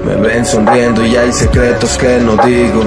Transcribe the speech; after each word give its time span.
Me 0.00 0.16
ven 0.16 0.44
sonriendo 0.44 1.04
y 1.04 1.16
hay 1.16 1.32
secretos 1.32 1.96
que 1.98 2.18
no 2.18 2.36
digo. 2.44 2.82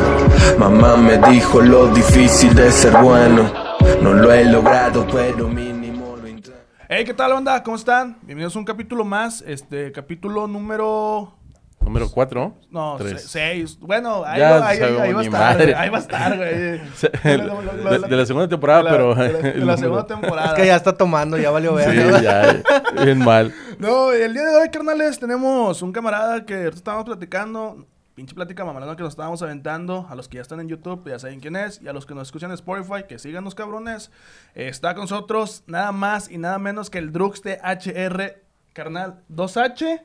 Mamá 0.58 0.98
me 0.98 1.18
dijo 1.30 1.62
lo 1.62 1.88
difícil 1.94 2.54
de 2.56 2.72
ser 2.72 2.94
bueno. 3.02 3.52
No 4.02 4.13
lo 4.13 4.34
he 4.34 4.44
logrado, 4.44 5.05
pero 5.12 5.47
mínimo 5.47 6.18
lo 6.18 6.28
intento. 6.28 6.60
Hey, 6.89 7.05
¿qué 7.05 7.13
tal, 7.13 7.31
onda? 7.31 7.62
¿Cómo 7.63 7.78
están? 7.78 8.18
Bienvenidos 8.23 8.55
a 8.55 8.60
un 8.60 8.65
capítulo 8.65 9.05
más. 9.05 9.44
Este, 9.47 9.91
capítulo 9.91 10.47
número. 10.47 11.38
Número 11.82 12.10
4. 12.10 12.54
No, 12.72 12.96
Tres. 12.97 13.22
se- 13.22 13.28
seis. 13.29 13.78
Bueno, 13.79 14.24
ahí, 14.26 14.40
Ya 14.40 14.58
va, 14.60 14.68
ahí, 14.70 14.78
sabemos 14.79 15.02
ahí 15.02 15.13
va 15.13 15.20
a 15.20 15.24
estar. 15.24 15.40
madre. 15.56 15.76
Ahí 15.76 15.90
va 15.90 15.98
a 15.98 16.02
estar, 16.02 16.36
güey. 16.38 16.49
De, 18.09 18.16
la 18.17 18.25
segunda 18.25 18.48
temporada, 18.48 18.79
de 18.79 18.84
la- 18.86 18.91
pero. 18.91 19.16
De 19.16 19.31
la, 19.34 19.39
de 19.39 19.49
el 19.59 19.67
la 19.67 19.77
segunda 19.77 20.07
temporada. 20.07 20.48
Es 20.48 20.53
que 20.53 20.66
ya 20.66 20.75
está 20.75 20.98
tomando, 20.98 21.38
ya 21.38 21.52
valió 21.52 21.75
ver. 21.75 21.91
Sí, 22.17 22.23
ya, 22.23 22.61
bien 23.03 23.20
mal. 23.20 23.53
No, 23.77 24.11
el 24.11 24.34
día 24.34 24.43
de 24.45 24.55
hoy, 24.57 24.70
carnales, 24.70 25.20
tenemos 25.20 25.81
un 25.84 25.91
camarada 25.91 26.43
que 26.45 26.55
ahorita 26.55 26.75
estábamos 26.77 27.05
platicando. 27.05 27.85
Pinche 28.16 28.34
plática 28.34 28.63
mamalona 28.63 28.95
que 28.95 29.03
nos 29.03 29.12
estábamos 29.12 29.41
aventando. 29.44 30.07
A 30.09 30.16
los 30.16 30.27
que 30.30 30.38
ya 30.38 30.41
están 30.41 30.62
en 30.62 30.70
YouTube, 30.70 31.07
ya 31.07 31.20
saben 31.20 31.39
quién 31.41 31.55
es. 31.57 31.81
Y 31.84 31.88
a 31.89 31.94
los 31.94 32.05
que 32.05 32.16
nos 32.16 32.30
escuchan 32.30 32.49
en 32.49 32.55
Spotify, 32.55 33.03
que 33.07 33.20
sigan 33.20 33.44
los 33.44 33.53
cabrones. 33.55 34.09
Está 34.55 34.94
con 34.95 35.02
nosotros 35.03 35.63
nada 35.67 35.91
más 35.91 36.31
y 36.31 36.38
nada 36.38 36.57
menos 36.57 36.89
que 36.89 36.98
el 36.98 37.12
Drux 37.12 37.44
de 37.44 37.59
HR, 37.62 38.41
carnal. 38.73 39.20
2H. 39.30 40.02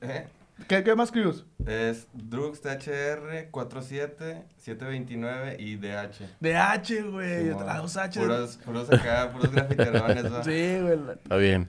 ¿Eh? 0.00 0.26
¿Qué, 0.68 0.82
qué 0.82 0.94
más 0.96 1.12
crews? 1.12 1.44
Es 1.66 2.08
Drux 2.14 2.60
THR 2.62 3.50
47 3.50 4.44
729 4.56 5.56
y 5.60 5.76
DH. 5.76 6.26
DH, 6.40 7.10
güey. 7.10 7.44
Simón. 7.48 7.66
La 7.66 7.82
2H. 7.82 8.14
Puros, 8.20 8.56
puros 8.64 8.90
acá, 8.92 9.30
puros 9.32 9.52
grafiterones, 9.52 10.32
¿va? 10.32 10.42
Sí, 10.44 10.78
güey. 10.80 10.98
Está 11.22 11.36
bien. 11.36 11.68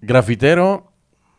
Grafitero 0.00 0.92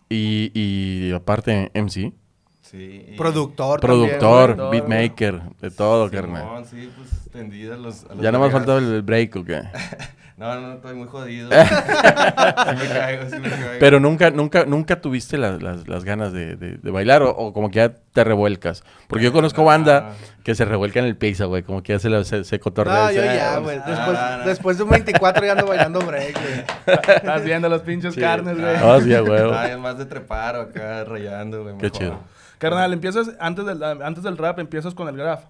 y, 0.10 0.52
y 0.54 1.12
aparte 1.14 1.72
MC. 1.74 2.14
Sí. 2.62 3.06
y- 3.10 3.16
Productor. 3.18 3.80
Productor, 3.80 4.56
güey. 4.56 4.70
beatmaker, 4.82 5.42
de 5.62 5.72
todo, 5.72 6.08
Simón, 6.10 6.24
carnal. 6.34 6.66
sí, 6.66 6.90
pues 6.96 7.10
tendida 7.32 7.76
a 7.76 7.78
los. 7.78 8.04
a 8.06 8.14
los 8.16 8.24
Ya 8.24 8.32
nada 8.32 8.44
más 8.44 8.52
faltaba 8.54 8.80
el 8.80 9.02
break, 9.02 9.36
¿o 9.38 9.44
qué? 9.44 9.62
No, 10.38 10.60
no, 10.60 10.74
estoy 10.74 10.96
muy 10.96 11.08
jodido. 11.08 11.50
sí 11.50 11.56
me 11.58 12.88
caigo, 12.90 13.30
sí 13.30 13.40
me 13.40 13.50
caigo. 13.50 13.66
Pero 13.80 14.02
nunca, 14.02 14.32
nunca, 14.32 14.66
nunca 14.66 15.00
tuviste 15.00 15.38
las, 15.38 15.64
las, 15.64 15.88
las 15.88 16.04
ganas 16.04 16.34
de, 16.34 16.58
de- 16.58 16.78
de 16.78 16.92
bailar 16.92 17.22
o, 17.24 17.30
o 17.30 17.54
como 17.54 17.70
que 17.72 17.78
ya 17.78 17.94
te 18.12 18.24
revuelcas. 18.26 18.84
Porque 19.08 19.24
yo 19.24 19.32
conozco 19.32 19.64
banda 19.64 20.12
que 20.44 20.54
se 20.54 20.66
revuelca 20.66 21.00
en 21.00 21.06
el 21.06 21.16
piso, 21.16 21.48
güey. 21.48 21.64
Como 21.64 21.82
que 21.84 21.94
ya 21.94 22.00
se, 22.00 22.10
la- 22.10 22.26
se, 22.26 22.44
se 22.44 22.60
cotorrea. 22.60 23.06
No, 23.06 23.12
yo 23.14 23.24
ya, 23.24 23.54
"Ah, 23.56 23.60
güey. 23.60 23.78
Ah, 23.78 23.88
Después, 23.88 24.20
no. 24.40 24.46
después 24.46 24.78
de 24.78 24.84
un 24.84 24.90
24 24.90 25.46
ya 25.46 25.52
ando 25.54 25.68
bailando 25.68 26.00
break, 26.02 26.34
güey. 26.34 26.96
Estás 27.16 27.44
viendo 27.46 27.70
los 27.70 27.82
pinches 27.84 28.14
Sí. 28.14 28.20
carnes, 28.20 28.60
güey. 28.60 28.76
Ah, 28.76 29.00
sí, 29.02 29.14
a 29.16 29.24
huevo. 29.24 29.54
Ah, 29.54 29.68
es 29.70 29.78
más 29.78 29.98
de 29.98 30.06
trepar 30.06 30.58
o 30.58 30.62
acá 30.64 31.06
rayando, 31.06 31.64
güey. 31.64 31.78
Qué 31.78 31.84
mejor. 31.84 31.98
chido. 31.98 32.20
Carnal, 32.58 32.92
empiezas 32.92 33.32
antes 33.40 33.66
del, 33.66 33.82
antes 33.84 34.24
del 34.24 34.38
rap, 34.38 34.60
empiezas 34.60 34.94
con 34.94 35.08
el 35.08 35.16
graf. 35.16 35.46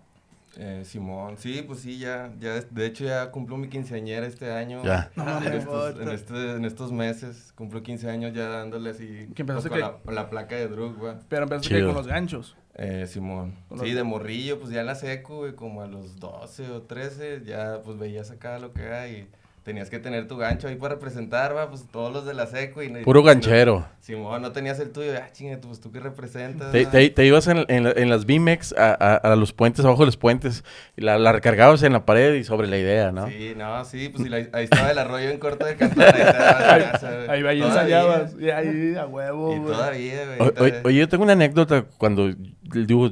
Eh, 0.58 0.84
Simón, 0.86 1.38
sí, 1.38 1.64
pues 1.68 1.80
sí, 1.80 1.98
ya, 2.00 2.32
ya, 2.40 2.54
de 2.62 2.86
hecho 2.86 3.04
ya 3.04 3.30
cumplo 3.32 3.58
mi 3.58 3.68
quinceañera 3.68 4.26
este 4.26 4.52
año. 4.52 4.84
Ya. 4.84 5.12
No 5.16 5.38
en, 5.44 5.54
estos, 5.54 6.00
en, 6.00 6.10
este- 6.10 6.52
en 6.56 6.66
estos 6.66 6.92
meses, 6.92 7.52
cumplo 7.56 7.84
15 7.84 8.10
años 8.10 8.34
ya 8.34 8.48
dándole 8.48 8.92
así, 8.92 9.28
Que 9.36 9.42
empezaste 9.42 9.70
pues, 9.70 9.82
con, 9.82 9.92
que- 9.92 9.98
la, 9.98 10.04
con 10.04 10.16
la 10.16 10.30
placa 10.30 10.56
de 10.56 10.68
drug, 10.68 10.98
güey. 10.98 11.16
Pero 11.30 11.44
empezaste 11.44 11.76
que 11.76 11.86
con 11.86 11.94
los 11.96 12.08
ganchos. 12.08 12.56
Eh, 12.78 13.06
Simón. 13.08 13.54
Con 13.70 13.80
Sí, 13.80 13.92
de 13.94 14.04
morrillo, 14.04 14.60
pues 14.60 14.72
ya 14.72 14.82
en 14.82 14.86
la 14.88 14.96
seco, 14.96 15.38
güey, 15.38 15.56
como 15.56 15.82
a 15.82 15.88
los 15.88 16.20
12 16.20 16.70
o 16.72 16.82
13, 16.84 17.44
ya 17.46 17.82
pues 17.84 17.98
veías 17.98 18.32
acá 18.32 18.60
lo 18.60 18.74
que 18.74 18.84
hay 18.90 19.14
y 19.14 19.28
tenías 19.66 19.90
que 19.90 19.98
tener 19.98 20.28
tu 20.28 20.38
gancho 20.38 20.68
ahí 20.68 20.76
para 20.76 20.94
representar, 20.94 21.56
va, 21.58 21.68
pues 21.72 21.88
todos 21.92 22.14
los 22.14 22.24
de 22.24 22.36
la 22.36 22.46
seco 22.46 22.84
y... 22.84 22.90
Puro 23.04 23.22
y- 23.22 23.26
ganchero. 23.26 23.88
Simón, 24.00 24.44
no 24.44 24.52
tenías 24.52 24.80
el 24.80 24.92
tuyo, 24.92 25.12
ah, 25.18 25.28
chinga, 25.34 25.58
pues 25.58 25.82
tú 25.82 25.92
qué 25.92 26.00
representas. 26.00 26.72
Te, 26.72 26.86
va? 26.86 26.92
te- 26.92 27.10
te 27.10 27.26
ibas 27.26 27.48
en, 27.48 27.66
en 27.68 27.84
la- 27.86 27.92
en 27.92 28.10
las 28.12 28.28
BMX 28.28 28.74
a, 28.78 28.92
a- 28.94 29.16
a 29.16 29.36
los 29.36 29.54
puentes, 29.54 29.84
abajo 29.84 30.02
de 30.02 30.06
los 30.06 30.18
puentes, 30.18 30.64
y 30.96 31.02
la, 31.02 31.18
la 31.18 31.32
recargabas 31.32 31.82
en 31.82 31.94
la 31.94 32.06
pared 32.06 32.36
y 32.36 32.44
sobre 32.44 32.68
la 32.68 32.78
idea, 32.78 33.12
¿no? 33.12 33.28
Sí, 33.28 33.54
no, 33.58 33.84
sí, 33.86 34.10
pues 34.10 34.28
y 34.28 34.30
la- 34.30 34.48
ahí 34.54 34.66
estaba 34.66 34.92
el 34.92 35.00
arroyo 35.00 35.32
en 35.32 35.40
corto 35.40 35.66
de 35.66 35.76
cantón, 35.76 36.04
ahí 36.04 36.22
estaba. 36.22 37.34
Ahí, 37.50 37.62
ensayabas. 37.62 38.36
Y 38.40 38.50
ahí 38.52 38.96
a 38.96 39.08
huevo, 39.08 39.56
Y 39.56 39.58
güey. 39.58 39.74
todavía, 39.74 40.26
güey. 40.26 40.40
O- 40.42 40.44
o- 40.46 40.52
todavía. 40.54 40.82
Oye, 40.86 41.00
yo 41.00 41.10
tengo 41.10 41.24
una 41.24 41.34
anécdota 41.34 41.86
cuando, 41.98 42.32
digo, 42.62 43.12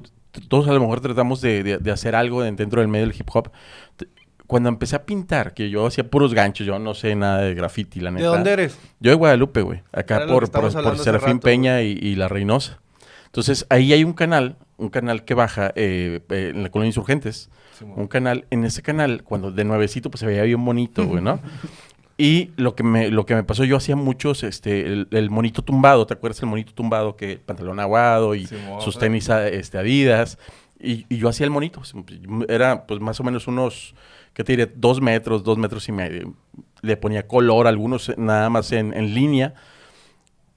todos 0.50 0.68
a 0.68 0.74
lo 0.74 0.80
mejor 0.80 1.02
tratamos 1.02 1.42
de, 1.42 1.64
de- 1.64 1.78
de 1.80 1.92
hacer 1.92 2.16
algo 2.16 2.44
de- 2.44 2.52
dentro 2.52 2.80
del 2.82 2.88
medio 2.90 3.08
del 3.08 3.16
hip 3.16 3.28
hop. 3.34 3.50
Cuando 4.54 4.70
empecé 4.70 4.96
a 4.96 5.04
pintar, 5.04 5.56
que 5.56 5.72
yo 5.72 5.88
hacía 5.88 6.08
puros 6.08 6.36
ganchos, 6.36 6.68
yo 6.68 6.78
no 6.78 6.94
sé 6.94 7.16
nada 7.16 7.40
de 7.42 7.56
graffiti, 7.56 8.00
la 8.00 8.12
¿De 8.12 8.18
neta. 8.18 8.28
dónde 8.28 8.52
eres? 8.52 8.78
Yo 9.00 9.10
de 9.10 9.16
Guadalupe, 9.16 9.64
güey. 9.64 9.82
Acá 9.92 10.28
por, 10.28 10.48
por, 10.52 11.00
Serafín 11.00 11.38
rato, 11.38 11.40
Peña 11.40 11.82
y, 11.82 11.98
y 12.00 12.14
La 12.14 12.28
Reynosa. 12.28 12.80
Entonces, 13.26 13.66
ahí 13.70 13.94
hay 13.94 14.04
un 14.04 14.14
canal, 14.14 14.58
un 14.78 14.90
canal 14.90 15.26
que 15.26 15.34
baja 15.34 15.74
eh, 15.76 16.20
eh, 16.30 16.52
en 16.54 16.62
la 16.62 16.70
colonia 16.70 16.90
Insurgentes. 16.90 17.50
Un 17.82 18.06
canal, 18.06 18.46
en 18.52 18.64
ese 18.64 18.84
canal, 18.84 19.24
cuando 19.24 19.50
de 19.50 19.64
nuevecito, 19.64 20.12
pues 20.12 20.20
se 20.20 20.28
veía 20.28 20.44
bien 20.44 20.64
bonito, 20.64 21.04
güey, 21.04 21.24
¿no? 21.24 21.40
Y 22.16 22.52
lo 22.58 22.76
que 22.76 22.84
me, 22.84 23.10
lo 23.10 23.26
que 23.26 23.34
me 23.34 23.44
pasó, 23.44 23.64
yo 23.64 23.76
hacía 23.76 23.96
muchos, 23.96 24.44
este, 24.44 24.82
el, 24.86 25.08
el 25.10 25.32
monito 25.32 25.64
tumbado, 25.64 26.06
¿te 26.06 26.14
acuerdas 26.14 26.40
el 26.44 26.48
monito 26.48 26.72
tumbado? 26.72 27.16
Que 27.16 27.40
pantalón 27.40 27.80
aguado 27.80 28.36
y 28.36 28.46
sus 28.46 28.60
pues. 28.84 29.00
tenis 29.00 29.32
a- 29.32 29.48
este, 29.48 29.80
adidas. 29.80 30.38
Y, 30.80 31.08
y 31.10 31.18
yo 31.18 31.28
hacía 31.28 31.46
el 31.46 31.50
monito. 31.50 31.82
Era 32.50 32.86
pues 32.86 33.00
más 33.00 33.20
o 33.20 33.24
menos 33.24 33.48
unos, 33.48 33.96
¿qué 34.34 34.44
te 34.44 34.54
diré? 34.54 34.72
Dos 34.76 35.02
metros, 35.02 35.44
dos 35.44 35.58
metros 35.58 35.88
y 35.90 35.92
medio. 35.92 36.34
Le 36.82 36.98
ponía 36.98 37.28
color, 37.28 37.68
algunos 37.68 38.10
eh, 38.10 38.16
nada 38.18 38.50
más 38.50 38.72
en, 38.72 38.94
en 38.94 39.14
línea. 39.14 39.54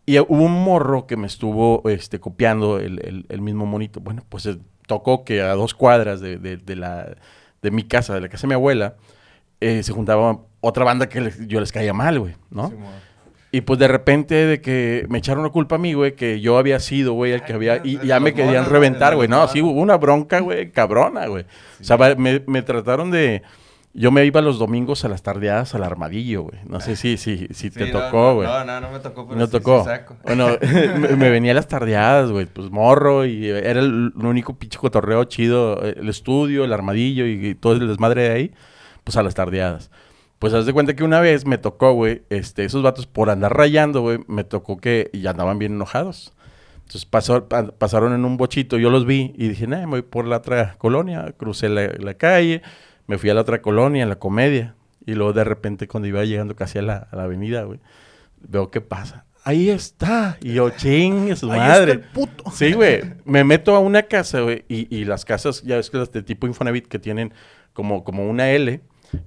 Y 0.05 0.19
hubo 0.21 0.45
un 0.45 0.53
morro 0.65 1.07
que 1.07 1.17
me 1.17 1.27
estuvo 1.27 1.83
este, 1.89 2.21
copiando 2.21 2.79
el, 2.79 3.01
el- 3.05 3.27
el 3.29 3.41
mismo 3.41 3.67
monito. 3.67 4.01
Bueno, 4.01 4.23
pues 4.29 4.47
eh, 4.47 4.59
tocó 4.87 5.25
que 5.25 5.43
a 5.43 5.55
dos 5.55 5.75
cuadras 5.75 6.21
de, 6.21 6.39
de- 6.39 6.57
de 6.59 6.77
la, 6.77 7.17
de 7.63 7.71
mi 7.71 7.83
casa, 7.83 8.15
de 8.15 8.21
la 8.21 8.29
casa 8.29 8.43
de 8.43 8.49
mi 8.49 8.55
abuela, 8.55 8.95
eh, 9.61 9.83
se 9.83 9.93
juntaba 9.93 10.41
otra 10.61 10.85
banda 10.85 11.09
que 11.09 11.21
les- 11.21 11.47
yo 11.49 11.59
les 11.61 11.73
caía 11.73 11.93
mal, 11.93 12.21
güey, 12.21 12.35
¿no? 12.51 12.69
Simón. 12.71 12.93
Y 13.53 13.63
pues 13.63 13.79
de 13.79 13.89
repente 13.89 14.35
de 14.35 14.61
que 14.61 15.07
me 15.09 15.19
echaron 15.19 15.43
la 15.43 15.51
culpa 15.51 15.77
a 15.77 15.79
mí, 15.79 15.95
güey, 15.95 16.15
que 16.15 16.41
yo 16.41 16.59
había 16.59 16.79
sido, 16.79 17.15
güey, 17.15 17.33
el 17.33 17.43
que 17.43 17.55
había... 17.55 17.81
Y 17.83 17.99
ya 18.07 18.21
me 18.21 18.35
querían 18.35 18.67
reventar, 18.67 19.15
güey. 19.17 19.29
No, 19.29 19.49
sí, 19.49 19.63
hubo 19.63 19.81
una 19.81 19.97
bronca, 19.97 20.41
güey, 20.41 20.71
cabrona, 20.73 21.27
güey. 21.27 21.45
O 21.81 21.85
sea, 21.85 21.97
me, 22.19 22.43
me 22.47 22.63
trataron 22.63 23.11
de... 23.11 23.43
Yo 23.99 24.11
me 24.11 24.25
iba 24.27 24.43
los 24.43 24.59
domingos 24.59 25.05
a 25.07 25.09
las 25.09 25.23
tardeadas 25.23 25.75
al 25.75 25.83
armadillo, 25.83 26.43
güey. 26.43 26.59
No 26.69 26.81
sé 26.81 26.97
si, 26.97 27.17
si, 27.17 27.49
si 27.53 27.71
te 27.71 27.87
Sí, 27.87 27.93
no, 27.93 27.99
tocó, 28.01 28.35
güey. 28.35 28.47
No, 28.47 28.65
no, 28.65 28.81
no 28.81 28.91
me 28.91 28.99
tocó, 28.99 29.27
pero 29.27 29.41
No 29.41 29.47
sí, 29.47 29.53
tocó. 29.53 29.81
sí 29.81 29.85
saco. 29.87 30.17
Bueno, 30.25 30.49
me, 30.99 31.17
me 31.17 31.31
venía 31.31 31.53
a 31.53 31.55
las 31.55 31.67
tardeadas, 31.67 32.31
güey. 32.31 32.45
Pues 32.47 32.71
morro 32.71 33.25
y 33.25 33.49
era 33.49 33.81
el, 33.81 34.13
único 34.17 34.55
pinche 34.59 34.79
cotorreo 34.79 35.25
chido. 35.25 35.83
eh, 35.83 35.95
El 35.99 36.09
estudio, 36.11 36.65
el 36.65 36.73
armadillo 36.73 37.27
y, 37.27 37.47
y 37.49 37.55
todo 37.55 37.73
el 37.73 37.89
desmadre 37.89 38.23
de 38.29 38.31
ahí. 38.35 38.53
Pues 39.03 39.17
a 39.17 39.23
las 39.23 39.35
tardeadas. 39.35 39.91
Pues 40.39 40.53
haz 40.53 40.67
de 40.67 40.75
cuenta 40.75 40.95
que 40.95 41.03
una 41.03 41.21
vez 41.21 41.47
me 41.47 41.57
tocó, 41.57 41.93
güey, 41.95 42.23
este, 42.29 42.65
esos 42.67 42.83
vatos 42.83 43.07
por 43.07 43.31
andar 43.31 43.57
rayando, 43.57 44.03
güey, 44.03 44.19
me 44.29 44.45
tocó 44.45 44.77
que 44.77 45.09
y 45.15 45.27
andaban 45.27 45.59
bien 45.59 45.73
enojados. 45.73 46.35
Entonces 46.81 47.07
pasó- 47.07 47.49
pa- 47.49 47.69
pasaron 47.69 48.13
en 48.13 48.27
un 48.27 48.37
bochito, 48.37 48.77
yo 48.77 48.91
los 48.91 49.07
vi 49.07 49.33
y 49.39 49.49
dije, 49.49 49.67
nah, 49.67 49.79
me 49.81 49.87
voy 49.87 50.03
por 50.03 50.27
la 50.27 50.37
otra 50.37 50.75
colonia, 50.77 51.33
crucé 51.39 51.71
la, 51.71 51.89
la 51.99 52.15
calle, 52.15 52.61
me 53.07 53.19
fui 53.19 53.31
a 53.31 53.35
la 53.35 53.41
otra 53.43 53.63
colonia, 53.63 54.03
en 54.03 54.09
la 54.09 54.19
comedia. 54.19 54.75
Y 55.05 55.15
luego 55.15 55.33
de 55.33 55.45
repente 55.45 55.87
cuando 55.87 56.09
iba 56.09 56.25
llegando 56.25 56.57
casi 56.57 56.79
a 56.79 56.83
la, 56.83 56.97
a 57.11 57.17
la 57.17 57.23
avenida, 57.25 57.63
güey, 57.63 57.79
veo 58.41 58.71
qué 58.71 58.81
pasa. 58.81 59.25
Ahí 59.45 59.71
está. 59.71 60.37
Y 60.43 60.55
yo, 60.55 60.71
ching, 60.71 61.37
su 61.37 61.51
Ahí 61.53 61.61
madre. 61.61 61.93
está 61.93 62.05
el 62.07 62.13
puto. 62.13 62.51
Sí, 62.51 62.73
güey. 62.73 63.03
Me 63.25 63.45
meto 63.45 63.77
a 63.77 63.79
una 63.79 64.03
casa, 64.03 64.41
güey, 64.41 64.65
y, 64.69 64.93
y 64.95 65.05
las 65.05 65.25
casas, 65.25 65.63
ya 65.63 65.77
ves 65.77 65.89
que 65.91 65.99
las 65.99 66.11
de 66.11 66.23
tipo 66.25 66.49
Infonavit 66.49 66.89
que 66.89 66.99
tienen 66.99 67.33
como, 67.73 68.03
como 68.03 68.29
una 68.29 68.51
L, 68.51 68.81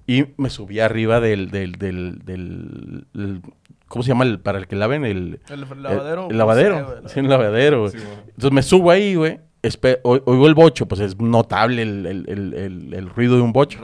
y 0.06 0.25
me 0.35 0.50
subí 0.50 0.81
arriba 0.81 1.22
del, 1.22 1.50
del, 1.51 1.72
del, 1.73 2.19
del, 2.25 3.06
el- 3.13 3.41
¿cómo 3.88 4.03
se 4.03 4.09
llama? 4.09 4.25
El, 4.25 4.41
para 4.41 4.57
el 4.59 4.68
que 4.68 4.75
laven 4.75 5.06
el... 5.06 5.39
El 5.50 5.62
lavadero. 5.81 6.25
El, 6.25 6.31
el 6.31 6.38
lavadero. 6.38 7.01
sí, 7.07 7.22
un 7.22 7.29
lavadero. 7.29 7.89
Sí. 7.89 7.97
Entonces 8.28 8.51
me 8.51 8.62
subo 8.62 8.91
ahí, 8.91 9.16
güey. 9.16 9.39
Espe- 9.63 10.00
o- 10.03 10.19
Oigo 10.25 10.47
el 10.47 10.53
bocho, 10.56 10.88
pues 10.88 11.01
es 11.01 11.19
notable 11.19 11.81
el, 11.81 12.06
el- 12.06 12.25
el- 12.27 12.53
el- 12.53 12.94
el 12.94 13.09
ruido 13.09 13.35
de 13.35 13.41
un 13.41 13.51
bocho. 13.53 13.79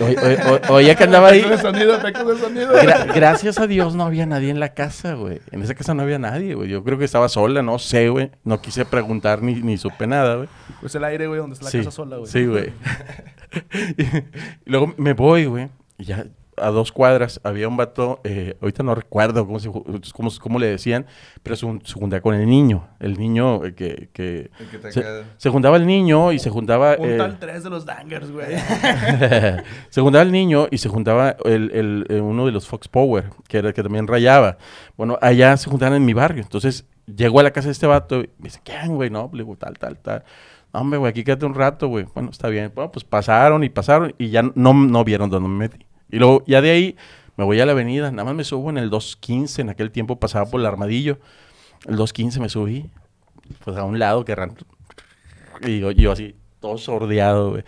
Ahí. 0.00 0.16
Oye, 0.68 0.94
que 0.94 1.04
andaba 1.04 1.28
ahí. 1.28 1.42
De 1.42 1.58
sonido, 1.58 1.98
de 1.98 2.38
sonido. 2.38 2.72
Gra- 2.72 3.12
gracias 3.14 3.58
a 3.58 3.66
Dios 3.66 3.96
no 3.96 4.04
había 4.04 4.26
nadie 4.26 4.50
en 4.50 4.60
la 4.60 4.74
casa, 4.74 5.14
güey. 5.14 5.40
En 5.50 5.62
esa 5.62 5.74
casa 5.74 5.92
no 5.92 6.02
había 6.02 6.18
nadie, 6.20 6.54
güey. 6.54 6.68
Yo 6.68 6.84
creo 6.84 6.98
que 6.98 7.04
estaba 7.04 7.28
sola, 7.28 7.62
no 7.62 7.78
sé, 7.80 8.08
güey. 8.08 8.30
No 8.44 8.60
quise 8.62 8.84
preguntar 8.84 9.42
ni, 9.42 9.54
ni 9.56 9.76
supe 9.78 10.06
nada, 10.06 10.36
güey. 10.36 10.48
Pues 10.80 10.94
el 10.94 11.02
aire, 11.04 11.26
güey, 11.26 11.40
donde 11.40 11.54
está 11.54 11.64
la 11.64 11.70
sí, 11.70 11.78
casa 11.78 11.90
sola, 11.90 12.16
güey. 12.18 12.30
Sí, 12.30 12.46
güey. 12.46 12.72
y 14.66 14.70
luego 14.70 14.94
me 14.96 15.12
voy, 15.14 15.46
güey. 15.46 15.68
Y 15.98 16.04
ya 16.04 16.24
a 16.62 16.70
dos 16.70 16.92
cuadras 16.92 17.40
había 17.44 17.68
un 17.68 17.76
vato, 17.76 18.20
eh, 18.24 18.56
ahorita 18.60 18.82
no 18.82 18.94
recuerdo 18.94 19.46
cómo, 19.46 19.58
se, 19.58 19.70
cómo, 19.70 20.30
cómo 20.40 20.58
le 20.58 20.66
decían, 20.68 21.06
pero 21.42 21.56
se, 21.56 21.66
se 21.84 21.92
juntaba 21.94 22.20
con 22.20 22.34
el 22.34 22.46
niño. 22.46 22.88
El 23.00 23.18
niño 23.18 23.64
eh, 23.64 23.74
que... 23.74 24.08
que 24.12 24.50
El 24.60 24.68
que 24.70 24.78
te 24.78 24.92
se, 24.92 25.04
se 25.36 25.50
juntaba 25.50 25.76
el 25.76 25.86
niño 25.86 26.32
y 26.32 26.38
se 26.38 26.50
juntaba... 26.50 26.96
Un 26.98 27.08
eh, 27.10 27.16
tal 27.18 27.38
3 27.38 27.64
de 27.64 27.70
los 27.70 27.84
Dangers, 27.84 28.30
güey. 28.30 28.46
se 29.90 30.00
juntaba 30.00 30.22
el 30.22 30.32
niño 30.32 30.66
y 30.70 30.78
se 30.78 30.88
juntaba 30.88 31.36
el, 31.44 31.70
el- 31.72 32.06
eh, 32.08 32.20
uno 32.20 32.46
de 32.46 32.52
los 32.52 32.66
Fox 32.66 32.88
Power, 32.88 33.30
que 33.48 33.58
era 33.58 33.72
que 33.72 33.82
también 33.82 34.06
rayaba. 34.06 34.58
Bueno, 34.96 35.18
allá 35.20 35.56
se 35.56 35.68
juntaban 35.70 35.94
en 35.96 36.04
mi 36.04 36.12
barrio. 36.14 36.42
Entonces, 36.42 36.86
llego 37.06 37.40
a 37.40 37.42
la 37.42 37.50
casa 37.50 37.68
de 37.68 37.72
este 37.72 37.86
vato 37.86 38.20
y 38.20 38.30
me 38.38 38.44
dice, 38.44 38.60
¿quién, 38.64 38.94
güey? 38.94 39.10
No, 39.10 39.30
le 39.32 39.42
digo, 39.42 39.56
tal, 39.56 39.78
tal, 39.78 39.98
tal. 39.98 40.24
No, 40.72 40.80
hombre, 40.80 40.98
güey, 40.98 41.10
aquí 41.10 41.22
quédate 41.24 41.44
un 41.44 41.54
rato, 41.54 41.88
güey. 41.88 42.06
Bueno, 42.14 42.30
está 42.30 42.48
bien. 42.48 42.72
Bueno, 42.74 42.90
pues 42.90 43.04
pasaron 43.04 43.62
y 43.64 43.68
pasaron 43.68 44.14
y 44.18 44.30
ya 44.30 44.42
no, 44.42 44.72
no 44.72 45.04
vieron 45.04 45.28
dónde 45.28 45.48
me 45.48 45.56
metí. 45.56 45.84
Y 46.12 46.18
luego, 46.18 46.44
ya 46.46 46.60
de 46.60 46.70
ahí, 46.70 46.96
me 47.36 47.44
voy 47.44 47.58
a 47.60 47.66
la 47.66 47.72
avenida. 47.72 48.10
Nada 48.12 48.24
más 48.24 48.34
me 48.34 48.44
subo 48.44 48.70
en 48.70 48.78
el 48.78 48.90
215. 48.90 49.62
En 49.62 49.70
aquel 49.70 49.90
tiempo 49.90 50.20
pasaba 50.20 50.46
por 50.46 50.60
el 50.60 50.66
armadillo. 50.66 51.18
El 51.86 51.96
215 51.96 52.38
me 52.38 52.48
subí. 52.48 52.90
Pues 53.64 53.76
a 53.76 53.82
un 53.84 53.98
lado 53.98 54.24
que 54.24 54.36
ran- 54.36 54.54
Y 55.66 55.80
yo, 55.80 55.90
yo 55.90 56.12
así, 56.12 56.34
todo 56.60 56.78
sordeado, 56.78 57.50
güey. 57.50 57.64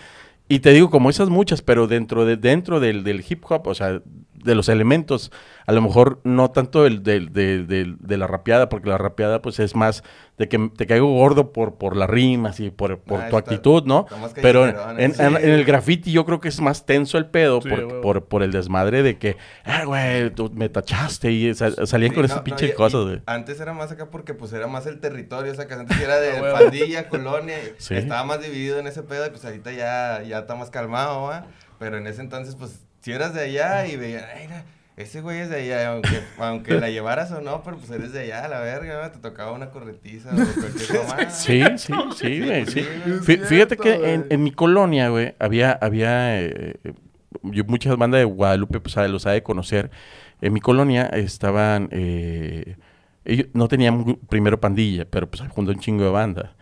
Y 0.48 0.58
te 0.60 0.70
digo, 0.72 0.90
como 0.90 1.08
esas 1.10 1.30
muchas, 1.30 1.62
pero 1.62 1.86
dentro, 1.86 2.26
de, 2.26 2.36
dentro 2.36 2.78
del, 2.78 3.02
del 3.02 3.24
hip 3.28 3.42
hop, 3.50 3.66
o 3.66 3.74
sea, 3.74 4.02
de 4.44 4.54
los 4.54 4.68
elementos, 4.68 5.32
a 5.66 5.72
lo 5.72 5.80
mejor 5.82 6.20
no 6.24 6.50
tanto 6.50 6.86
el 6.86 7.02
del- 7.02 7.32
del- 7.32 7.66
del- 7.66 7.96
de 7.98 8.16
la 8.16 8.26
rapeada, 8.26 8.68
porque 8.68 8.88
la 8.90 8.98
rapeada 8.98 9.42
pues 9.42 9.58
es 9.58 9.74
más 9.74 10.04
de 10.38 10.48
que 10.48 10.70
te 10.76 10.86
caigo 10.86 11.06
gordo 11.14 11.52
por, 11.52 11.76
por 11.76 11.96
las 11.96 12.10
rimas 12.10 12.60
y 12.60 12.70
por, 12.70 12.98
por 13.00 13.20
Ah, 13.20 13.28
tu 13.30 13.36
está- 13.36 13.50
actitud, 13.52 13.84
¿no? 13.84 14.06
Pero 14.42 14.66
en, 14.68 15.00
en- 15.00 15.14
sí. 15.14 15.22
en- 15.22 15.36
en 15.36 15.50
el 15.50 15.64
graffiti 15.64 16.12
yo 16.12 16.24
creo 16.26 16.40
que 16.40 16.48
es 16.48 16.60
más 16.60 16.84
tenso 16.86 17.18
el 17.18 17.26
pedo 17.26 17.60
Sí, 17.62 17.68
por, 17.70 18.00
por, 18.00 18.24
por 18.26 18.42
el 18.42 18.52
desmadre 18.52 19.02
de 19.02 19.16
que, 19.18 19.36
ah, 19.64 19.84
güey, 19.84 20.30
tú 20.30 20.50
me 20.54 20.68
tachaste 20.68 21.30
y 21.32 21.54
sal- 21.54 21.76
salían 21.86 22.10
Sí, 22.10 22.14
con 22.16 22.22
no, 22.22 22.26
esas 22.26 22.38
no, 22.38 22.44
pinches 22.44 22.70
y- 22.70 22.74
cosas, 22.74 23.02
güey. 23.04 23.22
Antes 23.26 23.58
era 23.60 23.72
más 23.72 23.90
acá 23.92 24.10
porque 24.10 24.34
pues 24.34 24.52
era 24.52 24.66
más 24.66 24.86
el 24.86 25.00
territorio, 25.00 25.52
o 25.52 25.54
sea, 25.54 25.66
que 25.66 25.74
antes 25.74 25.98
era 26.00 26.16
de 26.20 26.30
Ah, 26.38 26.52
pandilla, 26.52 27.08
colonia, 27.08 27.56
estaba 27.78 28.24
más 28.24 28.42
dividido 28.42 28.78
en 28.78 28.86
ese 28.86 29.02
pedo, 29.02 29.26
y 29.26 29.30
pues 29.30 29.44
ahorita 29.44 29.72
ya, 29.72 30.22
ya 30.22 30.40
está 30.40 30.54
más 30.56 30.70
calmado, 30.70 31.22
¿va? 31.22 31.46
Pero 31.78 31.96
en 31.98 32.06
ese 32.06 32.20
entonces, 32.20 32.54
pues, 32.56 32.83
si 33.04 33.12
eras 33.12 33.34
de 33.34 33.42
allá 33.42 33.86
y 33.86 33.96
veían, 33.96 34.24
ay, 34.34 34.46
mira, 34.48 34.64
ese 34.96 35.20
güey 35.20 35.40
es 35.40 35.50
de 35.50 35.56
allá, 35.56 35.92
aunque, 35.92 36.20
aunque 36.38 36.80
la 36.80 36.88
llevaras 36.88 37.30
o 37.32 37.40
no, 37.40 37.62
pero 37.62 37.76
pues 37.76 37.90
eres 37.90 38.12
de 38.12 38.20
allá, 38.20 38.48
la 38.48 38.60
verga, 38.60 39.12
te 39.12 39.18
tocaba 39.18 39.52
una 39.52 39.70
corretiza 39.70 40.30
o 40.30 40.36
cualquier 40.60 41.02
mamada. 41.04 41.30
Sí, 41.30 41.62
sí, 41.76 41.92
sí, 42.16 42.40
güey, 42.40 42.66
sí. 42.66 42.72
sí, 42.80 42.86
güey. 43.04 43.18
Fí- 43.20 43.42
Es 43.42 43.48
Fíjate 43.48 43.76
que 43.76 44.14
en, 44.14 44.26
en 44.30 44.42
mi 44.42 44.52
colonia, 44.52 45.08
güey, 45.10 45.34
había, 45.38 45.72
había 45.72 46.40
eh, 46.40 46.76
eh, 46.84 46.92
yo- 47.42 47.64
muchas 47.64 47.96
bandas 47.96 48.20
de 48.20 48.24
Guadalupe, 48.24 48.80
pues 48.80 48.94
sabe- 48.94 49.08
los 49.08 49.26
ha 49.26 49.32
de 49.32 49.42
conocer. 49.42 49.90
En 50.40 50.52
mi 50.52 50.60
colonia 50.60 51.06
estaban, 51.06 51.88
eh, 51.90 52.76
ellos 53.24 53.48
no 53.52 53.68
tenían 53.68 54.16
primero 54.28 54.60
pandilla, 54.60 55.04
pero 55.10 55.28
pues 55.28 55.42
junto 55.50 55.72
un 55.72 55.78
chingo 55.80 56.04
de 56.04 56.10
banda. 56.10 56.54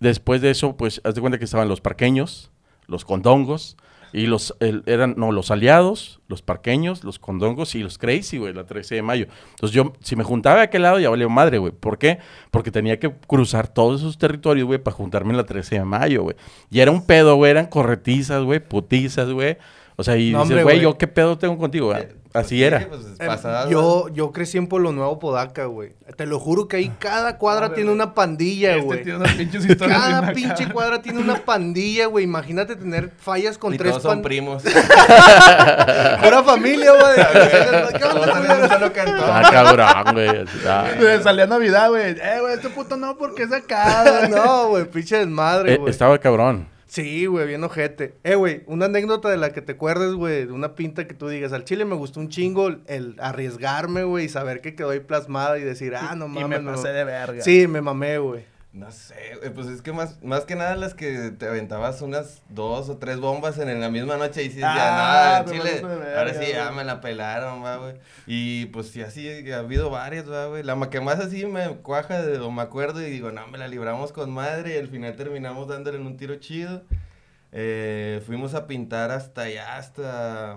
Después 0.00 0.40
de 0.40 0.50
eso, 0.50 0.76
pues, 0.76 1.00
haz 1.04 1.14
de 1.14 1.20
cuenta 1.20 1.38
que 1.38 1.44
estaban 1.44 1.68
los 1.68 1.80
parqueños, 1.80 2.50
los 2.86 3.04
condongos, 3.04 3.76
y 4.12 4.26
los, 4.26 4.54
el- 4.60 4.82
eran, 4.86 5.14
no, 5.16 5.32
los 5.32 5.50
aliados, 5.50 6.20
los 6.28 6.42
parqueños, 6.42 7.02
los 7.04 7.18
condongos 7.18 7.74
y 7.74 7.82
los 7.82 7.98
crazy, 7.98 8.38
güey, 8.38 8.52
la 8.52 8.64
13 8.64 8.96
de 8.96 9.02
mayo. 9.02 9.26
Entonces 9.50 9.74
yo, 9.74 9.92
si 10.00 10.16
me 10.16 10.24
juntaba 10.24 10.60
a 10.60 10.64
aquel 10.64 10.82
lado, 10.82 10.98
ya 10.98 11.08
valía 11.10 11.28
madre, 11.28 11.58
güey. 11.58 11.72
¿Por 11.72 11.98
qué? 11.98 12.18
Porque 12.50 12.70
tenía 12.70 12.98
que 13.00 13.10
cruzar 13.26 13.68
todos 13.68 14.00
esos 14.00 14.18
territorios, 14.18 14.66
güey, 14.66 14.78
para 14.78 14.96
juntarme 14.96 15.30
en 15.30 15.36
la 15.38 15.46
13 15.46 15.76
de 15.76 15.84
mayo, 15.84 16.22
güey. 16.22 16.36
Y 16.70 16.80
era 16.80 16.90
un 16.90 17.06
pedo, 17.06 17.36
güey, 17.36 17.50
eran 17.50 17.66
corretizas, 17.66 18.42
güey, 18.42 18.60
putizas, 18.60 19.30
güey. 19.30 19.56
O 19.96 20.04
sea, 20.04 20.16
y 20.16 20.32
No, 20.32 20.40
dices, 20.42 20.54
güey, 20.62 20.76
güey. 20.76 20.80
yo 20.80 20.96
qué 20.98 21.06
pedo 21.06 21.36
tengo 21.38 21.58
contigo, 21.58 21.86
güey? 21.88 22.06
Eh, 22.32 22.34
pues 22.34 22.44
Así 22.46 22.56
sí, 22.56 22.64
era. 22.64 22.86
pues, 22.88 23.02
Em, 23.18 23.26
pasabas, 23.26 23.68
yo, 23.68 24.08
yo 24.08 24.32
crecí 24.32 24.56
en 24.56 24.66
Pueblo 24.66 24.90
Nuevo, 24.92 25.18
Podaca, 25.18 25.66
güey. 25.66 25.92
Te 26.16 26.24
lo 26.24 26.40
juro 26.40 26.66
que 26.66 26.78
ahí 26.78 26.90
cada 26.98 27.36
cuadra 27.36 27.66
Hombre, 27.66 27.76
tiene 27.76 27.90
una 27.92 28.14
pandilla, 28.14 28.70
Este 28.72 28.82
güey. 28.84 29.02
tiene 29.02 29.18
unas 29.18 29.32
pinches 29.34 29.64
historias 29.66 29.98
bien 30.06 30.20
Cada 30.20 30.32
pinche 30.32 30.68
cuadra 30.72 31.02
tiene 31.02 31.20
una 31.20 31.36
pandilla, 31.44 32.06
güey. 32.06 32.24
Imagínate 32.24 32.74
tener 32.76 33.10
fallas 33.18 33.58
con 33.58 33.74
y 33.74 33.78
tres 33.78 33.90
todos 33.92 34.02
son 34.02 34.22
primos. 34.22 34.62
Pura 36.22 36.42
familia, 36.44 36.92
güey. 36.92 37.12
Ah, 39.24 39.42
cabrón, 39.50 40.14
güey. 40.14 40.44
ah. 40.66 40.86
Güey, 40.98 41.22
Salía 41.22 41.46
Navidad, 41.46 41.88
güey. 41.88 42.10
Eh, 42.12 42.38
güey, 42.40 42.54
este 42.54 42.68
puto 42.70 42.96
no, 42.96 43.16
porque 43.16 43.44
es 43.44 43.52
acá. 43.52 44.28
No, 44.30 44.68
güey, 44.68 44.84
pinche 44.84 45.18
desmadre, 45.18 45.74
Eh, 45.74 45.76
güey. 45.78 45.90
estaba 45.90 46.18
cabrón. 46.18 46.68
Sí, 46.92 47.24
güey, 47.24 47.46
bien 47.46 47.64
ojete. 47.64 48.16
Eh, 48.22 48.34
güey, 48.34 48.64
una 48.66 48.84
anécdota 48.84 49.30
de 49.30 49.38
la 49.38 49.50
que 49.54 49.62
te 49.62 49.72
acuerdes, 49.72 50.12
güey, 50.12 50.44
de 50.44 50.52
una 50.52 50.74
pinta 50.74 51.08
que 51.08 51.14
tú 51.14 51.26
digas, 51.26 51.54
al 51.54 51.64
chile 51.64 51.86
me 51.86 51.94
gustó 51.94 52.20
un 52.20 52.28
chingo 52.28 52.68
el 52.86 53.16
arriesgarme, 53.18 54.04
güey, 54.04 54.26
y 54.26 54.28
saber 54.28 54.60
que 54.60 54.74
quedó 54.74 54.90
ahí 54.90 55.00
plasmada 55.00 55.58
y 55.58 55.62
decir, 55.62 55.94
ah, 55.96 56.14
no 56.14 56.26
Y 56.26 56.28
mames. 56.28 56.60
me 56.60 56.64
no". 56.66 56.72
pasé 56.72 56.88
de 56.88 57.04
verga. 57.04 57.40
Sí, 57.42 57.66
me 57.66 57.80
mamé, 57.80 58.18
güey. 58.18 58.44
No 58.72 58.90
sé, 58.90 59.14
pues 59.54 59.66
es 59.66 59.82
que 59.82 59.92
más, 59.92 60.22
más 60.22 60.46
que 60.46 60.54
nada 60.54 60.76
las 60.76 60.94
que 60.94 61.30
te 61.30 61.46
aventabas 61.46 62.00
unas 62.00 62.40
dos 62.48 62.88
o 62.88 62.96
tres 62.96 63.18
bombas 63.20 63.58
en, 63.58 63.68
en 63.68 63.82
la 63.82 63.90
misma 63.90 64.16
noche 64.16 64.42
y 64.42 64.48
dices, 64.48 64.64
Ah, 64.64 64.74
ya 64.74 64.90
nada, 64.96 65.44
Chile, 65.44 65.82
ahora 66.16 66.32
sí 66.32 66.52
ya 66.52 66.70
me 66.72 66.82
la 66.82 67.02
pelaron, 67.02 67.62
va, 67.62 67.76
güey. 67.76 67.94
Y 68.26 68.66
pues 68.66 68.88
sí, 68.88 69.02
así 69.02 69.28
ha 69.52 69.58
habido 69.58 69.90
varias, 69.90 70.30
va, 70.30 70.46
güey. 70.46 70.62
La 70.62 70.88
que 70.88 71.02
más 71.02 71.20
así 71.20 71.44
me 71.44 71.68
cuaja 71.82 72.22
de- 72.22 72.38
o 72.40 72.50
me 72.50 72.62
acuerdo 72.62 73.02
y 73.06 73.10
digo, 73.10 73.30
no, 73.30 73.46
me 73.48 73.58
la 73.58 73.68
libramos 73.68 74.10
con 74.10 74.30
madre 74.30 74.74
y 74.74 74.78
al 74.78 74.88
final 74.88 75.16
terminamos 75.16 75.68
dándole 75.68 75.98
en 75.98 76.06
un 76.06 76.16
tiro 76.16 76.36
chido. 76.36 76.82
Eh, 77.52 78.22
fuimos 78.24 78.54
a 78.54 78.66
pintar 78.66 79.10
hasta 79.10 79.42
allá, 79.42 79.76
hasta 79.76 80.56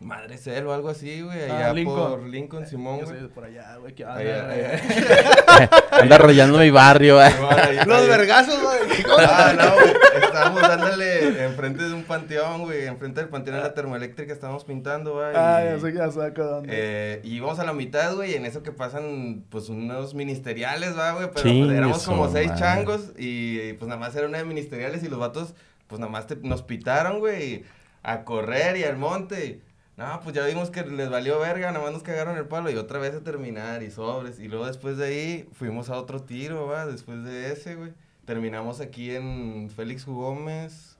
mm, 0.00 0.06
Madre 0.06 0.38
Cel 0.38 0.66
o 0.66 0.72
algo 0.72 0.88
así, 0.88 1.20
güey, 1.22 1.48
Ah, 1.50 1.56
allá 1.58 1.72
Lincoln. 1.74 2.10
por 2.10 2.22
Lincoln, 2.28 2.66
Simón, 2.66 3.00
Yo 3.00 3.06
güey. 3.06 3.28
por 3.28 3.44
allá, 3.44 3.76
güey. 3.76 3.94
que 3.94 4.04
Allá, 4.04 4.40
anda, 4.42 4.54
allá. 4.54 4.68
güey. 4.68 5.68
Anda 6.00 6.18
rayando 6.18 6.58
mi 6.58 6.70
barrio, 6.70 7.16
güey. 7.16 7.30
Simón, 7.32 7.54
ahí- 7.58 7.78
Los 7.86 8.08
vergazos, 8.08 8.58
güey. 8.62 8.78
Ah, 9.18 9.52
no, 9.58 9.74
güey. 9.74 9.92
Estábamos 10.24 10.62
dándole 10.62 11.44
enfrente 11.44 11.84
de 11.88 11.92
un 11.94 12.04
panteón, 12.04 12.62
güey. 12.62 12.86
Enfrente 12.86 13.20
del 13.20 13.28
panteón 13.28 13.56
de 13.56 13.62
la 13.62 13.74
termoeléctrica 13.74 14.32
estábamos 14.32 14.64
pintando, 14.64 15.14
güey. 15.14 15.32
Ah, 15.34 15.60
y, 15.62 15.66
ya 15.74 15.78
sé, 15.80 15.92
ya 15.92 16.10
saco 16.10 16.42
dónde. 16.44 16.68
eh, 16.72 17.20
y 17.24 17.36
íbamos 17.36 17.58
a 17.58 17.64
la 17.64 17.72
mitad, 17.74 18.14
güey, 18.14 18.32
y 18.32 18.34
en 18.34 18.46
eso 18.46 18.62
que 18.62 18.72
pasan, 18.72 19.44
pues, 19.50 19.68
unos 19.68 20.14
ministeriales, 20.14 20.96
va, 20.96 21.12
güey. 21.12 21.28
Pero 21.34 21.42
pues, 21.42 21.70
éramos 21.76 22.04
como 22.04 22.30
seis 22.30 22.52
changos 22.54 23.12
y, 23.18 23.60
y, 23.60 23.72
pues, 23.74 23.88
nada 23.88 24.00
más 24.00 24.14
era 24.16 24.26
una 24.26 24.38
de 24.38 24.44
ministeriales 24.44 25.02
y 25.02 25.08
los 25.08 25.18
vatos, 25.18 25.54
pues, 25.88 26.00
nada 26.00 26.10
más 26.10 26.26
te- 26.26 26.36
nos 26.36 26.62
pitaron, 26.62 27.18
güey, 27.18 27.64
a 28.02 28.24
correr 28.24 28.76
y 28.78 28.84
al 28.84 28.96
monte. 28.96 29.60
No, 30.00 30.20
pues 30.22 30.34
ya 30.34 30.46
vimos 30.46 30.70
que 30.70 30.82
les 30.82 31.10
valió 31.10 31.38
verga, 31.38 31.70
nada 31.72 31.84
más 31.84 31.92
nos 31.92 32.02
cagaron 32.02 32.38
el 32.38 32.46
palo 32.46 32.70
y 32.70 32.76
otra 32.76 32.98
vez 32.98 33.14
a 33.14 33.20
terminar 33.20 33.82
y 33.82 33.90
sobres. 33.90 34.40
Y 34.40 34.48
luego 34.48 34.66
después 34.66 34.96
de 34.96 35.04
ahí 35.06 35.48
fuimos 35.52 35.90
a 35.90 35.98
otro 35.98 36.22
tiro, 36.22 36.66
va, 36.66 36.86
después 36.86 37.22
de 37.22 37.52
ese, 37.52 37.74
güey. 37.74 37.92
Terminamos 38.24 38.80
aquí 38.80 39.14
en 39.14 39.68
Félix. 39.74 40.06
Gómez, 40.06 40.96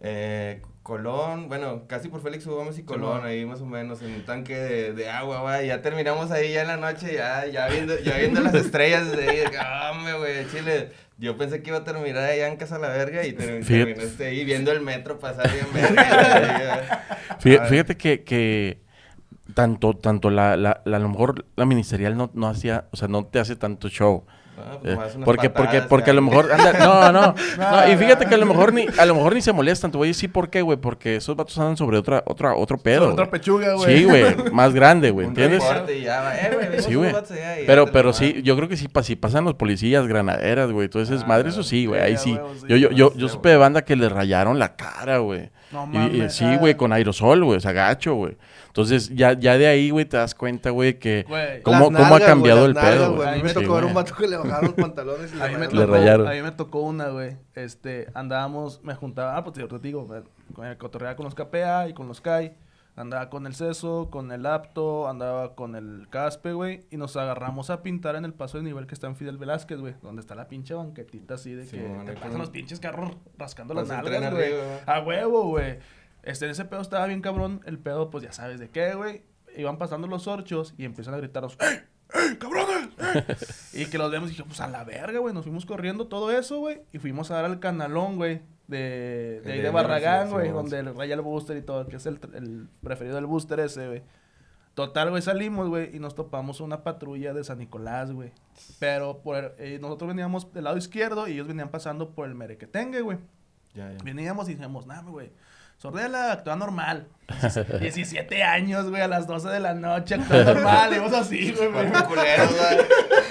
eh, 0.00 0.62
Colón, 0.82 1.48
bueno, 1.48 1.86
casi 1.86 2.08
por 2.08 2.22
Félix. 2.22 2.44
Gómez 2.46 2.76
y 2.78 2.82
Colón, 2.82 3.24
ahí 3.24 3.44
más 3.46 3.60
o 3.60 3.66
menos, 3.66 4.02
en 4.02 4.14
un 4.14 4.24
tanque 4.24 4.56
de, 4.56 4.92
de 4.92 5.08
agua, 5.08 5.42
va. 5.42 5.62
Ya 5.62 5.80
terminamos 5.80 6.32
ahí 6.32 6.52
ya 6.54 6.62
en 6.62 6.68
la 6.68 6.76
noche, 6.78 7.14
ya, 7.14 7.46
ya 7.46 7.68
viendo, 7.68 7.96
ya 8.00 8.16
viendo 8.18 8.40
las 8.40 8.54
estrellas 8.54 9.10
desde 9.10 9.28
ahí, 9.30 9.36
de 9.38 9.50
que, 9.50 9.58
"Ah, 9.58 9.92
hombre, 9.94 10.18
güey, 10.18 10.48
Chile. 10.50 10.90
Yo 11.18 11.36
pensé 11.38 11.62
que 11.62 11.70
iba 11.70 11.78
a 11.78 11.84
terminar 11.84 12.24
allá 12.24 12.46
en 12.48 12.56
Casa 12.56 12.78
La 12.78 12.88
Verga 12.88 13.24
y 13.26 13.32
ter- 13.32 13.64
Fíjate. 13.64 13.92
terminaste 13.94 14.26
ahí 14.26 14.44
viendo 14.44 14.70
el 14.72 14.82
metro 14.82 15.18
pasar 15.18 15.50
bien 15.52 15.66
verga. 15.72 17.04
Fí- 17.40 17.58
Ah. 17.60 17.64
Fíjate 17.66 17.96
que, 17.96 18.22
que 18.22 18.82
tanto, 19.54 19.94
tanto 19.94 20.30
la, 20.30 20.56
la, 20.56 20.82
la- 20.84 20.96
a 20.98 21.00
lo 21.00 21.08
mejor 21.08 21.46
la 21.56 21.64
ministerial 21.64 22.16
no, 22.16 22.30
no 22.34 22.48
hacía, 22.48 22.86
o 22.90 22.96
sea, 22.96 23.08
no 23.08 23.24
te 23.26 23.38
hace 23.38 23.56
tanto 23.56 23.88
show. 23.88 24.26
No, 24.56 24.78
pues, 24.80 24.92
Eh, 24.92 24.96
unas 24.96 25.12
porque, 25.24 25.50
porque, 25.50 25.50
patadas, 25.50 25.86
porque 25.88 26.10
a 26.10 26.14
lo 26.14 26.22
mejor, 26.22 26.50
anda, 26.50 26.72
no, 26.78 27.12
no, 27.12 27.34
no, 27.58 27.92
y 27.92 27.96
fíjate 27.96 28.26
que 28.26 28.34
a 28.34 28.38
lo 28.38 28.46
mejor 28.46 28.72
ni, 28.72 28.86
a 28.98 29.06
lo 29.06 29.14
mejor 29.14 29.34
ni 29.34 29.42
se 29.42 29.52
molestan, 29.52 29.90
te 29.90 29.98
voy 29.98 30.08
a 30.08 30.10
decir 30.10 30.32
por 30.32 30.48
qué, 30.48 30.62
güey, 30.62 30.78
porque 30.78 31.16
esos 31.16 31.36
vatos 31.36 31.58
andan 31.58 31.76
sobre 31.76 31.98
otra, 31.98 32.22
otra, 32.26 32.54
otro 32.54 32.78
pedo. 32.78 33.00
Sobre 33.00 33.12
otra 33.12 33.30
pechuga, 33.30 33.74
güey. 33.74 33.98
Sí, 33.98 34.04
güey, 34.04 34.24
más 34.52 34.72
grande, 34.72 35.10
güey, 35.10 35.26
¿entiendes? 35.26 35.62
y 35.94 36.02
ya 36.02 36.34
eh, 36.36 36.80
Sí, 36.80 36.94
güey. 36.94 37.12
Pero, 37.66 37.86
pero 37.92 38.12
sí, 38.12 38.40
yo 38.42 38.56
creo 38.56 38.68
que 38.68 38.76
sí, 38.76 38.88
si 39.02 39.16
pasan 39.16 39.44
los 39.44 39.54
policías, 39.54 40.06
granaderas, 40.06 40.70
güey, 40.72 40.86
entonces 40.86 41.22
Ah, 41.22 41.26
madre, 41.26 41.50
eso 41.50 41.62
sí, 41.62 41.86
güey, 41.86 42.00
ahí 42.00 42.16
sí. 42.16 42.38
Yo, 42.68 42.76
yo, 42.76 42.90
yo, 42.90 43.12
yo 43.14 43.28
supe 43.28 43.50
de 43.50 43.56
banda 43.56 43.84
que 43.84 43.96
le 43.96 44.08
rayaron 44.08 44.58
la 44.58 44.76
cara, 44.76 45.18
güey. 45.18 45.50
No 45.72 45.84
Y- 45.92 45.96
y, 45.96 45.98
mames. 45.98 46.34
sí, 46.34 46.44
ah. 46.44 46.56
güey, 46.58 46.74
con 46.76 46.92
aerosol, 46.92 47.44
güey, 47.44 47.56
o 47.56 47.60
sea, 47.60 47.72
gacho, 47.72 48.14
güey. 48.14 48.36
Entonces, 48.68 49.08
ya, 49.14 49.32
ya 49.32 49.56
de 49.58 49.66
ahí, 49.66 49.90
güey, 49.90 50.04
te 50.04 50.16
das 50.16 50.34
cuenta, 50.34 50.70
güey, 50.70 50.98
que 50.98 51.24
cómo, 51.62 51.86
cómo 51.86 51.98
ha 51.98 52.02
nalgas, 52.10 52.22
cambiado 52.22 52.66
el 52.66 52.74
las 52.74 52.84
pedo, 52.84 52.94
nalgas, 53.00 53.16
güey. 53.16 53.28
A 53.28 53.32
mí 53.36 53.42
me 53.42 53.48
Sí, 53.48 53.54
tocó 53.54 53.74
ver 53.74 53.84
un 53.86 53.94
vato 53.94 54.14
que 54.14 54.28
le 54.28 54.36
bajaron 54.36 54.64
los 54.66 54.74
pantalones 54.74 55.34
y 55.34 55.40
A 55.40 55.46
mí, 55.48 55.54
me 55.54 55.60
le 55.60 55.66
tocó, 55.68 55.76
Le 55.80 55.86
rayaron. 55.86 56.28
a 56.28 56.30
mí 56.32 56.42
me 56.42 56.50
tocó 56.52 56.80
una, 56.82 57.08
güey. 57.08 57.36
Este, 57.54 58.06
andábamos, 58.14 58.80
me 58.84 58.94
juntaba, 58.94 59.36
ah, 59.36 59.42
pues 59.44 59.56
yo 59.56 59.66
te 59.66 59.78
digo, 59.78 60.06
me- 60.06 60.22
con 60.54 60.66
el 60.66 60.76
cotorreaba 60.76 61.16
con 61.16 61.24
los 61.24 61.34
KPA 61.34 61.88
y 61.88 61.94
con 61.94 62.06
los 62.06 62.20
CAI. 62.20 62.52
Andaba 62.96 63.28
con 63.28 63.46
el 63.46 63.54
CESO, 63.54 64.08
con 64.10 64.32
el 64.32 64.46
APTO, 64.46 65.06
andaba 65.06 65.54
con 65.54 65.76
el 65.76 66.08
CASPE, 66.08 66.54
güey. 66.54 66.86
Y 66.90 66.96
nos 66.96 67.14
agarramos 67.18 67.68
a 67.68 67.82
pintar 67.82 68.16
en 68.16 68.24
el 68.24 68.32
paso 68.32 68.56
de 68.56 68.64
nivel 68.64 68.86
que 68.86 68.94
está 68.94 69.06
en 69.06 69.16
Fidel 69.16 69.36
Velázquez, 69.36 69.78
güey. 69.78 69.94
Donde 70.00 70.20
está 70.20 70.34
la 70.34 70.48
pinche 70.48 70.72
banquetita 70.72 71.34
así 71.34 71.52
de 71.52 71.66
que 71.66 71.76
te 71.76 72.12
pasan 72.14 72.38
los 72.38 72.48
pinches 72.48 72.80
carros 72.80 73.10
rascando 73.36 73.74
las 73.74 73.88
nalgas, 73.88 74.32
güey. 74.32 74.54
A 74.86 75.00
huevo, 75.00 75.48
güey. 75.48 75.78
Este, 76.22 76.48
ese 76.48 76.64
pedo 76.64 76.80
estaba 76.80 77.06
bien 77.06 77.20
cabrón. 77.20 77.60
El 77.66 77.78
pedo, 77.78 78.08
pues 78.08 78.24
ya 78.24 78.32
sabes 78.32 78.58
de 78.58 78.70
qué, 78.70 78.94
güey. 78.94 79.22
Iban 79.58 79.76
pasando 79.76 80.06
los 80.06 80.26
orchos 80.26 80.74
y 80.78 80.86
empiezan 80.86 81.12
a 81.12 81.18
gritarnos, 81.18 81.58
¡Ey! 81.60 81.80
¡Ey, 82.14 82.36
cabrones! 82.36 82.88
¡Ey!". 83.74 83.82
y 83.82 83.86
que 83.86 83.98
los 83.98 84.10
vemos 84.10 84.28
y 84.28 84.30
dijimos, 84.30 84.56
pues 84.56 84.60
a 84.60 84.68
la 84.68 84.84
verga, 84.84 85.18
güey. 85.18 85.34
Nos 85.34 85.44
fuimos 85.44 85.66
corriendo 85.66 86.08
todo 86.08 86.30
eso, 86.32 86.60
güey. 86.60 86.80
Y 86.92 86.98
fuimos 86.98 87.30
a 87.30 87.34
dar 87.34 87.44
al 87.44 87.60
canalón, 87.60 88.16
güey. 88.16 88.40
De, 88.68 88.78
de, 88.78 89.42
El 89.44 89.50
ahí 89.50 89.56
de 89.58 89.62
de 89.64 89.70
Barra 89.70 89.88
Barragán, 89.88 90.30
güey. 90.30 90.50
Donde 90.50 90.82
raya 90.82 91.14
el 91.14 91.20
booster 91.20 91.56
y 91.56 91.62
todo. 91.62 91.86
Que 91.86 91.96
es 91.96 92.06
el, 92.06 92.18
el 92.34 92.68
preferido 92.82 93.16
del 93.16 93.26
booster 93.26 93.60
ese, 93.60 93.86
güey. 93.86 94.02
Total, 94.76 95.08
güey, 95.08 95.22
salimos, 95.22 95.70
güey, 95.70 95.96
y 95.96 96.00
nos 96.00 96.14
topamos 96.14 96.60
una 96.60 96.84
patrulla 96.84 97.32
de 97.32 97.42
San 97.44 97.56
Nicolás, 97.56 98.12
güey. 98.12 98.32
Pero 98.78 99.22
por, 99.22 99.54
eh, 99.56 99.78
nosotros 99.80 100.08
veníamos 100.08 100.52
del 100.52 100.64
lado 100.64 100.76
izquierdo 100.76 101.26
y 101.28 101.32
ellos 101.32 101.48
venían 101.48 101.70
pasando 101.70 102.10
por 102.10 102.28
el 102.28 102.34
Merequetengue, 102.34 103.00
güey. 103.00 103.16
Ya, 103.72 103.90
ya. 103.90 103.96
Veníamos 104.04 104.50
y 104.50 104.54
dijimos, 104.54 104.86
nah, 104.86 105.00
güey. 105.00 105.32
Sordela 105.78 106.30
actúa 106.30 106.56
normal. 106.56 107.08
17 107.80 108.42
años, 108.42 108.90
güey, 108.90 109.00
a 109.00 109.08
las 109.08 109.26
12 109.26 109.48
de 109.48 109.60
la 109.60 109.72
noche, 109.72 110.16
actúa 110.16 110.44
normal. 110.44 110.94
Y 110.94 110.98
vos 110.98 111.12
así, 111.14 111.52
güey. 111.52 111.70
culeros, 112.06 112.54
güey. 112.54 112.78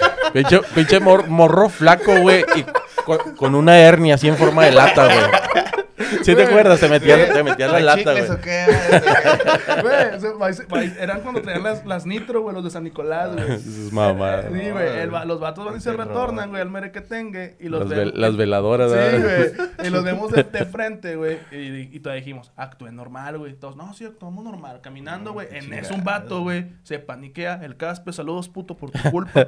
Pinche, 0.32 0.60
pinche 0.74 1.00
mor- 1.00 1.26
morro 1.28 1.68
flaco, 1.68 2.14
güey, 2.20 2.44
y 2.56 2.64
con, 3.04 3.18
con 3.36 3.54
una 3.54 3.78
hernia 3.78 4.16
así 4.16 4.28
en 4.28 4.36
forma 4.36 4.64
de 4.64 4.72
lata, 4.72 5.04
güey. 5.06 5.85
¿Sí 6.22 6.34
te 6.34 6.42
acuerdas? 6.44 6.78
Te 6.80 6.88
metía, 6.88 7.32
te 7.32 7.42
metía 7.42 7.68
la 7.68 7.76
¿Hay 7.78 7.82
lata, 7.84 7.98
chicles 8.14 8.26
güey. 8.26 8.38
o 8.38 8.40
qué? 8.42 8.66
güey? 9.82 10.56
Güey, 10.68 10.92
eran 10.98 11.20
cuando 11.20 11.40
traían 11.42 11.62
las, 11.62 11.84
las 11.86 12.06
nitro, 12.06 12.42
güey, 12.42 12.54
los 12.54 12.64
de 12.64 12.70
San 12.70 12.84
Nicolás, 12.84 13.32
güey. 13.34 13.58
Sus 13.60 13.92
mamadas. 13.92 14.46
Sí, 14.52 14.70
güey, 14.70 15.06
los 15.26 15.40
vatos 15.40 15.64
van 15.64 15.76
y 15.76 15.80
se 15.80 15.92
retornan, 15.92 16.50
güey, 16.50 16.62
al 16.62 16.70
merequetengue. 16.70 17.56
Y 17.60 17.68
los 17.68 17.88
Las, 18.14 18.36
veladoras, 18.36 18.90
Sí, 18.90 18.96
¿verdad? 18.96 19.50
güey. 19.56 19.68
Y 19.86 19.90
los 19.90 20.04
vemos 20.04 20.32
de, 20.32 20.42
de 20.44 20.64
frente, 20.66 21.16
güey. 21.16 21.38
Y, 21.52 21.96
y 21.96 22.00
todavía 22.00 22.20
dijimos, 22.20 22.52
actúe 22.56 22.90
normal, 22.90 23.38
güey. 23.38 23.54
Todos, 23.54 23.76
no, 23.76 23.92
sí, 23.94 24.04
actuamos 24.04 24.44
normal. 24.44 24.80
Caminando, 24.82 25.32
güey. 25.32 25.48
En 25.50 25.72
eso 25.72 25.94
un 25.94 26.04
vato, 26.04 26.42
güey, 26.42 26.66
se 26.82 26.98
paniquea. 26.98 27.60
El 27.62 27.76
Caspe, 27.76 28.12
saludos, 28.12 28.48
puto, 28.48 28.76
por 28.76 28.90
tu 28.90 29.10
culpa. 29.10 29.46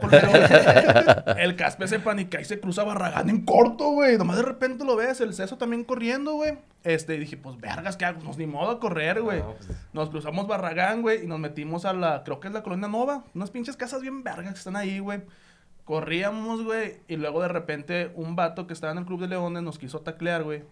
El 1.38 1.57
Caspe 1.57 1.88
se 1.88 1.99
paniquea 1.99 2.40
y 2.40 2.45
se 2.45 2.61
cruza 2.61 2.85
Barragán 2.85 3.28
en 3.31 3.45
corto, 3.45 3.90
güey. 3.90 4.17
Nomás 4.19 4.37
de 4.37 4.43
repente 4.43 4.85
lo 4.85 4.97
ves, 4.97 5.21
el 5.21 5.35
Ceso 5.35 5.57
también 5.57 5.85
corriendo, 5.85 6.35
güey. 6.38 6.59
Este, 6.85 7.16
y 7.16 7.18
dije, 7.18 7.37
pues, 7.37 7.61
vergas, 7.61 7.97
¿qué 7.97 8.04
hago? 8.07 8.23
Nos 8.23 8.38
ni 8.38 8.47
modo 8.47 8.71
a 8.71 8.80
correr, 8.80 9.21
güey. 9.21 9.40
No, 9.40 9.54
pues. 9.54 9.68
Nos 9.92 10.11
cruzamos 10.11 10.47
Barragán, 10.47 11.02
güey, 11.02 11.25
y 11.25 11.26
nos 11.26 11.38
metimos 11.38 11.85
a 11.85 11.92
la, 11.92 12.23
creo 12.25 12.40
que 12.40 12.49
es 12.49 12.54
la 12.54 12.62
Colonia 12.62 12.88
Nova. 12.88 13.25
Unas 13.35 13.50
pinches 13.50 13.76
casas 13.76 14.00
bien 14.00 14.23
vergas 14.25 14.52
que 14.54 14.59
están 14.59 14.76
ahí, 14.76 14.99
güey. 15.00 15.21
Corríamos, 15.85 16.62
güey, 16.64 16.99
y 17.09 17.16
luego 17.16 17.40
de 17.40 17.49
repente 17.49 18.12
un 18.14 18.37
vato 18.37 18.66
que 18.66 18.75
estaba 18.75 18.92
en 18.92 18.99
el 18.99 19.07
Club 19.07 19.21
de 19.23 19.28
Leones 19.28 19.62
nos 19.62 19.78
quiso 19.78 20.00
taclear, 20.00 20.42
güey. 20.45 20.62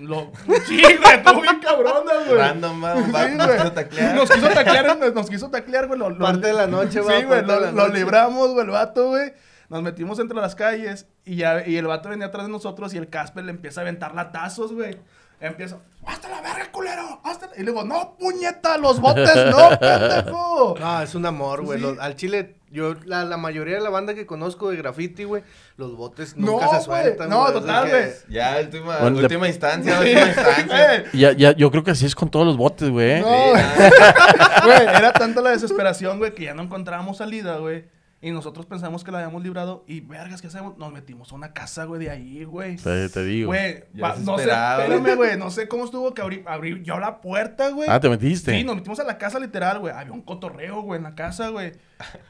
Lo... 0.00 0.32
Sí, 0.66 0.80
güey, 0.82 1.14
estuvo 1.14 1.40
bien 1.42 1.60
cabrona, 1.62 2.12
güey. 2.26 2.36
Random, 2.38 2.82
va, 2.84 2.94
un 2.96 3.12
vato 3.12 3.28
Sí, 3.28 3.34
nos 3.36 3.46
güey. 3.46 3.58
quiso 3.58 3.72
taclear. 3.72 4.14
Nos 4.16 4.30
quiso 4.30 4.48
taclear, 4.48 4.98
nos, 4.98 5.14
nos 5.14 5.30
quiso 5.30 5.50
taclear, 5.50 5.86
güey. 5.86 5.98
Lo, 5.98 6.10
lo- 6.10 6.18
Parte 6.18 6.46
de 6.48 6.52
la 6.54 6.66
noche, 6.66 7.00
va, 7.00 7.18
Sí, 7.18 7.24
güey, 7.24 7.44
lo, 7.44 7.70
lo 7.70 7.88
libramos, 7.88 8.52
güey, 8.52 8.64
el 8.64 8.70
vato, 8.70 9.08
güey. 9.10 9.32
Nos 9.68 9.82
metimos 9.82 10.18
entre 10.18 10.36
las 10.36 10.54
calles 10.54 11.06
y 11.24 11.36
ya 11.36 11.66
y 11.66 11.76
el 11.76 11.86
vato 11.86 12.08
venía 12.08 12.26
atrás 12.26 12.46
de 12.46 12.52
nosotros 12.52 12.94
y 12.94 12.98
el 12.98 13.08
Casper 13.08 13.44
le 13.44 13.50
empieza 13.50 13.80
a 13.80 13.82
aventar 13.82 14.14
latazos, 14.14 14.72
güey. 14.72 14.96
Empieza, 15.38 15.76
¡hasta 16.06 16.30
la 16.30 16.40
verga, 16.40 16.72
culero! 16.72 17.20
¡Hasta 17.22 17.48
la-". 17.48 17.52
Y 17.56 17.58
le 17.58 17.66
digo, 17.70 17.84
¡no, 17.84 18.16
puñeta! 18.18 18.78
¡Los 18.78 19.00
botes 19.00 19.34
no, 19.50 19.68
pendejo! 19.80 20.74
No, 20.80 21.02
es 21.02 21.14
un 21.14 21.26
amor, 21.26 21.62
güey. 21.62 21.78
Sí. 21.78 21.96
Al 22.00 22.16
chile, 22.16 22.54
yo, 22.70 22.94
la, 23.04 23.22
la 23.26 23.36
mayoría 23.36 23.74
de 23.74 23.82
la 23.82 23.90
banda 23.90 24.14
que 24.14 24.24
conozco 24.24 24.70
de 24.70 24.76
graffiti, 24.76 25.24
güey, 25.24 25.42
los 25.76 25.94
botes 25.94 26.38
No, 26.38 26.52
nunca 26.52 26.68
se 26.80 26.86
güey. 26.88 27.02
sueltan. 27.02 27.28
No, 27.28 27.42
güey. 27.42 27.52
total, 27.52 27.84
de 27.84 27.90
que- 27.90 27.96
güey. 27.98 28.12
Ya, 28.30 28.56
última, 28.62 28.96
Bueno, 28.98 29.16
le- 29.18 29.22
última 29.24 29.46
instancia, 29.48 29.98
última 30.00 30.20
instancia. 30.26 31.04
Ya, 31.12 31.32
ya, 31.32 31.52
yo 31.54 31.70
creo 31.70 31.84
que 31.84 31.90
así 31.90 32.06
es 32.06 32.14
con 32.14 32.30
todos 32.30 32.46
los 32.46 32.56
botes, 32.56 32.88
güey. 32.88 33.20
No, 33.20 33.26
güey. 33.50 33.62
Güey, 34.64 34.82
era 34.96 35.12
tanta 35.12 35.40
la 35.42 35.50
desesperación, 35.50 36.18
güey, 36.18 36.34
que 36.34 36.44
ya 36.44 36.54
no 36.54 36.62
encontrábamos 36.62 37.18
salida, 37.18 37.58
güey. 37.58 37.84
Y 38.22 38.30
nosotros 38.30 38.64
pensamos 38.64 39.04
que 39.04 39.12
la 39.12 39.18
habíamos 39.18 39.42
librado. 39.42 39.84
Y, 39.86 40.00
vergas, 40.00 40.40
¿qué 40.40 40.46
hacemos? 40.46 40.78
Nos 40.78 40.90
metimos 40.90 41.30
a 41.30 41.34
una 41.34 41.52
casa, 41.52 41.84
güey, 41.84 42.00
de 42.02 42.10
ahí, 42.10 42.44
güey. 42.44 42.76
Te, 42.76 43.10
te 43.10 43.22
digo. 43.24 43.48
Güey, 43.48 43.84
va- 44.02 44.16
no 44.16 44.38
sé, 44.38 44.44
espérame, 44.44 45.16
güey. 45.16 45.36
No 45.36 45.50
sé 45.50 45.68
cómo 45.68 45.84
estuvo 45.84 46.14
que 46.14 46.22
abrí, 46.22 46.42
abrí 46.46 46.82
yo 46.82 46.98
la 46.98 47.20
puerta, 47.20 47.68
güey. 47.70 47.88
Ah, 47.90 48.00
¿te 48.00 48.08
metiste? 48.08 48.52
Sí, 48.56 48.64
nos 48.64 48.76
metimos 48.76 48.98
a 49.00 49.04
la 49.04 49.18
casa 49.18 49.38
literal, 49.38 49.80
güey. 49.80 49.92
Había 49.94 50.12
un 50.14 50.22
cotorreo, 50.22 50.80
güey, 50.80 50.96
en 50.96 51.04
la 51.04 51.14
casa, 51.14 51.50
güey. 51.50 51.72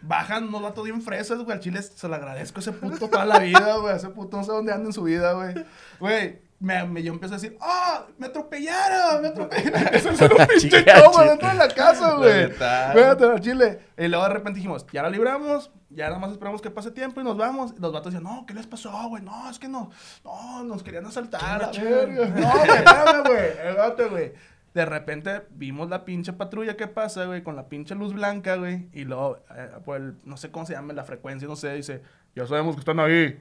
Bajan 0.02 0.48
unos 0.48 0.62
vatos 0.62 0.84
bien 0.84 1.00
fresas, 1.02 1.38
güey. 1.38 1.52
Al 1.52 1.60
chile 1.60 1.80
se 1.82 2.08
lo 2.08 2.14
agradezco 2.16 2.58
a 2.58 2.62
ese 2.62 2.72
puto 2.72 3.08
toda 3.08 3.24
la 3.24 3.38
vida, 3.38 3.76
güey. 3.76 3.92
A 3.92 3.96
ese 3.96 4.08
puto 4.10 4.36
no 4.38 4.44
sé 4.44 4.50
dónde 4.52 4.72
anda 4.72 4.86
en 4.86 4.92
su 4.92 5.04
vida, 5.04 5.34
güey. 5.34 5.54
Güey, 6.00 6.40
me, 6.58 6.84
me- 6.86 7.02
yo 7.02 7.12
empiezo 7.12 7.34
a 7.34 7.38
decir, 7.38 7.56
¡ah! 7.60 8.06
¡Me 8.18 8.26
atropellaron! 8.28 9.22
¡Me 9.22 9.28
atropellaron! 9.28 9.74
A 10.06 10.10
hacer 10.10 10.32
un 10.32 10.46
pinche 10.46 10.82
dentro 10.82 11.48
de 11.48 11.54
la 11.54 11.68
casa, 11.68 12.14
güey. 12.14 12.44
Espérate, 12.44 13.24
al 13.24 13.40
chile. 13.40 13.80
Y 13.98 14.08
luego 14.08 14.24
de 14.24 14.32
repente 14.34 14.56
dijimos, 14.58 14.86
ya 14.92 15.02
la 15.02 15.10
libramos. 15.10 15.70
Ya 15.90 16.08
nada 16.08 16.18
más 16.18 16.32
esperamos 16.32 16.60
que 16.60 16.70
pase 16.70 16.90
tiempo 16.90 17.20
y 17.20 17.24
nos 17.24 17.36
vamos. 17.36 17.72
Y 17.76 17.80
los 17.80 17.92
vatos 17.92 18.12
decían, 18.12 18.24
no, 18.24 18.44
¿qué 18.46 18.54
les 18.54 18.66
pasó, 18.66 18.90
güey? 19.08 19.22
No, 19.22 19.48
es 19.50 19.58
que 19.58 19.68
no. 19.68 19.90
No, 20.24 20.64
nos 20.64 20.82
querían 20.82 21.06
asaltar. 21.06 21.62
a 21.64 21.70
verga". 21.70 22.26
No, 22.28 22.50
güey, 22.50 22.70
espérame, 22.70 23.22
güey. 23.26 23.44
Espérate, 23.46 24.04
güey. 24.08 24.32
De 24.74 24.84
repente 24.84 25.42
vimos 25.50 25.88
la 25.88 26.04
pinche 26.04 26.34
patrulla 26.34 26.76
que 26.76 26.86
pasa, 26.86 27.24
güey, 27.24 27.42
con 27.42 27.56
la 27.56 27.68
pinche 27.68 27.94
luz 27.94 28.12
blanca, 28.12 28.56
güey. 28.56 28.88
Y 28.92 29.04
luego, 29.04 29.38
eh, 29.56 29.70
el, 29.96 30.16
no 30.24 30.36
sé 30.36 30.50
cómo 30.50 30.66
se 30.66 30.74
llama 30.74 30.92
la 30.92 31.04
frecuencia, 31.04 31.48
no 31.48 31.56
sé, 31.56 31.72
dice, 31.72 32.02
ya 32.34 32.46
sabemos 32.46 32.74
que 32.76 32.80
están 32.80 33.00
ahí. 33.00 33.40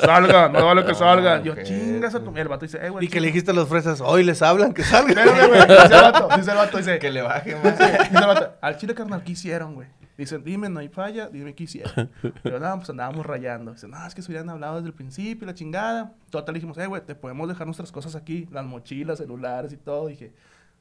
Salgan, 0.00 0.52
no 0.52 0.66
vale 0.66 0.84
que 0.84 0.94
salgan. 0.94 1.42
Yo, 1.42 1.54
chingas 1.62 2.14
a 2.14 2.22
tu. 2.22 2.34
El 2.36 2.48
vato 2.48 2.64
dice, 2.64 2.78
eh, 2.84 2.90
güey. 2.90 3.06
Y 3.06 3.08
que 3.08 3.20
le 3.20 3.28
dijiste 3.28 3.50
a 3.50 3.54
los 3.54 3.68
fresas, 3.68 4.00
hoy 4.00 4.24
les 4.24 4.42
hablan, 4.42 4.72
que 4.72 4.82
salgan. 4.82 5.18
Espérame, 5.18 5.48
güey. 5.48 5.60
Dice 5.60 5.94
el 5.94 6.02
vato, 6.02 6.28
dice 6.36 6.50
el 6.50 6.56
vato, 6.56 6.78
dice, 6.78 6.98
Que 7.00 7.10
le 7.10 7.22
baje 7.22 7.56
más. 7.56 7.78
Dice 7.78 8.06
el 8.10 8.26
vato, 8.26 8.52
al 8.60 8.76
chile 8.76 8.94
carnal, 8.94 9.22
¿qué 9.22 9.32
hicieron, 9.32 9.74
güey? 9.74 9.88
Dicen, 10.16 10.42
dime, 10.42 10.68
no 10.68 10.80
hay 10.80 10.88
falla, 10.88 11.28
dime 11.28 11.54
qué 11.54 11.64
hicieron. 11.64 12.10
Pero 12.42 12.58
no, 12.58 12.76
pues 12.76 12.90
andábamos 12.90 13.24
rayando. 13.24 13.72
Dicen, 13.72 13.90
no, 13.90 14.04
es 14.04 14.16
que 14.16 14.22
se 14.22 14.32
hubieran 14.32 14.50
hablado 14.50 14.76
desde 14.76 14.88
el 14.88 14.94
principio, 14.94 15.46
la 15.46 15.54
chingada. 15.54 16.12
Total, 16.30 16.54
dijimos, 16.54 16.76
eh, 16.78 16.86
güey, 16.86 17.02
te 17.02 17.14
podemos 17.14 17.48
dejar 17.48 17.66
nuestras 17.68 17.92
cosas 17.92 18.16
aquí, 18.16 18.48
las 18.50 18.64
mochilas, 18.64 19.18
celulares 19.18 19.72
y 19.72 19.76
todo. 19.76 20.08
Dije, 20.08 20.32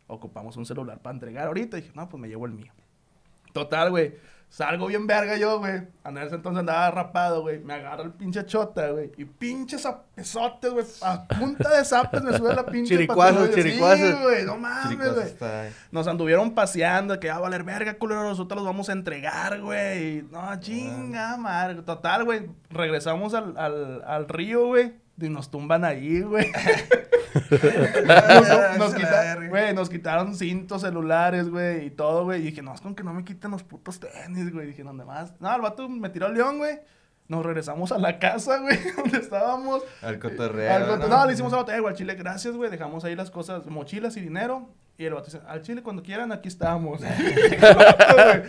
ocupamos 0.07 0.57
un 0.57 0.65
celular 0.65 0.99
para 1.03 1.13
entregar 1.13 1.47
ahorita. 1.47 1.77
Dije, 1.77 1.91
no, 1.93 2.09
pues 2.09 2.19
me 2.19 2.27
llevo 2.27 2.47
el 2.47 2.53
mío. 2.53 2.71
Total, 3.53 3.91
güey. 3.91 4.15
Salgo 4.49 4.87
bien 4.87 5.05
verga 5.05 5.37
yo, 5.37 5.59
güey. 5.59 5.83
En 6.05 6.17
ese 6.17 6.35
entonces 6.35 6.61
andaba 6.61 6.89
rapado, 6.89 7.41
güey. 7.41 7.59
Me 7.59 7.73
agarra 7.73 8.03
el 8.03 8.11
pinche 8.11 8.45
chota, 8.45 8.89
güey. 8.91 9.11
Y 9.17 9.25
pinches 9.25 9.81
zapesotes, 9.81 10.71
güey. 10.71 10.85
A 11.01 11.27
punta 11.27 11.69
de 11.77 11.83
zapes 11.83 12.23
me 12.23 12.35
sube 12.35 12.55
la 12.55 12.65
pinche 12.65 12.95
Chiricuazos, 12.95 13.53
chiricuazos. 13.53 14.07
Sí, 14.07 14.23
güey. 14.23 14.45
No 14.45 14.57
mames, 14.57 15.13
güey. 15.13 15.27
Nos 15.91 16.07
anduvieron 16.07 16.55
paseando, 16.55 17.19
que 17.19 17.29
va 17.29 17.35
a 17.35 17.39
valer 17.39 17.63
verga, 17.63 17.95
culero, 17.95 18.23
nosotros 18.23 18.57
los 18.57 18.65
vamos 18.65 18.89
a 18.89 18.93
entregar, 18.93 19.59
güey. 19.61 20.23
No, 20.31 20.59
chinga, 20.59 21.37
madre. 21.37 21.81
Total, 21.83 22.23
güey. 22.23 22.49
Regresamos 22.69 23.33
al, 23.33 23.57
al, 23.57 24.01
al 24.05 24.27
río, 24.27 24.67
güey. 24.67 24.93
Y 25.19 25.29
nos 25.29 25.49
tumban 25.49 25.83
ahí, 25.83 26.21
güey. 26.21 26.51
nos, 27.51 28.91
la 28.91 28.97
quita- 28.97 29.47
güey, 29.49 29.73
nos 29.73 29.89
quitaron 29.89 30.35
cintos, 30.35 30.81
celulares, 30.81 31.49
güey, 31.49 31.87
y 31.87 31.89
todo, 31.91 32.23
güey. 32.25 32.41
Y 32.41 32.45
dije, 32.45 32.61
no, 32.61 32.73
es 32.73 32.81
con 32.81 32.95
que 32.95 33.03
no 33.03 33.13
me 33.13 33.23
quiten 33.23 33.51
los 33.51 33.63
putos 33.63 33.99
tenis, 33.99 34.51
güey. 34.53 34.67
Dije, 34.67 34.83
¿dónde 34.83 35.05
más? 35.05 35.33
No, 35.39 35.53
el 35.55 35.61
vato 35.61 35.87
me 35.89 36.09
tiró 36.09 36.27
al 36.27 36.33
león, 36.33 36.57
güey. 36.57 36.79
Nos 37.27 37.45
regresamos 37.45 37.91
a 37.91 37.97
la 37.97 38.19
casa, 38.19 38.59
güey, 38.59 38.77
donde 38.95 39.17
estábamos. 39.17 39.83
Al 40.01 40.19
cotorreo. 40.19 40.73
Al 40.73 41.09
no, 41.09 41.25
le 41.25 41.33
hicimos 41.33 41.51
al 41.53 41.59
vato, 41.59 41.71
eh, 41.73 41.79
güey, 41.79 41.91
al 41.91 41.97
chile, 41.97 42.15
gracias, 42.15 42.55
güey. 42.55 42.69
Dejamos 42.69 43.03
ahí 43.03 43.15
las 43.15 43.31
cosas, 43.31 43.65
mochilas 43.67 44.15
y 44.17 44.21
dinero. 44.21 44.69
Y 44.99 45.05
el 45.05 45.13
vato 45.13 45.25
dice, 45.25 45.39
al 45.47 45.61
chile, 45.61 45.83
cuando 45.83 46.01
quieran, 46.01 46.31
aquí 46.31 46.47
estamos. 46.47 46.99
Güey. 47.17 47.61
Ah, 47.61 48.41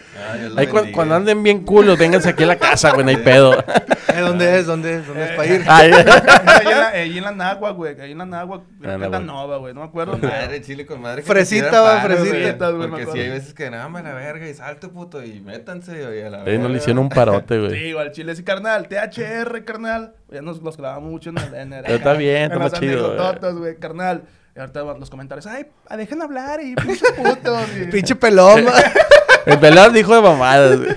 Ahí 0.57 0.67
cu- 0.67 0.91
cuando 0.95 1.15
anden 1.15 1.43
bien 1.43 1.63
culos, 1.65 1.99
vénganse 1.99 2.31
aquí 2.31 2.45
a 2.45 2.47
la 2.47 2.57
casa, 2.57 2.93
güey, 2.93 3.05
no 3.05 3.11
hay 3.11 3.19
pedo. 3.19 3.53
Eh, 4.11 4.21
¿Dónde 4.21 4.59
es? 4.59 4.67
¿Dónde 4.67 4.95
es? 4.97 5.07
¿Dónde 5.07 5.25
es 5.27 5.31
para 5.33 5.47
ir? 5.47 5.63
Ay, 5.69 5.93
ahí, 5.93 6.01
en 6.01 6.71
la, 6.79 6.89
ahí 6.89 7.19
en 7.19 7.25
la 7.25 7.31
Nagua, 7.31 7.71
güey. 7.73 8.01
Ahí 8.01 8.13
en 8.13 8.19
la 8.19 8.25
Nagua. 8.25 8.63
La 8.81 8.97
Nagua. 8.99 9.21
Nova, 9.21 9.59
güey. 9.59 9.75
No 9.75 9.81
me 9.83 9.87
acuerdo. 9.87 10.17
Madre, 10.19 10.61
chile 10.63 10.87
con 10.87 11.01
madre. 11.03 11.23
que 11.23 11.29
Fresita, 11.29 11.71
te 11.71 11.77
va, 11.77 12.01
paro, 12.03 12.17
fresita. 12.17 12.71
güey. 12.71 12.77
Güey, 12.79 12.79
me 12.79 12.89
Porque 12.89 13.03
acuerdo. 13.03 13.13
sí 13.13 13.19
hay 13.21 13.29
veces 13.29 13.55
que 13.55 13.71
nada, 13.71 13.89
me 13.91 14.03
la 14.03 14.15
verga 14.15 14.49
y 14.49 14.55
salte, 14.55 14.89
puto, 14.89 15.23
y 15.23 15.41
métanse, 15.41 16.05
güey, 16.05 16.23
a 16.23 16.31
la 16.31 16.39
eh, 16.39 16.41
no 16.41 16.45
verga. 16.47 16.69
le 16.71 16.77
hicieron 16.79 16.99
un 17.01 17.09
parote, 17.11 17.59
güey. 17.61 17.71
Sí, 17.79 17.97
al 17.97 18.11
chile 18.11 18.35
sí, 18.35 18.43
carnal. 18.43 18.89
THR, 18.89 19.63
carnal. 19.65 20.15
Ya 20.33 20.41
nos 20.43 20.63
los 20.63 20.77
clavamos 20.79 21.11
mucho 21.13 21.29
en 21.31 21.39
el... 21.39 21.55
En 21.55 21.73
el 21.75 21.83
Pero 21.85 21.97
está 21.97 22.15
bien, 22.15 22.37
en 22.37 22.43
está 22.45 22.59
las 22.59 22.73
más 22.73 22.81
chido, 22.81 23.09
güey. 23.11 23.19
anécdotas, 23.21 23.55
güey, 23.57 23.77
carnal. 23.77 24.23
Y 24.59 24.61
ahorita 24.61 24.83
los 24.83 25.09
comentarios, 25.09 25.47
ay, 25.47 25.67
ah, 25.89 25.97
dejen 25.97 26.21
hablar 26.21 26.61
y 26.61 26.75
pinche 26.85 27.05
putos. 27.17 27.69
y- 27.81 27.91
Pinche 27.93 28.17
peloma. 28.17 28.73
El 29.47 29.59
pelado 29.61 29.91
dijo 29.93 30.15
de 30.15 30.21
mamadas, 30.21 30.77
güey. 30.79 30.91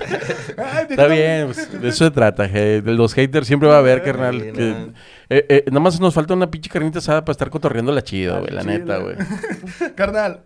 Ay, 0.58 0.86
Está 0.90 1.06
bien, 1.06 1.46
pues, 1.46 1.80
de 1.80 1.88
eso 1.88 2.04
se 2.04 2.10
trata. 2.10 2.46
De 2.48 2.82
los 2.82 3.14
haters 3.14 3.46
siempre 3.46 3.68
va 3.68 3.76
a 3.76 3.78
haber, 3.78 4.02
carnal. 4.02 4.34
Sí, 4.42 4.52
que- 4.52 4.60
no. 4.70 4.86
eh, 5.30 5.46
eh, 5.48 5.64
nada 5.68 5.78
más 5.80 5.98
nos 6.00 6.12
falta 6.12 6.34
una 6.34 6.50
pinche 6.50 6.68
carnita 6.68 6.98
asada 6.98 7.24
para 7.24 7.32
estar 7.32 7.48
cotorreando 7.50 7.92
la 7.92 8.02
chido, 8.02 8.40
güey, 8.40 8.50
la 8.52 8.62
chile. 8.62 8.80
neta, 8.80 8.98
güey. 8.98 9.14
Carnal, 9.94 10.42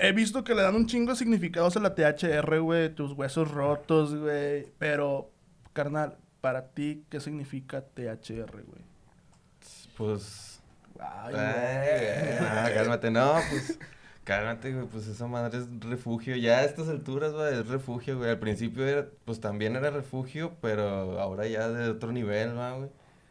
he 0.00 0.10
visto 0.12 0.42
que 0.42 0.54
le 0.54 0.62
dan 0.62 0.74
un 0.74 0.86
chingo 0.86 1.12
de 1.12 1.18
significados 1.18 1.76
a 1.76 1.80
la 1.80 1.94
THR, 1.94 2.58
güey, 2.60 2.88
tus 2.94 3.12
huesos 3.12 3.50
rotos, 3.50 4.16
güey. 4.16 4.66
Pero, 4.78 5.30
carnal, 5.74 6.16
para 6.40 6.68
ti, 6.68 7.04
¿qué 7.10 7.20
significa 7.20 7.82
THR, 7.82 8.50
güey? 8.50 8.82
Pues. 9.96 10.49
Ay, 11.00 11.34
Ay, 11.34 11.86
güey. 11.86 12.38
güey, 12.38 12.48
ah, 12.50 12.70
cálmate, 12.74 13.10
no, 13.10 13.34
pues. 13.50 13.78
Cálmate, 14.24 14.72
güey, 14.74 14.86
pues 14.86 15.06
esa 15.06 15.26
madre 15.26 15.58
es 15.58 15.66
refugio. 15.80 16.36
Ya 16.36 16.58
a 16.58 16.64
estas 16.64 16.88
alturas, 16.88 17.32
güey, 17.32 17.54
es 17.54 17.66
refugio, 17.68 18.18
güey. 18.18 18.30
Al 18.30 18.38
principio 18.38 18.86
era, 18.86 19.06
pues 19.24 19.40
también 19.40 19.76
era 19.76 19.90
refugio, 19.90 20.52
pero 20.60 21.18
ahora 21.20 21.46
ya 21.46 21.68
de 21.68 21.88
otro 21.90 22.12
nivel, 22.12 22.56
¿va, 22.56 22.72
güey. 22.72 22.90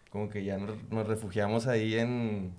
Como 0.10 0.30
que 0.30 0.44
ya 0.44 0.58
nos, 0.58 0.76
nos 0.90 1.08
refugiamos 1.08 1.68
ahí 1.68 1.98
en. 1.98 2.54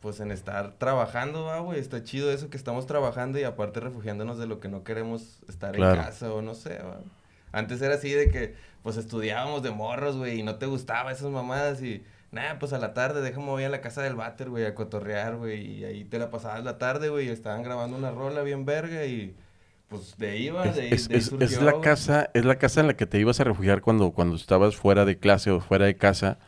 pues 0.00 0.20
en 0.20 0.30
estar 0.30 0.74
trabajando, 0.78 1.44
va, 1.44 1.58
güey. 1.60 1.80
Está 1.80 2.02
chido 2.04 2.30
eso 2.30 2.48
que 2.50 2.56
estamos 2.56 2.86
trabajando 2.86 3.38
y 3.38 3.44
aparte 3.44 3.80
refugiándonos 3.80 4.38
de 4.38 4.46
lo 4.46 4.60
que 4.60 4.68
no 4.68 4.84
queremos 4.84 5.40
estar 5.48 5.74
Claro. 5.74 5.96
en 5.96 6.06
casa 6.06 6.32
o 6.32 6.40
no 6.42 6.54
sé, 6.54 6.78
va. 6.78 7.00
Antes 7.52 7.82
era 7.82 7.94
así 7.96 8.10
de 8.12 8.30
que, 8.30 8.54
pues 8.82 8.96
estudiábamos 8.96 9.62
de 9.62 9.70
morros, 9.70 10.16
güey, 10.16 10.40
y 10.40 10.42
no 10.42 10.56
te 10.56 10.66
gustaba 10.66 11.10
esas 11.12 11.30
mamadas 11.30 11.82
y, 11.82 12.04
nada, 12.34 12.58
pues 12.58 12.72
a 12.72 12.78
la 12.78 12.92
tarde 12.94 13.20
déjame 13.22 13.46
voy 13.46 13.64
a 13.64 13.68
la 13.68 13.80
casa 13.80 14.02
del 14.02 14.14
váter, 14.16 14.50
güey, 14.50 14.66
a 14.66 14.74
cotorrear, 14.74 15.36
güey, 15.36 15.78
y 15.78 15.84
ahí 15.84 16.04
te 16.04 16.18
la 16.18 16.30
pasabas 16.30 16.62
la 16.64 16.76
tarde, 16.78 17.08
güey, 17.08 17.26
y 17.28 17.30
estaban 17.30 17.62
grabando 17.62 17.96
una 17.96 18.10
rola 18.10 18.42
bien 18.42 18.64
verga 18.64 19.04
y, 19.06 19.34
pues 19.88 20.16
de 20.18 20.30
ahí 20.30 20.50
de 20.50 20.58
ahí, 20.58 20.68
es- 20.68 20.76
de 20.76 20.82
ahí 20.82 20.88
es- 20.92 21.10
es 21.10 21.26
surgió, 21.26 21.60
la 21.62 21.72
güey. 21.72 21.82
casa, 21.82 22.30
es 22.34 22.44
la 22.44 22.56
casa 22.56 22.80
en 22.80 22.88
la 22.88 22.94
que 22.96 23.06
te 23.06 23.18
ibas 23.18 23.40
a 23.40 23.44
refugiar 23.44 23.80
cuando, 23.80 24.10
cuando 24.10 24.36
estabas 24.36 24.76
fuera 24.76 25.04
de 25.04 25.18
clase 25.18 25.50
o 25.50 25.60
fuera 25.60 25.86
de 25.86 25.96
casa, 25.96 26.38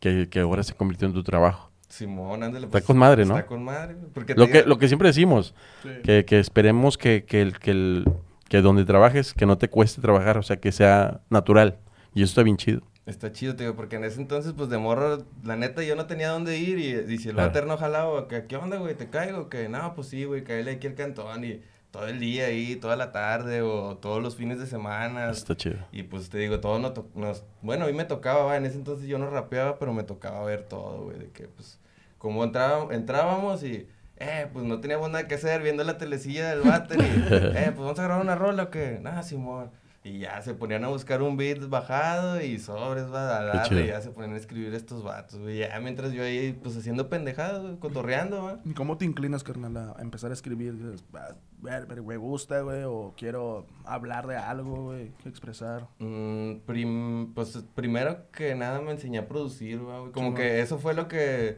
que, 0.00 0.28
que 0.28 0.40
ahora 0.40 0.62
se 0.62 0.74
convirtió 0.74 1.06
en 1.06 1.14
tu 1.14 1.22
trabajo. 1.22 1.70
Simón, 1.88 2.42
ándale. 2.42 2.66
Está 2.66 2.80
con 2.80 2.98
madre, 2.98 3.24
¿no? 3.24 3.36
Está 3.36 3.46
con 3.46 3.62
madre, 3.62 3.94
porque 4.12 4.34
Lo 4.34 4.46
te 4.46 4.52
que, 4.52 4.58
digo- 4.58 4.68
lo 4.68 4.78
que 4.78 4.88
siempre 4.88 5.08
decimos, 5.08 5.54
Sí. 5.82 5.90
que, 6.02 6.24
que 6.24 6.40
esperemos 6.40 6.98
que, 6.98 7.24
que, 7.24 7.40
el, 7.42 7.58
que, 7.58 7.70
el- 7.70 8.04
que 8.48 8.60
donde 8.62 8.84
trabajes, 8.84 9.32
que 9.32 9.46
no 9.46 9.58
te 9.58 9.68
cueste 9.68 10.00
trabajar, 10.02 10.36
o 10.38 10.42
sea, 10.42 10.56
que 10.56 10.72
sea 10.72 11.20
natural. 11.30 11.78
Y 12.14 12.22
eso 12.22 12.30
está 12.30 12.42
bien 12.42 12.56
chido. 12.56 12.82
Está 13.06 13.32
chido, 13.32 13.54
tío, 13.54 13.76
porque 13.76 13.96
en 13.96 14.04
ese 14.04 14.18
entonces, 14.20 14.54
pues, 14.56 14.70
de 14.70 14.78
morro, 14.78 15.24
la 15.42 15.56
neta, 15.56 15.82
yo 15.82 15.94
no 15.94 16.06
tenía 16.06 16.30
dónde 16.30 16.56
ir 16.56 16.78
y, 16.78 17.12
y 17.14 17.18
si 17.18 17.28
el 17.28 17.34
Claro. 17.34 17.48
váter 17.48 17.66
no 17.66 17.76
jalaba, 17.76 18.28
que, 18.28 18.46
¿qué 18.46 18.56
onda, 18.56 18.78
güey? 18.78 18.94
¿Te 18.94 19.10
caigo? 19.10 19.50
Que, 19.50 19.68
no, 19.68 19.94
pues 19.94 20.08
sí, 20.08 20.24
güey, 20.24 20.42
caíle 20.42 20.70
aquí 20.72 20.86
al 20.86 20.94
cantón 20.94 21.44
y 21.44 21.60
todo 21.90 22.06
el 22.08 22.18
día 22.18 22.46
ahí, 22.46 22.76
toda 22.76 22.96
la 22.96 23.12
tarde 23.12 23.60
o 23.60 23.98
todos 23.98 24.22
los 24.22 24.36
fines 24.36 24.58
de 24.58 24.66
semana. 24.66 25.30
Está 25.30 25.54
chido. 25.54 25.76
Y 25.92 26.04
pues 26.04 26.30
te 26.30 26.38
digo, 26.38 26.60
todo 26.60 26.78
no 26.78 26.94
nos... 27.14 27.44
Bueno, 27.60 27.84
a 27.84 27.88
mí 27.88 27.92
me 27.92 28.04
tocaba, 28.06 28.44
va, 28.44 28.56
en 28.56 28.64
ese 28.64 28.78
entonces 28.78 29.06
yo 29.06 29.18
no 29.18 29.28
rapeaba, 29.28 29.78
pero 29.78 29.92
me 29.92 30.02
tocaba 30.02 30.42
ver 30.44 30.62
todo, 30.64 31.04
güey, 31.04 31.18
de 31.18 31.28
que 31.30 31.46
pues, 31.46 31.78
como 32.16 32.42
entraba- 32.42 32.92
entrábamos 32.94 33.62
y, 33.64 33.86
eh, 34.16 34.48
pues 34.52 34.64
no 34.64 34.80
teníamos 34.80 35.10
nada 35.10 35.28
que 35.28 35.34
hacer 35.34 35.60
viendo 35.62 35.84
la 35.84 35.98
telecilla 35.98 36.48
del 36.48 36.62
váter 36.62 36.98
y, 37.00 37.02
eh, 37.30 37.64
pues 37.66 37.78
vamos 37.78 37.98
a 37.98 38.04
grabar 38.04 38.24
una 38.24 38.34
rola 38.34 38.62
o 38.64 38.70
qué, 38.70 38.98
nada, 39.02 39.22
Simón. 39.22 39.70
Y 40.06 40.18
ya 40.18 40.42
se 40.42 40.52
ponían 40.52 40.84
a 40.84 40.88
buscar 40.88 41.22
un 41.22 41.38
beat 41.38 41.66
bajado 41.70 42.38
y 42.42 42.58
sobres, 42.58 43.04
va, 43.10 43.38
a 43.38 43.42
darle, 43.44 43.86
ya 43.86 44.02
se 44.02 44.10
ponían 44.10 44.34
a 44.34 44.36
escribir 44.36 44.74
estos 44.74 45.02
vatos, 45.02 45.40
güey, 45.40 45.60
ya 45.60 45.80
mientras 45.80 46.12
yo 46.12 46.22
ahí, 46.22 46.52
pues 46.62 46.76
haciendo 46.76 47.08
pendejadas, 47.08 47.62
güey, 47.62 47.78
cotorreando, 47.78 48.44
va. 48.44 48.60
¿Y 48.66 48.74
¿Cómo 48.74 48.98
te 48.98 49.06
inclinas, 49.06 49.42
carnal, 49.42 49.74
a 49.78 49.96
empezar 50.02 50.30
a 50.30 50.34
escribir? 50.34 50.76
Dices, 50.76 51.02
"Ah, 51.14 51.34
ver, 51.62 51.86
ver, 51.86 52.02
me 52.02 52.18
gusta, 52.18 52.60
güey, 52.60 52.82
o 52.84 53.14
quiero 53.16 53.66
hablar 53.86 54.26
de 54.26 54.36
algo, 54.36 54.84
güey, 54.84 55.12
expresar. 55.24 55.88
Mm, 56.00 56.56
prim- 56.66 57.32
pues 57.32 57.64
primero 57.74 58.30
que 58.30 58.54
nada 58.54 58.82
me 58.82 58.90
enseñé 58.90 59.16
a 59.20 59.26
producir, 59.26 59.88
va, 59.88 60.00
güey. 60.00 60.12
Como 60.12 60.34
que 60.34 60.60
eso 60.60 60.78
fue 60.78 60.92
lo 60.92 61.08
que 61.08 61.56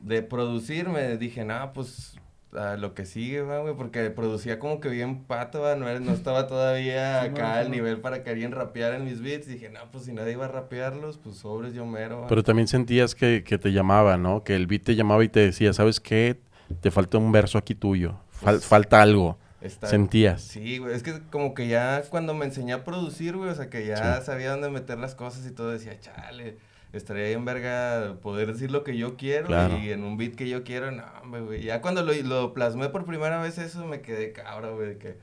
de 0.00 0.22
producir 0.22 0.88
me 0.88 1.16
dije, 1.16 1.44
no, 1.44 1.72
pues 1.72 2.16
a 2.56 2.76
lo 2.76 2.94
que 2.94 3.04
sigue, 3.04 3.42
va, 3.42 3.58
güey, 3.60 3.74
porque 3.74 4.08
producía 4.10 4.58
como 4.58 4.80
que 4.80 4.88
bien 4.88 5.24
pato, 5.24 5.60
va, 5.60 5.76
no, 5.76 5.88
era- 5.88 6.00
no 6.00 6.12
estaba 6.12 6.46
todavía 6.46 7.20
acá 7.22 7.58
al 7.58 7.70
nivel 7.70 8.00
para 8.00 8.22
que 8.22 8.30
alguien 8.30 8.52
rapeara 8.52 8.96
en 8.96 9.04
mis 9.04 9.20
beats. 9.20 9.46
Dije, 9.46 9.68
no, 9.68 9.80
pues 9.92 10.04
si 10.04 10.12
nadie 10.12 10.32
iba 10.32 10.46
a 10.46 10.48
rapearlos, 10.48 11.18
pues 11.18 11.36
sobres 11.36 11.74
yo 11.74 11.84
mero, 11.84 12.22
va. 12.22 12.26
Pero 12.28 12.42
también 12.42 12.66
sentías 12.68 13.14
que, 13.14 13.44
que 13.44 13.58
te 13.58 13.72
llamaba, 13.72 14.16
¿no? 14.16 14.44
Que 14.44 14.54
el 14.56 14.66
beat 14.66 14.82
te 14.84 14.94
llamaba 14.96 15.22
y 15.24 15.28
te 15.28 15.40
decía, 15.40 15.72
¿sabes 15.72 16.00
qué? 16.00 16.40
Te 16.80 16.90
falta 16.90 17.18
un 17.18 17.32
verso 17.32 17.58
aquí 17.58 17.74
tuyo. 17.74 18.12
Fal- 18.30 18.54
Pues, 18.54 18.66
falta 18.66 19.02
algo. 19.02 19.38
Está- 19.60 19.88
Sentías. 19.88 20.40
Sí, 20.42 20.78
güey, 20.78 20.94
es 20.94 21.02
que 21.02 21.20
como 21.30 21.52
que 21.52 21.66
ya 21.66 22.02
cuando 22.10 22.32
me 22.32 22.44
enseñé 22.44 22.72
a 22.74 22.84
producir, 22.84 23.36
güey, 23.36 23.50
o 23.50 23.54
sea, 23.56 23.68
que 23.68 23.84
ya 23.84 24.20
Sí. 24.20 24.26
sabía 24.26 24.52
dónde 24.52 24.70
meter 24.70 24.98
las 24.98 25.16
cosas 25.16 25.44
y 25.46 25.50
todo, 25.50 25.70
decía, 25.72 25.98
chale, 26.00 26.56
estaría 26.92 27.24
bien 27.28 27.44
verga 27.44 28.16
poder 28.22 28.52
decir 28.52 28.70
lo 28.70 28.82
que 28.84 28.96
yo 28.96 29.16
quiero 29.16 29.46
Claro. 29.46 29.78
y 29.78 29.90
en 29.90 30.04
un 30.04 30.16
beat 30.16 30.34
que 30.34 30.48
yo 30.48 30.64
quiero, 30.64 30.90
no, 30.90 31.04
güey. 31.44 31.62
Ya 31.62 31.80
cuando 31.82 32.02
lo, 32.02 32.12
lo 32.14 32.54
plasmé 32.54 32.88
por 32.88 33.04
primera 33.04 33.40
vez 33.40 33.58
eso, 33.58 33.86
me 33.86 34.00
quedé 34.00 34.32
cabra, 34.32 34.70
güey, 34.70 34.98
que, 34.98 35.16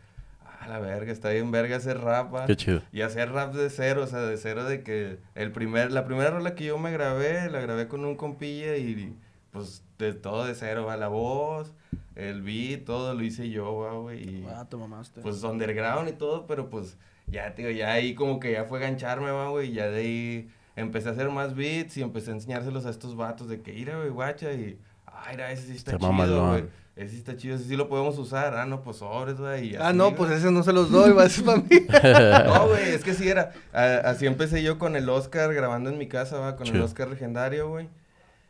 ah, 0.45 0.67
la 0.67 0.79
verga, 0.79 1.11
está 1.11 1.29
bien 1.31 1.51
verga 1.51 1.77
hacer 1.77 1.99
rap, 1.99 2.33
va. 2.33 2.45
Qué 2.45 2.55
chido. 2.55 2.81
Y 2.91 3.01
hacer 3.01 3.31
rap 3.31 3.53
de 3.53 3.69
cero, 3.69 4.03
o 4.03 4.07
sea, 4.07 4.19
de 4.19 4.37
cero 4.37 4.63
de 4.65 4.83
que 4.83 5.17
el 5.35 5.51
primer, 5.51 5.91
la 5.91 6.05
primera 6.05 6.29
rola 6.31 6.55
que 6.55 6.65
yo 6.65 6.77
me 6.77 6.91
grabé, 6.91 7.49
la 7.49 7.59
grabé 7.61 7.87
con 7.87 8.05
un 8.05 8.15
compilla 8.15 8.77
y 8.77 9.15
pues 9.51 9.83
de 9.97 10.13
todo 10.13 10.45
de 10.45 10.53
cero, 10.53 10.85
va, 10.85 10.97
la 10.97 11.07
voz, 11.07 11.71
el 12.15 12.41
beat, 12.41 12.83
todo 12.83 13.13
lo 13.13 13.23
hice 13.23 13.49
yo, 13.49 13.77
va, 13.77 13.93
güey. 13.93 14.21
Y 14.23 14.47
Ah, 14.53 14.67
te 14.69 14.75
mamaste. 14.77 15.21
pues 15.21 15.41
underground 15.43 16.09
y 16.09 16.13
todo, 16.13 16.45
pero 16.45 16.69
pues 16.69 16.97
ya, 17.27 17.55
tío, 17.55 17.71
ya 17.71 17.93
ahí 17.93 18.13
como 18.15 18.39
que 18.39 18.51
ya 18.51 18.65
fue 18.65 18.79
gancharme, 18.79 19.31
va, 19.31 19.49
güey, 19.49 19.69
y 19.69 19.73
ya 19.73 19.87
de 19.89 19.99
ahí 20.01 20.49
empecé 20.75 21.09
a 21.09 21.11
hacer 21.13 21.29
más 21.29 21.55
beats 21.55 21.97
y 21.97 22.01
empecé 22.01 22.31
a 22.31 22.33
enseñárselos 22.35 22.85
a 22.85 22.89
estos 22.89 23.15
vatos 23.15 23.47
de 23.49 23.61
que, 23.61 23.73
mira, 23.73 23.97
güey, 23.97 24.09
guacha, 24.09 24.51
y, 24.53 24.77
ay, 25.05 25.35
mira, 25.35 25.51
ese 25.51 25.67
sí 25.67 25.73
está 25.75 25.91
chido, 26.27 26.47
güey, 26.49 26.65
ese 26.95 27.09
sí 27.11 27.17
está 27.17 27.35
chido, 27.37 27.55
ese 27.55 27.65
sí 27.65 27.75
lo 27.75 27.87
podemos 27.89 28.17
usar, 28.17 28.53
ah, 28.55 28.65
no, 28.65 28.81
pues 28.83 28.97
sobres, 28.97 29.37
güey, 29.37 29.75
Ah, 29.77 29.93
no, 29.93 30.15
pues 30.15 30.31
ese 30.31 30.51
no 30.51 30.63
se 30.63 30.71
los 30.73 30.89
doy, 30.91 31.11
va 31.11 31.23
a 31.23 31.29
ser 31.29 31.45
para 31.45 31.57
mí. 31.57 31.67
No, 32.45 32.67
güey, 32.69 32.89
es 32.89 33.03
que 33.03 33.13
sí 33.13 33.27
era. 33.27 33.51
a- 33.73 34.01
así 34.09 34.25
empecé 34.25 34.63
yo 34.63 34.77
con 34.79 34.95
el 34.95 35.07
Oscar 35.09 35.53
grabando 35.53 35.89
en 35.89 35.97
mi 35.97 36.07
casa, 36.07 36.37
va, 36.39 36.55
con 36.55 36.67
el. 36.67 36.81
Oscar 36.81 37.09
legendario, 37.09 37.69
güey. 37.69 37.89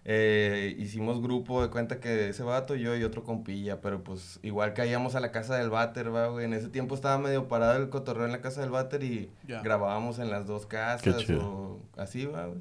Eh, 0.07 0.75
hicimos 0.77 1.19
grupo 1.19 1.63
de 1.63 1.71
cuenta 1.71 1.99
que 1.99 2.29
ese 2.29 2.43
vato, 2.43 2.75
yo 2.75 2.95
y 2.95 3.03
otro 3.03 3.23
compilla, 3.23 3.81
pero 3.81 4.03
pues 4.03 4.39
igual 4.43 4.75
caíamos 4.75 5.15
a 5.15 5.19
la 5.19 5.31
casa 5.31 5.57
del 5.57 5.71
váter, 5.71 6.13
va, 6.13 6.27
güey. 6.27 6.45
En 6.45 6.53
ese 6.53 6.69
tiempo 6.69 6.93
estaba 6.93 7.17
medio 7.17 7.47
parado 7.47 7.77
el 7.77 7.89
cotorreo 7.89 8.25
en 8.25 8.31
la 8.31 8.41
casa 8.41 8.61
del 8.61 8.69
váter 8.69 9.03
y 9.03 9.31
grabábamos 9.63 10.19
en 10.19 10.29
las 10.29 10.45
dos 10.45 10.67
casas 10.67 11.27
o 11.31 11.79
así, 11.97 12.27
va, 12.27 12.45
güey. 12.45 12.59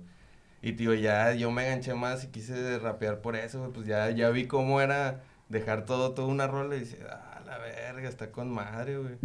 Y 0.63 0.73
tío, 0.73 0.95
ya 0.95 1.35
yo 1.35 1.51
me 1.51 1.67
enganché 1.67 1.93
más 1.93 2.25
y 2.25 2.29
quise 2.29 2.79
rapear 2.79 3.21
por 3.21 3.37
eso, 3.37 3.59
güey. 3.59 3.73
Pues 3.73 3.87
ya, 3.87 4.09
ya 4.11 4.31
vi 4.31 4.47
cómo 4.47 4.81
era 4.81 5.23
dejar 5.51 5.85
todo, 5.85 6.13
toda 6.13 6.29
una 6.29 6.47
rola 6.47 6.77
y 6.77 6.81
dice, 6.81 6.99
ah, 7.11 7.43
la 7.45 7.59
verga, 7.59 8.09
está 8.09 8.31
con 8.33 8.51
madre, 8.51 8.97
güey. 8.97 9.17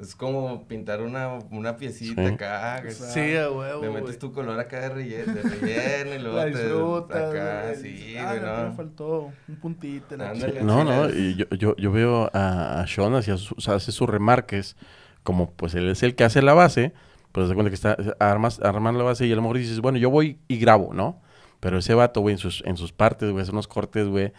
Es 0.00 0.14
como 0.14 0.66
pintar 0.66 1.02
una, 1.02 1.38
una 1.50 1.76
piecita 1.76 2.26
Sí. 2.26 2.34
acá, 2.34 2.78
güey. 2.80 2.92
Exacto. 2.92 3.12
Sí, 3.14 3.36
a 3.36 3.50
huevo, 3.50 3.82
Le 3.82 3.90
metes 3.90 4.18
tu 4.18 4.32
color 4.32 4.58
acá 4.58 4.80
de 4.80 4.88
relleno, 4.88 5.34
de 5.34 5.42
relleno 5.42 6.14
y 6.14 6.18
luego 6.18 6.36
La 6.38 6.44
te 6.44 6.50
disfrutas, 6.50 7.30
acá, 7.30 7.74
sí, 7.80 8.14
Ah, 8.18 8.26
güey, 8.34 8.40
no, 8.40 8.56
me 8.56 8.68
no. 8.70 8.74
faltó 8.76 9.32
un 9.48 9.56
puntito. 9.56 10.16
la. 10.16 10.28
No, 10.34 10.34
sí, 10.40 10.52
no, 10.62 11.04
es- 11.06 11.16
y 11.16 11.34
yo, 11.36 11.44
yo, 11.50 11.76
yo 11.76 11.92
veo 11.92 12.30
a, 12.32 12.80
a 12.80 12.86
Sean 12.86 13.14
hacia 13.14 13.36
su- 13.36 13.54
o 13.56 13.60
sea, 13.60 13.74
hace 13.74 13.92
sus 13.92 14.08
remarques, 14.08 14.76
como 15.22 15.50
pues 15.50 15.74
él 15.74 15.88
es 15.90 16.02
el 16.02 16.14
que 16.14 16.24
hace 16.24 16.40
la 16.40 16.54
base, 16.54 16.92
pues 17.32 17.48
se 17.48 17.54
cuenta 17.54 17.68
que 17.70 17.74
está, 17.74 17.96
armas, 18.18 18.58
armas 18.62 18.94
la 18.94 19.04
base 19.04 19.26
y 19.26 19.32
a 19.32 19.36
lo 19.36 19.42
mejor 19.42 19.58
dices, 19.58 19.80
bueno, 19.80 19.98
yo 19.98 20.08
voy 20.10 20.38
y 20.48 20.58
grabo, 20.58 20.94
¿no? 20.94 21.20
Pero 21.60 21.76
ese 21.78 21.92
vato, 21.92 22.22
güey, 22.22 22.32
en 22.32 22.38
sus, 22.38 22.62
en 22.64 22.78
sus 22.78 22.90
partes, 22.92 23.30
güey, 23.30 23.42
hace 23.42 23.52
unos 23.52 23.68
cortes, 23.68 24.06
güey. 24.08 24.32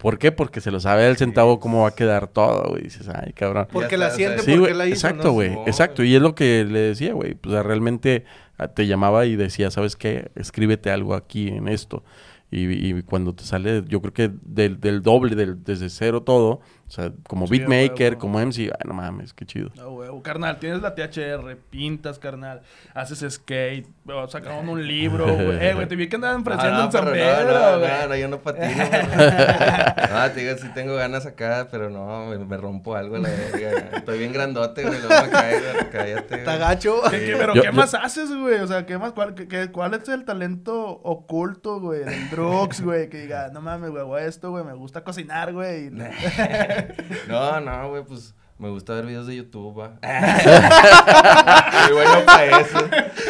¿Por 0.00 0.16
qué? 0.16 0.32
Porque 0.32 0.62
se 0.62 0.70
lo 0.70 0.80
sabe 0.80 1.06
el 1.06 1.18
centavo 1.18 1.60
cómo 1.60 1.82
va 1.82 1.88
a 1.88 1.94
quedar 1.94 2.26
todo, 2.26 2.70
güey. 2.70 2.84
Dices, 2.84 3.06
ay, 3.10 3.34
cabrón. 3.34 3.68
Porque 3.70 3.98
la 3.98 4.08
siente, 4.08 4.42
Sí, 4.42 4.56
porque 4.56 4.72
la 4.72 4.86
hizo, 4.86 4.94
exacto, 4.94 5.32
güey, 5.32 5.52
exacto. 5.66 6.02
Y 6.02 6.14
es 6.14 6.22
lo 6.22 6.34
que 6.34 6.64
le 6.64 6.78
decía, 6.78 7.12
güey. 7.12 7.34
Pues 7.34 7.52
o 7.52 7.56
sea, 7.56 7.62
realmente 7.62 8.24
ah, 8.56 8.68
te 8.68 8.86
llamaba 8.86 9.26
y 9.26 9.36
decía, 9.36 9.70
¿sabes 9.70 9.96
qué? 9.96 10.30
Escríbete 10.36 10.90
algo 10.90 11.14
aquí 11.14 11.48
en 11.48 11.68
esto. 11.68 12.02
Y, 12.50 12.64
y 12.70 13.02
cuando 13.02 13.34
te 13.34 13.44
sale, 13.44 13.84
yo 13.88 14.00
creo 14.00 14.14
que 14.14 14.30
del, 14.40 14.80
del 14.80 15.02
doble, 15.02 15.36
del, 15.36 15.62
desde 15.62 15.90
cero 15.90 16.22
todo, 16.22 16.62
o 16.90 16.92
sea, 16.92 17.12
como 17.28 17.46
Sí, 17.46 17.56
beatmaker, 17.60 18.14
huevo. 18.14 18.18
como 18.20 18.40
MC, 18.40 18.62
ay, 18.62 18.84
no 18.84 18.94
mames, 18.94 19.32
qué 19.32 19.46
chido. 19.46 19.70
No, 19.76 19.90
huevo, 19.90 20.20
carnal, 20.24 20.58
tienes 20.58 20.82
la 20.82 20.96
THR, 20.96 21.56
pintas, 21.70 22.18
carnal, 22.18 22.62
haces 22.94 23.32
skate, 23.32 23.86
oh, 24.08 24.26
sacaron 24.26 24.68
un 24.68 24.84
libro, 24.84 25.24
güey. 25.36 25.64
Eh, 25.64 25.72
güey, 25.74 25.86
te 25.86 25.94
vi 25.94 26.08
que 26.08 26.16
andaban 26.16 26.40
ofreciendo 26.40 26.76
Ah, 26.76 26.80
en 26.80 26.86
no, 26.86 26.90
San 26.92 27.04
pero 27.04 27.14
Pedro, 27.14 27.52
no, 27.52 27.70
no, 27.72 27.78
güey. 27.78 27.90
no, 28.02 28.08
no, 28.08 28.16
yo 28.16 28.28
no 28.28 28.38
patino. 28.40 28.66
no, 30.10 30.30
te 30.32 30.40
digo, 30.40 30.58
sí 30.58 30.68
tengo 30.74 30.96
ganas 30.96 31.26
acá, 31.26 31.68
pero 31.70 31.90
no, 31.90 32.26
me, 32.26 32.38
me 32.38 32.56
rompo 32.56 32.96
algo 32.96 33.18
la 33.18 33.28
verga. 33.28 33.96
Estoy 33.96 34.18
bien 34.18 34.32
grandote, 34.32 34.82
güey, 34.84 34.98
luego 35.00 35.22
me 35.24 35.30
caigo, 35.30 35.66
cállate. 35.92 36.34
Está 36.38 36.56
güey. 36.56 36.58
gacho. 36.58 37.02
¿Qué- 37.08 37.20
qué- 37.24 37.36
pero 37.38 37.54
Yo- 37.54 37.62
¿qué 37.62 37.68
yo- 37.68 37.72
más 37.72 37.94
haces, 37.94 38.34
güey? 38.34 38.56
O 38.58 38.66
sea, 38.66 38.84
¿qué 38.84 38.98
más? 38.98 39.12
¿Cuál, 39.12 39.34
qué- 39.36 39.70
cuál 39.70 39.94
es 39.94 40.08
el 40.08 40.24
talento 40.24 40.88
oculto, 41.04 41.78
güey? 41.80 42.00
Del 42.04 42.30
drugs, 42.30 42.80
güey. 42.80 43.08
Que 43.08 43.18
diga, 43.22 43.48
no 43.52 43.60
mames, 43.60 43.90
güey, 43.90 44.24
esto, 44.26 44.50
güey. 44.50 44.64
Me 44.64 44.72
gusta 44.74 45.04
cocinar, 45.04 45.52
güey. 45.52 45.90
No, 47.28 47.60
no, 47.60 47.88
güey, 47.90 48.04
pues 48.04 48.34
me 48.58 48.68
gusta 48.68 48.92
ver 48.92 49.06
videos 49.06 49.26
de 49.26 49.36
YouTube, 49.36 49.78
va. 49.80 49.92
Soy 51.86 51.92
bueno 51.94 52.26
para 52.26 52.60
eso. 52.60 52.78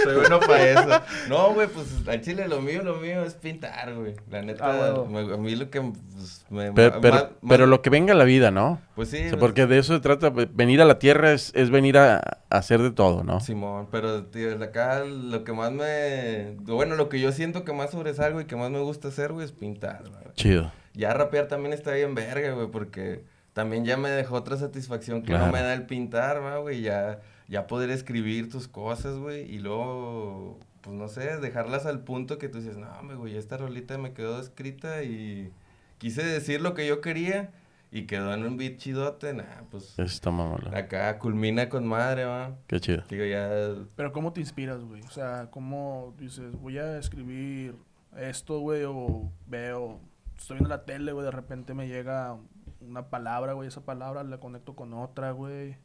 Soy 0.02 0.16
bueno 0.16 0.40
para 0.40 0.70
eso. 0.70 1.02
No, 1.28 1.52
güey, 1.54 1.68
pues 1.68 1.86
al 2.08 2.20
chile 2.20 2.48
lo 2.48 2.60
mío, 2.60 2.82
lo 2.82 2.96
mío 2.96 3.22
es 3.22 3.34
pintar, 3.34 3.94
güey. 3.94 4.14
La 4.28 4.42
neta, 4.42 4.64
Ah, 4.66 5.04
me- 5.08 5.20
a 5.34 5.36
mí 5.36 5.54
lo 5.54 5.70
que 5.70 5.80
pues, 5.80 6.44
me... 6.50 6.72
Pero, 6.72 6.94
ma- 6.96 7.00
pero, 7.00 7.14
ma- 7.16 7.30
pero 7.48 7.64
ma- 7.66 7.70
lo 7.70 7.82
que 7.82 7.90
venga 7.90 8.12
a 8.12 8.16
la 8.16 8.24
vida, 8.24 8.50
¿no? 8.50 8.80
Pues 8.96 9.10
sí. 9.10 9.18
O 9.18 9.20
sea, 9.20 9.30
pues, 9.30 9.40
porque 9.40 9.66
de 9.66 9.78
eso 9.78 9.94
se 9.94 10.00
trata. 10.00 10.30
ve- 10.30 10.48
Venir 10.52 10.80
a 10.82 10.84
la 10.84 10.98
tierra 10.98 11.32
es, 11.32 11.52
es 11.54 11.70
venir 11.70 11.96
a, 11.98 12.16
a 12.16 12.56
hacer 12.56 12.82
de 12.82 12.90
todo, 12.90 13.22
¿no? 13.22 13.38
Simón, 13.40 13.86
pero 13.92 14.24
tío, 14.24 14.58
de 14.58 14.64
acá 14.64 15.04
lo 15.04 15.44
que 15.44 15.52
más 15.52 15.70
me... 15.70 16.56
Bueno, 16.62 16.96
lo 16.96 17.08
que 17.08 17.20
yo 17.20 17.30
siento 17.30 17.64
que 17.64 17.72
más 17.72 17.90
sobresalgo 17.92 18.40
y 18.40 18.46
que 18.46 18.56
más 18.56 18.70
me 18.70 18.80
gusta 18.80 19.08
hacer, 19.08 19.32
güey, 19.32 19.44
es 19.44 19.52
pintar, 19.52 20.00
güey. 20.08 20.34
Chido. 20.34 20.72
Ya 20.94 21.12
rapear 21.14 21.46
también 21.46 21.72
está 21.72 21.92
bien 21.92 22.16
verga, 22.16 22.50
güey, 22.52 22.66
porque 22.66 23.22
también 23.52 23.84
ya 23.84 23.96
me 23.96 24.10
dejó 24.10 24.36
otra 24.36 24.56
satisfacción 24.56 25.22
que 25.22 25.28
Claro. 25.28 25.46
no 25.46 25.52
me 25.52 25.60
da 25.62 25.74
el 25.74 25.86
pintar, 25.86 26.42
va, 26.42 26.58
güey, 26.58 26.82
ya, 26.82 27.20
ya 27.48 27.66
poder 27.66 27.90
escribir 27.90 28.48
tus 28.50 28.68
cosas, 28.68 29.16
güey, 29.18 29.42
y 29.52 29.58
luego, 29.58 30.58
pues 30.82 30.96
no 30.96 31.08
sé, 31.08 31.36
dejarlas 31.38 31.86
al 31.86 32.00
punto 32.04 32.38
que 32.38 32.48
tú 32.48 32.58
dices, 32.58 32.76
no, 32.76 32.88
güey, 33.18 33.36
esta 33.36 33.56
rolita 33.56 33.98
me 33.98 34.12
quedó 34.12 34.40
escrita 34.40 35.02
y 35.02 35.52
quise 35.98 36.22
decir 36.24 36.60
lo 36.60 36.74
que 36.74 36.86
yo 36.86 37.00
quería 37.00 37.50
y 37.92 38.06
quedó 38.06 38.32
en 38.32 38.44
un 38.44 38.56
beat 38.56 38.76
chidote, 38.76 39.34
nah, 39.34 39.62
pues 39.68 39.84
Eso 39.94 40.02
está 40.04 40.30
mamalo. 40.30 40.70
acá 40.76 41.18
culmina 41.18 41.68
con 41.68 41.84
madre, 41.86 42.24
va. 42.24 42.54
Qué 42.68 42.78
chido. 42.78 43.02
Digo, 43.10 43.24
ya 43.24 43.50
Pero 43.96 44.12
¿cómo 44.12 44.32
te 44.32 44.40
inspiras, 44.40 44.80
güey? 44.84 45.02
O 45.02 45.10
sea, 45.10 45.48
¿cómo 45.50 46.14
dices, 46.16 46.52
voy 46.60 46.78
a 46.78 46.98
escribir 46.98 47.74
esto, 48.16 48.60
güey? 48.60 48.84
O 48.86 49.32
veo, 49.48 49.98
estoy 50.38 50.58
viendo 50.58 50.68
la 50.68 50.84
tele, 50.84 51.10
güey, 51.10 51.24
de 51.24 51.32
repente 51.32 51.74
me 51.74 51.88
llega 51.88 52.36
una 52.80 53.08
palabra, 53.10 53.52
güey, 53.54 53.68
esa 53.68 53.84
palabra 53.84 54.22
la 54.24 54.38
conecto 54.38 54.74
con 54.74 54.92
otra, 54.94 55.32
güey. 55.32 55.76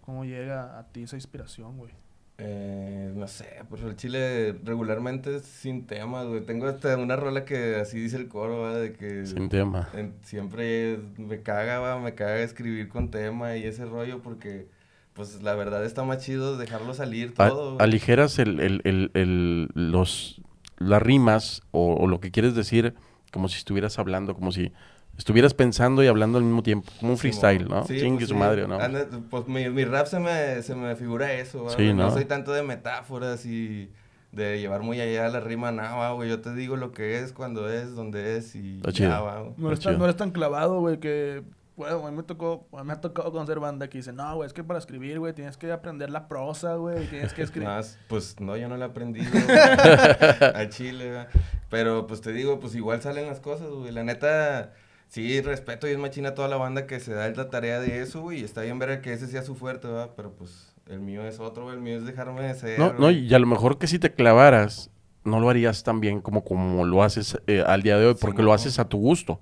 ¿Cómo 0.00 0.24
llega 0.24 0.78
a 0.78 0.84
ti 0.92 1.02
esa 1.02 1.16
inspiración, 1.16 1.76
güey? 1.76 1.92
Eh, 2.40 3.12
no 3.16 3.26
sé, 3.26 3.46
pues 3.68 3.82
el 3.82 3.96
chile 3.96 4.52
regularmente 4.64 5.36
es 5.36 5.42
sin 5.42 5.86
temas, 5.86 6.24
güey. 6.26 6.40
Tengo 6.46 6.66
hasta 6.68 6.96
una 6.96 7.16
rola 7.16 7.44
que 7.44 7.76
así 7.76 7.98
dice 7.98 8.16
el 8.16 8.28
coro, 8.28 8.60
¿va? 8.60 8.74
De 8.74 8.92
que 8.92 9.26
Sin 9.26 9.48
tema. 9.48 9.88
en- 9.92 10.14
siempre 10.22 10.94
es- 10.94 11.00
me 11.18 11.42
caga, 11.42 11.80
va, 11.80 11.98
me 11.98 12.14
caga 12.14 12.38
escribir 12.40 12.88
con 12.88 13.10
tema 13.10 13.56
y 13.56 13.64
ese 13.64 13.84
rollo 13.86 14.22
porque, 14.22 14.68
pues 15.14 15.42
la 15.42 15.56
verdad 15.56 15.84
está 15.84 16.04
más 16.04 16.18
chido 16.24 16.56
dejarlo 16.56 16.94
salir 16.94 17.34
A- 17.38 17.48
todo. 17.48 17.74
güey. 17.74 17.84
aligeras 17.84 18.38
el, 18.38 18.60
el, 18.60 18.80
el, 18.84 19.10
el- 19.14 19.68
los, 19.74 20.40
las 20.78 21.02
rimas 21.02 21.62
o, 21.72 21.94
o 21.96 22.06
lo 22.06 22.20
que 22.20 22.30
quieres 22.30 22.54
decir 22.54 22.94
como 23.32 23.48
si 23.48 23.58
estuvieras 23.58 23.98
hablando, 23.98 24.34
como 24.34 24.52
si 24.52 24.72
estuvieras 25.18 25.52
pensando 25.52 26.02
y 26.02 26.06
hablando 26.06 26.38
al 26.38 26.44
mismo 26.44 26.62
tiempo, 26.62 26.90
como 27.00 27.12
un 27.12 27.18
freestyle. 27.18 27.68
¿no? 27.68 27.84
Sí, 27.84 27.98
Chingue 27.98 28.18
pues 28.18 28.28
su 28.28 28.34
sí. 28.34 28.40
madre, 28.40 28.66
¿no? 28.66 28.78
Anda, 28.78 29.06
pues 29.28 29.46
mi, 29.48 29.68
mi 29.68 29.84
rap 29.84 30.06
se 30.06 30.20
me, 30.20 30.62
se 30.62 30.74
me 30.74 30.94
figura 30.96 31.32
eso, 31.34 31.64
¿va, 31.64 31.70
Sí, 31.70 31.76
güey? 31.76 31.94
¿no? 31.94 32.04
No 32.04 32.10
soy 32.12 32.24
tanto 32.24 32.52
de 32.52 32.62
metáforas 32.62 33.44
y 33.44 33.90
de 34.32 34.60
llevar 34.60 34.82
muy 34.82 35.00
allá 35.00 35.28
la 35.28 35.40
rima, 35.40 35.72
nada, 35.72 36.12
güey. 36.12 36.28
Yo 36.28 36.40
te 36.40 36.54
digo 36.54 36.76
lo 36.76 36.92
que 36.92 37.18
es, 37.18 37.32
cuando 37.32 37.70
es, 37.70 37.94
donde 37.94 38.36
es 38.36 38.54
y 38.54 38.76
Está 38.76 38.90
ya, 38.90 39.20
va, 39.20 39.40
güey. 39.40 39.54
No 39.58 39.68
eres, 39.68 39.80
tan, 39.80 39.98
no 39.98 40.04
eres 40.04 40.16
tan 40.16 40.30
clavado, 40.30 40.80
güey, 40.80 40.98
que... 40.98 41.42
Bueno, 41.76 42.04
a 42.04 42.10
mí 42.10 42.16
me 42.16 42.24
tocó, 42.24 42.66
a 42.72 42.80
mí 42.80 42.88
me 42.88 42.92
ha 42.92 43.00
tocado 43.00 43.30
conocer 43.30 43.60
banda 43.60 43.88
que 43.88 43.98
dice, 43.98 44.12
no, 44.12 44.34
güey, 44.34 44.48
es 44.48 44.52
que 44.52 44.64
para 44.64 44.80
escribir, 44.80 45.20
güey, 45.20 45.32
tienes 45.32 45.56
que 45.56 45.70
aprender 45.70 46.10
la 46.10 46.26
prosa, 46.26 46.74
güey, 46.74 47.06
tienes 47.06 47.32
que 47.32 47.42
escribir... 47.42 47.68
Más, 47.68 48.00
pues 48.08 48.40
no, 48.40 48.56
yo 48.56 48.68
no 48.68 48.76
la 48.76 48.86
aprendí 48.86 49.20
a 50.54 50.68
Chile, 50.70 51.12
¿va? 51.12 51.28
pero 51.70 52.08
pues 52.08 52.20
te 52.20 52.32
digo, 52.32 52.58
pues 52.58 52.74
igual 52.74 53.00
salen 53.00 53.26
las 53.26 53.38
cosas, 53.38 53.68
güey. 53.68 53.92
La 53.92 54.02
neta, 54.02 54.72
sí, 55.08 55.40
respeto 55.40 55.88
y 55.88 55.92
es 55.92 55.98
machina 55.98 56.30
a 56.30 56.34
toda 56.34 56.48
la 56.48 56.56
banda 56.56 56.86
que 56.86 57.00
se 57.00 57.12
da 57.14 57.28
la 57.28 57.50
tarea 57.50 57.80
de 57.80 58.00
eso, 58.02 58.20
güey. 58.22 58.40
y 58.40 58.44
Está 58.44 58.62
bien 58.62 58.78
ver 58.78 59.00
que 59.00 59.12
ese 59.12 59.26
sea 59.26 59.42
su 59.42 59.54
fuerte, 59.54 59.88
¿va? 59.88 60.14
Pero 60.14 60.32
pues 60.32 60.74
el 60.88 61.00
mío 61.00 61.24
es 61.26 61.40
otro, 61.40 61.64
güey. 61.64 61.76
El 61.76 61.82
mío 61.82 61.96
es 61.96 62.04
dejarme 62.04 62.42
de 62.42 62.54
ser. 62.54 62.78
No, 62.78 62.92
no, 62.92 63.10
y 63.10 63.32
a 63.34 63.38
lo 63.38 63.46
mejor 63.46 63.78
que 63.78 63.86
si 63.86 63.98
te 63.98 64.12
clavaras, 64.12 64.90
no 65.24 65.40
lo 65.40 65.50
harías 65.50 65.82
tan 65.82 66.00
bien 66.00 66.20
como, 66.20 66.44
como 66.44 66.84
lo 66.86 67.02
haces 67.02 67.38
eh, 67.46 67.62
al 67.66 67.82
día 67.82 67.98
de 67.98 68.06
hoy, 68.06 68.14
porque 68.20 68.42
lo 68.42 68.52
haces 68.54 68.78
a 68.78 68.88
tu 68.88 68.98
gusto. 68.98 69.40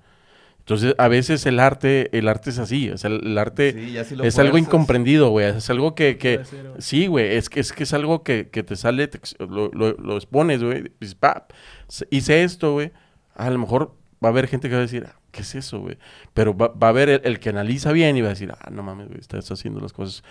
Entonces, 0.59 0.95
a 0.97 1.07
veces 1.07 1.45
el 1.45 1.61
arte, 1.61 2.09
el 2.17 2.27
arte 2.27 2.49
es 2.49 2.59
así, 2.59 2.89
o 2.89 2.97
sea, 2.97 3.09
el, 3.09 3.25
el 3.25 3.37
arte 3.37 3.71
Sí, 3.71 3.97
es 4.27 4.37
algo 4.37 4.57
incomprendido, 4.57 5.29
güey, 5.29 5.45
es 5.55 5.69
algo 5.69 5.95
que, 5.95 6.17
que 6.17 6.39
sí, 6.79 7.07
güey, 7.07 7.37
es 7.37 7.49
que 7.49 7.61
es 7.61 7.71
que 7.71 7.83
es 7.83 7.93
algo 7.93 8.21
que, 8.21 8.49
que 8.49 8.63
te 8.63 8.75
sale, 8.75 9.07
te 9.07 9.17
lo, 9.39 9.69
lo, 9.71 9.93
lo 9.93 10.15
expones, 10.17 10.61
güey, 10.61 10.91
dices, 10.99 11.15
"Pa, 11.15 11.47
s- 11.87 12.05
hice 12.09 12.43
esto, 12.43 12.73
güey, 12.73 12.91
a 13.35 13.49
lo 13.49 13.59
mejor 13.59 13.95
va 14.21 14.27
a 14.27 14.31
haber 14.31 14.47
gente 14.47 14.67
que 14.67 14.73
va 14.75 14.79
a 14.79 14.81
decir, 14.81 15.05
"Ah, 15.07 15.16
¿qué 15.37 15.43
es 15.43 15.55
eso, 15.55 15.79
güey? 15.79 15.97
Pero 16.33 16.57
va, 16.57 16.67
va 16.69 16.87
a 16.87 16.89
haber 16.89 17.07
el, 17.09 17.21
el 17.23 17.39
que 17.39 17.49
analiza 17.49 17.91
bien 17.91 18.17
y 18.17 18.21
va 18.21 18.27
a 18.27 18.31
decir, 18.31 18.51
ah, 18.59 18.69
no 18.71 18.83
mames, 18.83 19.07
güey, 19.07 19.19
estás 19.19 19.49
haciendo 19.51 19.79
las 19.79 19.93
cosas 19.93 20.23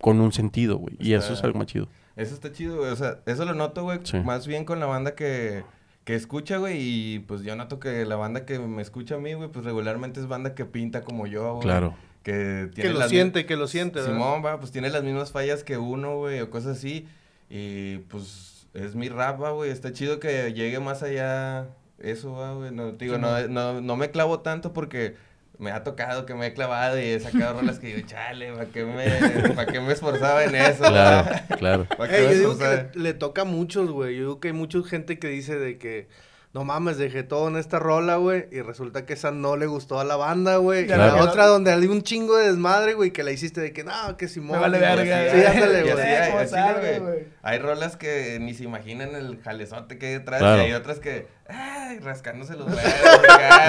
con 0.00 0.20
un 0.20 0.32
sentido, 0.32 0.78
güey, 0.78 0.96
y 0.98 1.12
eso 1.12 1.32
es 1.34 1.44
algo 1.44 1.58
más 1.58 1.66
chido. 1.68 1.86
Eso 2.16 2.34
está 2.34 2.50
chido, 2.52 2.78
güey. 2.78 2.90
O 2.90 2.96
sea, 2.96 3.20
eso 3.26 3.44
lo 3.44 3.54
noto, 3.54 3.82
güey, 3.84 4.00
Sí. 4.02 4.18
más 4.18 4.46
bien 4.46 4.64
con 4.64 4.80
la 4.80 4.86
banda 4.86 5.14
que, 5.14 5.62
que 6.04 6.14
escucha, 6.14 6.56
güey. 6.56 6.76
Y 6.80 7.18
pues 7.20 7.42
yo 7.42 7.54
noto 7.56 7.78
que 7.78 8.04
la 8.04 8.16
banda 8.16 8.44
que 8.46 8.58
me 8.58 8.82
escucha 8.82 9.14
a 9.14 9.18
mí, 9.18 9.34
güey, 9.34 9.48
pues 9.50 9.64
regularmente 9.64 10.20
es 10.20 10.26
banda 10.26 10.54
que 10.54 10.64
pinta 10.64 11.02
como 11.02 11.26
yo, 11.26 11.52
güey. 11.54 11.62
Claro. 11.62 11.94
Que 12.22 12.68
tiene 12.74 12.88
Que 12.88 12.92
lo 12.92 12.98
las 12.98 13.08
siente, 13.10 13.46
que 13.46 13.56
lo 13.56 13.66
siente, 13.66 14.00
¿verdad? 14.00 14.12
Simón, 14.14 14.44
va, 14.44 14.58
pues 14.58 14.70
tiene 14.72 14.90
las 14.90 15.02
mismas 15.02 15.32
fallas 15.32 15.64
que 15.64 15.78
uno, 15.78 16.16
güey, 16.16 16.40
o 16.40 16.50
cosas 16.50 16.76
así. 16.78 17.06
Y 17.48 17.98
pues 18.08 18.66
es 18.74 18.94
mi 18.94 19.08
rap, 19.08 19.40
va, 19.42 19.50
güey. 19.52 19.70
Está 19.70 19.92
chido 19.92 20.20
que 20.20 20.52
llegue 20.52 20.80
más 20.80 21.02
allá 21.02 21.68
eso, 22.00 22.32
va, 22.32 22.54
güey. 22.54 22.70
No, 22.70 22.92
te 22.94 23.04
digo, 23.04 23.18
no, 23.18 23.48
no, 23.48 23.80
no 23.80 23.96
me 23.96 24.10
clavo 24.10 24.40
tanto 24.40 24.72
porque 24.72 25.16
me 25.58 25.70
ha 25.72 25.84
tocado 25.84 26.24
que 26.24 26.34
me 26.34 26.46
he 26.46 26.54
clavado 26.54 26.98
y 26.98 27.02
he 27.02 27.20
sacado 27.20 27.54
rolas 27.60 27.78
que 27.78 27.94
digo, 27.94 28.06
chale, 28.08 28.52
¿para 28.52 28.66
qué 28.66 28.84
me, 28.84 29.50
pa' 29.54 29.66
qué 29.66 29.80
me 29.80 29.92
esforzaba 29.92 30.44
en 30.44 30.54
eso? 30.54 30.84
Claro, 30.84 31.30
claro. 31.58 31.86
¿Pa' 31.96 32.08
qué 32.08 32.18
Eh, 32.18 32.24
yo 32.24 32.30
digo 32.30 32.58
que 32.58 32.64
le, 32.94 33.02
le 33.02 33.14
toca 33.14 33.42
a 33.42 33.44
muchos, 33.44 33.90
güey. 33.90 34.16
Yo 34.16 34.20
digo 34.22 34.40
que 34.40 34.48
hay 34.48 34.54
mucha 34.54 34.82
gente 34.82 35.18
que 35.18 35.28
dice 35.28 35.58
de 35.58 35.78
que, 35.78 36.08
no 36.52 36.64
mames, 36.64 36.98
dejé 36.98 37.22
todo 37.22 37.46
en 37.48 37.56
esta 37.56 37.78
rola, 37.78 38.16
güey. 38.16 38.48
Y 38.50 38.60
resulta 38.60 39.06
que 39.06 39.12
esa 39.12 39.30
no 39.30 39.56
le 39.56 39.66
gustó 39.66 40.00
a 40.00 40.04
la 40.04 40.16
banda, 40.16 40.56
güey. 40.56 40.82
Y 40.82 40.86
Claro. 40.86 41.16
la 41.16 41.22
otra 41.24 41.46
donde 41.46 41.72
hay 41.72 41.86
un 41.86 42.02
chingo 42.02 42.36
de 42.36 42.48
desmadre, 42.48 42.94
güey, 42.94 43.12
que 43.12 43.22
la 43.22 43.30
hiciste 43.30 43.60
de 43.60 43.72
que, 43.72 43.84
no, 43.84 44.16
que 44.16 44.26
Simón. 44.26 44.56
Me 44.56 44.62
vale 44.62 44.78
y- 44.78 44.80
verga, 44.80 45.30
Sí, 45.32 45.44
ándale, 45.46 45.78
Y 45.78 45.92
güey. 45.92 46.00
hay, 46.04 46.28
¿Cómo 46.30 46.40
así, 46.40 46.50
salga, 46.50 46.98
güey. 46.98 47.24
Hay 47.42 47.58
rolas 47.60 47.96
que 47.96 48.38
ni 48.40 48.54
se 48.54 48.64
imaginan 48.64 49.14
el 49.14 49.40
jalezote 49.42 49.96
que 49.98 50.06
hay 50.06 50.12
detrás. 50.14 50.40
Claro. 50.40 50.62
Y 50.62 50.64
hay 50.66 50.72
otras 50.72 50.98
que, 50.98 51.28
ay, 51.48 51.98
rascándose 52.00 52.56
los 52.56 52.66
huevos 52.66 52.82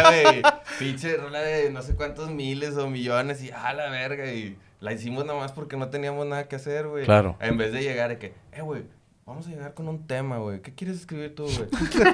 güey. 0.10 0.41
Pinche 0.80 1.17
rola 1.17 1.39
de 1.41 1.70
no 1.70 1.82
sé 1.84 1.94
cuántos 1.96 2.32
miles 2.32 2.78
o 2.78 2.89
millones 2.89 3.44
y 3.44 3.52
a 3.52 3.74
la 3.74 3.89
verga. 3.91 4.32
Y 4.32 4.58
la 4.80 4.91
hicimos 4.94 5.26
nomás 5.26 5.52
porque 5.52 5.78
no 5.78 5.89
teníamos 5.89 6.26
nada 6.26 6.48
que 6.48 6.56
hacer, 6.56 6.88
güey. 6.88 7.06
Claro. 7.06 7.38
En 7.41 7.58
vez 7.58 7.72
de 7.74 7.84
llegar 7.84 8.10
de 8.10 8.17
que, 8.17 8.34
eh, 8.54 8.62
güey. 8.62 8.84
Vamos 9.32 9.48
a 9.48 9.50
llegar 9.50 9.74
con 9.74 9.88
un 9.88 10.06
tema, 10.08 10.39
güey. 10.39 10.62
¿Qué 10.62 10.76
quieres 10.76 10.98
escribir 10.98 11.34
tú, 11.34 11.44
güey? 11.44 11.70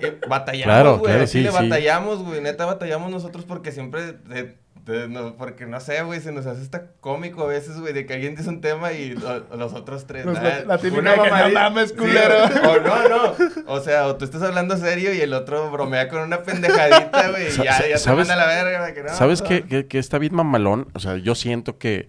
Y 0.00 0.28
batallamos, 0.28 0.64
Claro, 0.64 0.98
güey. 0.98 1.10
claro, 1.12 1.26
sí, 1.26 1.40
le 1.40 1.50
sí. 1.50 1.54
batallamos, 1.54 2.22
güey. 2.22 2.40
Neta, 2.40 2.66
batallamos 2.66 3.10
nosotros 3.10 3.44
porque 3.44 3.72
siempre... 3.72 4.12
de- 4.12 4.56
de- 4.84 5.08
no, 5.08 5.34
porque 5.36 5.64
no 5.66 5.80
sé, 5.80 6.02
güey, 6.02 6.20
se 6.20 6.30
nos 6.30 6.44
hace 6.46 6.60
hasta 6.60 6.88
cómico 7.00 7.42
a 7.42 7.46
veces, 7.46 7.80
güey, 7.80 7.92
de 7.94 8.04
que 8.06 8.12
alguien 8.14 8.36
dice 8.36 8.48
un 8.50 8.60
tema 8.60 8.92
y 8.92 9.14
lo- 9.14 9.40
los 9.56 9.72
otros 9.72 10.06
tres. 10.06 10.24
Nos- 10.26 10.34
nada, 10.34 10.62
la- 10.66 10.78
típica 10.78 11.14
que, 11.14 11.20
mamadita. 11.20 11.48
"No 11.48 11.54
mames, 11.54 11.88
Sí, 11.90 11.96
culero". 11.96 12.44
o 12.44 12.80
no, 12.80 13.08
no. 13.08 13.34
O 13.72 13.80
sea, 13.80 14.06
o 14.06 14.16
tú 14.16 14.24
estás 14.26 14.42
hablando 14.42 14.76
serio 14.76 15.12
y 15.14 15.20
el 15.20 15.32
otro 15.32 15.70
bromea 15.70 16.08
con 16.08 16.20
una 16.20 16.42
pendejadita, 16.42 17.28
güey, 17.30 17.48
y 17.48 17.50
ya, 17.56 17.64
ya 17.64 17.78
te 17.94 17.98
¿sabes- 17.98 18.28
manda 18.28 18.34
a 18.34 18.46
la 18.46 18.62
verga. 18.62 18.92
que 18.94 19.02
no, 19.02 19.08
¿Sabes 19.14 19.40
no. 19.42 19.48
qué, 19.48 19.64
qué, 19.64 19.86
qué 19.86 19.98
está 19.98 20.18
bien 20.18 20.34
mamalón? 20.34 20.86
O 20.94 21.00
sea, 21.00 21.16
yo 21.16 21.34
siento 21.34 21.78
que 21.78 22.08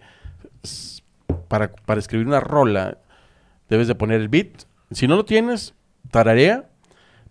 para, 1.47 1.71
para 1.71 1.99
escribir 1.99 2.27
una 2.27 2.39
rola 2.41 2.97
debes 3.69 3.87
de 3.87 3.95
poner 3.95 4.21
el 4.21 4.29
beat. 4.29 4.63
Si 4.91 5.07
no 5.07 5.15
lo 5.15 5.25
tienes, 5.25 5.73
tararea. 6.11 6.69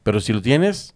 Pero 0.03 0.21
si 0.21 0.33
lo 0.33 0.43
tienes, 0.43 0.95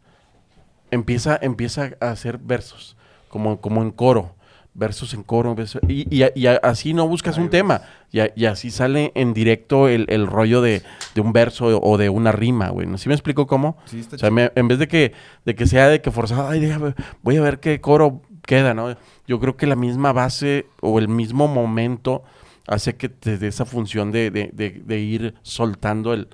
empieza, 0.90 1.38
empieza 1.40 1.90
a 2.00 2.10
hacer 2.10 2.38
versos. 2.38 2.96
Como, 3.28 3.60
como 3.60 3.82
en 3.82 3.90
coro. 3.90 4.34
Versos 4.74 5.12
en 5.14 5.22
coro. 5.22 5.54
versos- 5.56 5.80
y, 5.88 6.06
y- 6.24 6.46
así 6.62 6.94
no 6.94 7.08
buscas 7.08 7.36
Ay, 7.38 7.44
un 7.44 7.50
tema. 7.50 7.82
Y, 8.12 8.44
así 8.46 8.70
sale 8.70 9.12
en 9.14 9.34
directo 9.34 9.88
el, 9.88 10.06
el 10.08 10.26
rollo 10.26 10.60
de, 10.62 10.82
de 11.14 11.20
un 11.20 11.32
verso 11.32 11.80
o 11.82 11.98
de 11.98 12.08
una 12.08 12.32
rima, 12.32 12.68
güey. 12.70 12.86
¿Sí 12.96 13.08
me 13.08 13.14
explico 13.14 13.46
cómo? 13.46 13.76
Sí, 13.86 14.00
está 14.00 14.16
O 14.16 14.18
sea, 14.18 14.30
me- 14.30 14.52
en 14.54 14.68
vez 14.68 14.78
de 14.78 14.86
que, 14.88 15.12
de 15.44 15.54
que 15.54 15.66
sea 15.66 15.88
de 15.88 16.00
que 16.00 16.10
forzado, 16.10 16.48
ay, 16.48 16.60
déjame, 16.60 16.94
voy 17.22 17.36
a 17.36 17.40
ver 17.40 17.60
qué 17.60 17.80
coro 17.80 18.22
queda, 18.46 18.72
¿no? 18.72 18.96
Yo 19.26 19.40
creo 19.40 19.56
que 19.56 19.66
la 19.66 19.76
misma 19.76 20.12
base 20.12 20.66
o 20.80 20.98
el 20.98 21.08
mismo 21.08 21.48
momento 21.48 22.22
hace 22.68 22.96
que 22.96 23.08
te 23.08 23.38
dé 23.38 23.48
esa 23.48 23.64
función 23.64 24.12
de, 24.12 24.30
de, 24.30 24.50
de, 24.52 24.70
de 24.84 24.98
ir 25.00 25.34
soltando 25.42 26.12
el 26.12 26.28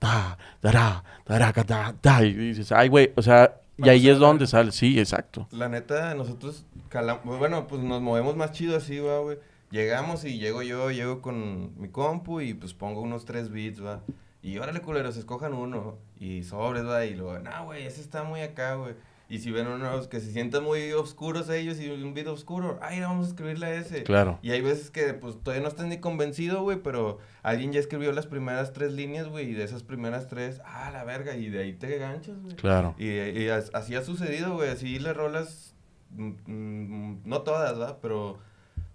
da, 0.00 0.38
dará, 0.62 1.04
dará, 1.26 1.52
da, 1.52 1.94
da, 2.02 2.24
y 2.24 2.32
dices, 2.32 2.72
ay, 2.72 2.88
güey, 2.88 3.12
o 3.16 3.22
sea, 3.22 3.60
y 3.78 3.88
ahí 3.88 4.08
es 4.08 4.18
donde 4.18 4.46
sale, 4.46 4.72
sí, 4.72 4.98
exacto. 4.98 5.48
La 5.50 5.68
neta, 5.68 6.14
nosotros 6.14 6.64
calamos, 6.88 7.38
bueno, 7.38 7.66
pues 7.66 7.82
nos 7.82 8.00
movemos 8.00 8.36
más 8.36 8.52
chido 8.52 8.76
así, 8.76 8.98
va, 8.98 9.18
güey. 9.20 9.38
Llegamos 9.70 10.24
y 10.24 10.38
llego 10.38 10.62
yo, 10.62 10.90
llego 10.90 11.20
con 11.20 11.78
mi 11.80 11.88
compu 11.88 12.40
y 12.40 12.54
pues 12.54 12.72
pongo 12.72 13.00
unos 13.00 13.24
tres 13.24 13.50
beats, 13.50 13.84
va. 13.84 14.00
Y 14.42 14.58
órale, 14.58 14.80
culeros, 14.80 15.16
escojan 15.16 15.52
uno. 15.54 15.96
Y 16.18 16.44
sobres, 16.44 16.86
va. 16.86 17.04
Y 17.04 17.14
luego, 17.14 17.38
no, 17.40 17.64
güey, 17.64 17.84
ese 17.84 18.00
está 18.00 18.22
muy 18.22 18.40
acá, 18.40 18.76
güey. 18.76 18.94
Y 19.28 19.40
si 19.40 19.50
ven 19.50 19.66
unos 19.66 20.06
que 20.06 20.20
se 20.20 20.30
sientan 20.30 20.62
muy 20.62 20.92
oscuros 20.92 21.48
ellos 21.50 21.80
y 21.80 21.90
un 21.90 22.14
beat 22.14 22.28
oscuro, 22.28 22.78
ay, 22.80 23.00
vamos 23.00 23.26
a 23.26 23.28
escribirle 23.30 23.66
a 23.66 23.74
ese. 23.74 24.04
Claro. 24.04 24.38
Y 24.40 24.52
hay 24.52 24.60
veces 24.60 24.90
que, 24.92 25.14
pues, 25.14 25.36
todavía 25.42 25.62
no 25.62 25.68
estás 25.68 25.86
ni 25.86 25.98
convencido, 25.98 26.62
güey, 26.62 26.80
pero 26.80 27.18
alguien 27.42 27.72
ya 27.72 27.80
escribió 27.80 28.12
las 28.12 28.26
primeras 28.28 28.72
tres 28.72 28.92
líneas, 28.92 29.28
güey, 29.28 29.50
y 29.50 29.54
de 29.54 29.64
esas 29.64 29.82
primeras 29.82 30.28
tres, 30.28 30.60
ah, 30.64 30.90
la 30.92 31.02
verga, 31.02 31.34
y 31.36 31.48
de 31.50 31.58
ahí 31.60 31.72
te 31.72 31.98
ganchas, 31.98 32.40
güey. 32.40 32.54
Claro. 32.54 32.94
Y, 32.98 33.08
y 33.08 33.48
as- 33.48 33.70
así 33.74 33.96
ha 33.96 34.02
sucedido, 34.02 34.54
güey. 34.54 34.70
Así 34.70 34.98
las 35.00 35.16
rolas, 35.16 35.74
mm, 36.10 36.32
mm, 36.46 37.22
no 37.24 37.42
todas, 37.42 37.76
¿verdad? 37.76 37.98
Pero 38.00 38.38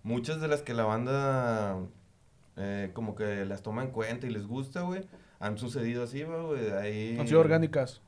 muchas 0.03 0.39
de 0.39 0.47
las 0.47 0.61
que 0.61 0.73
la 0.73 0.85
banda 0.85 1.77
eh, 2.55 2.91
como 2.93 3.15
que 3.15 3.43
las 3.45 3.63
toma 3.63 3.83
en 3.83 3.91
cuenta 3.91 4.27
y 4.27 4.29
les 4.29 4.47
gusta, 4.47 4.81
güey, 4.81 5.01
han 5.39 5.57
sucedido 5.57 6.03
así, 6.03 6.23
va, 6.23 6.41
güey. 6.41 6.71
Ahí... 6.71 7.17
Han 7.19 7.27
sido 7.27 7.39
orgánicas. 7.41 8.01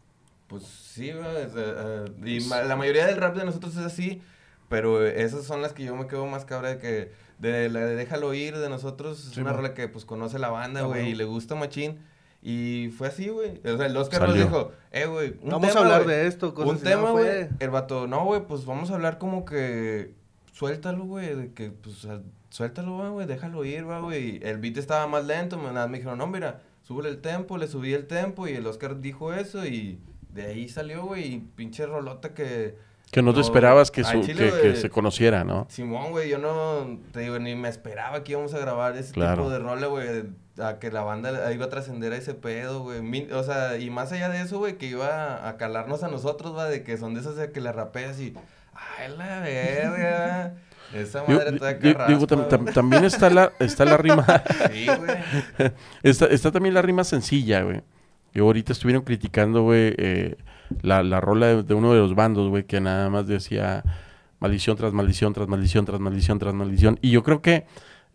Pues 0.53 0.63
sí, 0.65 1.09
eh, 1.09 1.47
eh, 1.55 2.05
y 2.25 2.39
ma- 2.45 2.61
la 2.63 2.75
mayoría 2.75 3.07
del 3.07 3.17
rap 3.17 3.35
de 3.35 3.43
nosotros 3.45 3.75
es 3.75 3.83
así, 3.85 4.21
pero 4.69 5.05
esas 5.05 5.45
son 5.45 5.61
las 5.61 5.73
que 5.73 5.83
yo 5.83 5.95
me 5.95 6.07
quedo 6.07 6.25
más 6.27 6.45
cabra 6.45 6.69
de 6.69 6.77
que... 6.77 7.11
De 7.39 7.67
la 7.69 7.81
de 7.81 7.95
Déjalo 7.95 8.33
Ir 8.35 8.57
de 8.57 8.69
nosotros, 8.69 9.27
es 9.27 9.33
Sí, 9.33 9.41
una 9.41 9.51
rola 9.53 9.73
que 9.73 9.87
pues 9.89 10.05
conoce 10.05 10.37
la 10.39 10.49
banda, 10.49 10.81
Ah, 10.81 10.83
güey, 10.83 11.09
y 11.09 11.15
le 11.15 11.25
gusta 11.25 11.55
machín. 11.55 11.99
Y 12.41 12.89
fue 12.97 13.07
así, 13.07 13.29
güey. 13.29 13.59
O 13.65 13.75
sea, 13.77 13.87
el 13.87 13.97
Oscar 13.97 14.21
nos 14.27 14.35
dijo, 14.35 14.71
eh, 14.91 15.07
güey, 15.07 15.35
un 15.41 15.49
Vamos 15.49 15.69
a 15.69 15.71
tema, 15.73 15.81
hablar 15.81 16.03
güey. 16.03 16.15
de 16.15 16.27
esto, 16.27 16.53
cosas 16.53 16.71
Un 16.71 16.79
tema, 16.79 17.09
güey. 17.11 17.47
El 17.59 17.69
vato, 17.71 18.05
no, 18.07 18.23
güey, 18.25 18.45
pues 18.47 18.65
vamos 18.65 18.91
a 18.91 18.95
hablar 18.95 19.17
como 19.17 19.43
que 19.45 20.13
suéltalo, 20.53 21.03
güey, 21.05 21.35
de 21.35 21.53
que, 21.53 21.71
pues, 21.71 22.05
a- 22.05 22.21
suéltalo, 22.49 23.11
güey, 23.11 23.25
déjalo 23.27 23.65
ir, 23.65 23.89
va, 23.89 23.99
güey. 23.99 24.39
El 24.43 24.59
beat 24.59 24.77
estaba 24.77 25.07
más 25.07 25.25
lento, 25.25 25.57
me, 25.57 25.71
me 25.87 25.97
dijeron, 25.97 26.17
no, 26.19 26.27
mira, 26.27 26.61
súbele 26.83 27.09
el 27.09 27.19
tempo, 27.19 27.57
le 27.57 27.67
subí 27.67 27.93
el 27.93 28.05
tempo 28.07 28.47
y 28.47 28.53
el 28.53 28.67
Oscar 28.67 29.01
dijo 29.01 29.33
eso 29.33 29.65
y 29.65 29.99
de 30.33 30.45
ahí 30.47 30.67
salió, 30.69 31.05
güey, 31.05 31.39
pinche 31.55 31.85
rolota 31.85 32.33
que... 32.33 32.75
Que 33.11 33.21
no 33.21 33.31
te 33.33 33.41
esperabas 33.41 33.91
que, 33.91 34.01
al 34.01 34.07
su- 34.07 34.21
chile, 34.23 34.45
que, 34.49 34.51
que 34.61 34.69
güey. 34.69 34.75
se 34.75 34.89
conociera, 34.89 35.43
¿no? 35.43 35.67
Simón, 35.69 36.09
güey, 36.09 36.29
yo 36.29 36.39
no, 36.39 36.99
te 37.11 37.19
digo, 37.19 37.37
ni 37.37 37.55
me 37.55 37.69
esperaba 37.69 38.23
que 38.23 38.31
íbamos 38.31 38.55
a 38.55 38.57
grabar 38.59 38.97
ese 38.97 39.13
Claro. 39.13 39.43
tipo 39.43 39.49
de 39.51 39.59
rola, 39.59 39.85
güey, 39.85 40.23
a 40.59 40.79
que 40.79 40.89
la 40.91 41.03
banda 41.03 41.53
iba 41.53 41.65
a 41.65 41.69
trascender 41.69 42.11
a 42.13 42.17
ese 42.17 42.33
pedo, 42.33 42.81
güey. 42.81 43.31
O 43.31 43.43
sea, 43.43 43.77
y 43.77 43.91
más 43.91 44.11
allá 44.11 44.29
de 44.29 44.41
eso, 44.41 44.57
güey, 44.57 44.79
que 44.79 44.87
iba 44.87 45.47
a 45.47 45.57
calarnos 45.57 46.01
a 46.01 46.07
nosotros, 46.07 46.57
va, 46.57 46.65
de 46.65 46.81
que 46.83 46.97
son 46.97 47.13
de 47.13 47.19
esas 47.19 47.35
de 47.35 47.51
que 47.51 47.61
la 47.61 47.71
rapeas 47.71 48.19
y, 48.19 48.33
ay, 48.73 49.15
la 49.15 49.41
verga, 49.41 50.55
esa 50.95 51.23
madre 51.23 51.51
di- 51.51 51.57
toda 51.59 51.73
di- 51.75 51.93
digo, 52.07 52.25
tam- 52.27 52.47
carraspa, 52.47 52.49
tam- 52.57 52.73
también 52.73 53.05
está 53.05 53.29
la, 53.29 53.51
está 53.59 53.85
la 53.85 53.97
rima... 53.97 54.25
Sí, 54.71 54.87
güey. 54.87 55.71
Está, 56.01 56.25
está 56.25 56.51
también 56.51 56.73
la 56.73 56.81
rima 56.81 57.03
sencilla, 57.03 57.61
güey. 57.61 57.81
Que 58.33 58.39
ahorita 58.41 58.73
estuvieron 58.73 59.03
criticando, 59.03 59.61
güey, 59.61 59.93
eh, 59.97 60.35
la, 60.81 61.03
la 61.03 61.21
rola 61.21 61.47
de, 61.47 61.63
de 61.63 61.73
uno 61.73 61.93
de 61.93 61.99
los 61.99 62.15
bandos, 62.15 62.49
güey, 62.49 62.63
que 62.65 62.81
nada 62.81 63.09
más 63.09 63.27
decía 63.27 63.83
maldición 64.39 64.75
tras 64.75 64.91
maldición, 64.91 65.33
tras 65.33 65.47
maldición, 65.47 65.85
tras 65.85 65.99
maldición, 65.99 66.39
tras 66.39 66.53
maldición. 66.53 66.99
Y 67.01 67.11
yo 67.11 67.23
creo 67.23 67.41
que 67.41 67.65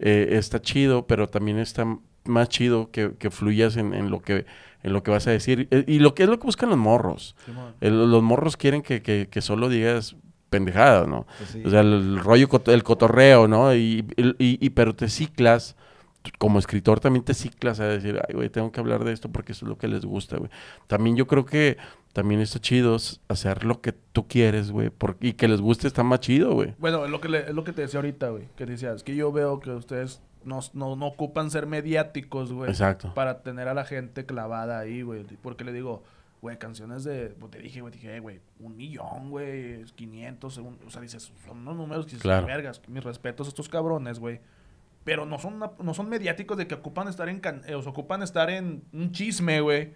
eh, 0.01 0.29
está 0.33 0.61
chido, 0.61 1.07
pero 1.07 1.29
también 1.29 1.59
está 1.59 1.87
más 2.25 2.49
chido 2.49 2.91
que, 2.91 3.13
que 3.19 3.31
fluyas 3.31 3.77
en, 3.77 3.95
en 3.95 4.11
lo 4.11 4.21
que 4.21 4.45
en 4.85 4.93
lo 4.93 5.03
que 5.03 5.11
vas 5.11 5.27
a 5.27 5.31
decir. 5.33 5.67
Eh, 5.73 5.85
Y 5.89 5.99
lo 5.99 6.15
que 6.15 6.23
es 6.25 6.29
lo 6.29 6.39
que 6.39 6.45
buscan 6.47 6.69
los 6.69 6.79
morros. 6.79 7.35
El- 7.81 8.11
los 8.11 8.23
morros 8.23 8.57
quieren 8.57 8.83
que, 8.83 9.03
que- 9.03 9.27
que 9.31 9.41
solo 9.41 9.69
digas 9.69 10.15
pendejadas, 10.51 11.09
¿no? 11.09 11.27
Pues 11.39 11.51
sí. 11.51 11.63
O 11.65 11.71
sea, 11.71 11.81
el, 11.81 11.93
el 11.95 12.19
rollo, 12.21 12.49
el 12.67 12.83
cotorreo, 12.85 13.49
¿no? 13.49 13.75
Y, 13.75 14.05
y, 14.17 14.35
y- 14.65 14.71
pero 14.71 14.95
te 14.95 15.09
ciclas, 15.09 15.75
como 16.39 16.59
escritor 16.59 17.01
también 17.01 17.25
te 17.25 17.35
ciclas 17.35 17.81
a 17.81 17.87
decir, 17.87 18.21
ay, 18.29 18.35
güey, 18.35 18.49
tengo 18.51 18.71
que 18.73 18.81
hablar 18.81 19.05
de 19.05 19.13
esto 19.13 19.31
porque 19.31 19.53
eso 19.53 19.65
es 19.65 19.69
lo 19.69 19.79
que 19.79 19.89
les 19.89 20.05
gusta, 20.05 20.37
güey. 20.37 20.51
También 20.87 21.17
yo 21.17 21.27
creo 21.27 21.45
que 21.45 21.77
también 22.13 22.41
está 22.41 22.59
chido 22.59 22.97
hacer 23.29 23.65
lo 23.65 23.81
que 23.81 23.93
tú 23.93 24.27
quieres, 24.27 24.71
güey, 24.71 24.91
y 25.21 25.35
que 25.35 25.49
les 25.49 25.61
guste 25.61 25.87
está 25.87 26.03
más 26.03 26.21
chido, 26.21 26.53
güey. 26.55 26.75
Bueno, 26.79 27.05
es 27.05 27.11
lo 27.11 27.21
que, 27.21 27.29
le- 27.29 27.49
es 27.49 27.55
lo 27.55 27.65
que 27.65 27.73
te 27.73 27.83
decía 27.83 27.99
ahorita, 27.99 28.31
güey. 28.31 28.45
Que 28.57 28.67
decías, 28.67 28.97
es 28.97 29.03
que 29.05 29.15
yo 29.15 29.31
veo 29.33 29.61
que 29.61 29.71
ustedes 29.71 30.21
no, 30.45 30.61
no, 30.73 30.97
no 30.97 31.07
ocupan 31.07 31.51
ser 31.51 31.67
mediáticos, 31.67 32.53
güey. 32.53 32.71
Exacto. 32.71 33.13
Para 33.15 33.43
tener 33.43 33.69
a 33.69 33.75
la 33.75 33.85
gente 33.85 34.27
clavada 34.27 34.79
ahí, 34.79 35.03
güey. 35.03 35.25
Porque 35.43 35.65
le 35.65 35.73
digo, 35.73 36.03
güey, 36.41 36.59
canciones 36.59 37.05
de... 37.05 37.29
Pues 37.39 37.51
te 37.53 37.59
dije, 37.59 37.81
güey, 37.83 37.93
dije, 37.93 38.19
güey, 38.21 38.41
un 38.61 38.77
millón, 38.77 39.31
güey, 39.31 39.85
500, 39.95 40.59
un- 40.59 40.79
o 40.87 40.91
sea, 40.91 41.03
dices, 41.03 41.33
son 41.47 41.59
unos 41.59 41.77
números 41.77 42.05
que 42.07 42.11
dices, 42.13 42.23
Claro. 42.23 42.47
vergas, 42.47 42.81
mis 42.89 43.05
respetos 43.05 43.47
a 43.47 43.51
estos 43.51 43.69
cabrones, 43.69 44.19
güey. 44.19 44.41
Pero 45.09 45.25
no 45.25 45.39
son, 45.39 45.55
una- 45.55 45.71
no 45.83 45.95
son 45.95 46.11
mediáticos 46.11 46.59
de 46.59 46.67
que 46.67 46.75
ocupan 46.75 47.09
estar 47.09 47.31
en... 47.31 47.41
can- 47.41 47.63
eh, 47.67 47.75
ocupan 47.75 48.23
estar 48.23 48.51
en 48.51 48.83
un 48.93 49.11
chisme, 49.11 49.63
güey. 49.63 49.95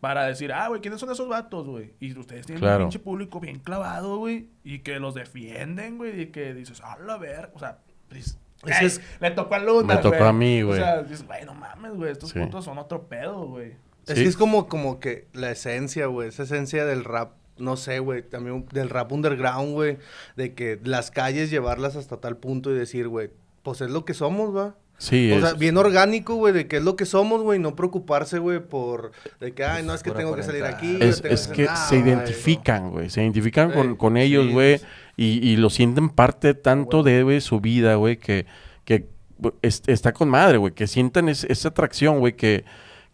Para 0.00 0.26
decir, 0.26 0.52
ah, 0.52 0.68
güey, 0.68 0.82
¿quiénes 0.82 1.00
son 1.00 1.10
esos 1.10 1.26
vatos, 1.28 1.66
güey? 1.66 1.94
Y 1.98 2.14
ustedes 2.18 2.44
tienen 2.44 2.60
Claro. 2.60 2.84
un 2.84 2.90
pinche 2.90 2.98
público 2.98 3.40
bien 3.40 3.58
clavado, 3.60 4.18
güey. 4.18 4.48
Y 4.62 4.80
que 4.80 5.00
los 5.00 5.14
defienden, 5.14 5.96
güey. 5.96 6.20
Y 6.20 6.26
que 6.26 6.52
dices, 6.52 6.82
a 6.82 6.98
la 6.98 7.16
ver. 7.16 7.50
O 7.54 7.58
sea, 7.58 7.78
pues, 8.10 8.38
Ese 8.66 8.80
"Ey, 8.80 8.86
es- 8.86 9.00
le 9.18 9.30
tocó 9.30 9.54
a 9.54 9.60
Luna, 9.60 9.94
Me 9.94 10.02
tocó 10.02 10.18
güey". 10.18 10.28
a 10.28 10.32
mí, 10.34 10.60
güey. 10.60 10.78
O 10.78 10.82
sea, 10.84 11.02
dices, 11.04 11.26
güey, 11.26 11.46
no 11.46 11.54
mames, 11.54 11.94
güey. 11.94 12.12
Estos 12.12 12.28
Sí. 12.28 12.38
putos 12.38 12.62
son 12.66 12.76
otro 12.76 13.08
pedo, 13.08 13.46
güey. 13.46 13.68
Es 14.06 14.14
Sí. 14.18 14.22
que 14.24 14.28
es 14.28 14.36
como, 14.36 14.68
como 14.68 15.00
que 15.00 15.26
la 15.32 15.50
esencia, 15.50 16.04
güey. 16.04 16.28
Esa 16.28 16.42
esencia 16.42 16.84
del 16.84 17.04
rap, 17.04 17.32
no 17.56 17.78
sé, 17.78 17.98
güey. 18.00 18.20
También 18.22 18.66
del 18.72 18.90
rap 18.90 19.10
underground, 19.12 19.72
güey. 19.72 19.96
De 20.36 20.52
que 20.54 20.78
las 20.84 21.10
calles 21.10 21.50
llevarlas 21.50 21.96
hasta 21.96 22.18
tal 22.18 22.36
punto 22.36 22.70
y 22.70 22.74
decir, 22.74 23.08
güey, 23.08 23.30
pues 23.62 23.80
es 23.80 23.90
lo 23.90 24.04
que 24.04 24.14
somos, 24.14 24.54
va. 24.56 24.74
Sí, 24.98 25.32
O 25.32 25.36
es- 25.36 25.42
sea, 25.42 25.52
bien 25.54 25.78
orgánico, 25.78 26.34
güey, 26.34 26.52
de 26.52 26.66
que 26.68 26.76
es 26.76 26.82
lo 26.84 26.94
que 26.94 27.06
somos, 27.06 27.42
güey. 27.42 27.58
No 27.58 27.74
preocuparse, 27.74 28.38
güey, 28.38 28.60
por... 28.60 29.12
De 29.40 29.52
que, 29.54 29.64
ay, 29.64 29.82
no, 29.82 29.94
es 29.94 30.02
que 30.02 30.10
tengo 30.10 30.36
que 30.36 30.42
salir 30.42 30.64
aquí. 30.64 30.98
es, 31.00 31.22
tengo 31.22 31.34
es 31.34 31.48
que 31.48 31.64
nada, 31.64 31.76
se 31.88 32.00
güey, 32.00 32.10
no. 32.14 32.18
identifican, 32.20 32.90
güey. 32.90 33.08
Se 33.08 33.22
identifican 33.22 33.70
con, 33.72 33.96
con 33.96 34.16
ellos, 34.18 34.46
sí, 34.46 34.52
güey. 34.52 34.78
pues. 34.78 34.86
Y, 35.16 35.46
y 35.48 35.56
lo 35.56 35.70
sienten 35.70 36.10
parte 36.10 36.52
tanto 36.54 37.02
de 37.02 37.22
güey, 37.22 37.40
su 37.40 37.60
vida, 37.60 37.94
güey, 37.94 38.18
que, 38.18 38.44
que 38.84 39.06
bu- 39.40 39.54
es- 39.62 39.82
está 39.86 40.12
con 40.12 40.28
madre, 40.28 40.58
güey. 40.58 40.74
Que 40.74 40.86
sientan 40.86 41.30
es- 41.30 41.44
esa 41.44 41.68
atracción, 41.68 42.18
güey, 42.18 42.34
que, 42.36 42.64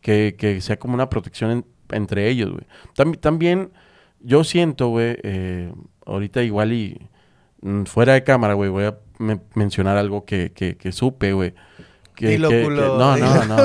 que, 0.01 0.35
que 0.37 0.61
sea 0.61 0.79
como 0.81 0.95
una 0.95 1.09
protección 1.09 1.51
en- 1.53 1.67
entre 1.93 2.29
ellos, 2.29 2.51
güey. 2.51 2.65
Tam- 2.97 3.17
también 3.21 3.71
yo 4.19 4.43
siento, 4.43 4.89
güey, 4.89 5.19
eh, 5.23 5.73
ahorita 6.05 6.43
igual 6.43 6.73
y 6.73 7.09
mm, 7.61 7.85
fuera 7.85 8.15
de 8.15 8.25
cámara, 8.25 8.55
güey, 8.55 8.71
voy 8.71 8.85
a 8.85 8.99
me- 9.19 9.41
mencionar 9.55 9.97
algo 9.97 10.25
que, 10.25 10.53
que, 10.53 10.77
que 10.77 10.93
supe, 10.93 11.33
güey. 11.33 11.55
Que, 12.15 12.29
Dilo, 12.29 12.49
que- 12.49 12.59
que- 12.61 12.65
culo, 12.65 12.99
no, 12.99 13.17
no, 13.17 13.45
no. 13.47 13.57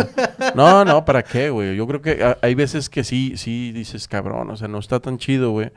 No, 0.56 0.86
no, 0.86 1.06
¿para 1.06 1.24
qué, 1.24 1.50
güey? 1.50 1.76
Yo 1.76 1.88
creo 1.88 2.02
que 2.02 2.24
ha- 2.24 2.38
hay 2.42 2.54
veces 2.56 2.90
que 2.90 3.04
sí, 3.04 3.34
sí 3.38 3.72
dices, 3.72 4.08
cabrón, 4.08 4.50
o 4.50 4.58
sea, 4.58 4.68
no 4.68 4.80
está 4.80 5.00
tan 5.00 5.18
chido, 5.18 5.52
güey. 5.52 5.72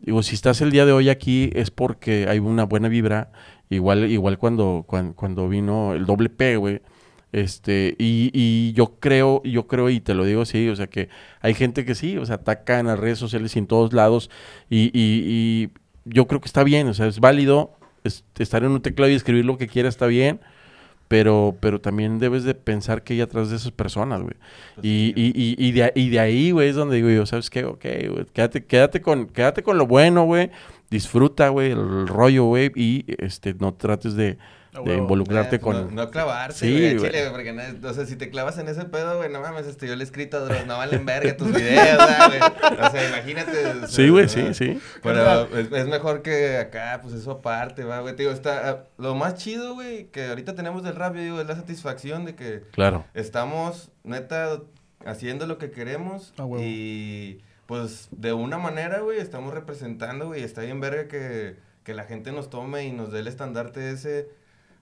Digo, 0.00 0.22
si 0.22 0.34
estás 0.34 0.60
el 0.60 0.70
día 0.72 0.84
de 0.84 0.92
hoy 0.92 1.08
aquí 1.08 1.50
es 1.54 1.70
porque 1.70 2.26
hay 2.28 2.38
una 2.38 2.64
buena 2.64 2.88
vibra. 2.88 3.30
Igual, 3.70 4.10
igual 4.10 4.36
cuando, 4.36 4.84
cuan- 4.86 5.12
cuando, 5.14 5.48
vino 5.48 5.94
el 5.94 6.04
doble 6.04 6.28
P, 6.28 6.56
güey. 6.56 6.82
Este, 7.32 7.94
y, 7.98 8.30
y 8.34 8.74
yo 8.74 8.98
creo, 9.00 9.40
yo 9.44 9.66
creo, 9.66 9.88
y 9.88 10.00
te 10.00 10.12
lo 10.12 10.24
digo 10.26 10.42
así, 10.42 10.68
o 10.68 10.76
sea 10.76 10.86
que 10.88 11.08
hay 11.40 11.54
gente 11.54 11.86
que 11.86 11.94
sí, 11.94 12.18
o 12.18 12.26
sea, 12.26 12.34
ataca 12.34 12.78
en 12.78 12.88
las 12.88 12.98
redes 12.98 13.18
sociales 13.18 13.56
y 13.56 13.60
en 13.60 13.66
todos 13.66 13.94
lados. 13.94 14.28
Y, 14.68 14.90
y- 14.92 15.24
y 15.24 15.70
yo 16.04 16.26
creo 16.26 16.42
que 16.42 16.46
está 16.46 16.62
bien, 16.62 16.88
o 16.88 16.94
sea, 16.94 17.06
es 17.06 17.20
válido 17.20 17.78
es- 18.04 18.24
estar 18.38 18.64
en 18.64 18.70
un 18.72 18.82
teclado 18.82 19.10
y 19.10 19.14
escribir 19.14 19.44
lo 19.44 19.58
que 19.58 19.68
quiera, 19.68 19.88
está 19.88 20.06
bien. 20.06 20.40
Pero, 21.08 21.56
pero 21.60 21.78
también 21.78 22.18
debes 22.18 22.44
de 22.44 22.54
pensar 22.54 23.02
que 23.04 23.12
hay 23.12 23.20
atrás 23.20 23.50
de 23.50 23.56
esas 23.56 23.70
personas, 23.70 24.22
güey. 24.22 24.34
Y, 24.80 25.12
y, 25.14 25.32
y, 25.34 25.56
y 25.68 25.72
de, 25.72 25.92
y 25.94 26.08
de 26.08 26.18
ahí, 26.18 26.52
güey, 26.52 26.70
es 26.70 26.76
donde 26.76 26.96
digo 26.96 27.10
yo, 27.10 27.26
¿sabes 27.26 27.50
qué? 27.50 27.66
Ok, 27.66 27.84
güey, 28.08 28.24
quédate, 28.32 28.64
quédate, 28.64 29.02
con, 29.02 29.26
quédate 29.26 29.62
con 29.62 29.76
lo 29.76 29.86
bueno, 29.86 30.24
güey. 30.24 30.50
Disfruta, 30.90 31.50
güey, 31.50 31.72
el 31.72 32.08
rollo, 32.08 32.44
güey. 32.44 32.72
Y 32.74 33.04
este, 33.18 33.52
no 33.54 33.74
trates 33.74 34.14
de, 34.14 34.38
De 34.72 34.94
involucrarte 34.96 35.56
Eh, 35.56 35.60
con... 35.60 35.94
No, 35.94 36.04
no 36.04 36.10
clavarse, 36.10 36.66
Sí, 36.66 36.72
güey, 36.72 36.96
güey. 36.96 37.10
chile, 37.10 37.20
güey, 37.28 37.32
porque, 37.32 37.52
no- 37.52 37.88
o 37.90 37.92
sea, 37.92 38.06
si 38.06 38.16
te 38.16 38.30
clavas 38.30 38.56
en 38.56 38.68
ese 38.68 38.86
pedo, 38.86 39.18
güey, 39.18 39.30
no 39.30 39.40
mames, 39.42 39.66
este, 39.66 39.86
yo 39.86 39.94
le 39.96 40.02
he 40.02 40.04
escrito 40.06 40.38
a 40.38 40.40
Dross, 40.40 40.66
no 40.66 40.78
valen 40.78 41.04
verga 41.04 41.36
tus 41.36 41.52
videos, 41.52 41.98
¿verdad, 41.98 42.28
güey. 42.28 42.40
O 42.86 42.90
sea, 42.90 43.08
imagínate. 43.08 43.66
o 43.66 43.78
sea, 43.80 43.88
Sí, 43.88 44.08
güey, 44.08 44.28
sí, 44.30 44.54
sí. 44.54 44.80
Pero 45.02 45.46
es, 45.58 45.70
es 45.70 45.86
mejor 45.88 46.22
que 46.22 46.56
acá, 46.56 47.00
pues 47.02 47.12
eso 47.14 47.32
aparte, 47.32 47.84
va, 47.84 48.00
güey. 48.00 48.16
Te 48.16 48.22
digo, 48.22 48.32
está, 48.34 48.68
ah, 48.70 48.84
lo 48.96 49.14
más 49.14 49.34
chido, 49.34 49.74
güey, 49.74 50.06
que 50.06 50.26
ahorita 50.28 50.54
tenemos 50.54 50.82
del 50.82 50.96
rap, 50.96 51.14
yo 51.16 51.20
digo, 51.22 51.40
es 51.42 51.46
la 51.46 51.56
satisfacción 51.56 52.24
de 52.24 52.34
que 52.34 52.62
Claro. 52.72 53.04
estamos, 53.12 53.90
neta, 54.04 54.58
haciendo 55.04 55.46
lo 55.46 55.58
que 55.58 55.70
queremos 55.70 56.32
A 56.38 56.44
huevo. 56.46 56.64
y, 56.64 57.42
pues, 57.66 58.08
de 58.10 58.32
una 58.32 58.56
manera, 58.56 59.00
güey, 59.00 59.18
estamos 59.18 59.52
representando, 59.52 60.28
güey, 60.28 60.42
está 60.42 60.62
bien 60.62 60.80
verga 60.80 61.08
que, 61.08 61.56
que 61.84 61.92
la 61.92 62.04
gente 62.04 62.32
nos 62.32 62.48
tome 62.48 62.84
y 62.86 62.92
nos 62.92 63.12
dé 63.12 63.20
el 63.20 63.26
estandarte 63.26 63.90
ese 63.90 64.28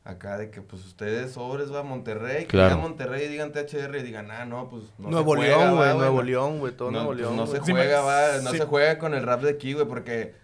acá 0.04 0.38
de 0.38 0.50
que, 0.50 0.62
pues, 0.62 0.84
ustedes 0.86 1.32
sobres, 1.32 1.72
va, 1.72 1.80
a 1.80 1.82
Monterrey, 1.82 2.42
que 2.42 2.48
Claro. 2.48 2.68
digan 2.76 2.80
Monterrey 2.80 3.24
y 3.26 3.28
digan 3.28 3.52
THR 3.52 3.98
y 3.98 4.02
digan, 4.02 4.30
ah, 4.30 4.44
no, 4.46 4.68
pues, 4.68 4.84
no 4.98 5.10
Nuevo 5.10 5.32
se 5.34 5.38
juega, 5.40 5.56
León, 5.58 5.76
güey. 5.76 5.94
Nuevo 5.96 6.16
no- 6.16 6.22
León, 6.22 6.58
güey. 6.58 6.72
Todo 6.72 6.90
no, 6.90 6.98
Nuevo 6.98 7.08
pues, 7.10 7.18
León. 7.20 7.36
no 7.36 7.46
güey. 7.46 7.60
se 7.64 7.72
juega, 7.72 8.00
va, 8.00 8.38
no 8.42 8.50
sí. 8.50 8.58
se 8.58 8.64
juega 8.64 8.98
con 8.98 9.14
el 9.14 9.22
rap 9.22 9.42
de 9.42 9.50
aquí, 9.50 9.74
güey, 9.74 9.86
porque 9.86 10.34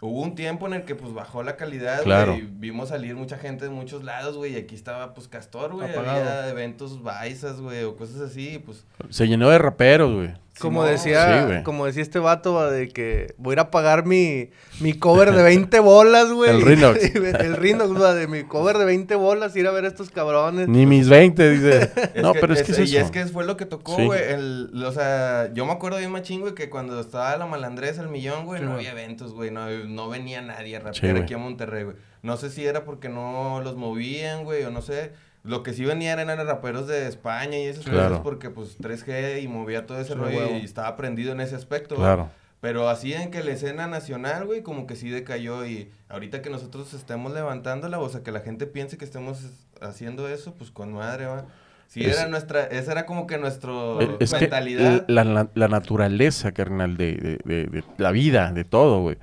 hubo 0.00 0.20
un 0.22 0.34
tiempo 0.34 0.66
en 0.66 0.74
el 0.74 0.84
que, 0.84 0.94
pues, 0.94 1.12
bajó 1.14 1.42
la 1.42 1.56
calidad, 1.56 2.02
Claro. 2.02 2.32
güey, 2.32 2.44
y 2.44 2.48
vimos 2.50 2.88
salir 2.88 3.14
mucha 3.14 3.38
gente 3.38 3.64
de 3.66 3.70
muchos 3.70 4.04
lados, 4.04 4.36
güey, 4.36 4.54
y 4.54 4.56
aquí 4.56 4.74
estaba, 4.74 5.14
pues, 5.14 5.28
Castor, 5.28 5.72
güey, 5.72 5.94
había 5.94 6.48
eventos 6.48 7.02
baisas, 7.02 7.60
güey, 7.60 7.84
o 7.84 7.96
cosas 7.96 8.20
así, 8.22 8.54
y, 8.54 8.58
pues, 8.58 8.84
Se 9.10 9.28
llenó 9.28 9.48
de 9.50 9.58
raperos, 9.58 10.12
güey. 10.12 10.34
Como 10.60 10.84
decía, 10.84 11.48
Sí, 11.58 11.62
como 11.64 11.84
decía 11.86 12.02
este 12.02 12.20
vato, 12.20 12.54
va, 12.54 12.70
de 12.70 12.88
que 12.88 13.34
voy 13.38 13.52
a 13.52 13.54
ir 13.54 13.58
a 13.60 13.70
pagar 13.72 14.06
mi, 14.06 14.50
mi 14.80 14.94
cover 14.94 15.32
de 15.32 15.42
20 15.42 15.80
bolas, 15.80 16.30
güey. 16.30 16.50
El 16.50 16.62
Rinox. 16.62 17.02
el 17.14 17.56
Rinox, 17.56 18.00
va, 18.00 18.14
de 18.14 18.28
mi 18.28 18.44
cover 18.44 18.78
de 18.78 18.84
20 18.84 19.16
bolas, 19.16 19.56
ir 19.56 19.66
a 19.66 19.72
ver 19.72 19.84
a 19.84 19.88
estos 19.88 20.10
cabrones. 20.10 20.68
Ni 20.68 20.86
mis 20.86 21.08
20, 21.08 21.50
dice. 21.50 21.90
Es 22.14 22.22
no, 22.22 22.32
que- 22.34 22.40
pero 22.40 22.54
es 22.54 22.62
que 22.62 22.70
es 22.72 22.78
Y 22.78 22.96
eso. 22.96 23.04
es 23.06 23.10
que 23.10 23.26
fue 23.26 23.44
lo 23.44 23.56
que 23.56 23.66
tocó, 23.66 23.96
Sí. 23.96 24.04
güey. 24.06 24.20
el 24.32 24.70
O 24.86 24.92
sea, 24.92 25.50
yo 25.54 25.66
me 25.66 25.72
acuerdo 25.72 25.98
bien 25.98 26.12
machín, 26.12 26.40
güey, 26.40 26.54
que 26.54 26.70
cuando 26.70 27.00
estaba 27.00 27.36
la 27.36 27.46
malandrés 27.46 27.98
al 27.98 28.08
millón, 28.08 28.46
güey, 28.46 28.60
Sí, 28.60 28.66
no 28.66 28.74
había 28.74 28.92
eventos, 28.92 29.32
güey. 29.34 29.50
No, 29.50 29.68
no 29.68 30.08
venía 30.08 30.40
nadie 30.40 30.76
a 30.76 30.80
Sí, 30.80 30.84
rapear 30.86 31.12
güey. 31.14 31.22
aquí 31.24 31.34
a 31.34 31.38
Monterrey, 31.38 31.82
güey. 31.84 31.96
No 32.22 32.36
sé 32.36 32.48
si 32.50 32.64
era 32.64 32.84
porque 32.84 33.08
no 33.08 33.60
los 33.62 33.74
movían, 33.76 34.44
güey, 34.44 34.62
o 34.62 34.70
no 34.70 34.82
sé. 34.82 35.10
Lo 35.44 35.62
que 35.62 35.72
sí 35.74 35.84
venían 35.84 36.18
eran 36.18 36.44
raperos 36.46 36.86
de 36.88 37.06
España 37.06 37.58
y 37.58 37.64
esas 37.64 37.84
Claro. 37.84 38.08
cosas 38.08 38.20
porque, 38.22 38.50
pues, 38.50 38.76
3G 38.78 39.40
y 39.42 39.46
movía 39.48 39.84
todo 39.86 39.98
ese 40.00 40.14
Sí, 40.14 40.18
rollo 40.18 40.38
huevo. 40.38 40.56
y 40.56 40.64
estaba 40.64 40.88
aprendido 40.88 41.32
en 41.32 41.40
ese 41.40 41.54
aspecto, 41.54 41.94
güey. 41.96 42.06
Claro. 42.06 42.30
Pero 42.62 42.88
así 42.88 43.12
en 43.12 43.30
que 43.30 43.44
la 43.44 43.50
escena 43.52 43.86
nacional, 43.86 44.46
güey, 44.46 44.62
como 44.62 44.86
que 44.86 44.96
sí 44.96 45.10
decayó 45.10 45.66
y 45.66 45.90
ahorita 46.08 46.40
que 46.40 46.48
nosotros 46.48 46.94
estemos 46.94 47.30
levantándola, 47.34 47.98
o 47.98 48.08
sea, 48.08 48.22
que 48.22 48.32
la 48.32 48.40
gente 48.40 48.66
piense 48.66 48.96
que 48.96 49.04
estemos 49.04 49.44
haciendo 49.82 50.28
eso, 50.30 50.54
pues 50.54 50.70
con 50.70 50.94
madre, 50.94 51.26
va. 51.26 51.44
Sí, 51.88 52.02
Es- 52.02 52.18
era 52.18 52.26
nuestra, 52.28 52.64
esa 52.64 52.92
era 52.92 53.04
como 53.04 53.26
que 53.26 53.34
Eh, 53.34 54.16
Es 54.20 54.32
que 54.32 54.40
mentalidad. 54.40 55.04
la, 55.08 55.24
la- 55.24 55.50
la 55.54 55.68
naturaleza, 55.68 56.52
carnal, 56.52 56.96
de, 56.96 57.12
de- 57.16 57.38
de- 57.44 57.66
de 57.66 57.84
la 57.98 58.10
vida, 58.12 58.50
de 58.50 58.64
todo, 58.64 59.02
güey. 59.02 59.18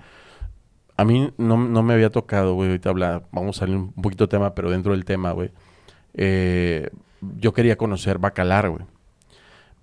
A 0.97 1.03
mí 1.03 1.34
no, 1.39 1.57
no 1.57 1.81
me 1.81 1.93
había 1.95 2.12
tocado, 2.12 2.53
güey, 2.53 2.69
ahorita 2.69 2.89
habla, 2.91 3.23
vamos 3.31 3.57
a 3.57 3.62
salir 3.62 3.75
un 3.75 3.91
poquito 3.93 4.25
de 4.25 4.29
tema, 4.29 4.53
pero 4.53 4.69
dentro 4.69 4.91
del 4.91 5.03
tema, 5.03 5.31
güey. 5.31 5.49
Eh, 6.13 6.89
yo 7.38 7.54
quería 7.54 7.78
conocer 7.78 8.17
Bacalar, 8.17 8.69
güey. 8.69 8.84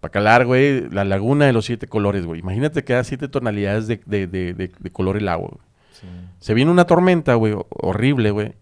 Bacalar, 0.00 0.46
güey, 0.46 0.88
la 0.90 1.04
laguna 1.04 1.46
de 1.46 1.52
los 1.52 1.64
siete 1.64 1.86
colores, 1.88 2.24
güey. 2.24 2.40
Imagínate 2.40 2.84
que 2.84 2.92
da 2.92 3.02
siete 3.04 3.26
tonalidades 3.28 3.86
de, 3.88 4.00
de- 4.06 4.26
de- 4.28 4.54
de- 4.54 4.90
color 4.92 5.16
el 5.16 5.28
agua, 5.28 5.48
güey. 5.52 5.62
Sí. 5.92 6.06
Se 6.38 6.54
viene 6.54 6.70
una 6.70 6.84
tormenta, 6.86 7.34
güey, 7.34 7.52
ho- 7.54 7.66
horrible, 7.70 8.30
güey, 8.30 8.52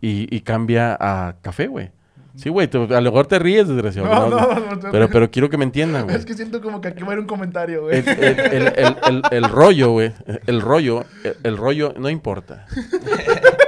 y, 0.00 0.34
y 0.34 0.40
cambia 0.40 0.96
a 0.98 1.36
café, 1.42 1.66
güey. 1.66 1.90
Sí, 2.34 2.48
güey, 2.50 2.68
te- 2.68 2.78
a 2.78 3.00
lo 3.00 3.10
mejor 3.10 3.26
te 3.26 3.38
ríes, 3.38 3.66
desgraciado. 3.68 4.08
No, 4.08 4.28
¿no? 4.30 4.54
no, 4.54 4.76
no, 4.76 4.90
pero, 4.90 5.08
pero 5.08 5.30
quiero 5.30 5.48
que 5.50 5.56
me 5.58 5.64
entiendan, 5.64 6.04
güey. 6.04 6.16
Es 6.16 6.24
que 6.26 6.34
siento 6.34 6.60
como 6.62 6.80
que 6.82 6.88
aquí 6.88 7.02
va 7.02 7.10
a 7.10 7.14
ir 7.14 7.20
un 7.20 7.26
comentario, 7.26 7.82
güey. 7.84 7.98
El, 8.06 8.08
el- 8.38 8.72
el- 9.06 9.22
el- 9.30 9.44
rollo, 9.44 9.90
güey. 9.92 10.12
El 10.46 10.60
rollo, 10.62 11.04
el, 11.24 11.36
el 11.44 11.56
rollo, 11.58 11.94
no 11.98 12.08
importa. 12.10 12.66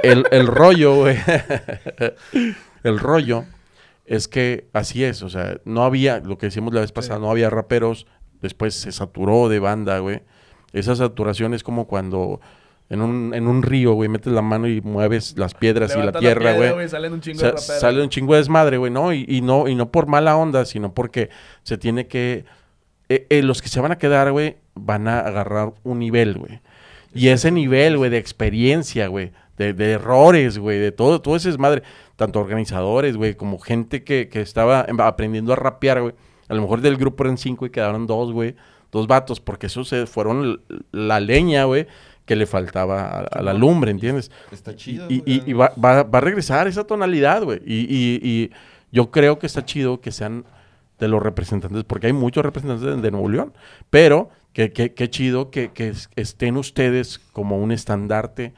El, 0.03 0.25
el 0.31 0.45
rollo, 0.47 0.95
güey. 0.95 1.17
El 2.83 2.99
rollo 2.99 3.45
es 4.05 4.27
que 4.27 4.67
así 4.73 5.03
es, 5.03 5.21
o 5.23 5.29
sea, 5.29 5.57
no 5.65 5.83
había, 5.83 6.19
lo 6.19 6.37
que 6.37 6.47
decíamos 6.47 6.73
la 6.73 6.81
vez 6.81 6.91
pasada, 6.91 7.19
no 7.19 7.29
había 7.29 7.49
raperos, 7.49 8.07
después 8.41 8.73
se 8.73 8.91
saturó 8.91 9.49
de 9.49 9.59
banda, 9.59 9.99
güey. 9.99 10.21
Esa 10.73 10.95
saturación 10.95 11.53
es 11.53 11.63
como 11.63 11.87
cuando 11.87 12.39
en 12.89 13.01
un, 13.01 13.33
en 13.35 13.47
un 13.47 13.61
río, 13.61 13.93
güey, 13.93 14.09
metes 14.09 14.33
la 14.33 14.41
mano 14.41 14.67
y 14.67 14.81
mueves 14.81 15.35
las 15.37 15.53
piedras 15.53 15.95
y 15.95 16.01
la 16.01 16.11
tierra, 16.11 16.53
piedra, 16.53 16.73
güey. 16.73 16.89
Salen 16.89 17.13
un 17.13 17.21
chingo 17.21 17.39
Sa- 17.39 17.45
de 17.47 17.51
raperos. 17.51 17.79
sale 17.79 18.01
un 18.01 18.09
chingo 18.09 18.33
de 18.33 18.39
desmadre, 18.39 18.77
güey, 18.77 18.91
¿no? 18.91 19.13
Y, 19.13 19.25
y 19.27 19.41
no, 19.41 19.67
y 19.67 19.75
no 19.75 19.91
por 19.91 20.07
mala 20.07 20.35
onda, 20.37 20.65
sino 20.65 20.93
porque 20.93 21.29
se 21.63 21.77
tiene 21.77 22.07
que... 22.07 22.45
eh, 23.09 23.27
eh, 23.29 23.43
los 23.43 23.61
que 23.61 23.67
se 23.69 23.79
van 23.79 23.91
a 23.91 23.97
quedar, 23.97 24.31
güey, 24.31 24.57
van 24.73 25.07
a 25.07 25.19
agarrar 25.19 25.73
un 25.83 25.99
nivel, 25.99 26.37
güey. 26.39 26.61
Y 27.13 27.27
ese 27.29 27.51
nivel, 27.51 27.97
güey, 27.97 28.09
de 28.09 28.17
experiencia, 28.17 29.07
güey, 29.07 29.31
de, 29.59 29.73
de 29.73 29.91
errores, 29.91 30.57
güey, 30.57 30.79
de 30.79 30.91
todo, 30.91 31.21
todo 31.21 31.35
ese 31.35 31.49
desmadre, 31.49 31.83
tanto 32.15 32.39
organizadores, 32.39 33.15
güey, 33.15 33.35
como 33.35 33.59
gente 33.59 34.03
que, 34.03 34.27
que 34.29 34.41
estaba 34.41 34.87
aprendiendo 34.99 35.53
a 35.53 35.55
rapear, 35.55 36.01
güey. 36.01 36.15
A 36.47 36.55
lo 36.55 36.61
mejor 36.63 36.81
del 36.81 36.97
grupo 36.97 37.23
eran 37.23 37.37
cinco 37.37 37.67
y 37.67 37.69
quedaron 37.69 38.07
dos, 38.07 38.31
güey, 38.31 38.55
dos 38.91 39.05
vatos, 39.05 39.39
porque 39.39 39.67
esos 39.67 39.87
se 39.87 40.07
fueron 40.07 40.61
la 40.91 41.19
leña, 41.19 41.65
güey, 41.65 41.85
que 42.25 42.35
le 42.35 42.45
faltaba 42.47 43.01
a, 43.03 43.19
a 43.19 43.41
la 43.43 43.53
lumbre, 43.53 43.91
¿entiendes? 43.91 44.31
Está 44.51 44.75
chido. 44.75 45.05
y- 45.45 45.53
va, 45.53 45.73
va- 45.83 46.03
va 46.03 46.17
a 46.17 46.21
regresar 46.21 46.67
esa 46.67 46.83
tonalidad, 46.85 47.43
güey. 47.43 47.59
Y, 47.65 47.81
y- 47.93 48.19
y 48.23 48.51
yo 48.91 49.11
creo 49.11 49.37
que 49.39 49.45
está 49.45 49.65
chido 49.65 49.99
que 50.01 50.11
sean 50.11 50.45
de 50.99 51.07
los 51.07 51.21
representantes, 51.21 51.83
porque 51.83 52.07
hay 52.07 52.13
muchos 52.13 52.43
representantes 52.43 52.85
de, 52.85 52.95
de 53.01 53.11
Nuevo 53.11 53.29
León, 53.29 53.53
pero 53.89 54.29
que, 54.53 54.71
que- 54.71 54.93
que 54.93 55.09
chido 55.09 55.49
que, 55.51 55.71
que 55.71 55.89
es- 55.89 56.09
estén 56.15 56.57
ustedes 56.57 57.19
como 57.33 57.57
un 57.57 57.71
estandarte, 57.71 58.53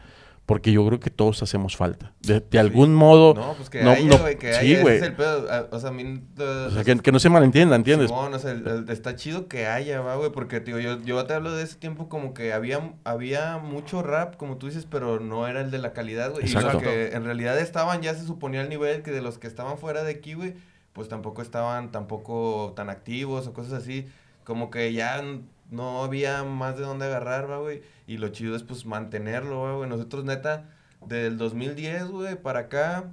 porque 0.52 0.74
yo 0.74 0.86
creo 0.86 1.00
que 1.00 1.10
todos 1.10 1.42
hacemos 1.44 1.78
falta. 1.78 2.12
De, 2.20 2.42
de 2.42 2.60
algún 2.60 2.94
modo... 2.94 3.34
No, 3.34 3.54
pues 3.54 3.70
que 3.70 3.82
no- 3.84 3.92
haya, 3.92 4.04
no- 4.18 4.26
que 4.38 4.52
sí, 4.56 4.76
haya. 4.76 4.82
ese 4.82 4.96
es 4.98 5.02
el 5.04 5.14
pedo. 5.14 5.48
O 5.72 5.80
sea, 5.80 5.92
a 5.92 5.94
mí... 5.94 6.22
O 6.38 6.70
sea, 6.72 6.84
que, 6.84 6.98
que 7.00 7.12
no 7.14 7.20
se 7.20 7.30
malentienda, 7.30 7.78
¿entiendes? 7.78 8.10
Simón, 8.10 8.34
o 8.34 8.38
sea, 8.38 8.52
el- 8.52 8.68
el- 8.68 8.90
está 8.90 9.16
chido 9.16 9.48
que 9.48 9.68
haya, 9.68 10.02
va, 10.02 10.18
güey, 10.18 10.30
porque, 10.34 10.60
tío, 10.60 10.78
yo, 10.82 11.02
yo 11.04 11.24
te 11.26 11.34
hablo 11.36 11.54
de 11.54 11.64
ese 11.64 11.78
tiempo 11.78 12.10
como 12.10 12.34
que 12.34 12.52
había, 12.52 12.92
había 13.06 13.60
mucho 13.60 14.04
rap, 14.04 14.36
como 14.36 14.58
tú 14.58 14.68
dices, 14.68 14.86
pero 14.92 15.22
no 15.22 15.48
era 15.48 15.62
el 15.62 15.72
de 15.72 15.78
la 15.78 15.94
calidad, 15.94 16.32
güey. 16.32 16.46
Y 16.46 16.52
los 16.52 16.76
que 16.76 17.14
en 17.14 17.24
realidad 17.24 17.58
estaban, 17.58 18.02
ya 18.02 18.14
se 18.14 18.26
suponía 18.26 18.60
al 18.60 18.68
nivel 18.68 19.04
que 19.04 19.12
de 19.12 19.22
los 19.22 19.38
que 19.38 19.48
estaban 19.48 19.78
fuera 19.78 20.04
de 20.04 20.12
aquí, 20.12 20.34
güey, 20.34 20.56
pues 20.92 21.08
tampoco 21.08 21.42
estaban 21.42 21.94
tampoco 21.94 22.74
tan 22.76 22.90
activos 22.90 23.48
o 23.48 23.54
cosas 23.54 23.72
así. 23.72 24.06
Como 24.44 24.70
que 24.70 24.92
ya 24.92 25.24
no 25.72 26.04
había 26.04 26.44
más 26.44 26.78
de 26.78 26.84
dónde 26.84 27.06
agarrar, 27.06 27.50
va, 27.50 27.58
güey. 27.58 27.82
Y 28.06 28.18
lo 28.18 28.28
chido 28.30 28.56
es, 28.56 28.62
pues, 28.62 28.86
mantenerlo, 28.86 29.62
va, 29.62 29.76
güey. 29.76 29.90
Nosotros, 29.90 30.24
neta, 30.24 30.70
del 31.08 31.38
2010, 31.40 32.08
güey, 32.10 32.36
para 32.40 32.60
acá, 32.60 33.12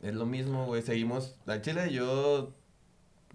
es 0.00 0.14
lo 0.14 0.26
mismo, 0.26 0.66
güey. 0.66 0.82
Seguimos. 0.82 1.36
Al 1.46 1.60
chile, 1.62 1.92
yo. 1.92 2.52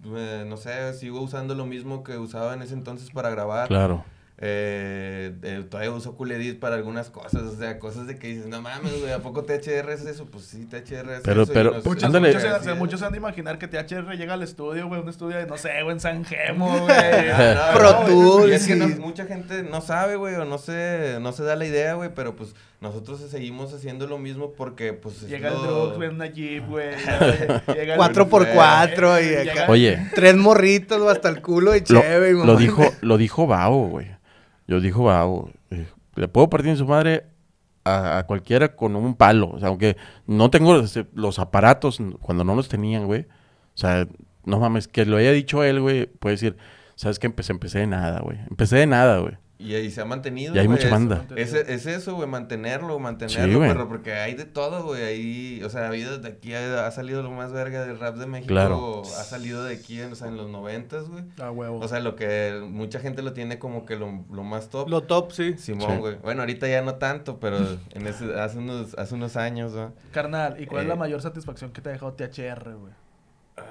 eh, 0.04 0.44
no 0.46 0.56
sé, 0.56 0.94
sigo 0.94 1.20
usando 1.20 1.54
lo 1.54 1.66
mismo 1.66 2.02
que 2.04 2.16
usaba 2.16 2.54
en 2.54 2.62
ese 2.62 2.74
entonces 2.74 3.10
para 3.10 3.30
grabar. 3.30 3.68
Claro. 3.68 4.04
Eh, 4.40 5.32
eh, 5.42 5.64
todavía 5.68 5.90
uso 5.92 6.14
Cool 6.16 6.30
Edit 6.30 6.60
para 6.60 6.76
algunas 6.76 7.10
cosas, 7.10 7.42
o 7.42 7.56
sea, 7.56 7.80
cosas 7.80 8.06
de 8.06 8.18
que 8.20 8.28
dices, 8.28 8.46
no 8.46 8.62
mames, 8.62 9.00
güey, 9.00 9.10
¿a 9.12 9.18
poco 9.18 9.42
THR 9.44 9.90
es 9.92 10.06
eso? 10.06 10.26
Pues 10.26 10.44
sí, 10.44 10.64
THR 10.64 11.10
es 11.14 11.20
Pero- 11.24 11.42
eso. 11.42 11.52
pero- 11.52 11.72
nos- 11.72 11.84
Muchos, 11.84 12.04
Ándale. 12.04 12.32
muchos, 12.34 12.62
se- 12.64 12.74
muchos 12.74 13.00
se 13.00 13.06
han 13.06 13.12
de 13.12 13.18
imaginar 13.18 13.58
que 13.58 13.66
THR 13.66 14.16
llega 14.16 14.34
al 14.34 14.42
estudio, 14.44 14.86
güey, 14.86 15.00
un 15.00 15.08
estudio 15.08 15.38
de, 15.38 15.46
no 15.46 15.56
sé, 15.56 15.82
güey, 15.82 15.94
en 15.94 16.00
San 16.00 16.24
Gemo, 16.24 16.68
güey. 16.86 16.90
Ah, 17.32 17.70
no, 17.72 17.78
Pro 17.80 17.90
no, 17.92 18.06
Tools 18.06 18.50
Y 18.50 18.54
es 18.54 18.66
que 18.68 18.76
no- 18.76 18.88
y- 18.88 18.94
mucha 18.94 19.26
gente 19.26 19.64
no 19.64 19.80
sabe, 19.80 20.14
güey, 20.14 20.36
o 20.36 20.44
no 20.44 20.58
se, 20.58 21.18
no 21.20 21.32
se 21.32 21.42
da 21.42 21.56
la 21.56 21.66
idea, 21.66 21.94
güey, 21.94 22.10
pero 22.14 22.36
pues 22.36 22.54
nosotros 22.80 23.20
seguimos 23.28 23.74
haciendo 23.74 24.06
lo 24.06 24.18
mismo 24.18 24.52
porque, 24.52 24.92
pues... 24.92 25.20
es 25.24 25.28
Llega 25.28 25.48
el 25.48 25.54
Drux, 25.56 25.96
güey, 25.96 26.10
en 26.10 26.14
una 26.14 26.26
Jeep, 26.28 26.64
güey. 26.68 26.90
Llega 27.74 27.94
el- 27.94 28.00
4x4 28.00 29.44
y 29.44 29.48
acá. 29.48 29.66
Oye, 29.68 29.98
Tres 30.14 30.36
morritos 30.36 31.02
hasta 31.10 31.28
el 31.28 31.42
culo 31.42 31.76
chévere. 31.76 32.30
y 32.30 32.46
lo 32.46 32.54
dijo, 32.56 32.84
lo 33.00 33.18
dijo 33.18 33.48
Bao, 33.48 33.88
güey. 33.88 34.16
Lo 34.68 34.80
dijo 34.80 35.02
Bao. 35.04 35.50
Eh, 35.70 35.86
le 36.14 36.28
puedo 36.28 36.48
partir 36.48 36.70
en 36.70 36.76
su 36.76 36.86
madre 36.86 37.24
a, 37.84 38.22
cualquiera 38.26 38.76
con 38.76 38.94
un 38.94 39.14
palo. 39.14 39.50
O 39.50 39.58
sea, 39.58 39.68
aunque 39.68 39.96
no 40.26 40.50
tengo 40.50 40.74
los, 41.14 41.38
aparatos 41.38 42.00
cuando 42.20 42.44
no 42.44 42.54
los 42.54 42.68
tenían, 42.68 43.06
güey. 43.06 43.22
O 43.22 43.78
sea, 43.78 44.06
no 44.44 44.60
mames, 44.60 44.86
que 44.86 45.06
lo 45.06 45.16
haya 45.16 45.32
dicho 45.32 45.64
él, 45.64 45.80
güey, 45.80 46.06
puede 46.06 46.34
decir, 46.34 46.56
¿sabes 46.94 47.18
qué? 47.18 47.26
Empecé, 47.26 47.52
empecé 47.52 47.78
de 47.80 47.86
nada, 47.86 48.20
güey. 48.20 48.38
Empecé 48.50 48.76
de 48.76 48.86
nada, 48.86 49.18
güey. 49.18 49.38
Y 49.60 49.74
ahí 49.74 49.90
se 49.90 50.00
ha 50.00 50.04
mantenido, 50.04 50.54
Y 50.54 50.58
hay 50.60 50.66
güey, 50.66 50.76
mucha 50.76 50.86
es- 50.86 50.92
banda. 50.92 51.26
Es, 51.34 51.52
es 51.52 51.86
eso, 51.86 52.14
güey, 52.14 52.28
mantenerlo, 52.28 52.94
Sí, 52.96 53.02
mantenerlo, 53.02 53.58
güey. 53.58 53.68
pero 53.72 53.88
porque 53.88 54.12
hay 54.12 54.34
de 54.34 54.44
todo, 54.44 54.84
güey, 54.84 55.02
ahí, 55.02 55.62
o 55.64 55.68
sea, 55.68 55.82
ha 55.82 55.88
habido 55.88 56.16
de 56.18 56.28
aquí, 56.28 56.54
ha, 56.54 56.86
ha 56.86 56.90
salido 56.92 57.24
lo 57.24 57.32
más 57.32 57.52
verga 57.52 57.84
del 57.84 57.98
rap 57.98 58.14
de 58.18 58.26
México, 58.26 58.46
Claro. 58.48 59.02
ha 59.02 59.24
salido 59.24 59.64
de 59.64 59.74
aquí, 59.74 60.00
en, 60.00 60.12
o 60.12 60.14
sea, 60.14 60.28
en 60.28 60.36
los 60.36 60.48
noventas, 60.48 61.08
güey. 61.08 61.24
Ah, 61.40 61.50
huevo. 61.50 61.80
O 61.80 61.88
sea, 61.88 61.98
lo 61.98 62.14
que 62.14 62.62
mucha 62.70 63.00
gente 63.00 63.20
lo 63.22 63.32
tiene 63.32 63.58
como 63.58 63.84
que 63.84 63.96
lo, 63.96 64.24
lo 64.32 64.44
más 64.44 64.68
top. 64.70 64.88
Lo 64.88 65.02
top, 65.02 65.32
sí. 65.32 65.54
Simón, 65.58 65.90
Sí. 65.90 65.96
güey. 65.98 66.14
Bueno, 66.22 66.42
ahorita 66.42 66.68
ya 66.68 66.80
no 66.82 66.94
tanto, 66.94 67.40
pero 67.40 67.58
en 67.90 68.06
ese, 68.06 68.38
hace 68.40 68.58
unos, 68.58 68.94
hace 68.96 69.16
unos 69.16 69.36
años, 69.36 69.72
¿no? 69.72 69.92
Carnal, 70.12 70.60
¿y 70.62 70.66
cuál 70.66 70.82
es 70.82 70.88
la 70.88 70.94
Eh. 70.94 70.98
mayor 70.98 71.20
satisfacción 71.20 71.72
que 71.72 71.80
te 71.80 71.88
ha 71.88 71.92
dejado 71.92 72.12
THR, 72.12 72.74
güey? 72.76 72.92
Ay, 73.56 73.64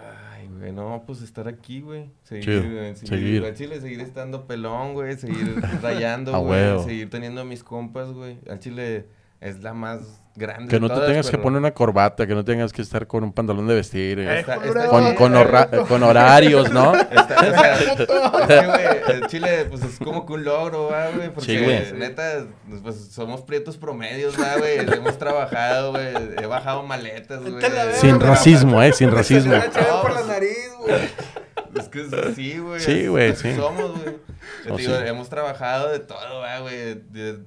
güey, 0.57 0.71
no, 0.71 1.03
pues 1.05 1.21
estar 1.21 1.47
aquí, 1.47 1.81
güey. 1.81 2.09
Seguir, 2.23 2.43
Chido, 2.45 2.75
güey, 2.75 2.95
seguir. 2.95 3.45
Al 3.45 3.53
chile, 3.55 3.81
seguir 3.81 4.01
estando 4.01 4.47
pelón, 4.47 4.93
güey. 4.93 5.15
Seguir 5.15 5.61
rayando, 5.81 6.39
güey. 6.41 6.83
Seguir 6.83 7.09
teniendo 7.09 7.41
a 7.41 7.45
mis 7.45 7.63
compas, 7.63 8.11
güey. 8.11 8.37
Al 8.49 8.59
chile 8.59 9.05
es 9.41 9.61
la 9.61 9.73
más 9.73 9.99
grande 10.35 10.67
Que 10.67 10.75
de 10.75 10.79
no 10.79 10.87
te 10.89 11.05
tengas 11.07 11.29
que 11.31 11.37
poner 11.39 11.57
una 11.59 11.71
corbata, 11.73 12.27
que 12.27 12.35
no 12.35 12.45
tengas 12.45 12.71
que 12.71 12.81
estar 12.83 13.07
con 13.07 13.23
un 13.23 13.33
pantalón 13.33 13.65
de 13.67 13.73
vestir. 13.75 14.19
eh, 14.19 14.39
Está- 14.41 14.55
Con- 14.57 14.67
está 14.67 14.85
con, 14.87 15.03
chido, 15.03 15.15
con, 15.15 15.31
güey. 15.31 15.43
horra- 15.43 15.69
con 15.87 16.03
horarios, 16.03 16.71
¿no? 16.71 16.93
Está- 16.95 17.35
o 17.37 17.51
sea, 17.51 17.73
es 17.79 17.95
que, 17.97 18.65
güey, 18.67 19.15
el 19.21 19.27
Chile, 19.27 19.65
pues 19.69 19.83
es 19.83 19.97
como 19.97 20.25
que 20.27 20.33
un 20.33 20.43
logro, 20.43 20.89
¿va, 20.91 21.09
güey? 21.09 21.29
Porque, 21.29 21.57
Sí, 21.57 21.63
güey. 21.63 21.91
neta, 21.93 22.45
pues 22.83 23.07
somos 23.11 23.41
prietos 23.41 23.77
promedios, 23.77 24.35
¿va, 24.39 24.57
güey? 24.57 24.77
Hemos 24.79 25.17
trabajado, 25.17 25.91
güey. 25.91 26.07
He 26.41 26.45
bajado 26.45 26.83
maletas, 26.83 27.41
güey. 27.41 27.63
Sin 27.93 28.19
racismo, 28.19 28.81
¿eh? 28.83 28.93
Sin 28.93 29.11
racismo. 29.11 29.53
Por 30.03 30.13
la 30.13 30.23
nariz, 30.23 30.69
güey. 30.79 30.97
Es 31.75 31.87
que 31.89 32.01
es 32.01 32.13
así, 32.13 32.57
güey. 32.59 32.79
Sí, 32.79 33.07
güey, 33.07 33.35
sí. 33.35 33.53
Somos, 33.55 33.91
güey. 34.01 34.15
Oh, 34.69 34.77
sí. 34.77 34.85
hemos 35.05 35.29
trabajado 35.29 35.89
de 35.91 35.99
todo, 35.99 36.41
güey. 36.61 37.01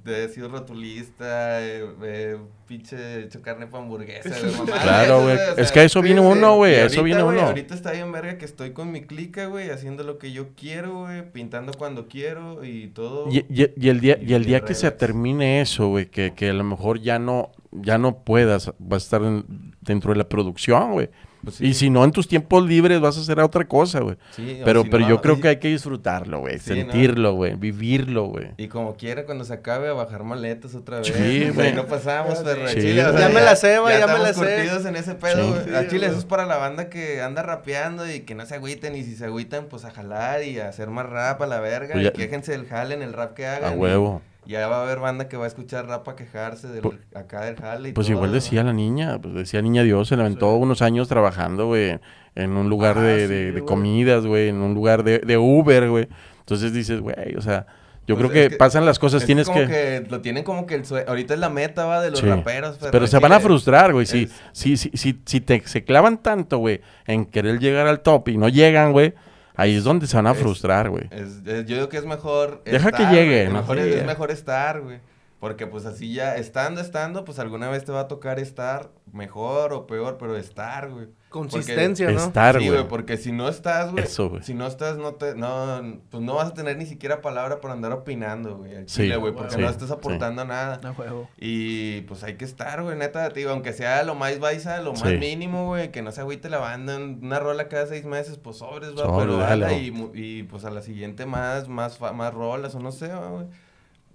He 0.06 0.28
sido 0.28 0.48
rotulista, 0.48 1.62
eh, 1.62 1.87
eh, 2.02 2.38
pinche 2.66 3.24
hecho 3.24 3.42
carne 3.42 3.66
para 3.66 3.83
hamburguesa, 3.83 4.30
güey. 4.30 4.70
Claro, 4.83 5.22
güey. 5.22 5.37
o 5.37 5.56
Es 5.56 5.72
que 5.72 5.80
a 5.80 5.85
eso 5.85 6.02
viene 6.02 6.20
sí, 6.20 6.26
uno, 6.26 6.50
sí. 6.52 6.56
güey, 6.56 6.74
eso 6.74 6.83
ahorita, 6.85 7.02
viene 7.02 7.22
uno. 7.22 7.40
Ahorita 7.40 7.74
está 7.74 7.92
bien 7.92 8.12
verga 8.12 8.38
que 8.38 8.44
estoy 8.44 8.72
con 8.72 8.92
mi 8.92 9.02
clica, 9.02 9.46
güey, 9.46 9.70
haciendo 9.70 10.02
lo 10.04 10.18
que 10.18 10.33
yo 10.33 10.48
quiero, 10.56 11.00
güey, 11.00 11.30
pintando 11.33 11.72
cuando 11.74 12.09
quiero 12.09 12.64
y 12.64 12.88
todo. 12.88 13.28
Y, 13.30 13.38
y- 13.48 13.70
y 13.76 13.88
el 13.88 14.00
día, 14.00 14.18
y 14.20 14.35
el 14.35 14.44
día 14.44 14.61
que 14.61 14.74
se 14.74 14.90
termine 14.90 15.61
eso, 15.61 15.88
güey, 15.88 16.06
que, 16.06 16.35
que 16.35 16.50
a 16.50 16.54
lo 16.54 16.64
mejor 16.64 17.00
ya 17.00 17.18
no, 17.18 17.50
ya 17.72 17.98
no 17.98 18.18
puedas, 18.24 18.68
va 18.70 18.96
a 18.96 18.98
estar 18.98 19.22
en- 19.22 19.74
dentro 19.80 20.12
de 20.12 20.18
la 20.18 20.28
producción, 20.28 20.92
güey. 20.92 21.11
Pues 21.43 21.57
sí. 21.57 21.66
Y 21.66 21.74
si 21.74 21.88
no, 21.91 22.05
en 22.05 22.12
tus 22.12 22.28
tiempos 22.28 22.66
libres 22.66 23.01
vas 23.01 23.16
a 23.16 23.20
hacer 23.20 23.41
otra 23.41 23.64
cosa, 23.66 24.01
güey. 24.01 24.16
Sí, 24.30 24.61
Pero, 24.64 24.82
si 24.82 24.91
pero 24.91 25.03
no, 25.05 25.09
yo 25.09 25.20
creo 25.22 25.41
que 25.41 25.49
hay 25.49 25.57
que 25.59 25.68
disfrutarlo, 25.68 26.41
güey. 26.41 26.59
Sentirlo, 26.59 27.34
güey. 27.34 27.55
Vivirlo, 27.55 28.24
güey. 28.26 28.49
Y 28.59 28.68
como 28.68 28.95
quiera, 28.97 29.24
cuando 29.24 29.45
se 29.45 29.55
acabe, 29.55 29.88
a 29.88 29.93
bajar 29.93 30.22
maletas 30.24 30.74
otra 30.74 30.99
vez. 30.99 31.07
Sí, 31.09 31.51
Güey. 31.55 31.72
No 31.72 31.86
pasamos, 31.86 32.38
perro. 32.41 32.68
Sí, 32.68 32.80
Chile, 32.80 33.05
o 33.05 33.09
güey. 33.09 33.18
sea, 33.18 33.28
Ya 33.28 33.34
me 33.34 33.41
la 33.41 33.57
sé, 33.57 33.78
güey, 33.78 33.99
ya 33.99 34.07
me 34.07 34.18
la 34.18 34.32
sé. 34.34 34.38
curtidos 34.41 34.84
en 34.84 34.97
ese 34.97 35.14
pedo, 35.14 35.43
Sí. 35.43 35.49
güey. 35.51 35.64
Sí, 35.64 35.74
a 35.74 35.88
Chile, 35.88 36.07
eso 36.07 36.18
es 36.18 36.24
para 36.24 36.47
la 36.47 36.57
banda 36.57 36.88
que 36.91 37.22
anda 37.22 37.43
rapeando 37.43 38.11
y 38.11 38.20
que 38.20 38.34
no 38.34 38.45
se 38.47 38.57
agüiten. 38.57 38.95
Y 38.97 39.05
si 39.05 39.16
se 39.16 39.24
agüitan, 39.24 39.66
pues 39.70 39.84
a 39.84 39.91
jalar 39.91 40.43
y 40.45 40.59
a 40.61 40.68
hacer 40.68 40.88
más 40.91 41.07
rap 41.09 41.41
a 41.43 41.47
la 41.47 41.61
verga. 41.61 41.95
Pues 41.95 42.07
y 42.07 42.11
quéjense 42.11 42.53
del 42.53 42.66
jale 42.66 42.95
en 42.95 43.03
el 43.03 43.12
rap 43.12 43.34
que 43.34 43.47
hagan. 43.47 43.72
A 43.72 43.76
y- 43.76 43.78
huevo. 43.78 44.22
Ya 44.51 44.68
va 44.68 44.80
a 44.80 44.82
haber 44.82 44.98
banda 44.98 45.28
que 45.28 45.36
va 45.36 45.44
a 45.44 45.48
escuchar 45.48 45.86
rap 45.86 46.07
a 46.09 46.16
quejarse 46.16 46.68
del, 46.68 46.82
Pues- 46.82 46.98
acá 47.14 47.44
del 47.46 47.57
jale 47.57 47.88
y 47.88 47.92
Pues 47.92 48.07
todo, 48.09 48.16
igual 48.16 48.30
¿no? 48.30 48.34
decía 48.34 48.62
la 48.62 48.72
niña, 48.72 49.18
pues 49.20 49.34
decía 49.34 49.62
niña 49.62 49.82
Dios, 49.82 50.09
se 50.09 50.16
lamentó 50.16 50.55
unos 50.57 50.82
años 50.82 51.09
trabajando, 51.09 51.66
güey, 51.66 51.98
en 52.34 52.57
un 52.57 52.68
lugar 52.68 52.98
Ah, 52.98 53.03
de, 53.03 53.20
sí, 53.26 53.32
de- 53.32 53.44
de 53.46 53.61
güey. 53.61 53.64
comidas, 53.64 54.26
güey, 54.26 54.48
en 54.48 54.57
un 54.57 54.74
lugar 54.74 55.03
de, 55.05 55.18
de 55.20 55.38
Uber, 55.38 55.88
güey. 55.88 56.09
Entonces 56.40 56.72
dices, 56.72 57.01
güey, 57.01 57.34
o 57.36 57.40
sea, 57.40 57.66
yo 58.07 58.16
Pues 58.16 58.30
creo 58.30 58.48
que, 58.51 58.57
pasan 58.57 58.84
las 58.84 58.98
cosas, 58.98 59.22
Es 59.22 59.26
tienes 59.26 59.46
como 59.46 59.61
que... 59.61 59.66
que... 59.68 60.07
lo 60.11 60.20
tienen 60.20 60.42
como 60.42 60.66
que 60.66 60.74
el 60.74 60.84
sue- 60.84 61.05
ahorita 61.07 61.34
es 61.34 61.38
la 61.40 61.48
meta, 61.51 61.84
va, 61.86 62.01
de 62.01 62.11
los 62.11 62.18
Sí. 62.18 62.26
raperos. 62.26 62.76
Pero, 62.80 62.90
Pero 62.90 63.07
se 63.07 63.18
van 63.20 63.32
a 63.32 63.38
frustrar, 63.40 63.92
güey. 63.92 64.07
Si, 64.07 64.24
es- 64.24 64.32
si, 64.53 64.76
si, 64.76 64.90
si, 64.94 65.20
si 65.24 65.40
te, 65.40 65.62
se 65.64 65.84
clavan 65.84 66.18
tanto, 66.20 66.59
güey, 66.59 66.80
en 67.07 67.24
querer 67.24 67.61
llegar 67.61 67.86
al 67.86 68.01
top 68.01 68.28
y 68.30 68.36
no 68.36 68.48
llegan, 68.48 68.90
güey, 68.92 69.14
ahí 69.57 69.76
es 69.76 69.84
donde 69.84 70.07
se 70.07 70.16
van 70.16 70.26
a 70.26 70.32
Es- 70.32 70.38
frustrar, 70.38 70.90
güey. 70.90 71.05
Es- 71.11 71.46
es- 71.46 71.66
yo 71.66 71.76
digo 71.76 71.88
que 71.88 71.96
es 71.98 72.05
mejor. 72.07 72.62
Deja 72.64 72.92
que 72.92 73.05
llegue. 73.07 73.48
Mejor 73.51 73.76
Sí. 73.78 73.82
es, 73.88 73.96
es 73.96 74.07
mejor 74.07 74.30
estar, 74.30 74.80
güey. 74.80 75.01
Porque 75.38 75.66
pues 75.66 75.86
así 75.86 76.12
ya, 76.12 76.36
estando, 76.36 76.80
estando, 76.82 77.24
pues 77.24 77.38
alguna 77.38 77.70
vez 77.70 77.84
te 77.84 77.92
va 77.92 78.01
a 78.01 78.09
tocar 78.09 78.38
estar 78.38 78.90
mejor 79.12 79.72
o 79.72 79.86
peor, 79.86 80.18
pero 80.18 80.36
estar, 80.36 80.90
güey. 80.90 81.09
Consistencia, 81.31 82.11
¿no? 82.11 82.18
Estar, 82.18 82.59
Sí, 82.59 82.66
güey. 82.66 82.78
güey, 82.81 82.89
porque 82.89 83.16
si 83.16 83.31
no 83.33 83.49
estás, 83.49 83.93
güey. 83.93 84.05
Eso, 84.05 84.28
güey. 84.28 84.43
Si 84.43 84.53
no 84.53 84.66
estás, 84.66 84.99
no 84.99 85.14
te, 85.14 85.35
no, 85.37 85.81
pues 86.11 86.22
no 86.22 86.35
vas 86.35 86.49
a 86.49 86.55
tener 86.55 86.76
ni 86.76 86.87
siquiera 86.87 87.22
palabra 87.22 87.61
para 87.61 87.72
andar 87.74 87.93
opinando, 87.93 88.57
güey. 88.59 88.76
al 88.76 88.89
Sí, 88.89 89.03
chile, 89.03 89.16
güey, 89.16 89.33
porque 89.33 89.55
sí, 89.55 89.61
no 89.61 89.68
estás 89.70 89.89
sí. 89.89 89.95
aportando 89.95 90.45
nada. 90.45 90.81
A 90.83 90.93
juego. 90.93 91.28
Y 91.39 92.01
pues 92.03 92.22
hay 92.24 92.35
que 92.35 92.45
estar, 92.45 92.83
güey, 92.83 92.97
neta, 92.99 93.28
digo, 93.31 93.51
aunque 93.53 93.72
sea 93.72 94.03
lo 94.03 94.14
más 94.14 94.39
baisa, 94.41 94.81
lo 94.81 94.93
más 94.93 95.03
Sí. 95.09 95.16
mínimo, 95.18 95.66
güey, 95.66 95.93
que 95.93 96.03
no 96.03 96.12
se 96.12 96.20
agüite 96.20 96.51
la 96.51 96.59
banda, 96.59 96.97
en 96.97 97.20
una 97.24 97.39
rola 97.39 97.68
cada 97.68 97.87
seis 97.87 98.05
meses, 98.05 98.37
pues 98.37 98.59
sobres, 98.59 98.91
va, 98.93 99.05
Sobre, 99.05 99.26
pero 99.26 99.37
dale, 99.39 99.66
güey. 99.66 99.87
y, 99.87 99.91
mu- 99.93 100.11
y 100.12 100.43
pues 100.43 100.64
a 100.64 100.70
la 100.70 100.83
siguiente 100.83 101.26
más, 101.26 101.68
más, 101.68 101.97
fa- 101.99 102.12
más 102.12 102.35
rolas, 102.35 102.74
o 102.74 102.81
no 102.81 102.91
sé, 102.93 103.07
güey. 103.09 103.47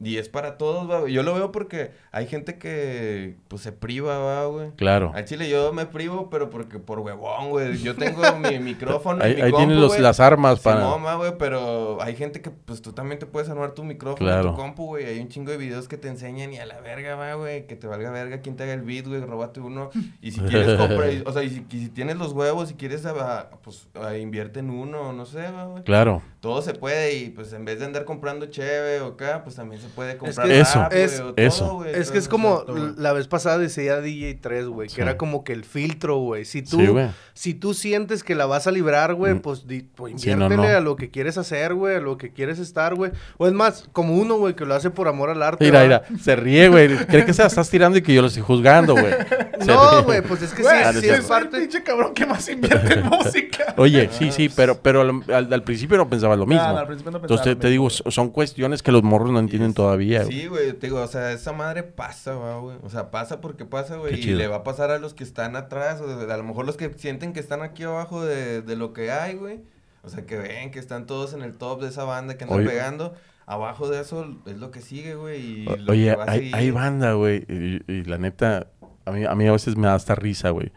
Y 0.04 0.18
es 0.18 0.28
para 0.28 0.58
todos, 0.58 0.90
va, 0.92 1.00
güey. 1.00 1.14
Yo 1.14 1.24
lo 1.24 1.34
veo 1.34 1.54
porque 1.54 1.92
hay 2.12 2.28
gente 2.28 2.58
que, 2.58 3.38
pues, 3.48 3.62
se 3.62 3.72
priva, 3.72 4.18
va, 4.18 4.46
güey. 4.48 4.72
Claro. 4.76 5.12
Al 5.16 5.24
chile 5.24 5.50
yo 5.50 5.72
me 5.72 5.86
privo, 5.86 6.30
pero 6.30 6.50
porque 6.50 6.80
por 6.80 7.00
huevón, 7.00 7.50
güey. 7.50 7.78
Yo 7.82 7.96
tengo 7.98 8.22
mi 8.38 8.60
micrófono. 8.60 9.22
y 9.24 9.28
Ahí, 9.30 9.36
mi 9.36 9.42
ahí 9.44 9.52
compu, 9.52 9.58
tienes 9.66 9.78
los, 9.78 9.88
güey. 9.92 10.02
las 10.02 10.20
armas 10.20 10.60
para... 10.60 10.82
Simón, 10.82 11.02
ma, 11.02 11.16
güey, 11.16 11.38
pero 11.38 12.02
hay 12.02 12.16
gente 12.18 12.42
que, 12.42 12.50
pues, 12.52 12.82
tú 12.82 12.92
también 12.92 13.20
te 13.20 13.26
puedes 13.26 13.50
armar 13.50 13.72
tu 13.74 13.84
micrófono 13.86 14.18
Claro. 14.30 14.50
tu 14.52 14.56
compu, 14.58 14.86
güey. 14.88 15.06
Hay 15.06 15.20
un 15.20 15.30
chingo 15.30 15.52
de 15.52 15.58
videos 15.58 15.88
que 15.88 15.96
te 15.98 16.10
enseñan 16.10 16.52
y 16.52 16.58
a 16.58 16.66
la 16.66 16.82
verga, 16.82 17.16
va, 17.16 17.34
güey. 17.36 17.66
Que 17.66 17.78
te 17.78 17.88
valga 17.88 18.12
verga 18.12 18.42
quién 18.42 18.58
te 18.58 18.64
haga 18.64 18.74
el 18.74 18.82
beat, 18.82 19.08
güey. 19.08 19.22
Róbate 19.22 19.62
uno. 19.62 19.92
Y 20.22 20.32
si 20.32 20.42
quieres 20.42 20.76
comprar, 20.78 21.10
o 21.26 21.32
sea, 21.32 21.42
y 21.44 21.50
si, 21.50 21.66
y 21.72 21.80
si 21.80 21.90
tienes 21.90 22.18
los 22.18 22.34
huevos 22.34 22.70
y 22.70 22.74
quieres, 22.74 23.06
ah, 23.06 23.50
pues, 23.64 23.88
ah, 23.96 24.18
invierte 24.18 24.60
en 24.60 24.72
uno, 24.72 25.14
no 25.14 25.26
sé, 25.26 25.50
va, 25.52 25.68
güey. 25.68 25.84
Claro. 25.84 26.22
Todo 26.42 26.62
se 26.62 26.74
puede 26.74 27.16
y, 27.16 27.30
pues, 27.30 27.54
en 27.54 27.64
vez 27.64 27.80
de 27.80 27.86
andar 27.86 28.04
comprando 28.04 28.46
cheve 28.48 29.00
o 29.00 29.08
acá, 29.14 29.42
pues, 29.46 29.56
también 29.56 29.82
se 29.88 29.94
puede 29.96 30.18
comprar 30.18 30.48
que 30.48 30.60
Eso, 30.60 30.80
rap, 30.80 30.92
güey, 30.92 31.04
es- 31.04 31.20
o 31.20 31.34
eso. 31.36 31.66
todo, 31.66 31.74
güey. 31.76 31.94
Es 31.96 32.12
que 32.12 32.18
es 32.18 32.28
como 32.28 32.50
exacto, 32.54 32.74
güey. 32.74 32.94
la 32.98 33.14
vez 33.14 33.28
pasada 33.28 33.58
decía 33.58 34.00
DJ3, 34.02 34.68
güey, 34.68 34.90
Sí. 34.90 34.96
que 34.96 35.02
era 35.02 35.18
como 35.18 35.44
que 35.44 35.54
el 35.54 35.64
filtro, 35.66 36.18
güey. 36.18 36.46
Si 36.46 36.62
tú, 36.62 36.78
Sí, 36.80 36.88
güey. 36.88 37.08
si 37.34 37.54
tú 37.54 37.74
sientes 37.74 38.24
que 38.24 38.36
la 38.36 38.46
vas 38.46 38.68
a 38.68 38.72
librar, 38.72 39.14
güey, 39.14 39.34
Mm. 39.36 39.40
pues, 39.40 39.68
di- 39.68 39.84
pues 39.84 40.14
Sí, 40.22 40.28
no, 40.36 40.46
inviértele 40.46 40.72
no. 40.74 40.78
a 40.78 40.82
lo 40.82 40.96
que 40.96 41.10
quieres 41.10 41.38
hacer, 41.38 41.74
güey, 41.74 41.96
a 41.96 42.00
lo 42.00 42.18
que 42.18 42.32
quieres 42.32 42.60
estar, 42.60 42.96
güey. 42.96 43.12
O 43.38 43.48
es 43.48 43.54
más, 43.54 43.88
como 43.94 44.16
uno, 44.18 44.36
güey, 44.38 44.56
que 44.56 44.66
lo 44.66 44.74
hace 44.76 44.90
por 44.90 45.08
amor 45.08 45.30
al 45.30 45.42
arte. 45.44 45.64
Mira, 45.66 45.80
¿va? 45.80 45.86
mira, 45.86 46.04
se 46.22 46.36
ríe, 46.36 46.68
güey. 46.70 46.88
Cree 47.06 47.26
que 47.26 47.34
se 47.34 47.42
la 47.42 47.48
estás 47.48 47.70
tirando 47.70 47.98
y 47.98 48.02
que 48.02 48.14
yo 48.14 48.22
lo 48.22 48.28
estoy 48.28 48.44
juzgando, 48.44 48.94
güey. 48.94 49.06
No, 49.66 50.04
güey, 50.04 50.22
pues 50.22 50.42
es 50.42 50.54
que 50.54 50.62
Güey, 50.64 50.84
Ah, 50.84 50.92
sí, 50.94 51.00
sí 51.00 51.06
es 51.08 51.14
es 51.14 51.20
es 51.20 51.24
el 51.26 51.30
parte. 51.30 51.60
pinche 51.60 51.82
cabrón 51.82 52.14
que 52.14 52.26
más 52.26 52.48
invierte 52.50 52.94
en 52.96 53.06
música. 53.10 53.74
Oye, 53.78 54.10
sí, 54.12 54.32
sí, 54.32 54.50
pero, 54.54 54.78
pero 54.78 55.02
al, 55.02 55.24
al- 55.34 55.54
al 55.54 55.64
principio 55.64 55.98
no 55.98 56.10
pensaba 56.10 56.36
lo 56.36 56.46
mismo. 56.46 56.62
Ah, 56.64 56.74
no, 56.74 56.80
al 56.80 56.88
principio 56.88 57.12
no 57.12 57.22
pensaba 57.22 57.34
Entonces 57.42 57.56
lo 57.56 57.58
te, 57.58 57.62
te 57.62 57.70
digo, 57.70 57.90
son 57.90 58.30
cuestiones 58.32 58.84
que 58.84 58.92
los 58.92 59.02
morros 59.04 59.32
no 59.32 59.40
entienden 59.40 59.74
todavía. 59.76 60.24
güey. 60.24 60.32
Sí, 60.42 60.48
güey, 60.48 60.74
te 60.74 60.88
digo, 60.88 61.02
o 61.02 61.08
sea, 61.08 61.32
esa 61.32 61.54
madre 61.54 61.84
pasa, 61.84 62.34
güey. 62.34 62.78
O 62.84 62.90
sea, 62.90 63.12
pasa 63.12 63.42
porque 63.42 63.66
pasa, 63.66 63.98
güey. 63.98 64.20
Y 64.20 64.34
le 64.34 64.48
va 64.48 64.58
a 64.58 64.64
pasar 64.64 64.90
a 64.92 64.98
los 64.98 65.14
que 65.14 65.24
están 65.24 65.56
atrás, 65.56 66.02
o 66.02 66.08
de- 66.08 66.32
a 66.34 66.38
lo 66.38 66.44
mejor 66.44 66.66
los 66.66 66.78
que 66.78 66.92
sienten 66.98 67.34
que 67.34 67.40
están 67.40 67.62
aquí 67.62 67.84
abajo 67.84 68.26
de, 68.26 68.62
de 68.64 68.76
lo 68.76 68.94
que 68.94 69.12
hay, 69.12 69.36
güey. 69.36 69.60
O 70.04 70.10
sea, 70.10 70.26
que 70.26 70.38
ven 70.38 70.72
que 70.72 70.80
están 70.80 71.06
todos 71.06 71.34
en 71.34 71.42
el 71.42 71.54
top 71.56 71.82
de 71.82 71.90
esa 71.90 72.04
banda 72.04 72.38
que 72.38 72.44
andan 72.46 72.60
Oye. 72.60 72.70
pegando. 72.70 73.14
Abajo 73.48 73.88
de 73.90 74.02
eso 74.02 74.36
es 74.48 74.58
lo 74.58 74.72
que 74.72 74.82
sigue, 74.82 75.14
güey. 75.16 75.40
Y 75.42 75.64
lo 75.66 75.92
Oye, 75.92 76.10
que 76.12 76.16
va 76.16 76.24
a 76.24 76.32
hay, 76.32 76.40
seguir. 76.40 76.56
hay 76.56 76.72
banda, 76.72 77.14
güey, 77.14 77.46
y, 77.48 77.82
y 77.92 78.04
la 78.06 78.18
neta, 78.18 78.68
a 79.06 79.12
mí, 79.12 79.24
a 79.24 79.36
mí 79.36 79.48
a 79.48 79.52
veces 79.52 79.76
me 79.78 79.86
da 79.88 79.94
hasta 79.96 80.16
risa, 80.16 80.50
güey. 80.50 80.72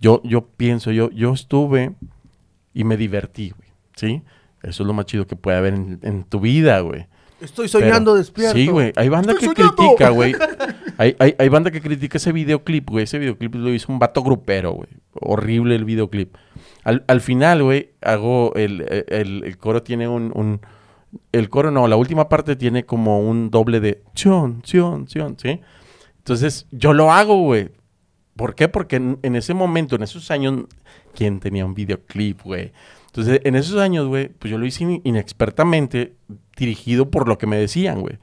Yo, 0.00 0.20
yo 0.24 0.46
pienso, 0.46 0.90
yo, 0.90 1.10
yo 1.10 1.32
estuve 1.32 1.92
y 2.74 2.84
me 2.84 2.96
divertí, 2.96 3.50
güey, 3.50 3.68
¿sí? 3.96 4.22
Eso 4.62 4.82
es 4.82 4.86
lo 4.86 4.92
más 4.92 5.06
chido 5.06 5.26
que 5.26 5.36
puede 5.36 5.56
haber 5.58 5.74
en, 5.74 6.00
en 6.02 6.24
tu 6.24 6.40
vida, 6.40 6.80
güey. 6.80 7.06
Estoy 7.40 7.68
soñando 7.68 8.12
Pero- 8.12 8.18
despierto. 8.18 8.56
Sí, 8.56 8.66
güey. 8.68 8.92
Hay 8.96 9.08
banda 9.08 9.32
Estoy 9.32 9.48
que 9.54 9.62
soñando. 9.62 9.76
critica, 9.76 10.08
güey. 10.10 10.34
Hay, 10.98 11.16
hay, 11.18 11.34
hay 11.38 11.48
banda 11.48 11.70
que 11.70 11.80
critica 11.80 12.18
ese 12.18 12.32
videoclip, 12.32 12.90
güey. 12.90 13.04
Ese 13.04 13.18
videoclip 13.18 13.54
lo 13.54 13.72
hizo 13.72 13.90
un 13.92 13.98
vato 13.98 14.22
grupero, 14.22 14.72
güey. 14.72 14.88
Horrible 15.14 15.74
el 15.74 15.84
videoclip. 15.84 16.34
Al, 16.84 17.04
al 17.08 17.20
final, 17.20 17.62
güey, 17.62 17.90
hago 18.02 18.52
el, 18.54 18.84
el, 19.08 19.44
el 19.44 19.58
coro 19.58 19.82
tiene 19.82 20.08
un, 20.08 20.32
un- 20.34 20.60
El 21.32 21.48
coro 21.48 21.70
no, 21.70 21.88
la 21.88 21.96
última 21.96 22.28
parte 22.28 22.56
tiene 22.56 22.84
como 22.84 23.20
un 23.20 23.50
doble 23.50 23.80
de... 23.80 24.02
Sion, 24.14 24.62
sion, 24.64 25.08
sion, 25.08 25.36
¿sí? 25.38 25.60
Entonces, 26.18 26.66
yo 26.70 26.92
lo 26.92 27.10
hago, 27.12 27.42
güey. 27.42 27.70
¿Por 28.36 28.54
qué? 28.54 28.68
Porque 28.68 28.96
en, 28.96 29.18
en 29.22 29.36
ese 29.36 29.52
momento, 29.54 29.96
en 29.96 30.02
esos 30.02 30.30
años, 30.30 30.64
¿quién 31.14 31.40
tenía 31.40 31.64
un 31.66 31.74
videoclip, 31.74 32.42
güey? 32.42 32.72
Entonces, 33.10 33.40
en 33.44 33.56
esos 33.56 33.76
años, 33.80 34.06
güey, 34.06 34.28
pues 34.28 34.50
yo 34.50 34.58
lo 34.58 34.66
hice 34.66 34.84
in- 34.84 35.00
inexpertamente, 35.04 36.14
dirigido 36.56 37.10
por 37.10 37.26
lo 37.28 37.38
que 37.38 37.46
me 37.46 37.56
decían, 37.56 38.00
güey. 38.00 38.18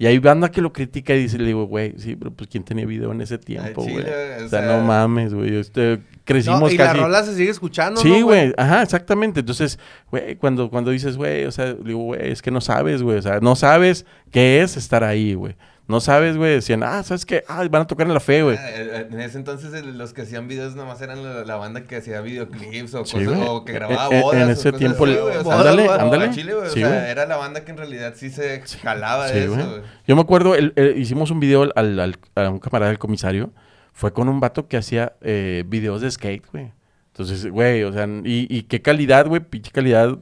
Y 0.00 0.06
hay 0.06 0.18
banda 0.20 0.50
que 0.52 0.60
lo 0.60 0.72
critica 0.72 1.12
y 1.14 1.22
dice, 1.22 1.38
le 1.38 1.46
digo, 1.46 1.64
güey, 1.66 1.94
sí, 1.98 2.14
pero 2.14 2.32
pues 2.32 2.48
¿quién 2.48 2.62
tenía 2.62 2.86
video 2.86 3.10
en 3.10 3.20
ese 3.20 3.36
tiempo, 3.36 3.82
güey? 3.82 3.96
O, 3.96 4.46
o 4.46 4.48
sea, 4.48 4.60
sea- 4.60 4.62
no 4.78 4.84
mames, 4.86 5.34
güey. 5.34 5.56
Este, 5.56 5.98
crecimos 6.24 6.60
No, 6.60 6.70
y 6.70 6.76
la 6.78 6.92
rola 6.94 7.24
se 7.24 7.34
sigue 7.34 7.50
escuchando, 7.50 8.00
Sí, 8.00 8.20
¿no, 8.20 8.26
güey, 8.26 8.52
ajá, 8.56 8.82
exactamente. 8.82 9.40
Entonces, 9.40 9.78
güey, 10.10 10.36
cuando, 10.36 10.70
cuando 10.70 10.92
dices, 10.92 11.16
güey, 11.16 11.44
o 11.46 11.50
sea, 11.52 11.74
digo, 11.74 11.98
güey, 12.04 12.30
es 12.30 12.42
que 12.42 12.52
no 12.52 12.60
sabes, 12.60 13.02
güey, 13.02 13.18
o 13.18 13.22
sea, 13.22 13.40
no 13.40 13.56
sabes 13.56 14.06
qué 14.30 14.62
es 14.62 14.76
estar 14.76 15.02
ahí, 15.02 15.34
güey. 15.34 15.56
No 15.88 16.00
sabes, 16.00 16.36
güey, 16.36 16.52
decían, 16.52 16.82
ah, 16.82 17.02
¿sabes 17.02 17.24
qué? 17.24 17.44
Ah, 17.48 17.66
van 17.70 17.82
a 17.82 17.86
tocar 17.86 18.06
en 18.06 18.12
la 18.12 18.20
fe, 18.20 18.42
güey. 18.42 18.58
Ah, 18.58 18.68
En 19.10 19.18
ese 19.20 19.38
entonces 19.38 19.84
los 19.86 20.12
que 20.12 20.22
hacían 20.22 20.46
videos 20.46 20.76
nomás 20.76 21.00
eran 21.00 21.24
la, 21.24 21.44
la 21.46 21.56
banda 21.56 21.84
que 21.84 21.96
hacía 21.96 22.20
videoclips 22.20 22.92
o, 22.94 23.06
Sí, 23.06 23.24
cosas, 23.24 23.48
o 23.48 23.64
que 23.64 23.72
grababa 23.72 24.08
bodas. 24.20 24.42
en 24.42 24.50
ese 24.50 24.70
tiempo 24.72 25.04
así, 25.06 25.14
güey, 25.16 25.36
o 25.38 25.44
sea, 25.44 25.58
ándale, 25.58 25.88
ándale. 25.88 26.24
a 26.26 26.30
Chile, 26.30 26.52
güey, 26.54 26.70
Sí, 26.70 26.84
o 26.84 26.86
sea, 26.88 27.10
era 27.10 27.24
la 27.24 27.36
banda 27.38 27.64
que 27.64 27.70
en 27.70 27.78
realidad 27.78 28.12
sí 28.16 28.28
se 28.28 28.60
jalaba 28.82 29.28
de 29.28 29.32
Sí, 29.32 29.38
eso, 29.38 29.54
güey. 29.54 29.82
Yo 30.06 30.14
me 30.14 30.20
acuerdo, 30.20 30.54
el- 30.54 30.74
el- 30.76 30.98
hicimos 30.98 31.30
un 31.30 31.40
video 31.40 31.62
al, 31.74 31.98
al- 31.98 32.18
a 32.34 32.50
un 32.50 32.58
camarada 32.58 32.90
del 32.90 32.98
comisario. 32.98 33.50
Fue 33.94 34.12
con 34.12 34.28
un 34.28 34.40
vato 34.40 34.68
que 34.68 34.76
hacía 34.76 35.14
eh, 35.22 35.64
videos 35.66 36.02
de 36.02 36.10
skate, 36.10 36.44
güey. 36.52 36.70
Entonces, 37.12 37.50
güey, 37.50 37.82
o 37.82 37.92
sea, 37.94 38.06
y, 38.06 38.46
y 38.54 38.62
qué 38.64 38.80
calidad, 38.82 39.26
güey, 39.26 39.40
pinche 39.40 39.70
calidad. 39.72 40.18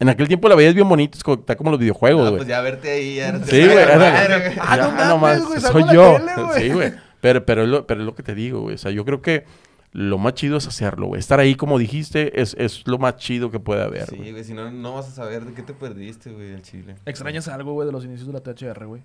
En 0.00 0.08
aquel 0.08 0.26
tiempo 0.28 0.48
la 0.48 0.54
veías 0.56 0.74
bien 0.74 0.88
bonito, 0.88 1.16
es 1.18 1.22
como, 1.22 1.38
está 1.40 1.56
como 1.56 1.70
los 1.70 1.78
videojuegos, 1.78 2.26
Ah, 2.26 2.30
güey. 2.30 2.38
pues 2.38 2.48
ya 2.48 2.60
verte 2.62 2.90
ahí, 2.90 3.16
ya 3.16 3.28
era- 3.28 3.44
Sí, 3.44 3.64
güey. 3.66 3.78
Ah, 3.78 4.76
no 4.76 4.76
Ya, 4.76 4.88
mames, 4.88 5.06
nomás, 5.08 5.44
güey, 5.46 5.60
salgo 5.60 5.80
soy 5.86 5.94
yo. 5.94 6.16
tele, 6.16 6.32
güey. 6.42 6.62
Sí, 6.62 6.68
güey. 6.70 6.92
Pero, 7.20 7.44
pero, 7.44 7.62
es 7.64 7.68
lo, 7.68 7.86
pero 7.86 8.00
es 8.00 8.06
lo 8.06 8.14
que 8.14 8.22
te 8.22 8.34
digo, 8.34 8.60
güey. 8.62 8.74
O 8.74 8.78
sea, 8.78 8.90
yo 8.90 9.04
creo 9.04 9.20
que 9.20 9.44
lo 9.92 10.16
más 10.18 10.34
chido 10.34 10.56
es 10.56 10.66
hacerlo, 10.66 11.08
güey. 11.08 11.18
Estar 11.20 11.38
ahí, 11.38 11.54
como 11.54 11.78
dijiste, 11.78 12.40
es, 12.40 12.54
es 12.58 12.82
lo 12.86 12.96
más 12.98 13.16
chido 13.16 13.50
que 13.50 13.60
puede 13.60 13.82
haber. 13.82 14.06
Sí, 14.08 14.30
güey, 14.30 14.42
si 14.42 14.54
no, 14.54 14.70
no 14.70 14.94
vas 14.94 15.08
a 15.08 15.10
saber 15.10 15.44
de 15.44 15.52
qué 15.52 15.62
te 15.62 15.74
perdiste, 15.74 16.30
güey, 16.30 16.50
el 16.52 16.62
chile. 16.62 16.94
¿Extrañas 17.04 17.46
algo, 17.48 17.72
güey, 17.74 17.86
de 17.86 17.92
los 17.92 18.04
inicios 18.04 18.26
de 18.26 18.32
la 18.32 18.40
THR, 18.40 18.86
güey? 18.86 19.02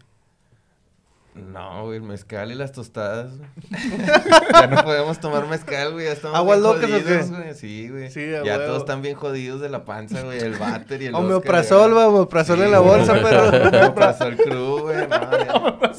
No, 1.35 1.83
güey, 1.85 1.97
el 1.97 2.03
mezcal 2.03 2.51
y 2.51 2.55
las 2.55 2.71
tostadas, 2.71 3.37
güey. 3.37 3.49
ya 4.53 4.67
no 4.67 4.83
podemos 4.83 5.19
tomar 5.19 5.45
mezcal, 5.47 5.91
güey, 5.91 6.05
ya 6.05 6.13
estamos 6.13 6.37
¿Aguas 6.37 6.59
bien 6.61 6.73
locas 6.73 6.89
jodidos, 6.89 7.31
güey. 7.31 7.53
Sí, 7.53 7.89
güey. 7.89 8.09
Sí, 8.09 8.31
ya 8.31 8.41
huevo. 8.41 8.65
todos 8.65 8.77
están 8.79 9.01
bien 9.01 9.15
jodidos 9.15 9.59
de 9.59 9.69
la 9.69 9.83
panza, 9.83 10.21
güey, 10.21 10.39
el 10.39 10.55
váter 10.55 11.01
y 11.01 11.07
el 11.07 11.15
Homeoprazol, 11.15 11.93
ya. 11.93 12.07
homeoprazol 12.07 12.57
Sí, 12.57 12.63
en 12.63 12.71
la 12.71 12.79
güey, 12.79 12.97
bolsa, 12.97 13.13
pero... 13.21 13.67
Homeoprazol 13.67 14.37
cru, 14.37 14.79
güey, 14.81 15.07
no, 15.07 15.31
ya. 15.39 15.93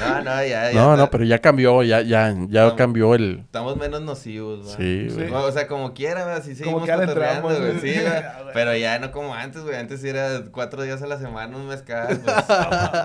No, 0.00 0.16
no, 0.22 0.44
ya, 0.44 0.70
ya. 0.70 0.72
No, 0.74 0.92
está- 0.92 0.96
no, 0.96 1.10
pero 1.10 1.24
ya 1.24 1.38
cambió, 1.40 1.82
ya, 1.82 2.00
ya, 2.02 2.34
ya 2.48 2.64
No. 2.66 2.76
cambió 2.76 3.14
el... 3.14 3.40
Estamos 3.40 3.76
menos 3.76 4.02
nocivos, 4.02 4.76
güey. 4.76 5.08
Sí, 5.10 5.14
güey. 5.14 5.32
O 5.32 5.52
sea, 5.52 5.66
como 5.66 5.94
quiera, 5.94 6.24
güey, 6.24 6.36
así 6.36 6.54
seguimos 6.54 6.82
cotorreando, 6.82 7.50
entramos, 7.50 7.58
güey. 7.58 7.80
Sí, 7.80 8.00
güey. 8.00 8.52
Pero 8.52 8.76
ya 8.76 8.98
no 8.98 9.10
como 9.10 9.34
antes, 9.34 9.62
güey. 9.62 9.76
Antes 9.76 10.02
era 10.04 10.42
cuatro 10.50 10.82
días 10.82 11.02
a 11.02 11.06
la 11.06 11.18
semana 11.18 11.56
un 11.56 11.66
mezcal, 11.68 12.18
pues. 12.24 12.36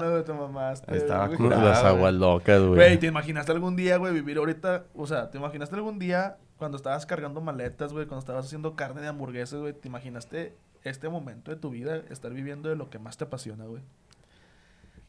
No, 0.02 0.22
te 0.24 0.34
mamaste. 0.34 0.96
Estaba 0.98 1.30
curado. 1.30 1.64
Las 1.68 1.84
aguas 1.84 2.14
locas, 2.14 2.60
Güey, 2.60 2.76
güey. 2.76 2.98
¿te 3.00 3.08
imaginaste 3.08 3.52
algún 3.52 3.76
día, 3.76 3.98
güey, 3.98 4.14
vivir 4.14 4.38
ahorita? 4.38 4.86
O 4.96 5.08
sea, 5.08 5.30
¿te 5.32 5.38
imaginaste 5.38 5.76
algún 5.76 6.00
día 6.00 6.38
cuando 6.58 6.78
estabas 6.78 7.06
cargando 7.06 7.42
maletas, 7.42 7.92
güey, 7.94 8.06
cuando 8.06 8.20
estabas 8.20 8.46
haciendo 8.46 8.76
carne 8.76 9.02
de 9.02 9.08
hamburguesas, 9.08 9.60
güey? 9.60 9.74
¿Te 9.74 9.88
imaginaste 9.88 10.56
este 10.84 11.10
momento 11.10 11.52
de 11.52 11.58
tu 11.58 11.70
vida 11.70 12.02
estar 12.10 12.32
viviendo 12.34 12.70
de 12.70 12.76
lo 12.76 12.90
que 12.90 13.00
más 13.00 13.18
te 13.18 13.24
apasiona, 13.24 13.66
güey? 13.66 13.82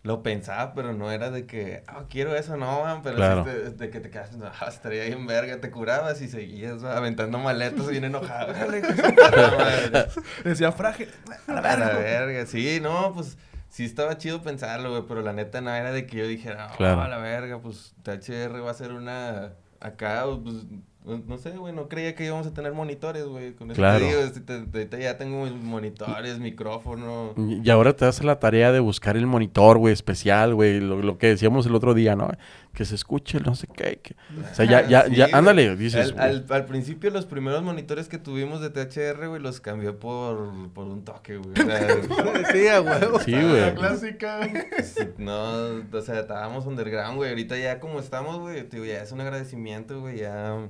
Lo 0.05 0.25
pensaba, 0.25 0.75
pero 0.75 0.93
no 0.95 1.13
era 1.13 1.31
de 1.31 1.47
que, 1.47 1.85
ah, 1.87 2.07
quiero 2.11 2.35
eso, 2.35 2.57
no, 2.57 2.83
man, 2.83 3.03
pero 3.05 3.17
Claro. 3.17 3.45
te- 3.45 3.71
de 3.71 3.89
que 3.91 4.01
te 4.01 4.11
quedas, 4.11 4.37
no, 4.37 4.47
ah, 4.47 4.67
estaría 4.69 5.05
ahí 5.05 5.13
en 5.13 5.27
verga, 5.29 5.61
te 5.61 5.71
curabas 5.71 6.21
y 6.23 6.29
seguías 6.29 6.83
aventando 6.83 7.39
maletas 7.39 7.87
bien 7.89 8.03
enojado. 8.05 8.53
Decía 10.45 10.73
Fraje, 10.73 11.09
a 11.47 11.53
la 11.53 11.59
A 11.59 11.63
la 11.79 11.87
verga. 11.87 11.99
verga, 11.99 12.47
sí, 12.47 12.81
no, 12.83 13.13
pues 13.15 13.39
sí 13.69 13.85
estaba 13.85 14.19
chido 14.19 14.43
pensarlo, 14.43 14.91
güey, 14.91 15.05
pero 15.07 15.23
la 15.23 15.33
neta 15.33 15.61
no 15.61 15.73
era 15.75 15.93
de 15.93 16.07
que 16.07 16.17
yo 16.19 16.27
dijera, 16.27 16.71
oh, 16.73 16.77
Claro. 16.77 17.03
a 17.03 17.09
la 17.09 17.19
verga, 17.19 17.61
pues 17.61 17.95
THR 18.03 18.61
va 18.65 18.71
a 18.71 18.75
ser 18.75 18.93
una 18.93 19.53
acá, 19.81 20.25
pues, 20.43 20.57
no 21.05 21.37
sé, 21.39 21.51
güey, 21.51 21.75
no 21.75 21.89
creía 21.89 22.15
que 22.15 22.25
íbamos 22.25 22.47
a 22.47 22.55
tener 22.55 22.73
monitores, 22.73 23.25
güey. 23.25 23.53
Con 23.55 23.71
eso 23.71 23.79
Claro. 23.79 23.99
te 23.99 24.05
digo, 24.07 24.21
este, 24.21 24.41
te- 24.41 24.61
te- 24.63 24.79
ahorita 24.79 24.99
ya 24.99 25.19
tengo 25.19 25.45
mis 25.45 25.53
monitores, 25.53 26.39
micrófono. 26.39 27.35
Y 27.37 27.69
ahora 27.71 27.95
te 27.97 28.05
das 28.05 28.23
la 28.23 28.39
tarea 28.39 28.71
de 28.73 28.81
buscar 28.81 29.17
el 29.17 29.27
monitor, 29.27 29.79
güey, 29.79 29.93
especial, 29.93 30.55
güey. 30.55 30.81
Lo, 30.81 31.03
lo 31.03 31.19
que 31.19 31.27
decíamos 31.29 31.67
el 31.67 31.75
otro 31.75 31.95
día, 31.95 32.15
¿no? 32.15 32.31
Que 32.73 32.85
se 32.85 32.95
escuche, 32.95 33.41
no 33.41 33.55
sé 33.55 33.67
qué. 33.67 33.99
que- 34.03 34.15
O 34.51 34.55
sea, 34.55 34.65
ya, 34.65 34.87
ya, 34.89 35.05
Sí, 35.07 35.17
ya, 35.17 35.25
güey. 35.27 35.35
ándale, 35.39 35.77
dices. 35.77 36.13
Al, 36.17 36.21
al, 36.21 36.47
al 36.49 36.65
principio, 36.67 37.11
los 37.11 37.27
primeros 37.27 37.63
monitores 37.63 38.09
que 38.09 38.19
tuvimos 38.19 38.61
de 38.61 38.71
THR, 38.71 39.27
güey, 39.29 39.43
los 39.43 39.61
cambié 39.61 39.93
por, 39.93 40.53
por 40.73 40.87
un 40.87 41.05
toque, 41.05 41.37
güey. 41.37 41.51
O 41.53 41.67
sea, 41.67 41.89
Sí, 42.53 42.63
huevo. 42.85 43.19
Sí, 43.25 43.33
La 43.33 43.43
güey. 43.49 43.75
clásica, 43.75 44.37
güey. 44.39 44.53
Sí, 44.85 45.03
No, 45.19 45.83
o 45.93 46.01
sea, 46.01 46.21
estábamos 46.21 46.65
underground, 46.67 47.17
güey. 47.17 47.31
Ahorita 47.31 47.59
ya 47.59 47.81
como 47.81 47.99
estamos, 47.99 48.39
güey, 48.39 48.63
te 48.63 48.77
digo, 48.77 48.85
ya 48.87 49.03
es 49.03 49.11
un 49.13 49.21
agradecimiento, 49.21 50.01
güey, 50.01 50.19
ya... 50.21 50.69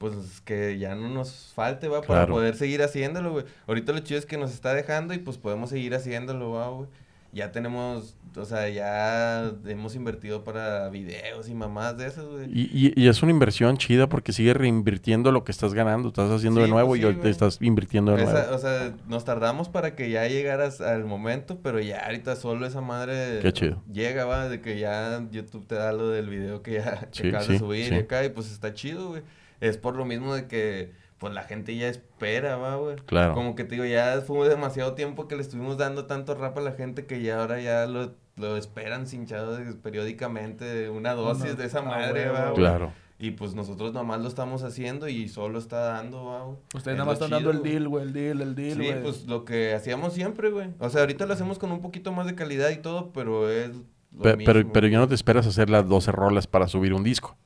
Pues 0.00 0.40
que 0.46 0.78
ya 0.78 0.94
no 0.94 1.10
nos 1.10 1.52
falte, 1.54 1.86
va, 1.86 2.00
para 2.00 2.20
Claro. 2.20 2.32
poder 2.32 2.56
seguir 2.56 2.82
haciéndolo, 2.82 3.32
güey. 3.32 3.44
Ahorita 3.66 3.92
lo 3.92 3.98
chido 3.98 4.18
es 4.18 4.24
que 4.24 4.38
nos 4.38 4.50
está 4.50 4.72
dejando 4.72 5.12
y 5.12 5.18
pues 5.18 5.36
podemos 5.36 5.68
seguir 5.68 5.94
haciéndolo, 5.94 6.52
va, 6.52 6.68
güey. 6.70 6.88
Ya 7.32 7.52
tenemos, 7.52 8.16
o 8.34 8.44
sea, 8.46 8.68
ya 8.70 9.52
hemos 9.66 9.94
invertido 9.94 10.42
para 10.42 10.88
videos 10.88 11.48
y 11.50 11.54
mamás 11.54 11.96
de 11.98 12.06
esas, 12.06 12.24
güey. 12.24 12.46
Y, 12.50 12.62
y- 12.72 12.92
y 12.96 13.08
es 13.08 13.22
una 13.22 13.30
inversión 13.30 13.76
chida 13.76 14.08
porque 14.08 14.32
sigue 14.32 14.52
reinvirtiendo 14.54 15.30
lo 15.32 15.44
que 15.44 15.52
estás 15.52 15.74
ganando. 15.74 16.08
Estás 16.08 16.30
haciendo 16.30 16.60
Sí, 16.60 16.64
de 16.64 16.70
nuevo 16.72 16.88
pues 16.88 17.00
y 17.02 17.04
ahorita 17.04 17.20
güey. 17.20 17.30
estás 17.30 17.58
invirtiendo 17.60 18.16
de 18.16 18.22
Esa- 18.24 18.32
nuevo. 18.32 18.54
o 18.56 18.58
sea, 18.58 18.94
nos 19.06 19.24
tardamos 19.26 19.68
para 19.68 19.94
que 19.94 20.10
ya 20.10 20.26
llegaras 20.26 20.80
al 20.80 21.04
momento, 21.04 21.58
pero 21.62 21.78
ya 21.78 22.06
ahorita 22.06 22.34
solo 22.36 22.66
esa 22.66 22.80
madre 22.80 23.38
Qué 23.42 23.52
chido. 23.52 23.82
llega, 23.92 24.24
va, 24.24 24.48
de 24.48 24.62
que 24.62 24.78
ya 24.80 25.22
YouTube 25.30 25.66
te 25.66 25.74
da 25.74 25.92
lo 25.92 26.08
del 26.08 26.28
video 26.30 26.62
que 26.62 26.72
ya 26.76 27.06
Sí, 27.12 27.28
acabas 27.28 27.46
de 27.48 27.58
subir 27.58 27.92
y 27.92 27.96
acá, 27.96 28.24
y 28.24 28.30
pues 28.30 28.50
está 28.50 28.72
chido, 28.72 29.08
güey. 29.10 29.22
Es 29.60 29.76
por 29.76 29.96
lo 29.96 30.04
mismo 30.04 30.34
de 30.34 30.46
que, 30.48 30.92
pues 31.18 31.34
la 31.34 31.42
gente 31.42 31.76
ya 31.76 31.88
espera, 31.88 32.56
va, 32.56 32.76
güey. 32.76 32.96
Claro. 33.06 33.34
Como 33.34 33.54
que 33.54 33.64
te 33.64 33.74
digo, 33.74 33.84
ya 33.84 34.22
fue 34.26 34.48
demasiado 34.48 34.94
tiempo 34.94 35.28
que 35.28 35.36
le 35.36 35.42
estuvimos 35.42 35.76
dando 35.76 36.06
tanto 36.06 36.34
rap 36.34 36.56
a 36.58 36.60
la 36.62 36.72
gente 36.72 37.04
que 37.06 37.22
ya 37.22 37.40
ahora 37.40 37.60
ya 37.60 37.86
lo, 37.86 38.14
lo 38.36 38.56
esperan 38.56 39.06
cinchado 39.06 39.56
de- 39.56 39.74
periódicamente, 39.74 40.88
una 40.90 41.12
dosis 41.14 41.56
de 41.56 41.66
esa 41.66 41.82
madre, 41.82 42.28
va, 42.30 42.44
güey. 42.50 42.54
Claro. 42.54 42.92
Y 43.18 43.32
pues 43.32 43.54
nosotros 43.54 43.92
nomás 43.92 44.20
lo 44.22 44.28
estamos 44.28 44.62
haciendo 44.62 45.06
y 45.06 45.28
solo 45.28 45.58
está 45.58 45.80
dando, 45.80 46.24
va, 46.24 46.42
güey. 46.44 46.56
Ustedes 46.74 46.94
Es 46.94 46.98
nada 46.98 47.04
más 47.04 47.18
lo 47.20 47.26
están 47.26 47.30
dando 47.30 47.50
el 47.50 47.62
deal, 47.62 47.86
güey, 47.86 48.02
el 48.04 48.12
deal, 48.14 48.40
el 48.40 48.54
deal, 48.54 48.78
Sí, 48.78 48.86
güey. 48.86 49.02
pues 49.02 49.26
lo 49.26 49.44
que 49.44 49.74
hacíamos 49.74 50.14
siempre, 50.14 50.48
güey. 50.50 50.70
O 50.78 50.88
sea, 50.88 51.02
ahorita 51.02 51.26
lo 51.26 51.34
hacemos 51.34 51.58
con 51.58 51.70
un 51.70 51.82
poquito 51.82 52.12
más 52.12 52.24
de 52.26 52.34
calidad 52.34 52.70
y 52.70 52.78
todo, 52.78 53.12
pero 53.12 53.50
es 53.50 53.72
lo 53.76 54.22
pero, 54.22 54.36
mismo. 54.38 54.72
pero 54.72 54.86
ya 54.86 54.98
no 54.98 55.06
te 55.06 55.14
esperas 55.14 55.46
hacer 55.46 55.68
las 55.68 55.86
12 55.86 56.10
rolas 56.12 56.46
para 56.46 56.66
subir 56.66 56.94
un 56.94 57.04
disco. 57.04 57.36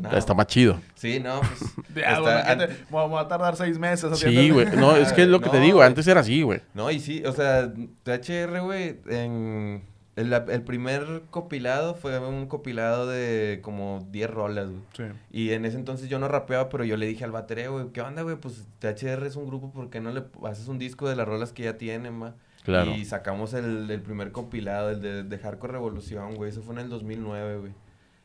No. 0.00 0.10
Está 0.16 0.34
más 0.34 0.46
chido. 0.46 0.80
Sí, 0.94 1.20
no, 1.20 1.40
pues. 1.40 1.74
Ya, 1.94 2.02
está- 2.12 2.20
güey, 2.20 2.32
an- 2.34 2.40
imagínate, 2.58 2.72
me 2.90 3.06
voy 3.08 3.20
a 3.20 3.28
tardar 3.28 3.56
seis 3.56 3.78
meses 3.78 4.18
Sí, 4.18 4.50
güey. 4.50 4.66
No, 4.76 4.96
es 4.96 5.12
que 5.12 5.22
es 5.22 5.28
lo 5.28 5.40
que 5.40 5.50
te 5.50 5.60
digo. 5.60 5.82
Antes 5.82 6.06
era 6.06 6.20
así, 6.20 6.42
güey. 6.42 6.60
No, 6.74 6.90
y 6.90 6.98
sí, 7.00 7.22
o 7.26 7.32
sea, 7.32 7.72
THR, 8.04 8.60
güey, 8.62 9.00
en... 9.08 9.82
El, 10.14 10.30
el 10.30 10.60
primer 10.62 11.22
copilado 11.30 11.94
fue 11.94 12.18
un 12.18 12.46
copilado 12.46 13.06
de 13.06 13.60
como 13.62 14.06
10 14.10 14.28
rolas, 14.30 14.68
güey. 14.68 14.82
Sí. 14.94 15.04
Y 15.30 15.52
en 15.52 15.64
ese 15.64 15.78
entonces 15.78 16.10
yo 16.10 16.18
no 16.18 16.28
rapeaba, 16.28 16.68
pero 16.68 16.84
yo 16.84 16.98
le 16.98 17.06
dije 17.06 17.24
al 17.24 17.32
batereo, 17.32 17.72
güey, 17.72 17.86
¿qué 17.94 18.02
onda, 18.02 18.20
güey? 18.20 18.36
Pues 18.36 18.66
THR 18.78 19.24
es 19.24 19.36
un 19.36 19.46
grupo, 19.46 19.72
¿por 19.72 19.88
qué 19.88 20.00
no 20.02 20.10
le 20.12 20.24
haces 20.44 20.68
un 20.68 20.78
disco 20.78 21.08
de 21.08 21.16
las 21.16 21.26
rolas 21.26 21.54
que 21.54 21.62
ya 21.62 21.78
tienen, 21.78 22.12
ma? 22.18 22.34
Claro. 22.62 22.90
Y 22.94 23.06
sacamos 23.06 23.54
el, 23.54 23.90
el 23.90 24.02
primer 24.02 24.32
compilado, 24.32 24.90
el 24.90 25.00
de, 25.00 25.22
de 25.22 25.38
Hardcore 25.38 25.72
Revolución, 25.72 26.34
güey. 26.34 26.50
Eso 26.50 26.60
fue 26.60 26.74
en 26.74 26.80
el 26.82 26.88
2009, 26.90 27.56
güey. 27.56 27.72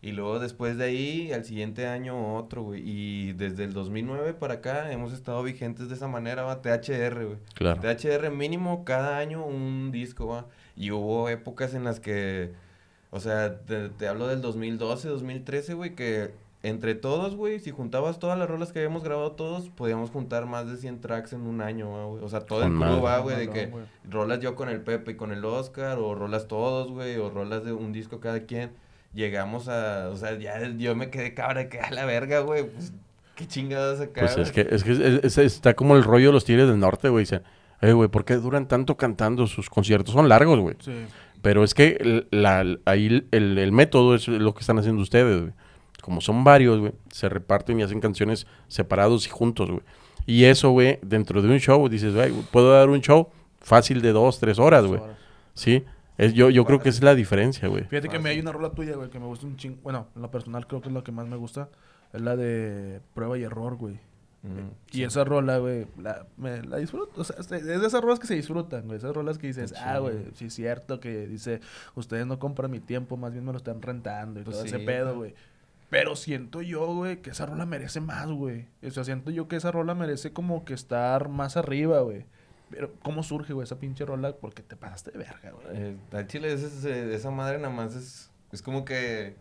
Y 0.01 0.11
luego 0.11 0.39
después 0.39 0.77
de 0.77 0.85
ahí, 0.85 1.31
al 1.31 1.43
siguiente 1.43 1.87
año 1.87 2.35
otro, 2.35 2.63
güey. 2.63 2.81
Y 2.85 3.33
desde 3.33 3.63
el 3.63 3.73
2009 3.73 4.33
para 4.33 4.55
acá 4.55 4.91
hemos 4.91 5.11
estado 5.11 5.41
vigentes 5.43 5.89
de 5.89 5.95
esa 5.95 6.07
manera, 6.07 6.43
va. 6.43 6.61
THR, 6.61 7.25
güey. 7.25 7.37
Claro. 7.55 7.81
THR 7.81 8.29
mínimo 8.29 8.85
cada 8.85 9.17
año 9.17 9.45
un 9.45 9.91
disco, 9.91 10.27
va. 10.27 10.45
Y 10.75 10.91
hubo 10.91 11.29
épocas 11.29 11.73
en 11.73 11.83
las 11.83 11.99
que, 11.99 12.53
o 13.09 13.19
sea, 13.19 13.59
te, 13.61 13.89
te 13.89 14.07
hablo 14.07 14.27
del 14.27 14.41
2012, 14.41 15.07
2013, 15.07 15.73
güey, 15.73 15.95
que 15.95 16.31
entre 16.63 16.95
todos, 16.95 17.35
güey, 17.35 17.59
si 17.59 17.71
juntabas 17.71 18.19
todas 18.19 18.37
las 18.37 18.49
rolas 18.49 18.71
que 18.71 18.79
habíamos 18.79 19.03
grabado 19.03 19.33
todos, 19.33 19.69
podíamos 19.69 20.09
juntar 20.09 20.47
más 20.47 20.69
de 20.69 20.77
100 20.77 21.01
tracks 21.01 21.33
en 21.33 21.41
un 21.41 21.61
año, 21.61 21.91
va, 21.91 22.05
güey. 22.05 22.23
O 22.23 22.29
sea, 22.29 22.41
todo 22.41 22.63
el 22.63 22.71
madre. 22.71 22.99
va, 22.99 23.19
güey, 23.19 23.37
de 23.37 23.49
que 23.49 23.71
rolas 24.09 24.39
yo 24.39 24.55
con 24.55 24.69
el 24.69 24.81
Pepe 24.81 25.11
y 25.11 25.15
con 25.15 25.31
el 25.31 25.45
Oscar, 25.45 25.99
o 25.99 26.15
rolas 26.15 26.47
todos, 26.47 26.91
güey, 26.91 27.17
o 27.17 27.29
rolas 27.29 27.63
de 27.63 27.73
un 27.73 27.93
disco 27.93 28.19
cada 28.19 28.41
quien. 28.41 28.71
Llegamos 29.13 29.67
a, 29.67 30.09
o 30.09 30.15
sea, 30.15 30.37
ya 30.37 30.67
yo 30.77 30.95
me 30.95 31.09
quedé 31.09 31.33
cabra, 31.33 31.69
que 31.69 31.79
a 31.79 31.89
la 31.91 32.05
verga, 32.05 32.39
güey, 32.41 32.63
pues, 32.69 32.93
qué 33.35 33.47
chingados 33.47 33.99
acá. 33.99 34.21
Pues 34.21 34.37
es 34.37 34.51
güey? 34.51 34.65
que, 34.67 34.75
es 34.75 34.83
que 34.83 34.91
es- 34.91 34.99
es- 35.23 35.37
está 35.37 35.73
como 35.75 35.95
el 35.95 36.03
rollo 36.03 36.27
de 36.27 36.33
los 36.33 36.45
Tigres 36.45 36.67
del 36.67 36.79
Norte, 36.79 37.09
güey. 37.09 37.23
Dicen, 37.23 37.41
eh, 37.81 37.93
güey, 37.93 38.09
¿por 38.09 38.25
qué 38.25 38.35
duran 38.35 38.67
tanto 38.67 38.95
cantando? 38.97 39.47
Sus 39.47 39.69
conciertos 39.69 40.13
son 40.13 40.29
largos, 40.29 40.59
güey. 40.59 40.75
Sí. 40.79 40.93
Pero 41.41 41.63
es 41.63 41.73
que 41.73 42.25
la, 42.31 42.65
ahí 42.85 43.25
el, 43.31 43.57
el 43.57 43.71
método 43.71 44.15
es 44.15 44.27
lo 44.27 44.53
que 44.53 44.61
están 44.61 44.77
haciendo 44.79 45.01
ustedes, 45.01 45.41
güey. 45.41 45.53
Como 46.01 46.21
son 46.21 46.43
varios, 46.43 46.79
güey, 46.79 46.93
se 47.11 47.27
reparten 47.29 47.79
y 47.79 47.83
hacen 47.83 47.99
canciones 47.99 48.47
separados 48.67 49.25
y 49.27 49.29
juntos, 49.29 49.69
güey. 49.69 49.81
Y 50.25 50.45
eso, 50.45 50.71
güey, 50.71 50.99
dentro 51.01 51.41
de 51.41 51.49
un 51.49 51.59
show, 51.59 51.87
dices, 51.89 52.13
güey, 52.13 52.31
puedo 52.51 52.71
dar 52.73 52.89
un 52.89 53.01
show 53.01 53.29
fácil 53.61 54.01
de 54.01 54.11
dos, 54.11 54.39
tres 54.39 54.57
horas, 54.59 54.85
güey. 54.85 55.01
Sí, 55.53 55.83
es, 56.17 56.33
yo, 56.33 56.49
yo 56.49 56.65
creo 56.65 56.79
que 56.79 56.89
esa 56.89 56.99
es 56.99 57.03
la 57.03 57.15
diferencia, 57.15 57.67
güey. 57.67 57.83
Fíjate 57.85 58.09
que 58.09 58.19
me 58.19 58.29
hay 58.29 58.39
una 58.39 58.51
rola 58.51 58.71
tuya, 58.71 58.95
güey, 58.95 59.09
que 59.09 59.19
me 59.19 59.25
gusta 59.25 59.45
un 59.45 59.55
ching... 59.57 59.77
Bueno, 59.83 60.07
en 60.15 60.21
lo 60.21 60.31
personal 60.31 60.65
creo 60.67 60.81
que 60.81 60.89
es 60.89 60.93
la 60.93 61.03
que 61.03 61.11
más 61.11 61.27
me 61.27 61.35
gusta. 61.35 61.69
Es 62.13 62.21
la 62.21 62.35
de 62.35 63.01
prueba 63.13 63.37
y 63.37 63.43
error, 63.43 63.75
güey. 63.75 63.99
Mm, 64.43 64.69
Y 64.93 65.03
esa 65.03 65.23
rola, 65.23 65.57
güey, 65.57 65.87
la, 65.99 66.25
me, 66.37 66.61
la 66.63 66.77
disfruto. 66.77 67.21
O 67.21 67.23
sea, 67.23 67.35
es 67.39 67.49
de 67.49 67.75
esas 67.75 68.01
rolas 68.01 68.19
que 68.19 68.27
se 68.27 68.35
disfrutan, 68.35 68.85
güey. 68.85 68.97
Esas 68.97 69.13
rolas 69.13 69.37
que 69.37 69.47
dices, 69.47 69.73
ah, 69.77 69.99
güey, 69.99 70.15
sí 70.33 70.45
es 70.45 70.53
cierto 70.53 70.99
que 70.99 71.27
dice, 71.27 71.59
ustedes 71.95 72.25
no 72.25 72.39
compran 72.39 72.71
mi 72.71 72.79
tiempo, 72.79 73.17
más 73.17 73.33
bien 73.33 73.45
me 73.45 73.51
lo 73.51 73.57
están 73.57 73.81
rentando 73.81 74.39
y 74.39 74.43
Pues 74.43 74.55
todo 74.57 74.65
ese 74.65 74.79
pedo, 74.79 75.15
güey. 75.15 75.31
güey. 75.31 75.35
Pero 75.89 76.15
siento 76.15 76.61
yo, 76.61 76.85
güey, 76.95 77.21
que 77.21 77.29
esa 77.29 77.45
rola 77.45 77.65
merece 77.65 78.01
más, 78.01 78.27
güey. 78.27 78.67
O 78.85 78.91
sea, 78.91 79.03
siento 79.03 79.31
yo 79.31 79.47
que 79.47 79.55
esa 79.55 79.71
rola 79.71 79.95
merece 79.95 80.33
como 80.33 80.65
que 80.65 80.73
estar 80.73 81.29
más 81.29 81.57
arriba, 81.57 82.01
güey. 82.01 82.25
Pero, 82.69 82.91
¿cómo 83.01 83.23
surge, 83.23 83.53
güey, 83.53 83.63
esa 83.65 83.79
pinche 83.79 84.05
rola? 84.05 84.35
Porque 84.35 84.61
te 84.63 84.75
pasaste 84.75 85.11
de 85.11 85.17
verga, 85.19 85.51
güey. 85.51 85.65
Eh, 85.71 85.97
chile, 86.27 86.51
es, 86.53 86.61
esa 86.83 87.31
madre 87.31 87.57
nada 87.59 87.73
más 87.73 87.95
es, 87.95 88.29
es 88.51 88.61
como 88.61 88.83
que 88.83 89.35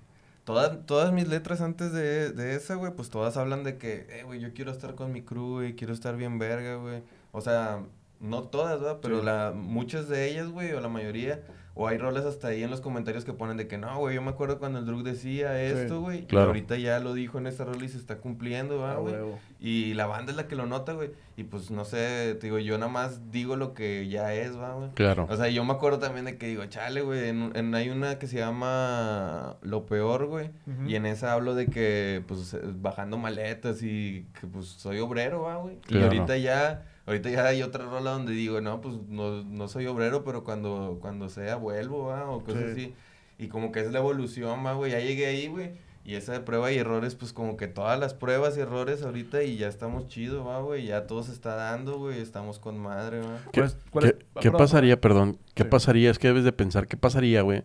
todas, 0.45 0.87
todas 0.87 1.13
mis 1.13 1.27
letras 1.29 1.61
antes 1.61 1.93
de, 1.93 2.31
de 2.31 2.55
esa, 2.55 2.77
güey, 2.77 2.93
pues 2.95 3.11
todas 3.11 3.37
hablan 3.37 3.65
de 3.65 3.79
que, 3.79 4.07
eh, 4.11 4.23
güey, 4.25 4.39
yo 4.41 4.53
quiero 4.55 4.71
estar 4.71 4.95
con 4.95 5.13
mi 5.13 5.23
crew, 5.23 5.55
güey, 5.55 5.75
quiero 5.75 5.93
estar 5.93 6.17
bien 6.17 6.39
verga, 6.39 6.77
güey. 6.77 7.03
O 7.33 7.41
sea, 7.41 7.83
no 8.21 8.45
todas, 8.45 8.81
¿verdad? 8.81 8.99
Pero 9.03 9.19
Sí. 9.21 9.27
la, 9.27 9.53
muchas 9.55 10.09
de 10.09 10.31
ellas, 10.31 10.49
güey, 10.49 10.73
o 10.73 10.81
la 10.81 10.89
mayoría, 10.89 11.43
o 11.79 11.87
hay 11.89 11.99
roles 11.99 12.25
hasta 12.25 12.49
ahí 12.49 12.63
en 12.65 12.71
los 12.71 12.81
comentarios 12.81 13.25
que 13.25 13.33
ponen 13.35 13.57
de 13.59 13.69
que, 13.69 13.77
no, 13.79 13.99
güey, 13.99 14.15
yo 14.15 14.23
me 14.23 14.31
acuerdo 14.31 14.59
cuando 14.59 14.79
el 14.79 14.87
Drug 14.87 15.03
decía 15.05 15.61
esto, 15.63 16.01
güey, 16.01 16.21
y 16.21 16.23
Claro. 16.25 16.47
ahorita 16.49 16.77
ya 16.79 16.99
lo 17.01 17.13
dijo 17.15 17.37
en 17.39 17.47
esta 17.47 17.65
rola 17.65 17.85
y 17.85 17.89
se 17.89 17.99
está 17.99 18.17
cumpliendo, 18.17 18.79
¿verdad, 18.81 18.97
Ah, 18.97 19.01
güey? 19.01 19.15
Y 19.61 19.95
la 19.95 20.07
banda 20.07 20.31
es 20.33 20.37
la 20.37 20.49
que 20.49 20.57
lo 20.57 20.67
nota, 20.67 20.95
güey. 20.95 21.11
Y 21.37 21.45
pues 21.45 21.71
no 21.71 21.85
sé, 21.85 22.35
te 22.41 22.47
digo, 22.47 22.59
yo 22.59 22.79
nada 22.79 22.91
más 22.91 23.31
digo 23.31 23.57
lo 23.57 23.75
que 23.75 24.09
ya 24.09 24.33
es, 24.35 24.57
va, 24.59 24.73
güey. 24.75 24.91
Claro. 24.95 25.27
O 25.29 25.37
sea, 25.37 25.49
yo 25.49 25.65
me 25.65 25.73
acuerdo 25.75 25.99
también 25.99 26.25
de 26.25 26.39
que 26.39 26.47
digo, 26.47 26.65
chale, 26.67 27.03
güey, 27.03 27.29
en, 27.29 27.53
en- 27.55 27.75
hay 27.75 27.91
una 27.91 28.19
que 28.19 28.27
se 28.27 28.39
llama 28.39 29.57
Lo 29.63 29.87
Peor, 29.87 30.27
güey. 30.27 30.51
Y 30.87 30.95
en 30.95 31.07
esa 31.07 31.33
hablo 31.35 31.55
de 31.55 31.67
que, 31.67 32.23
pues, 32.27 32.57
bajando 32.81 33.19
maletas 33.19 33.83
y 33.83 34.27
que, 34.41 34.47
pues, 34.47 34.67
soy 34.67 34.99
obrero, 34.99 35.43
va, 35.43 35.57
güey. 35.57 35.75
Y 35.77 35.81
Claro. 35.89 36.07
ahorita 36.07 36.37
ya, 36.39 36.85
ahorita 37.07 37.31
ya 37.31 37.47
hay 37.47 37.63
otra 37.63 37.85
rola 37.87 38.11
donde 38.13 38.33
digo, 38.33 38.61
no, 38.61 38.81
pues, 38.81 38.97
no, 39.09 39.43
no 39.45 39.69
soy 39.69 39.87
obrero, 39.87 40.25
pero 40.25 40.45
cuando, 40.45 40.99
cuando 41.01 41.29
sea 41.29 41.57
vuelvo, 41.57 42.07
va, 42.07 42.29
o 42.29 42.43
cosas 42.45 42.65
Sí. 42.65 42.71
así. 42.73 42.95
Y 43.39 43.49
como 43.49 43.71
que 43.73 43.81
es 43.81 43.93
la 43.93 43.99
evolución, 43.99 44.65
va, 44.65 44.73
güey. 44.75 44.93
Ya 44.93 45.01
llegué 45.01 45.27
ahí, 45.27 45.47
güey. 45.49 45.73
Y 46.05 46.15
esa 46.15 46.33
de 46.33 46.41
prueba 46.41 46.71
y 46.71 46.79
errores, 46.79 47.17
pues 47.17 47.33
como 47.33 47.57
que 47.57 47.67
todas 47.67 47.99
las 47.99 48.15
pruebas 48.15 48.57
y 48.57 48.61
errores 48.61 49.03
ahorita 49.03 49.43
y 49.43 49.57
ya 49.57 49.67
estamos 49.69 50.07
chido, 50.09 50.45
va, 50.45 50.61
güey. 50.61 50.87
Ya 50.87 51.07
todo 51.07 51.23
se 51.25 51.33
está 51.33 51.55
dando, 51.57 51.99
güey. 51.99 52.21
Estamos 52.21 52.59
con 52.61 52.79
madre, 52.79 53.19
va. 53.21 53.39
¿Qué, 53.53 53.61
¿Cuál 53.61 53.67
es- 53.67 53.77
cuál 53.91 54.05
qué- 54.05 54.11
es- 54.11 54.17
ah, 54.21 54.41
qué 54.41 54.51
perdón, 54.51 54.59
pasaría, 54.59 55.01
perdón? 55.01 55.39
¿Qué 55.55 55.65
Sí. 55.65 55.69
pasaría? 55.69 56.11
Es 56.11 56.19
que 56.19 56.29
debes 56.29 56.45
de 56.45 56.53
pensar, 56.53 56.87
¿qué 56.87 56.97
pasaría, 56.97 57.43
güey? 57.43 57.65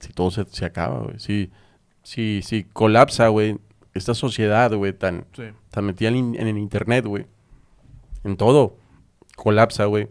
Si 0.00 0.12
todo 0.12 0.30
se, 0.30 0.44
se 0.44 0.64
acaba, 0.66 1.00
güey. 1.04 1.18
Si, 1.18 1.50
si, 2.02 2.42
si 2.42 2.64
colapsa, 2.64 3.28
güey, 3.28 3.58
esta 3.94 4.14
sociedad, 4.14 4.70
güey, 4.74 4.92
tan, 4.92 5.24
Sí. 5.34 5.44
tan 5.70 5.86
metida 5.86 6.10
en, 6.10 6.34
en 6.36 6.46
el 6.46 6.58
internet, 6.58 7.06
güey. 7.06 7.26
En 8.28 8.36
todo. 8.36 8.76
Colapsa, 9.36 9.86
güey. 9.86 10.08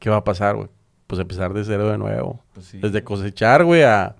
¿Qué 0.00 0.10
va 0.10 0.16
a 0.16 0.24
pasar, 0.24 0.56
güey? 0.56 0.68
Pues 1.06 1.20
empezar 1.20 1.54
de 1.54 1.64
cero 1.64 1.88
de 1.88 1.98
nuevo. 1.98 2.42
Pues 2.52 2.66
sí. 2.66 2.78
Desde 2.78 3.04
cosechar, 3.04 3.64
güey, 3.64 3.82
a... 3.84 4.16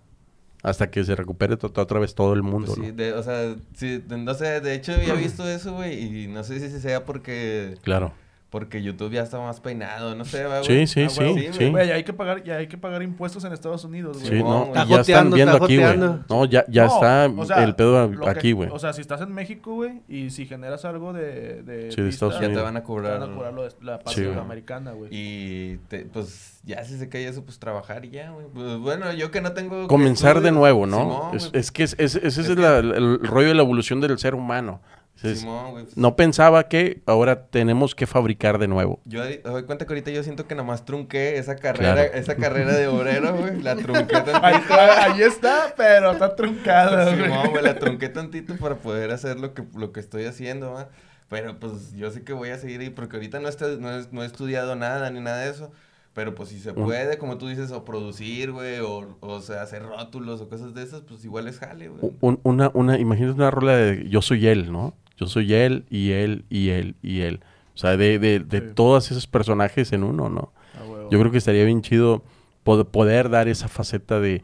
Hasta 0.63 0.91
que 0.91 1.05
se 1.05 1.15
recupere 1.15 1.55
otra 1.61 1.99
vez 2.01 2.15
todo 2.15 2.33
el 2.33 2.43
mundo, 2.43 2.73
Pues 2.75 2.79
sí, 2.87 2.91
¿no? 2.93 2.97
de- 2.97 3.13
o 3.13 3.23
sea, 3.23 3.55
sí, 3.75 4.03
no 4.09 4.33
sé, 4.33 4.63
de 4.63 4.75
hecho 4.75 4.93
había 4.95 5.13
visto 5.27 5.47
eso, 5.47 5.75
güey, 5.75 6.23
y 6.25 6.27
no 6.29 6.43
sé 6.43 6.59
si 6.71 6.81
sea 6.81 7.05
porque, 7.05 7.75
Claro. 7.83 8.13
Porque 8.55 8.81
YouTube 8.85 9.11
ya 9.11 9.23
está 9.23 9.41
más 9.41 9.59
peinado, 9.59 10.15
no 10.15 10.25
sé, 10.25 10.47
güey. 10.47 10.63
Sí, 10.63 10.87
sí, 10.87 11.03
Ah, 11.03 11.09
sí, 11.09 11.49
sí. 11.51 11.71
Güey, 11.71 11.89
ya 11.89 11.95
hay 11.97 12.05
que 12.05 12.13
pagar, 12.13 12.45
ya 12.45 12.55
hay 12.59 12.69
que 12.69 12.79
pagar 12.79 13.03
impuestos 13.03 13.43
en 13.43 13.53
Estados 13.53 13.83
Unidos, 13.83 14.19
güey. 14.21 14.29
Sí, 14.31 14.43
no, 14.45 14.71
y 14.73 14.89
ya 14.91 15.01
están 15.01 15.33
viendo 15.33 15.55
está 15.55 15.65
aquí, 15.65 15.77
güey. 15.77 15.99
No, 16.29 16.45
ya, 16.45 16.65
ya 16.69 16.87
No, 16.87 16.95
está 16.95 17.27
o 17.37 17.45
sea, 17.47 17.65
el 17.65 17.75
pedo 17.75 17.99
aquí, 18.29 18.53
güey. 18.53 18.69
O 18.71 18.79
sea, 18.79 18.93
si 18.93 19.01
estás 19.01 19.21
en 19.23 19.33
México, 19.33 19.75
güey, 19.75 20.03
y 20.09 20.31
si 20.31 20.47
generas 20.47 20.85
algo 20.85 21.13
de... 21.13 21.65
de 21.65 21.91
Sí, 21.91 22.01
de 22.01 22.09
Estados 22.09 22.35
Ya 22.35 22.43
te 22.43 22.47
Unidos. 22.47 22.63
van 22.63 22.77
a 22.77 22.81
Te 22.81 22.87
cobrar. 22.87 23.19
van 23.19 23.33
a 23.33 23.35
cobrar 23.35 23.53
lo 23.55 23.63
de 23.65 23.71
la 23.83 23.99
parte 23.99 24.21
Sí, 24.21 24.25
güey. 24.25 24.39
americana, 24.39 24.93
güey. 24.93 25.09
Y 25.11 25.79
te- 25.89 26.05
pues 26.05 26.61
ya 26.63 26.85
si 26.85 26.97
se 26.97 27.09
cae 27.09 27.27
eso, 27.27 27.45
pues 27.45 27.59
trabajar 27.59 28.05
y 28.05 28.11
ya, 28.11 28.31
güey. 28.31 28.47
Pues 28.55 28.79
bueno, 28.79 29.13
yo 29.15 29.33
que 29.33 29.41
no 29.41 29.51
tengo... 29.53 29.89
Comenzar 29.89 30.41
de 30.41 30.53
nuevo, 30.53 30.87
¿no? 30.87 31.33
Simón, 31.33 31.37
es, 31.37 31.51
es 31.53 31.73
que 31.73 31.83
es, 31.83 31.97
es- 31.99 32.15
ese 32.15 32.41
es, 32.43 32.49
Es 32.51 32.57
la- 32.57 32.79
el 32.79 33.19
rollo 33.19 33.49
de 33.49 33.55
la 33.55 33.63
evolución 33.63 34.01
del 34.01 34.17
ser 34.17 34.37
humano. 34.37 34.81
Es- 35.23 35.41
Simón, 35.41 35.71
güey. 35.71 35.85
pues, 35.85 35.97
no 35.97 36.17
pensaba 36.17 36.69
que 36.69 37.03
ahora 37.07 37.47
tenemos 37.47 37.95
que 37.95 38.07
fabricar 38.07 38.59
de 38.59 38.69
nuevo. 38.69 39.01
Yo 39.05 39.23
doy 39.45 39.63
cuenta 39.65 39.87
que 39.87 39.93
ahorita 39.95 40.11
yo 40.11 40.23
siento 40.23 40.47
que 40.47 40.55
nada 40.55 40.67
más 40.67 40.85
trunqué 40.85 41.39
esa 41.39 41.57
carrera, 41.57 41.95
Claro. 41.95 42.11
esa 42.15 42.37
carrera 42.37 42.75
de 42.75 42.89
obrero, 42.89 43.35
güey. 43.37 43.63
La 43.63 43.75
trunqué 43.77 44.17
Ahí, 44.17 44.55
tantito. 44.55 44.75
ahí 44.75 45.23
está, 45.23 45.73
pero 45.77 46.13
está 46.13 46.35
truncada. 46.37 47.15
Simón, 47.17 47.51
güey, 47.51 47.63
la 47.65 47.79
trunqué 47.79 48.09
tantito 48.09 48.57
para 48.57 48.75
poder 48.75 49.13
hacer 49.13 49.39
lo 49.41 49.55
que, 49.55 49.63
lo 49.77 49.93
que 49.93 50.01
estoy 50.01 50.25
haciendo, 50.25 50.73
¿va? 50.73 50.89
Pero 51.31 51.59
pues 51.59 51.95
yo 51.95 52.11
sé 52.11 52.23
que 52.23 52.33
voy 52.35 52.51
a 52.51 52.59
seguir 52.59 52.81
ahí 52.81 52.91
porque 52.91 53.17
ahorita 53.17 53.41
no, 53.41 53.49
estoy- 53.49 53.79
no, 53.81 53.91
he- 53.99 54.07
no 54.13 54.23
he 54.23 54.27
estudiado 54.27 54.77
nada 54.77 55.09
ni 55.11 55.21
nada 55.21 55.39
de 55.39 55.51
eso. 55.51 55.73
Pero 56.13 56.35
pues 56.37 56.51
si 56.51 56.61
se 56.61 56.73
puede, 56.75 57.19
como 57.19 57.39
tú 57.39 57.49
dices, 57.49 57.73
o 57.73 57.85
producir, 57.85 58.53
güey, 58.53 58.79
o, 58.79 59.17
o 59.19 59.41
sea, 59.41 59.63
hacer 59.63 59.83
rótulos 59.83 60.41
o 60.41 60.49
cosas 60.49 60.73
de 60.73 60.83
esas, 60.85 61.01
pues 61.01 61.25
igual 61.25 61.49
es 61.49 61.59
jale, 61.59 61.89
güey. 61.89 62.13
Un- 62.21 62.39
una, 62.45 62.71
una, 62.75 62.99
imagínate 62.99 63.35
una 63.35 63.51
rola 63.51 63.77
de 63.77 64.09
yo 64.09 64.23
soy 64.23 64.47
él, 64.47 64.71
¿no? 64.71 64.95
Yo 65.17 65.27
soy 65.27 65.55
él 65.55 65.85
y 65.91 66.11
él 66.13 66.45
y 66.51 66.71
él 66.71 66.97
y 67.03 67.21
él. 67.21 67.41
O 67.75 67.79
sea, 67.79 67.97
de, 67.97 68.19
de, 68.19 68.41
de 68.41 68.61
Sí. 68.61 68.67
todos 68.75 69.11
esos 69.11 69.27
personajes 69.27 69.93
en 69.93 70.05
uno, 70.05 70.29
¿no? 70.29 70.53
Ah. 70.75 71.09
Yo 71.11 71.19
creo 71.21 71.31
que 71.31 71.39
estaría 71.39 71.65
bien 71.65 71.83
chido 71.83 72.23
pod- 72.65 72.87
poder 72.87 73.29
dar 73.31 73.49
esa 73.49 73.69
faceta 73.69 74.21
de, 74.21 74.43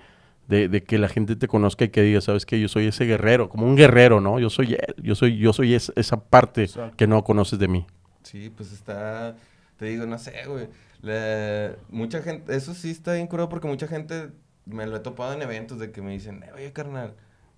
de, 0.49 0.68
de 0.68 0.83
que 0.83 0.99
la 0.99 1.09
gente 1.09 1.37
te 1.37 1.47
conozca 1.49 1.85
y 1.85 1.89
que 1.91 2.03
diga, 2.03 2.21
¿sabes 2.21 2.45
qué? 2.47 2.61
Yo 2.61 2.68
soy 2.68 2.87
ese 2.87 3.05
guerrero, 3.05 3.49
como 3.49 3.66
un 3.66 3.77
guerrero, 3.77 4.21
¿no? 4.21 4.39
Yo 4.41 4.51
soy 4.51 4.75
él, 4.75 4.95
yo 5.03 5.14
soy, 5.14 5.39
yo 5.39 5.53
soy 5.53 5.75
es- 5.75 5.93
esa 5.97 6.25
parte 6.25 6.64
Exacto. 6.64 6.97
que 6.97 7.07
no 7.07 7.23
conoces 7.25 7.59
de 7.59 7.68
mí. 7.68 7.87
Sí, 8.23 8.51
pues 8.55 8.73
está, 8.73 9.37
te 9.77 9.87
digo, 9.87 10.07
no 10.07 10.18
sé, 10.18 10.35
güey. 10.47 10.68
La- 11.03 11.77
mucha 11.89 12.23
gente, 12.23 12.55
eso 12.55 12.75
sí 12.75 12.91
está 12.91 13.14
bien 13.14 13.27
curado 13.27 13.49
porque 13.49 13.66
mucha 13.68 13.87
gente 13.87 14.31
me 14.66 14.87
lo 14.87 14.97
he 14.97 15.01
topado 15.01 15.33
en 15.33 15.43
eventos 15.43 15.79
de 15.79 15.91
que 15.91 16.03
me 16.03 16.12
dicen, 16.12 16.43
eh, 16.43 16.51
oye, 16.55 16.73
carnal, 16.73 17.14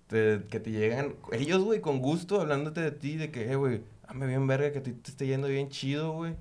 te- 0.07 0.43
que 0.49 0.59
te 0.59 0.71
llegan, 0.71 1.15
ellos, 1.31 1.63
güey, 1.63 1.81
con 1.81 1.99
gusto 1.99 2.39
hablándote 2.41 2.81
de 2.81 2.91
ti, 2.91 3.15
de 3.17 3.31
que, 3.31 3.51
eh, 3.51 3.55
güey, 3.55 3.81
dame 4.07 4.27
bien 4.27 4.45
verga, 4.47 4.71
que 4.71 4.79
a 4.79 4.83
ti 4.83 4.91
te 4.91 5.11
esté 5.11 5.27
yendo 5.27 5.47
bien 5.47 5.69
chido, 5.69 6.11
güey. 6.13 6.35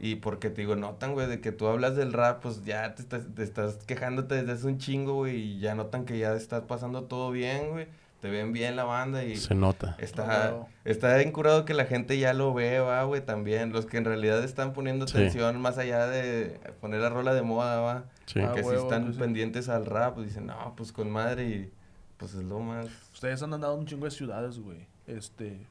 Y 0.00 0.16
porque 0.16 0.48
te 0.48 0.60
digo, 0.60 0.76
notan, 0.76 1.12
güey, 1.14 1.26
de 1.26 1.40
que 1.40 1.50
tú 1.50 1.66
hablas 1.66 1.96
del 1.96 2.12
rap, 2.12 2.40
pues 2.40 2.64
ya 2.64 2.94
te 2.94 3.02
estás, 3.02 3.22
te 3.34 3.42
estás 3.42 3.78
quejándote 3.84 4.36
desde 4.36 4.52
hace 4.52 4.66
un 4.68 4.78
chingo, 4.78 5.14
güey, 5.14 5.36
y 5.36 5.58
ya 5.58 5.74
notan 5.74 6.04
que 6.04 6.18
ya 6.18 6.34
estás 6.34 6.62
pasando 6.62 7.04
todo 7.04 7.30
bien, 7.32 7.70
güey. 7.70 7.86
Te 8.20 8.28
ven 8.30 8.52
bien 8.52 8.74
la 8.74 8.82
banda 8.82 9.22
y... 9.24 9.36
Se 9.36 9.54
nota. 9.54 9.94
Está, 9.98 10.50
Wow. 10.50 10.66
está 10.84 11.22
incurado 11.22 11.64
que 11.64 11.72
la 11.72 11.84
gente 11.84 12.18
ya 12.18 12.32
lo 12.32 12.52
ve, 12.52 12.80
va, 12.80 13.04
güey, 13.04 13.20
también. 13.24 13.72
Los 13.72 13.86
que 13.86 13.96
en 13.96 14.04
realidad 14.04 14.42
están 14.42 14.72
poniendo 14.72 15.06
Sí. 15.06 15.16
atención 15.18 15.60
más 15.60 15.78
allá 15.78 16.06
de 16.08 16.58
poner 16.80 17.00
la 17.00 17.10
rola 17.10 17.32
de 17.32 17.42
moda, 17.42 17.78
va. 17.80 18.04
Sí. 18.26 18.40
Ah, 18.40 18.52
que 18.54 18.62
sí 18.62 18.68
huevo, 18.68 18.82
están 18.82 19.04
pues 19.04 19.14
sí. 19.14 19.20
pendientes 19.20 19.68
al 19.68 19.86
rap, 19.86 20.14
pues 20.14 20.26
dicen, 20.28 20.46
no, 20.46 20.74
pues 20.76 20.90
con 20.92 21.10
madre 21.12 21.44
y 21.48 21.70
pues 22.18 22.34
es 22.34 22.44
lo 22.44 22.58
más... 22.60 22.86
Ustedes 23.14 23.42
han 23.42 23.54
andado 23.54 23.74
en 23.74 23.80
un 23.80 23.86
chingo 23.86 24.04
de 24.04 24.10
ciudades, 24.10 24.58
güey. 24.58 24.86
Este. 25.06 25.66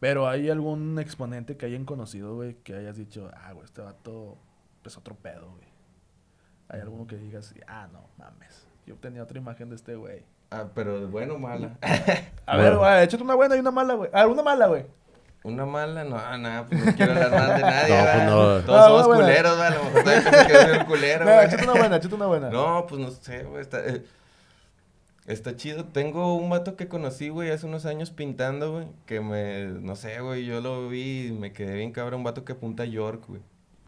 Pero 0.00 0.28
hay 0.28 0.48
algún 0.50 0.98
exponente 0.98 1.56
que 1.56 1.66
hayan 1.66 1.84
conocido, 1.84 2.34
güey, 2.34 2.54
que 2.62 2.74
hayas 2.74 2.96
dicho, 2.96 3.30
ah, 3.34 3.52
güey, 3.52 3.64
este 3.64 3.80
vato 3.82 4.36
es 4.84 4.96
otro 4.96 5.14
pedo, 5.14 5.50
güey. 5.50 5.66
Hay 6.68 6.80
alguno 6.80 7.06
que 7.06 7.16
digas, 7.16 7.54
ah, 7.66 7.88
no, 7.92 8.00
mames. 8.18 8.66
Yo 8.86 8.94
tenía 8.96 9.22
otra 9.22 9.38
imagen 9.38 9.68
de 9.70 9.76
este 9.76 9.94
güey. 9.96 10.22
Ah, 10.50 10.66
pero 10.74 11.08
bueno 11.08 11.34
o 11.34 11.38
mala. 11.38 11.76
A 12.46 12.56
Bueno. 12.56 12.62
ver, 12.62 12.76
güey, 12.76 13.04
échate 13.04 13.22
una 13.22 13.34
buena 13.34 13.56
y 13.56 13.60
una 13.60 13.70
mala, 13.72 13.94
güey. 13.94 14.10
Ah, 14.12 14.26
una 14.26 14.42
mala, 14.42 14.66
güey. 14.66 14.84
Una 15.42 15.64
mala, 15.64 16.02
no, 16.04 16.16
nada, 16.38 16.66
pues 16.66 16.84
no 16.84 16.92
quiero 16.94 17.12
hablar 17.12 17.30
mal 17.30 17.54
de 17.56 17.62
nadie, 17.62 17.96
No, 17.96 18.04
pues 18.04 18.24
no. 18.26 18.32
Todos 18.66 18.66
No, 18.66 19.02
somos 19.02 19.16
culeros, 19.16 19.58
¿verdad? 19.58 19.66
A 19.66 19.76
lo 19.78 19.84
mejor 19.84 20.02
todavía 20.02 20.78
un 20.80 20.86
culero, 20.86 21.24
No, 21.24 21.32
güey. 21.34 21.46
échate 21.46 21.62
una 21.64 21.72
buena, 21.72 21.96
échate 21.96 22.14
una 22.16 22.26
buena. 22.26 22.50
No, 22.50 22.86
pues 22.88 23.00
no 23.00 23.10
sé, 23.10 23.42
güey. 23.44 23.62
Está, 23.62 23.86
eh, 23.86 24.04
está 25.26 25.56
chido. 25.56 25.84
Tengo 25.84 26.34
un 26.36 26.50
vato 26.50 26.76
que 26.76 26.88
conocí, 26.88 27.28
güey, 27.28 27.50
hace 27.50 27.66
unos 27.66 27.86
años 27.86 28.10
pintando, 28.10 28.72
güey. 28.72 28.86
Que 29.06 29.20
me, 29.20 29.66
no 29.66 29.96
sé, 29.96 30.20
güey, 30.20 30.44
yo 30.46 30.60
lo 30.60 30.88
vi 30.88 31.28
y 31.28 31.32
me 31.32 31.52
quedé 31.52 31.76
bien 31.76 31.92
cabrón. 31.92 32.20
Un 32.20 32.24
vato 32.24 32.44
que 32.44 32.52
apunta 32.52 32.84
a 32.84 32.86
York, 32.86 33.24
güey. 33.28 33.40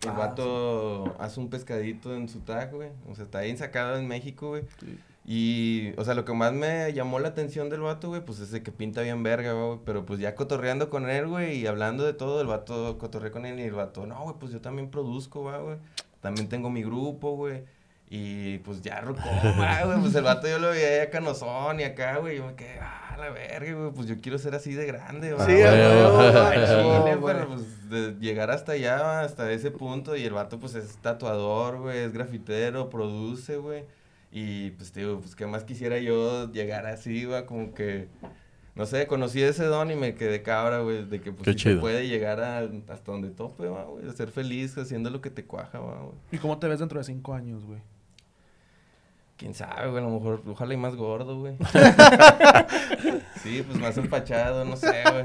El 0.02 0.10
Ah, 0.10 0.12
vato 0.12 1.16
hace 1.18 1.40
un 1.40 1.50
pescadito 1.50 2.14
en 2.14 2.28
su 2.28 2.40
tag, 2.40 2.72
güey. 2.72 2.90
O 3.10 3.14
sea, 3.14 3.24
está 3.24 3.40
bien 3.40 3.58
sacado 3.58 3.98
en 3.98 4.06
México, 4.06 4.50
güey. 4.50 4.62
Sí. 4.80 4.98
Y, 5.30 5.92
o 5.98 6.04
sea, 6.04 6.14
lo 6.14 6.24
que 6.24 6.32
más 6.32 6.54
me 6.54 6.90
llamó 6.94 7.18
la 7.18 7.28
atención 7.28 7.68
del 7.68 7.80
vato, 7.80 8.08
güey, 8.08 8.24
pues 8.24 8.38
es 8.40 8.50
de 8.50 8.62
que 8.62 8.72
pinta 8.72 9.02
bien 9.02 9.22
verga, 9.22 9.52
güey. 9.52 9.78
Pero 9.84 10.06
pues 10.06 10.20
ya 10.20 10.34
cotorreando 10.34 10.88
con 10.88 11.10
él, 11.10 11.26
güey, 11.26 11.58
y 11.58 11.66
hablando 11.66 12.04
de 12.04 12.14
todo, 12.14 12.40
el 12.40 12.46
vato 12.46 12.96
cotorreé 12.98 13.30
con 13.30 13.44
él 13.44 13.58
y 13.60 13.64
el 13.64 13.72
vato, 13.74 14.06
no, 14.06 14.22
güey, 14.22 14.36
pues 14.38 14.52
yo 14.52 14.60
también 14.60 14.90
produzco, 14.90 15.42
va, 15.44 15.58
güey. 15.58 15.76
También 16.20 16.48
tengo 16.48 16.70
mi 16.70 16.82
grupo, 16.82 17.36
güey. 17.36 17.64
Y 18.10 18.58
pues 18.60 18.80
ya 18.80 19.00
rocó, 19.02 19.20
va, 19.60 19.84
güey. 19.84 20.00
Pues 20.00 20.14
el 20.14 20.24
vato 20.24 20.48
yo 20.48 20.58
lo 20.58 20.70
veía 20.70 21.04
ya 21.04 21.10
canosón 21.10 21.80
y 21.80 21.84
acá, 21.84 22.16
güey. 22.18 22.38
Yo 22.38 22.46
me 22.46 22.54
quedé, 22.54 22.78
ah, 22.80 23.16
la 23.18 23.28
verga, 23.30 23.72
güey. 23.74 23.90
Pues 23.92 24.06
yo 24.08 24.16
quiero 24.20 24.38
ser 24.38 24.54
así 24.54 24.72
de 24.74 24.86
grande, 24.86 25.32
va. 25.34 25.44
Sí, 25.46 25.52
güey. 25.52 27.16
Güey. 27.16 27.34
pero 27.34 27.48
pues 27.48 27.90
de 27.90 28.14
llegar 28.18 28.50
hasta 28.50 28.72
allá, 28.72 29.02
va, 29.02 29.20
hasta 29.20 29.50
ese 29.52 29.70
punto. 29.70 30.16
Y 30.16 30.24
el 30.24 30.32
vato, 30.32 30.58
pues 30.58 30.74
es 30.74 30.96
tatuador, 31.02 31.80
güey, 31.80 31.98
es 31.98 32.12
grafitero, 32.12 32.88
produce, 32.88 33.56
güey. 33.56 33.84
Y 34.30 34.70
pues, 34.72 34.92
te 34.92 35.00
digo, 35.00 35.20
pues 35.20 35.34
qué 35.34 35.46
más 35.46 35.64
quisiera 35.64 35.98
yo 35.98 36.50
llegar 36.52 36.86
así, 36.86 37.24
va, 37.26 37.44
como 37.46 37.74
que. 37.74 38.08
No 38.74 38.86
sé, 38.86 39.06
conocí 39.08 39.42
ese 39.42 39.64
don 39.64 39.90
y 39.90 39.96
me 39.96 40.14
quedé 40.14 40.42
cabra, 40.42 40.78
güey, 40.80 41.04
de 41.04 41.20
que 41.20 41.32
pues 41.32 41.44
Qué 41.56 41.58
sí 41.70 41.74
puede 41.80 42.06
llegar 42.06 42.40
a- 42.40 42.60
hasta 42.92 43.10
donde 43.10 43.28
tope, 43.30 43.66
va, 43.66 43.82
güey, 43.84 44.08
a 44.08 44.12
ser 44.12 44.30
feliz 44.30 44.78
haciendo 44.78 45.10
lo 45.10 45.20
que 45.20 45.30
te 45.30 45.44
cuaja, 45.44 45.80
va, 45.80 45.96
güey. 46.02 46.14
¿Y 46.30 46.38
cómo 46.38 46.58
te 46.58 46.68
ves 46.68 46.78
dentro 46.78 46.98
de 47.00 47.04
cinco 47.04 47.34
años, 47.34 47.64
güey? 47.64 47.80
Quién 49.38 49.54
sabe, 49.54 49.88
güey, 49.90 50.02
a 50.02 50.06
lo 50.06 50.12
mejor, 50.18 50.42
ojalá 50.50 50.74
y 50.74 50.76
más 50.76 50.96
gordo, 50.96 51.38
güey. 51.38 51.54
sí, 53.42 53.62
pues 53.66 53.78
más 53.80 53.96
empachado, 53.96 54.64
no 54.64 54.76
sé, 54.76 55.02
güey. 55.10 55.24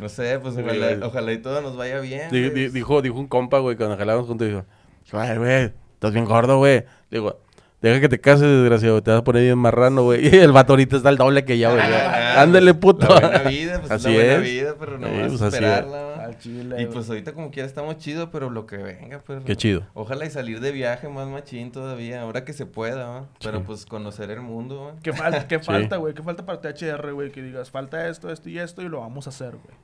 No 0.00 0.08
sé, 0.08 0.38
pues 0.40 0.56
ojalá, 0.56 1.06
ojalá 1.06 1.32
y 1.32 1.38
todo 1.38 1.60
nos 1.60 1.76
vaya 1.76 2.00
bien. 2.00 2.30
Di- 2.30 2.48
güey. 2.48 2.54
di- 2.54 2.68
dijo, 2.68 3.00
dijo 3.02 3.16
un 3.18 3.28
compa, 3.28 3.58
güey, 3.60 3.76
cuando 3.76 3.96
jalábamos 3.96 4.26
juntos, 4.26 4.48
dijo, 4.48 4.64
"Ay, 5.12 5.36
güey, 5.38 5.72
estás 5.94 6.12
bien 6.12 6.24
gordo, 6.24 6.58
güey. 6.58 6.84
Digo, 7.10 7.38
deja 7.80 8.00
que 8.00 8.08
te 8.08 8.20
cases, 8.20 8.42
desgraciado, 8.42 9.02
te 9.02 9.12
vas 9.12 9.20
a 9.20 9.24
poner 9.24 9.42
bien 9.44 9.58
marrano, 9.58 10.02
güey. 10.02 10.26
Y 10.34 10.36
el 10.36 10.52
vato 10.52 10.72
ahorita 10.72 10.96
está 10.96 11.08
el 11.10 11.16
doble 11.16 11.44
que 11.44 11.58
ya, 11.58 11.70
güey. 11.70 11.80
Ah, 11.82 12.42
Ándale, 12.42 12.74
puto. 12.74 13.06
La 13.08 13.20
buena 13.28 13.48
vida, 13.50 13.78
pues 13.80 13.90
Así 13.92 14.08
la 14.08 14.14
buena 14.14 14.34
es. 14.34 14.42
vida, 14.42 14.74
pero 14.78 14.98
no 14.98 15.06
Sí, 15.06 15.14
vas 15.20 15.28
pues, 15.28 15.42
a 15.42 15.46
esperarla. 15.48 16.07
Chile. 16.38 16.76
Y 16.80 16.84
güey. 16.84 16.94
pues 16.94 17.08
ahorita 17.08 17.32
como 17.32 17.50
quiera 17.50 17.66
estamos 17.68 17.96
chidos, 17.98 18.28
pero 18.32 18.50
lo 18.50 18.66
que 18.66 18.76
venga, 18.78 19.20
pues. 19.20 19.44
Qué 19.44 19.56
chido. 19.56 19.82
Ojalá 19.94 20.24
y 20.26 20.30
salir 20.30 20.60
de 20.60 20.72
viaje 20.72 21.08
más 21.08 21.28
machín 21.28 21.70
todavía, 21.72 22.22
ahora 22.22 22.44
que 22.44 22.52
se 22.52 22.66
pueda, 22.66 23.06
¿va? 23.08 23.26
Pero 23.42 23.58
Sí. 23.58 23.64
pues 23.66 23.86
conocer 23.86 24.30
el 24.30 24.40
mundo, 24.40 24.84
¿va? 24.94 25.00
¿Qué, 25.02 25.12
fal- 25.12 25.46
qué 25.46 25.58
Sí. 25.60 25.64
falta, 25.64 25.96
güey? 25.96 26.14
¿Qué 26.14 26.22
falta 26.22 26.44
para 26.44 26.60
THR, 26.60 27.12
güey? 27.12 27.30
Que 27.30 27.42
digas, 27.42 27.70
falta 27.70 28.08
esto, 28.08 28.30
esto 28.30 28.48
y 28.48 28.58
esto 28.58 28.82
y 28.82 28.88
lo 28.88 29.00
vamos 29.00 29.26
a 29.26 29.30
hacer, 29.30 29.52
güey. 29.52 29.76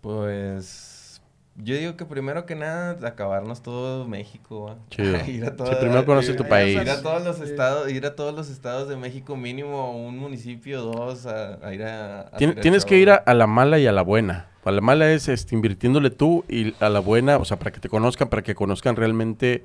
Pues 0.00 1.20
yo 1.56 1.74
digo 1.74 1.96
que 1.96 2.04
primero 2.04 2.44
que 2.46 2.54
nada 2.54 2.96
acabarnos 3.08 3.62
todo 3.62 4.06
México, 4.06 4.64
¿va? 4.64 4.76
Chido. 4.90 5.16
ir 5.26 5.44
a 5.44 5.48
Sí, 5.48 5.74
primero 5.80 6.04
conoces 6.04 6.36
tu 6.36 6.44
ir- 6.44 6.48
país. 6.48 6.80
Ir 6.80 6.90
a 6.90 7.02
todos 7.02 7.24
los 7.24 7.36
Sí. 7.38 7.44
estados, 7.44 7.90
ir 7.90 8.06
a 8.06 8.14
todos 8.14 8.34
los 8.34 8.50
estados 8.50 8.88
de 8.88 8.96
México 8.96 9.36
mínimo 9.36 9.90
un 9.96 10.18
municipio, 10.18 10.82
dos, 10.82 11.26
a, 11.26 11.54
a 11.66 11.74
ir 11.74 11.82
a, 11.82 12.30
Tien- 12.38 12.60
tienes 12.60 12.84
que 12.84 12.98
ir 12.98 13.10
a, 13.10 13.16
a 13.16 13.34
la 13.34 13.46
mala 13.46 13.78
y 13.78 13.86
a 13.86 13.92
la 13.92 14.02
buena. 14.02 14.48
A 14.66 14.72
la 14.72 14.80
mala 14.80 15.12
es 15.12 15.28
este, 15.28 15.54
invirtiéndole 15.54 16.10
tú 16.10 16.44
y 16.48 16.74
a 16.80 16.88
la 16.88 16.98
buena, 16.98 17.36
o 17.36 17.44
sea, 17.44 17.56
para 17.56 17.70
que 17.70 17.78
te 17.78 17.88
conozcan, 17.88 18.28
para 18.28 18.42
que 18.42 18.56
conozcan 18.56 18.96
realmente 18.96 19.64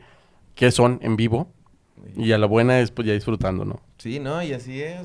qué 0.54 0.70
son 0.70 1.00
en 1.02 1.16
vivo. 1.16 1.52
Y 2.16 2.32
a 2.34 2.38
la 2.38 2.46
buena 2.46 2.80
es 2.80 2.92
pues 2.92 3.08
ya 3.08 3.14
disfrutando, 3.14 3.66
¿no? 3.66 3.80
Sí, 3.98 4.20
no, 4.20 4.44
y 4.44 4.54
así 4.54 4.80
es, 4.80 5.02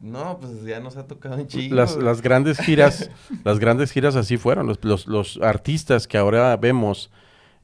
No, 0.00 0.38
pues 0.40 0.62
ya 0.64 0.78
nos 0.78 0.96
ha 0.96 1.08
tocado 1.08 1.36
un 1.36 1.48
chingo. 1.48 1.74
Las, 1.74 1.96
las 1.96 2.22
grandes 2.22 2.58
giras, 2.58 3.10
las 3.44 3.58
grandes 3.58 3.90
giras 3.90 4.14
así 4.14 4.36
fueron. 4.36 4.68
Los, 4.68 4.84
los, 4.84 5.08
los 5.08 5.40
artistas 5.42 6.06
que 6.06 6.18
ahora 6.18 6.56
vemos, 6.56 7.10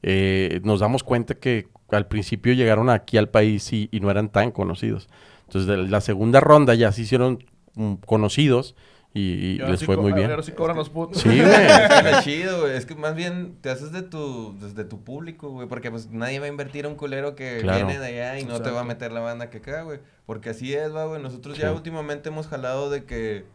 eh, 0.03 0.59
nos 0.63 0.81
damos 0.81 1.03
cuenta 1.03 1.35
que 1.35 1.69
al 1.91 2.07
principio 2.07 2.51
llegaron 2.51 2.89
aquí 2.89 3.15
al 3.15 3.29
país 3.29 3.71
y, 3.71 3.87
y 3.91 4.01
no 4.01 4.11
eran 4.11 4.29
tan 4.29 4.51
conocidos. 4.51 5.07
Entonces, 5.47 5.65
de 5.65 5.77
la 5.77 6.01
segunda 6.01 6.41
ronda 6.41 6.75
ya 6.75 6.91
se 6.91 7.03
hicieron 7.03 7.45
mm, 7.75 7.95
conocidos 8.05 8.75
y, 9.13 9.55
y 9.55 9.59
ahora 9.59 9.71
les 9.71 9.79
sí 9.79 9.85
fue 9.87 9.97
muy 9.97 10.13
bien. 10.13 10.29
Ahora 10.29 10.43
sí 10.43 10.51
cobran 10.51 10.77
los 10.77 10.89
putos. 10.89 11.21
Sí, 11.21 11.29
güey. 11.41 11.41
Es 11.41 11.89
que 11.89 12.11
lo 12.11 12.21
chido, 12.21 12.61
güey. 12.61 12.77
Es 12.77 12.85
que 12.85 12.95
más 12.95 13.15
bien 13.15 13.57
te 13.61 13.69
haces 13.71 13.91
de 13.91 14.03
tu, 14.03 14.55
desde 14.59 14.83
tu 14.83 15.03
público, 15.03 15.49
güey. 15.49 15.67
Porque 15.67 15.89
pues 15.89 16.09
nadie 16.11 16.39
va 16.39 16.45
a 16.45 16.49
invertir 16.49 16.85
a 16.85 16.89
un 16.89 16.95
culero 16.95 17.35
que 17.35 17.59
Claro. 17.61 17.87
viene 17.87 17.99
de 17.99 18.05
allá 18.07 18.39
y 18.39 18.45
no 18.45 18.61
te 18.61 18.69
va 18.69 18.81
a 18.81 18.83
meter 18.83 19.11
la 19.11 19.19
banda 19.21 19.49
que 19.49 19.57
acá, 19.57 19.81
güey. 19.81 19.99
Porque 20.27 20.51
así 20.51 20.73
es, 20.75 20.93
va, 20.95 21.05
güey. 21.05 21.21
Nosotros 21.21 21.57
ya 21.57 21.71
últimamente 21.71 22.29
hemos 22.29 22.47
jalado 22.47 22.89
de 22.91 23.05
que 23.05 23.45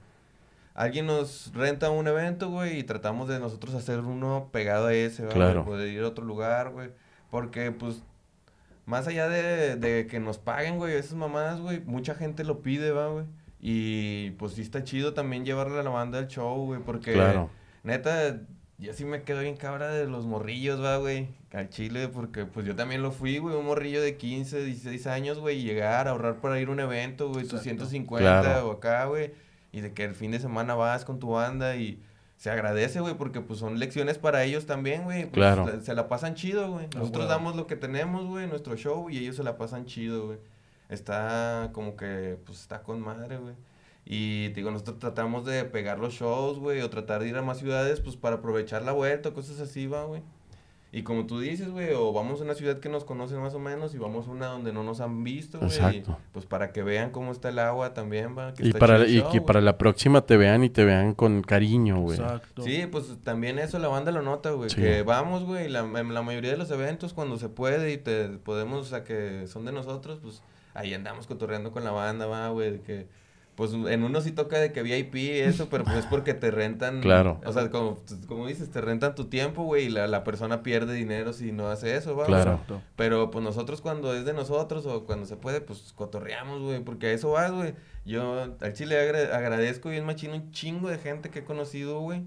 alguien 0.74 1.06
nos 1.06 1.52
renta 1.54 1.88
un 1.90 2.08
evento, 2.08 2.50
güey, 2.50 2.80
y 2.80 2.82
tratamos 2.82 3.28
de 3.28 3.38
nosotros 3.38 3.76
hacer 3.76 4.00
uno 4.00 4.48
pegado 4.50 4.88
a 4.88 4.94
ese, 4.94 5.24
¿va, 5.24 5.32
Claro. 5.32 5.62
güey? 5.62 5.76
Poder 5.76 5.88
ir 5.92 6.02
a 6.02 6.08
otro 6.08 6.24
lugar, 6.24 6.70
güey. 6.70 6.90
Porque, 7.30 7.70
pues, 7.70 8.02
más 8.86 9.06
allá 9.06 9.28
de, 9.28 9.76
de 9.76 10.08
que 10.08 10.18
nos 10.18 10.38
paguen, 10.38 10.78
güey, 10.78 10.96
esas 10.96 11.14
mamadas, 11.14 11.60
güey, 11.60 11.80
mucha 11.84 12.16
gente 12.16 12.42
lo 12.42 12.60
pide, 12.60 12.90
va, 12.90 13.06
güey. 13.06 13.24
Y, 13.66 14.32
pues, 14.32 14.52
sí 14.52 14.60
está 14.60 14.84
chido 14.84 15.14
también 15.14 15.46
llevarle 15.46 15.80
a 15.80 15.82
la 15.82 15.88
banda 15.88 16.18
al 16.18 16.28
show, 16.28 16.66
güey, 16.66 16.80
porque... 16.84 17.14
Claro. 17.14 17.48
Neta, 17.82 18.40
yo 18.76 18.92
sí 18.92 19.06
me 19.06 19.22
quedo 19.22 19.40
bien 19.40 19.56
cabra 19.56 19.88
de 19.88 20.06
los 20.06 20.26
morrillos, 20.26 20.82
va, 20.82 20.98
güey. 20.98 21.28
Al 21.50 21.70
Chile, 21.70 22.08
porque 22.08 22.44
pues 22.44 22.66
yo 22.66 22.76
también 22.76 23.00
lo 23.00 23.10
fui, 23.10 23.38
güey. 23.38 23.56
Un 23.56 23.64
morrillo 23.64 24.02
de 24.02 24.16
15, 24.18 24.64
16 24.64 25.06
años, 25.06 25.38
güey. 25.38 25.60
Y 25.60 25.62
llegar 25.62 26.08
a 26.08 26.10
ahorrar 26.10 26.40
para 26.42 26.60
ir 26.60 26.68
a 26.68 26.72
un 26.72 26.80
evento, 26.80 27.28
güey. 27.28 27.44
Tus 27.44 27.60
Exacto. 27.60 27.86
150 27.86 28.40
Claro. 28.42 28.68
o 28.68 28.72
acá, 28.72 29.06
güey. 29.06 29.32
Y 29.72 29.80
de 29.80 29.94
que 29.94 30.04
el 30.04 30.14
fin 30.14 30.30
de 30.32 30.40
semana 30.40 30.74
vas 30.74 31.04
con 31.06 31.18
tu 31.18 31.30
banda 31.30 31.76
y 31.76 32.02
se 32.36 32.50
agradece, 32.50 33.00
güey. 33.00 33.14
Porque 33.14 33.40
pues 33.40 33.60
son 33.60 33.78
lecciones 33.78 34.18
para 34.18 34.44
ellos 34.44 34.66
también, 34.66 35.04
güey. 35.04 35.22
Pues, 35.22 35.32
Claro. 35.32 35.66
la- 35.66 35.80
Se 35.80 35.94
la 35.94 36.08
pasan 36.08 36.34
chido, 36.34 36.70
güey. 36.70 36.86
Nosotros 36.96 37.28
damos 37.28 37.54
lo 37.56 37.66
que 37.66 37.76
tenemos, 37.76 38.26
güey, 38.26 38.46
nuestro 38.46 38.76
show. 38.76 39.08
Y 39.08 39.18
ellos 39.18 39.36
se 39.36 39.42
la 39.44 39.56
pasan 39.56 39.86
chido, 39.86 40.26
güey. 40.26 40.38
Está 40.88 41.70
como 41.72 41.96
que, 41.96 42.38
pues 42.44 42.60
está 42.60 42.82
con 42.82 43.00
madre, 43.00 43.38
güey. 43.38 43.54
Y 44.06 44.50
te 44.50 44.56
digo, 44.56 44.70
nosotros 44.70 44.98
tratamos 44.98 45.46
de 45.46 45.64
pegar 45.64 45.98
los 45.98 46.12
shows, 46.12 46.58
güey, 46.58 46.82
o 46.82 46.90
tratar 46.90 47.22
de 47.22 47.28
ir 47.28 47.36
a 47.36 47.42
más 47.42 47.58
ciudades, 47.58 48.00
pues 48.00 48.16
para 48.16 48.36
aprovechar 48.36 48.82
la 48.82 48.92
vuelta, 48.92 49.30
o 49.30 49.34
cosas 49.34 49.60
así, 49.60 49.86
va, 49.86 50.04
güey. 50.04 50.22
Y 50.92 51.02
como 51.02 51.26
tú 51.26 51.40
dices, 51.40 51.70
güey, 51.70 51.92
o 51.92 52.12
vamos 52.12 52.40
a 52.40 52.44
una 52.44 52.54
ciudad 52.54 52.78
que 52.78 52.88
nos 52.88 53.04
conocen 53.04 53.40
más 53.40 53.52
o 53.54 53.58
menos, 53.58 53.94
y 53.94 53.98
vamos 53.98 54.28
a 54.28 54.30
una 54.30 54.46
donde 54.46 54.72
no 54.72 54.84
nos 54.84 55.00
han 55.00 55.24
visto, 55.24 55.58
güey. 55.58 56.04
Pues 56.30 56.46
para 56.46 56.70
que 56.70 56.84
vean 56.84 57.10
cómo 57.10 57.32
está 57.32 57.48
el 57.48 57.58
agua 57.58 57.94
también, 57.94 58.38
va. 58.38 58.54
que 58.54 58.62
Y 58.62 58.66
está 58.68 58.78
para, 58.78 58.96
chido 58.98 59.06
el 59.06 59.10
y 59.10 59.18
show, 59.18 59.30
que 59.32 59.38
güey. 59.38 59.46
para 59.46 59.60
la 59.60 59.76
próxima 59.76 60.20
te 60.20 60.36
vean 60.36 60.62
y 60.62 60.70
te 60.70 60.84
vean 60.84 61.14
con 61.14 61.42
cariño, 61.42 61.98
güey. 61.98 62.20
Exacto. 62.20 62.62
Sí, 62.62 62.86
pues 62.92 63.06
también 63.24 63.58
eso 63.58 63.80
la 63.80 63.88
banda 63.88 64.12
lo 64.12 64.22
nota, 64.22 64.50
güey. 64.50 64.70
Sí. 64.70 64.76
Que 64.76 65.02
vamos, 65.02 65.42
güey, 65.44 65.68
la, 65.68 65.80
en 65.80 66.14
la 66.14 66.22
mayoría 66.22 66.52
de 66.52 66.58
los 66.58 66.70
eventos 66.70 67.12
cuando 67.12 67.38
se 67.38 67.48
puede 67.48 67.92
y 67.92 67.96
te 67.96 68.28
podemos, 68.28 68.82
o 68.82 68.84
sea, 68.84 69.02
que 69.02 69.48
son 69.48 69.64
de 69.64 69.72
nosotros, 69.72 70.20
pues 70.22 70.42
ahí 70.74 70.92
andamos 70.94 71.26
cotorreando 71.26 71.72
con 71.72 71.84
la 71.84 71.90
banda, 71.92 72.26
va, 72.26 72.48
güey, 72.50 72.72
de 72.72 72.80
que... 72.80 73.24
Pues 73.54 73.72
en 73.72 74.02
uno 74.02 74.20
sí 74.20 74.32
toca 74.32 74.58
de 74.58 74.72
que 74.72 74.82
VIP 74.82 75.14
y 75.14 75.30
eso, 75.30 75.68
pero 75.70 75.84
pues 75.84 75.98
es 75.98 76.06
porque 76.06 76.34
te 76.34 76.50
rentan... 76.50 77.00
Claro. 77.00 77.40
O 77.46 77.52
sea, 77.52 77.70
como, 77.70 78.00
como 78.26 78.48
dices, 78.48 78.68
te 78.72 78.80
rentan 78.80 79.14
tu 79.14 79.26
tiempo, 79.26 79.62
güey, 79.62 79.84
y 79.84 79.88
la, 79.90 80.08
la 80.08 80.24
persona 80.24 80.64
pierde 80.64 80.92
dinero 80.92 81.32
si 81.32 81.52
no 81.52 81.68
hace 81.68 81.94
eso, 81.94 82.16
va. 82.16 82.24
güey. 82.24 82.26
Claro. 82.26 82.50
Exacto. 82.54 82.82
Pero 82.96 83.30
pues 83.30 83.44
nosotros 83.44 83.80
cuando 83.80 84.12
es 84.12 84.24
de 84.24 84.32
nosotros 84.32 84.86
o 84.86 85.04
cuando 85.06 85.26
se 85.26 85.36
puede, 85.36 85.60
pues 85.60 85.92
cotorreamos, 85.94 86.62
güey, 86.62 86.80
porque 86.80 87.06
a 87.06 87.12
eso 87.12 87.30
vas, 87.30 87.52
güey. 87.52 87.74
Yo 88.04 88.56
al 88.60 88.72
chile 88.72 88.98
agra- 88.98 89.36
agradezco 89.36 89.88
bien 89.88 90.04
machino 90.04 90.34
un 90.34 90.50
chingo 90.50 90.88
de 90.88 90.98
gente 90.98 91.30
que 91.30 91.38
he 91.38 91.44
conocido, 91.44 92.00
güey. 92.00 92.24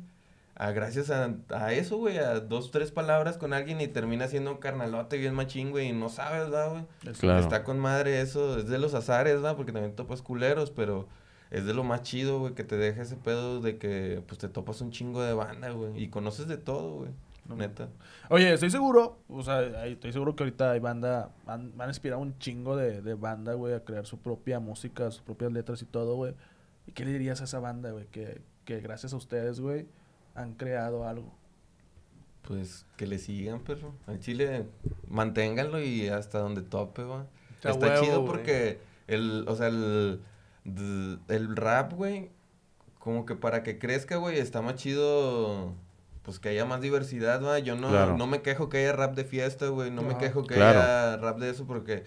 A, 0.60 0.72
gracias 0.72 1.12
a, 1.12 1.36
a 1.50 1.74
eso, 1.74 1.98
güey, 1.98 2.18
a 2.18 2.40
dos, 2.40 2.72
tres 2.72 2.92
palabras 2.92 3.38
con 3.38 3.54
alguien 3.54 3.80
y 3.80 3.88
termina 3.88 4.28
siendo 4.28 4.52
un 4.52 4.58
carnalote 4.58 5.18
bien 5.18 5.36
machín, 5.36 5.70
güey, 5.70 5.90
y 5.90 5.94
no 5.94 6.10
sabes, 6.10 6.50
¿verdad, 6.50 6.72
güey? 6.72 7.14
Claro. 7.14 7.40
Está 7.40 7.64
con 7.64 7.78
madre 7.78 8.22
eso, 8.22 8.58
es 8.58 8.68
de 8.68 8.80
los 8.80 8.96
azares, 8.96 9.36
¿verdad? 9.36 9.56
Porque 9.56 9.72
también 9.72 9.96
topas 9.96 10.24
culeros, 10.24 10.72
pero 10.72 11.08
es 11.52 11.66
de 11.66 11.76
lo 11.76 11.84
más 11.84 12.02
chido, 12.02 12.40
güey, 12.40 12.56
que 12.56 12.64
te 12.64 12.76
deja 12.76 13.04
ese 13.04 13.18
pedo 13.18 13.62
de 13.62 13.78
que, 13.78 14.24
pues, 14.26 14.40
te 14.40 14.50
topas 14.50 14.82
un 14.82 14.90
chingo 14.90 15.22
de 15.22 15.34
banda, 15.34 15.70
güey, 15.70 16.02
y 16.02 16.08
conoces 16.08 16.48
de 16.48 16.58
todo, 16.58 16.96
güey, 16.96 17.12
neta. 17.56 17.90
Oye, 18.30 18.52
estoy 18.52 18.72
seguro, 18.72 19.20
o 19.30 19.44
sea, 19.44 19.86
estoy 19.86 20.12
seguro 20.12 20.36
que 20.36 20.44
ahorita 20.44 20.72
hay 20.72 20.80
banda, 20.80 21.30
van, 21.46 21.72
van 21.78 21.90
a 21.90 21.92
inspirar 21.92 22.18
un 22.18 22.38
chingo 22.40 22.76
de, 22.76 23.04
de 23.04 23.14
banda, 23.14 23.54
güey, 23.54 23.76
a 23.76 23.84
crear 23.84 24.08
su 24.08 24.18
propia 24.18 24.60
música, 24.60 25.12
sus 25.12 25.22
propias 25.22 25.52
letras 25.52 25.84
y 25.84 25.86
todo, 25.86 26.16
güey. 26.16 26.34
¿Y 26.88 26.94
qué 26.94 27.06
le 27.06 27.12
dirías 27.12 27.42
a 27.42 27.44
esa 27.44 27.60
banda, 27.60 27.92
güey? 27.92 28.08
Que, 28.08 28.42
que 28.66 28.80
gracias 28.82 29.14
a 29.14 29.18
ustedes, 29.18 29.60
güey, 29.60 29.88
han 30.38 30.54
creado 30.54 31.06
algo. 31.08 31.34
Pues 32.44 32.86
que 32.96 33.06
le 33.08 33.20
sigan, 33.20 33.60
perro. 33.60 33.94
Al 34.06 34.20
chile, 34.20 34.66
manténganlo 35.10 35.82
y 35.82 36.08
hasta 36.08 36.40
donde 36.40 36.62
tope, 36.62 37.04
va. 37.04 37.26
Está 37.56 37.72
Está 37.72 37.88
huevo, 37.88 38.04
chido 38.06 38.22
güey. 38.22 38.28
porque 38.32 38.80
el, 39.08 39.44
o 39.50 39.56
sea, 39.56 39.68
el, 39.68 40.22
el 41.28 41.56
rap, 41.58 41.92
güey, 41.94 42.30
como 43.00 43.26
que 43.26 43.36
para 43.36 43.64
que 43.64 43.80
crezca, 43.80 44.16
güey, 44.18 44.38
está 44.40 44.62
más 44.62 44.76
chido, 44.76 45.74
pues 46.24 46.40
que 46.40 46.50
haya 46.50 46.64
más 46.66 46.80
diversidad, 46.82 47.44
va. 47.44 47.60
Yo 47.60 47.76
no, 47.76 47.90
Claro. 47.90 48.16
no 48.18 48.28
me 48.28 48.42
quejo 48.42 48.70
que 48.70 48.78
haya 48.78 48.94
rap 48.94 49.16
de 49.16 49.26
fiesta, 49.26 49.68
güey, 49.68 49.92
no 49.92 50.02
me 50.04 50.18
quejo 50.18 50.44
que 50.44 50.56
Claro. 50.56 50.80
haya 50.80 51.18
rap 51.18 51.40
de 51.40 51.50
eso 51.50 51.66
porque, 51.66 52.06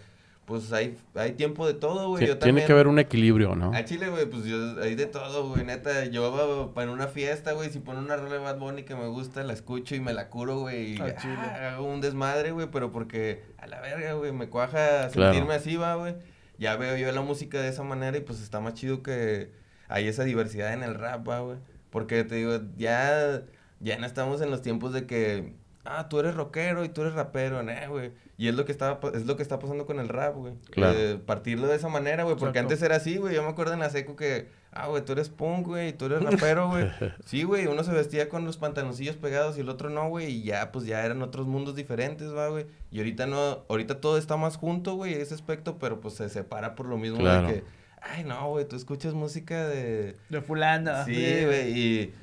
pues 0.51 0.71
hay, 0.73 0.99
hay 1.15 1.33
tiempo 1.33 1.67
de 1.67 1.73
todo, 1.75 2.09
güey. 2.09 2.21
Ti- 2.25 2.27
Yo 2.29 2.37
Tiene 2.37 2.49
también- 2.51 2.67
que 2.67 2.73
haber 2.75 2.89
un 2.89 2.99
equilibrio, 2.99 3.55
¿no? 3.55 3.73
a 3.73 3.85
Chile, 3.85 4.09
güey, 4.11 4.27
pues 4.27 4.45
yo, 4.45 4.57
hay 4.83 4.97
de 4.97 5.07
todo, 5.07 5.49
güey, 5.49 5.65
neta, 5.65 6.05
yo 6.07 6.73
en 6.77 6.89
una 6.89 7.07
fiesta, 7.07 7.53
güey, 7.53 7.71
si 7.71 7.79
pone 7.79 8.01
una 8.01 8.17
rola 8.17 8.33
de 8.35 8.39
Bad 8.41 8.59
Bunny 8.59 8.83
que 8.83 8.95
me 8.97 9.07
gusta, 9.07 9.43
la 9.45 9.53
escucho 9.53 9.95
y 9.95 10.01
me 10.01 10.13
la 10.13 10.29
curo, 10.29 10.59
güey, 10.59 10.97
y 10.97 10.99
ah, 11.01 11.75
hago 11.75 11.87
un 11.87 12.01
desmadre, 12.01 12.51
güey, 12.51 12.67
pero 12.71 12.91
porque 12.93 13.43
a 13.59 13.67
la 13.69 13.81
verga, 13.81 14.13
güey, 14.15 14.33
me 14.33 14.49
cuaja 14.49 15.09
Claro. 15.09 15.33
sentirme 15.33 15.55
así, 15.55 15.77
va, 15.77 15.95
güey, 15.95 16.17
ya 16.59 16.77
veo 16.77 16.97
yo 16.97 17.11
la 17.13 17.23
música 17.23 17.61
de 17.61 17.69
esa 17.69 17.85
manera 17.85 18.19
y 18.19 18.21
pues 18.21 18.43
está 18.43 18.59
más 18.61 18.75
chido 18.75 19.03
que 19.03 19.53
hay 19.89 20.09
esa 20.09 20.25
diversidad 20.25 20.73
en 20.75 20.83
el 20.83 20.95
rap, 20.97 21.27
va, 21.29 21.41
güey, 21.41 21.59
porque 21.91 22.25
te 22.25 22.35
digo, 22.35 22.61
ya, 22.77 23.43
ya 23.81 23.99
no 23.99 24.07
estamos 24.07 24.41
en 24.43 24.51
los 24.51 24.63
tiempos 24.63 24.93
de 24.93 25.07
que, 25.07 25.55
ah, 25.99 26.09
tú 26.09 26.21
eres 26.21 26.35
rockero 26.35 26.85
y 26.85 26.89
tú 26.89 27.01
eres 27.03 27.15
rapero, 27.15 27.63
¿no, 27.63 27.73
güey? 27.89 28.13
Y 28.39 28.49
es 28.49 28.55
lo 28.55 28.65
que 28.65 28.73
está, 28.73 28.99
es 29.13 29.27
lo 29.27 29.37
que 29.37 29.43
está 29.43 29.59
pasando 29.59 29.85
con 29.87 29.99
el 30.01 30.09
rap, 30.09 30.35
güey. 30.37 30.55
Claro. 30.71 30.99
Eh, 30.99 31.19
partirlo 31.25 31.67
de 31.67 31.77
esa 31.77 31.89
manera, 31.89 32.23
güey, 32.25 32.37
porque 32.37 32.59
Exacto. 32.59 32.75
antes 32.75 32.83
era 32.83 32.97
así, 32.97 33.17
güey. 33.19 33.35
Yo 33.35 33.43
me 33.43 33.49
acuerdo 33.51 33.75
en 33.75 33.81
la 33.81 33.91
seco 33.91 34.17
que, 34.17 34.49
ah, 34.73 34.87
güey, 34.87 35.05
tú 35.05 35.13
eres 35.13 35.29
punk, 35.29 35.67
güey, 35.67 35.93
tú 35.93 36.07
eres 36.07 36.23
rapero, 36.23 36.69
güey. 36.69 36.87
Sí, 37.27 37.43
güey, 37.43 37.67
uno 37.67 37.85
se 37.85 37.93
vestía 37.93 38.29
con 38.31 38.45
los 38.47 38.57
pantaloncillos 38.57 39.17
pegados 39.17 39.59
y 39.59 39.61
el 39.61 39.69
otro 39.69 39.91
no, 39.91 40.09
güey, 40.09 40.27
y 40.31 40.43
ya, 40.45 40.73
pues 40.73 40.87
ya 40.87 41.05
eran 41.05 41.21
otros 41.23 41.47
mundos 41.47 41.75
diferentes, 41.77 42.35
va, 42.35 42.49
güey. 42.49 42.67
Y 42.91 42.99
ahorita 42.99 43.27
no, 43.27 43.65
ahorita 43.69 44.01
todo 44.01 44.17
está 44.17 44.37
más 44.39 44.57
junto, 44.57 44.95
güey, 44.95 45.15
ese 45.15 45.35
aspecto, 45.35 45.79
pero 45.79 46.01
pues 46.01 46.15
se 46.15 46.29
separa 46.31 46.75
por 46.77 46.87
lo 46.87 46.97
mismo 46.97 47.19
Claro. 47.19 47.49
de 47.49 47.55
que, 47.55 47.65
ay, 48.01 48.25
no, 48.25 48.49
güey, 48.49 48.67
tú 48.67 48.77
escuchas 48.77 49.13
música 49.13 49.69
de... 49.69 50.17
De 50.31 50.41
fulana. 50.41 51.05
Sí, 51.05 51.45
güey, 51.45 51.79
y 51.79 52.15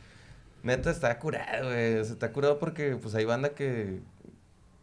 neta 0.68 0.91
está 0.91 1.18
curado, 1.20 1.70
güey. 1.70 1.95
O 1.97 2.03
sea, 2.03 2.13
está 2.13 2.32
curado 2.32 2.59
porque 2.59 2.95
pues 3.01 3.15
hay 3.15 3.26
banda 3.26 3.49
que 3.49 4.01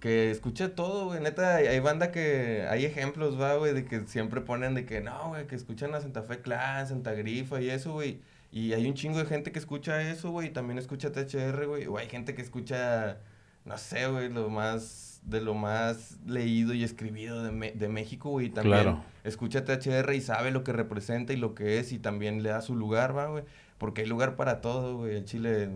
que 0.01 0.31
escucha 0.31 0.75
todo, 0.75 1.07
güey. 1.07 1.21
Neta, 1.21 1.57
hay, 1.57 1.67
hay 1.67 1.81
banda 1.81 2.11
que 2.13 2.67
hay 2.69 2.85
ejemplos, 2.85 3.41
va, 3.41 3.57
güey, 3.57 3.73
de 3.73 3.87
que 3.87 4.01
siempre 4.07 4.43
ponen 4.43 4.75
de 4.75 4.85
que 4.85 5.01
no, 5.01 5.29
güey, 5.29 5.47
que 5.47 5.55
escuchan 5.55 5.95
a 5.95 6.01
Santa 6.03 6.23
Fe 6.23 6.41
Clan, 6.41 6.87
Santa 6.87 7.13
Grifa 7.15 7.61
y 7.63 7.71
eso, 7.71 7.93
güey. 7.95 8.21
Y 8.53 8.75
hay 8.75 8.87
un 8.87 8.93
chingo 8.95 9.19
de 9.19 9.25
gente 9.25 9.51
que 9.51 9.59
escucha 9.59 10.03
eso, 10.03 10.31
güey, 10.31 10.49
y 10.49 10.51
también 10.51 10.79
escucha 10.79 11.11
THR, 11.11 11.67
güey. 11.67 11.87
O 11.87 11.97
hay 11.97 12.09
gente 12.09 12.35
que 12.35 12.43
escucha, 12.43 13.17
no 13.65 13.79
sé, 13.79 14.07
güey, 14.07 14.29
lo 14.29 14.51
más, 14.51 15.21
de 15.25 15.41
lo 15.41 15.55
más 15.55 16.19
leído 16.27 16.75
y 16.75 16.85
escribido 16.85 17.43
de, 17.43 17.51
Me- 17.51 17.73
de 17.73 17.89
México, 17.89 18.29
güey. 18.29 18.47
y 18.47 18.51
También 18.51 18.83
Claro. 18.83 19.05
escucha 19.25 19.65
THR 19.65 20.13
y 20.15 20.21
sabe 20.21 20.51
lo 20.51 20.65
que 20.65 20.73
representa 20.75 21.33
y 21.33 21.37
lo 21.37 21.55
que 21.55 21.79
es 21.79 21.93
y 21.93 21.99
también 21.99 22.43
le 22.43 22.51
da 22.51 22.61
su 22.61 22.77
lugar, 22.77 23.17
va, 23.17 23.29
güey. 23.29 23.45
Porque 23.85 24.01
hay 24.01 24.07
lugar 24.09 24.35
para 24.37 24.63
todo, 24.63 24.97
güey. 24.97 25.15
El 25.17 25.27
Chile 25.27 25.69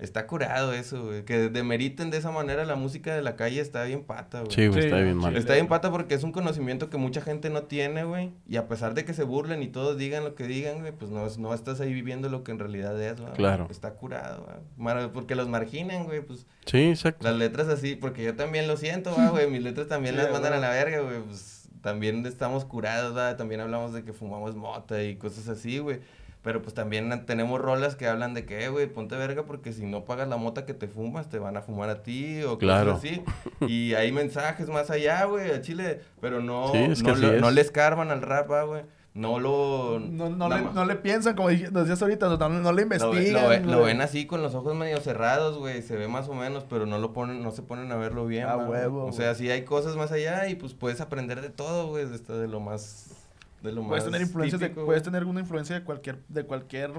está 0.00 0.26
curado 0.26 0.72
eso, 0.72 1.06
güey. 1.06 1.24
Que 1.24 1.48
demeriten 1.50 2.10
de 2.10 2.18
esa 2.18 2.32
manera 2.32 2.64
la 2.64 2.74
música 2.74 3.14
de 3.14 3.22
la 3.22 3.36
calle 3.36 3.60
está 3.60 3.84
bien 3.84 4.02
pata, 4.02 4.40
güey. 4.40 4.52
Sí, 4.52 4.66
güey, 4.66 4.80
Sí, 4.80 4.86
está 4.88 5.00
bien 5.00 5.16
mal. 5.16 5.36
Está 5.36 5.54
bien 5.54 5.68
pata 5.68 5.90
porque 5.92 6.14
es 6.14 6.24
un 6.24 6.32
conocimiento 6.32 6.90
que 6.90 6.96
mucha 6.96 7.20
gente 7.20 7.48
no 7.48 7.62
tiene, 7.64 8.02
güey. 8.02 8.32
Y 8.48 8.56
a 8.56 8.66
pesar 8.66 8.94
de 8.94 9.04
que 9.04 9.14
se 9.14 9.22
burlen 9.22 9.62
y 9.62 9.68
todos 9.68 9.96
digan 9.98 10.24
lo 10.24 10.34
que 10.34 10.48
digan, 10.48 10.80
güey, 10.80 10.90
pues 10.92 11.12
no, 11.12 11.24
es- 11.26 11.38
no 11.38 11.54
estás 11.54 11.80
ahí 11.80 11.92
viviendo 11.92 12.28
lo 12.28 12.42
que 12.42 12.50
en 12.50 12.58
realidad 12.58 13.00
es, 13.00 13.20
güey. 13.20 13.32
Claro. 13.34 13.68
Está 13.70 13.92
curado, 13.94 14.44
güey. 14.44 14.56
Mar- 14.76 15.12
Porque 15.12 15.36
los 15.36 15.48
marginan, 15.48 16.04
güey, 16.06 16.22
pues 16.22 16.44
Sí, 16.66 16.90
exacto. 16.90 17.24
las 17.24 17.36
letras 17.36 17.68
así, 17.68 17.94
porque 17.94 18.24
yo 18.24 18.34
también 18.34 18.66
lo 18.66 18.76
siento, 18.76 19.14
güey. 19.30 19.48
Mis 19.48 19.62
letras 19.62 19.86
también 19.86 20.14
Sí, 20.16 20.20
las 20.22 20.32
mandan 20.32 20.54
a 20.54 20.56
güey. 20.58 20.68
la 20.68 20.70
verga, 20.74 21.00
güey. 21.02 21.20
Pues 21.22 21.68
también 21.82 22.26
estamos 22.26 22.64
curados, 22.64 23.16
va. 23.16 23.36
También 23.36 23.60
hablamos 23.60 23.92
de 23.92 24.04
que 24.04 24.12
fumamos 24.12 24.54
mota 24.56 25.02
y 25.02 25.16
cosas 25.16 25.48
así, 25.48 25.78
güey. 25.78 26.00
Pero 26.48 26.62
pues 26.62 26.72
también 26.72 27.26
tenemos 27.26 27.60
rolas 27.60 27.94
que 27.94 28.06
hablan 28.06 28.32
de 28.32 28.46
que, 28.46 28.64
eh, 28.64 28.70
güey, 28.70 28.86
ponte 28.86 29.16
verga 29.16 29.42
porque 29.44 29.70
si 29.74 29.84
no 29.84 30.06
pagas 30.06 30.28
la 30.28 30.38
mota 30.38 30.64
que 30.64 30.72
te 30.72 30.88
fumas, 30.88 31.28
te 31.28 31.38
van 31.38 31.58
a 31.58 31.60
fumar 31.60 31.90
a 31.90 32.02
ti 32.02 32.42
o 32.42 32.56
Claro. 32.56 32.94
cosas 32.94 33.04
así. 33.04 33.22
Y 33.66 33.92
hay 33.92 34.12
mensajes 34.12 34.70
más 34.70 34.88
allá, 34.90 35.24
güey, 35.26 35.50
a 35.50 35.60
Chile. 35.60 36.00
Pero 36.22 36.40
no, 36.40 36.72
Sí, 36.72 36.78
es 36.78 37.02
que 37.02 37.08
no, 37.08 37.12
así 37.12 37.20
lo- 37.22 37.32
es. 37.34 37.40
no 37.42 37.50
le 37.50 37.60
escarban 37.60 38.10
al 38.10 38.22
rap, 38.22 38.50
va, 38.50 38.62
güey. 38.62 38.82
No 39.12 39.38
lo... 39.38 39.98
No, 40.00 40.30
no, 40.30 40.48
le, 40.48 40.60
no 40.62 40.84
le 40.86 40.94
piensan, 40.94 41.36
como 41.36 41.48
decías 41.50 42.00
ahorita, 42.00 42.28
no, 42.28 42.48
no 42.48 42.72
le 42.72 42.82
lo, 42.82 42.88
ve- 42.88 42.96
investigan. 42.96 43.42
lo 43.42 43.48
ve- 43.50 43.60
lo 43.60 43.78
güey. 43.80 43.86
ven 43.92 44.00
así 44.00 44.24
con 44.26 44.40
los 44.42 44.54
ojos 44.54 44.74
medio 44.74 45.00
cerrados, 45.00 45.58
güey, 45.58 45.82
se 45.82 45.96
ve 45.96 46.08
más 46.08 46.28
o 46.30 46.34
menos, 46.34 46.64
pero 46.64 46.86
no 46.86 46.98
lo 46.98 47.12
ponen, 47.12 47.42
no 47.42 47.50
se 47.50 47.60
ponen 47.62 47.92
a 47.92 47.96
verlo 47.96 48.24
bien, 48.26 48.46
A 48.46 48.56
huevo, 48.56 49.04
O 49.04 49.12
sea, 49.12 49.34
sí 49.34 49.50
hay 49.50 49.64
cosas 49.66 49.96
más 49.96 50.12
allá 50.12 50.48
y 50.48 50.54
pues 50.54 50.72
puedes 50.72 51.02
aprender 51.02 51.42
de 51.42 51.50
todo, 51.50 51.88
güey, 51.88 52.06
de, 52.06 52.14
esto- 52.16 52.38
de 52.38 52.48
lo 52.48 52.60
más 52.60 53.17
de 53.62 53.72
lo 53.72 53.82
Puedes 53.86 54.04
más 54.04 54.12
tener 54.12 54.22
influencias 54.22 54.60
de, 54.60 54.70
puedes 54.70 54.86
güey. 54.86 55.02
tener 55.02 55.24
una 55.24 55.40
influencia 55.40 55.74
de 55.78 55.84
cualquier, 55.84 56.18
de 56.28 56.44
cualquier 56.44 56.90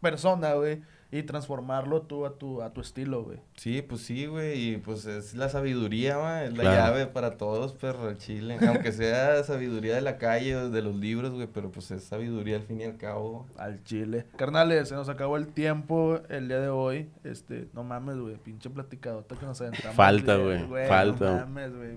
persona, 0.00 0.54
güey, 0.54 0.80
y 1.10 1.22
transformarlo 1.22 2.02
tú 2.02 2.26
a 2.26 2.36
tu, 2.38 2.60
a 2.62 2.72
tu 2.72 2.82
estilo, 2.82 3.24
güey. 3.24 3.38
Sí, 3.56 3.80
pues 3.82 4.02
sí, 4.02 4.26
güey, 4.26 4.74
y 4.74 4.76
pues 4.76 5.06
es 5.06 5.34
la 5.34 5.48
sabiduría, 5.48 6.18
ma, 6.18 6.44
es 6.44 6.52
la 6.56 6.60
Claro. 6.64 6.76
llave 6.76 7.06
para 7.06 7.36
todos, 7.38 7.72
perro, 7.72 8.08
al 8.08 8.18
chile. 8.18 8.58
Aunque 8.68 8.92
sea 8.92 9.42
sabiduría 9.44 9.94
de 9.94 10.02
la 10.02 10.18
calle 10.18 10.54
o 10.54 10.70
de 10.70 10.82
los 10.82 10.94
libros, 10.94 11.32
güey, 11.32 11.46
pero 11.52 11.70
pues 11.72 11.90
es 11.90 12.04
sabiduría 12.04 12.56
al 12.56 12.62
fin 12.62 12.80
y 12.82 12.84
al 12.84 12.96
cabo. 12.98 13.46
Al 13.56 13.82
chile. 13.84 14.26
Carnales, 14.36 14.88
se 14.90 14.94
nos 14.96 15.08
acabó 15.08 15.36
el 15.38 15.48
tiempo 15.48 16.20
el 16.28 16.46
día 16.48 16.60
de 16.60 16.68
hoy. 16.68 17.08
Este, 17.24 17.68
no 17.72 17.82
mames, 17.84 18.18
güey, 18.18 18.36
pinche 18.36 18.68
platicadota 18.68 19.34
que 19.34 19.46
nos 19.46 19.58
aventamos. 19.62 19.96
Falta, 19.96 20.36
güey, 20.36 20.62
falta. 20.86 21.24
No 21.30 21.46
mames, 21.46 21.74
güey. 21.74 21.90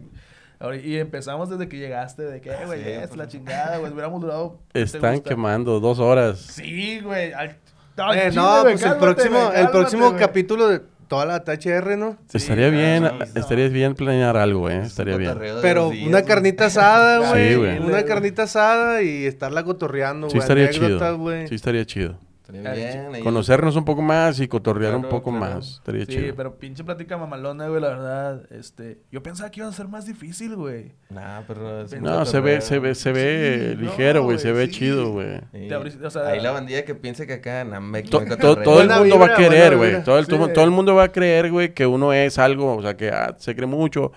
Y 0.84 0.97
empezamos 0.97 1.49
desde 1.49 1.68
que 1.68 1.78
llegaste, 1.78 2.24
de 2.24 2.41
que, 2.41 2.49
"Eh, 2.51 2.66
güey, 2.66 2.84
Sí, 2.84 2.89
es 2.89 3.07
pues, 3.07 3.18
la 3.18 3.28
chingada, 3.28 3.78
güey, 3.78 3.91
hubiéramos 3.91 4.22
durado. 4.22 4.59
¿qué 4.74 4.80
te 4.80 4.82
Están 4.84 5.20
quemando 5.22 5.80
dos 5.80 5.99
horas. 5.99 6.39
Sí, 6.39 6.99
güey. 7.01 7.32
Eh, 7.32 8.32
no, 8.34 8.62
güey, 8.62 8.74
pues 8.76 8.84
el 8.86 8.95
próximo, 8.97 9.45
güey, 9.47 9.59
el 9.62 9.70
próximo 9.70 10.07
güey. 10.09 10.20
capítulo 10.20 10.68
de 10.70 10.82
toda 11.07 11.26
la 11.26 11.43
THR, 11.43 11.97
¿no? 11.97 12.18
Sí, 12.30 12.38
estaría 12.38 12.70
claro, 12.70 12.78
bien, 12.82 13.03
sí, 13.28 13.32
no. 13.36 13.41
estaría 13.41 13.68
bien 13.68 13.95
planear 13.95 14.38
algo, 14.38 14.70
eh. 14.70 14.82
Estaría 14.84 15.18
bien. 15.18 15.38
Pero 15.62 15.89
días, 15.89 16.07
una 16.07 16.20
güey. 16.20 16.26
carnita 16.26 16.66
asada, 16.68 17.18
Sí, 17.26 17.55
güey. 17.55 17.55
güey. 17.57 17.80
una 17.80 18.03
carnita 18.05 18.43
asada 18.43 19.01
y 19.01 19.26
estarla 19.26 19.64
cotorreando, 19.64 20.30
Sí 20.30 20.38
güey. 20.38 20.41
estaría 20.43 20.68
anécdotas, 20.68 21.09
chido. 21.09 21.18
güey. 21.18 21.47
Sí 21.47 21.55
estaría 21.55 21.86
chido. 21.86 22.18
Estaría 22.54 22.88
bien, 23.02 23.16
ahí- 23.16 23.22
Conocernos 23.24 23.76
un 23.76 23.86
poco 23.86 24.02
más 24.02 24.39
y 24.39 24.47
cotorrear 24.47 24.95
un 24.95 25.02
Claro, 25.02 25.18
poco 25.18 25.32
claro. 25.38 25.56
más. 25.56 25.76
Estaría 25.76 26.06
Sí, 26.06 26.12
chido. 26.14 26.36
pero 26.36 26.58
pinche 26.58 26.84
plática 26.84 27.18
mamalona, 27.18 27.68
güey, 27.68 27.82
la 27.82 27.89
verdad. 27.89 28.43
Este, 28.52 28.99
yo 29.12 29.22
pensaba 29.24 29.49
que 29.52 29.60
iba 29.62 29.70
a 29.70 29.74
ser 29.74 29.88
más 29.88 30.06
difícil, 30.06 30.56
güey. 30.56 30.91
Nah, 31.10 31.41
pero... 31.47 31.82
un 31.86 32.02
No, 32.02 32.26
se 32.26 32.39
ve, 32.39 32.62
se 32.62 32.80
ve, 32.80 32.95
se 32.95 33.12
ve 33.12 33.76
Sí, 33.78 33.82
ligero, 33.84 34.20
no, 34.22 34.26
güey. 34.26 34.39
Se 34.39 34.52
ve 34.52 34.66
sí. 34.68 34.72
chido, 34.72 35.12
güey. 35.12 35.39
Sí. 35.54 35.70
O 36.04 36.10
sea- 36.10 36.28
Ahí 36.28 36.39
la 36.41 36.52
bandilla 36.52 36.86
que 36.86 36.95
piense 36.95 37.26
que 37.28 37.34
acá, 37.34 37.64
nah, 37.64 37.80
me, 37.80 38.04
To- 38.04 38.22
me 38.22 38.36
to- 38.38 38.56
todo 38.62 38.82
el 38.82 38.89
mundo 38.89 39.20
va 39.20 39.28
a 39.28 39.36
querer, 39.36 39.78
güey. 39.78 40.04
Todo, 40.04 40.20
el- 40.20 40.26
Sí. 40.26 40.32
todo- 40.32 40.47
todo 40.49 40.66
el 40.66 40.72
mundo 40.72 40.95
va 40.95 41.04
a 41.06 41.12
creer, 41.12 41.52
güey, 41.52 41.74
que 41.74 41.86
uno 41.86 42.14
es 42.14 42.38
algo, 42.38 42.76
o 42.76 42.82
sea, 42.82 42.95
que 42.97 43.10
ah, 43.10 43.36
se 43.38 43.56
cree 43.56 43.68
mucho. 43.68 44.12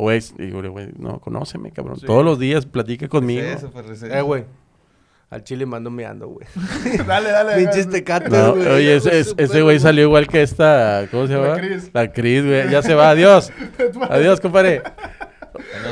O 0.00 0.12
es, 0.12 0.36
digo, 0.36 0.62
güey, 0.70 0.90
no, 0.96 1.18
conóceme, 1.18 1.72
cabrón. 1.72 1.98
Sí. 1.98 2.06
Todos 2.06 2.24
los 2.24 2.38
días 2.38 2.66
platica 2.66 3.08
conmigo. 3.08 3.42
Sí, 3.42 3.48
eso, 3.48 3.70
pues, 3.72 3.98
sí. 3.98 4.06
Eh, 4.08 4.20
güey. 4.22 4.44
Al 5.30 5.44
chile 5.44 5.66
mando 5.66 5.90
meando, 5.90 6.28
güey. 6.28 6.46
dale, 7.06 7.30
dale. 7.30 7.56
Pinches 7.56 7.86
dale. 7.86 7.98
tecates, 7.98 8.30
No, 8.30 8.54
güey. 8.54 8.66
oye, 8.66 8.96
ese, 8.96 9.18
ese- 9.20 9.34
ese 9.36 9.60
güey 9.62 9.78
salió 9.78 10.04
igual 10.04 10.26
que 10.26 10.40
esta, 10.42 11.06
¿cómo 11.10 11.26
se 11.26 11.34
La 11.34 11.42
llama? 11.42 11.56
Cris. 11.58 11.90
La 11.92 12.12
Cris, 12.12 12.44
güey. 12.46 12.70
Ya 12.70 12.80
se 12.82 12.94
va, 12.94 13.10
adiós. 13.10 13.52
adiós, 14.08 14.40
compadre. 14.40 14.82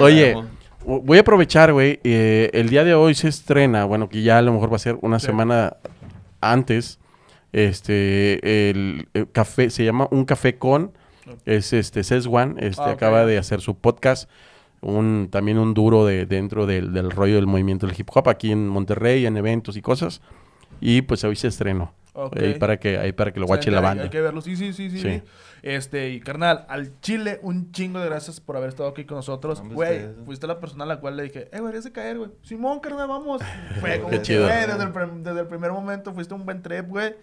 Oye, 0.00 0.36
voy 0.84 1.18
a 1.18 1.20
aprovechar, 1.20 1.72
güey. 1.72 2.00
eh, 2.04 2.50
el 2.54 2.68
día 2.70 2.82
de 2.84 2.94
hoy 2.94 3.14
se 3.14 3.28
estrena, 3.28 3.84
bueno, 3.84 4.08
que 4.08 4.22
ya 4.22 4.38
a 4.38 4.42
lo 4.42 4.52
mejor 4.54 4.72
va 4.72 4.76
a 4.76 4.80
ser 4.80 4.96
una 5.02 5.18
Sí. 5.18 5.26
semana 5.26 5.76
antes. 6.40 6.98
Este, 7.52 8.70
el, 8.70 9.08
el 9.14 9.30
café, 9.30 9.70
se 9.70 9.84
llama 9.84 10.08
Un 10.10 10.24
Café 10.24 10.56
Con. 10.58 10.92
Es 11.44 11.72
este, 11.72 12.00
One, 12.28 12.54
este, 12.58 12.82
Ah, 12.82 12.90
acaba 12.90 13.24
de 13.26 13.38
hacer 13.38 13.60
su 13.60 13.76
podcast. 13.78 14.28
Un, 14.82 15.28
también 15.30 15.58
un 15.58 15.74
duro 15.74 16.04
de, 16.06 16.26
dentro 16.26 16.66
del, 16.66 16.92
del 16.92 17.10
rollo 17.10 17.36
del 17.36 17.46
movimiento 17.46 17.86
del 17.86 17.98
hip 17.98 18.08
hop 18.14 18.28
aquí 18.28 18.52
en 18.52 18.68
Monterrey, 18.68 19.26
en 19.26 19.36
eventos 19.36 19.76
y 19.76 19.82
cosas. 19.82 20.20
Y 20.80 21.02
pues 21.02 21.24
hoy 21.24 21.34
se 21.36 21.48
estrenó. 21.48 21.94
Ok. 22.12 22.36
Ahí 22.38 22.54
para 22.58 22.78
que, 22.78 22.96
ahí 22.98 23.12
para 23.12 23.32
que 23.32 23.40
lo 23.40 23.46
guache 23.46 23.70
la 23.70 23.78
Hay- 23.78 23.82
banda. 23.84 24.02
Hay 24.04 24.10
que 24.10 24.20
verlo, 24.20 24.40
sí, 24.40 24.56
sí, 24.56 24.72
sí, 24.72 24.90
sí. 24.90 24.98
Sí. 25.00 25.10
sí. 25.10 25.22
Este, 25.62 26.10
y 26.10 26.20
carnal, 26.20 26.64
al 26.68 26.98
Chile, 27.00 27.40
un 27.42 27.72
chingo 27.72 27.98
de 27.98 28.06
gracias 28.06 28.40
por 28.40 28.56
haber 28.56 28.68
estado 28.68 28.88
aquí 28.88 29.04
con 29.04 29.16
nosotros. 29.16 29.60
Güey, 29.62 30.14
fuiste 30.24 30.46
la 30.46 30.60
persona 30.60 30.84
a 30.84 30.86
la 30.86 31.00
cual 31.00 31.16
le 31.16 31.24
dije, 31.24 31.40
eh, 31.44 31.48
güey, 31.52 31.60
deberías 31.62 31.84
de 31.84 31.92
caer, 31.92 32.18
güey. 32.18 32.30
Simón, 32.42 32.80
carnal, 32.80 33.08
vamos. 33.08 33.42
Fue 33.80 33.96
como 34.00 34.08
güey, 34.10 34.18
desde 34.20 34.82
el, 34.82 35.22
desde 35.24 35.40
el 35.40 35.46
primer 35.46 35.72
momento 35.72 36.12
fuiste 36.14 36.32
un 36.34 36.44
buen 36.44 36.62
trip, 36.62 36.86
güey. 36.88 37.14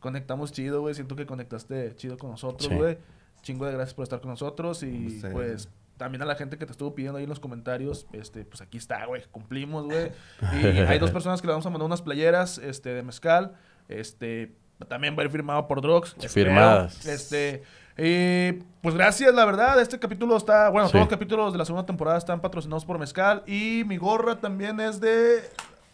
Conectamos 0.00 0.52
chido, 0.52 0.80
güey. 0.80 0.94
Siento 0.94 1.16
que 1.16 1.26
conectaste 1.26 1.94
chido 1.96 2.18
con 2.18 2.30
nosotros, 2.30 2.68
Sí. 2.68 2.74
güey. 2.74 2.98
Chingo 3.42 3.64
de 3.66 3.72
gracias 3.72 3.94
por 3.94 4.02
estar 4.02 4.20
con 4.20 4.30
nosotros. 4.30 4.82
Y 4.82 5.20
pues 5.32 5.68
también 5.96 6.22
a 6.22 6.24
la 6.24 6.34
gente 6.34 6.58
que 6.58 6.66
te 6.66 6.72
estuvo 6.72 6.94
pidiendo 6.94 7.18
ahí 7.18 7.24
en 7.24 7.30
los 7.30 7.40
comentarios, 7.40 8.06
este, 8.12 8.44
pues 8.44 8.60
aquí 8.60 8.78
está, 8.78 9.04
güey. 9.06 9.22
Cumplimos, 9.30 9.84
güey. 9.84 10.10
Y 10.62 10.66
hay 10.80 10.98
dos 10.98 11.10
personas 11.10 11.40
que 11.40 11.46
le 11.46 11.52
vamos 11.52 11.66
a 11.66 11.70
mandar 11.70 11.86
unas 11.86 12.02
playeras, 12.02 12.58
este, 12.58 12.90
de 12.94 13.02
mezcal. 13.02 13.54
Este, 13.88 14.52
también 14.88 15.16
va 15.16 15.22
a 15.22 15.24
ir 15.24 15.30
firmado 15.30 15.66
por 15.68 15.80
Drugs. 15.80 16.14
espero. 16.20 16.50
Firmadas. 16.50 17.06
Este, 17.06 17.62
y 17.98 18.52
pues 18.82 18.94
gracias, 18.94 19.34
la 19.34 19.44
verdad. 19.46 19.80
Este 19.80 19.98
capítulo 19.98 20.36
está, 20.36 20.68
bueno, 20.68 20.86
Sí. 20.88 20.92
todos 20.92 21.04
los 21.06 21.10
capítulos 21.10 21.52
de 21.52 21.58
la 21.58 21.64
segunda 21.64 21.86
temporada 21.86 22.18
están 22.18 22.40
patrocinados 22.40 22.84
por 22.84 22.98
Mezcal. 22.98 23.42
Y 23.46 23.84
mi 23.86 23.96
gorra 23.96 24.36
también 24.38 24.78
es 24.80 25.00
de 25.00 25.40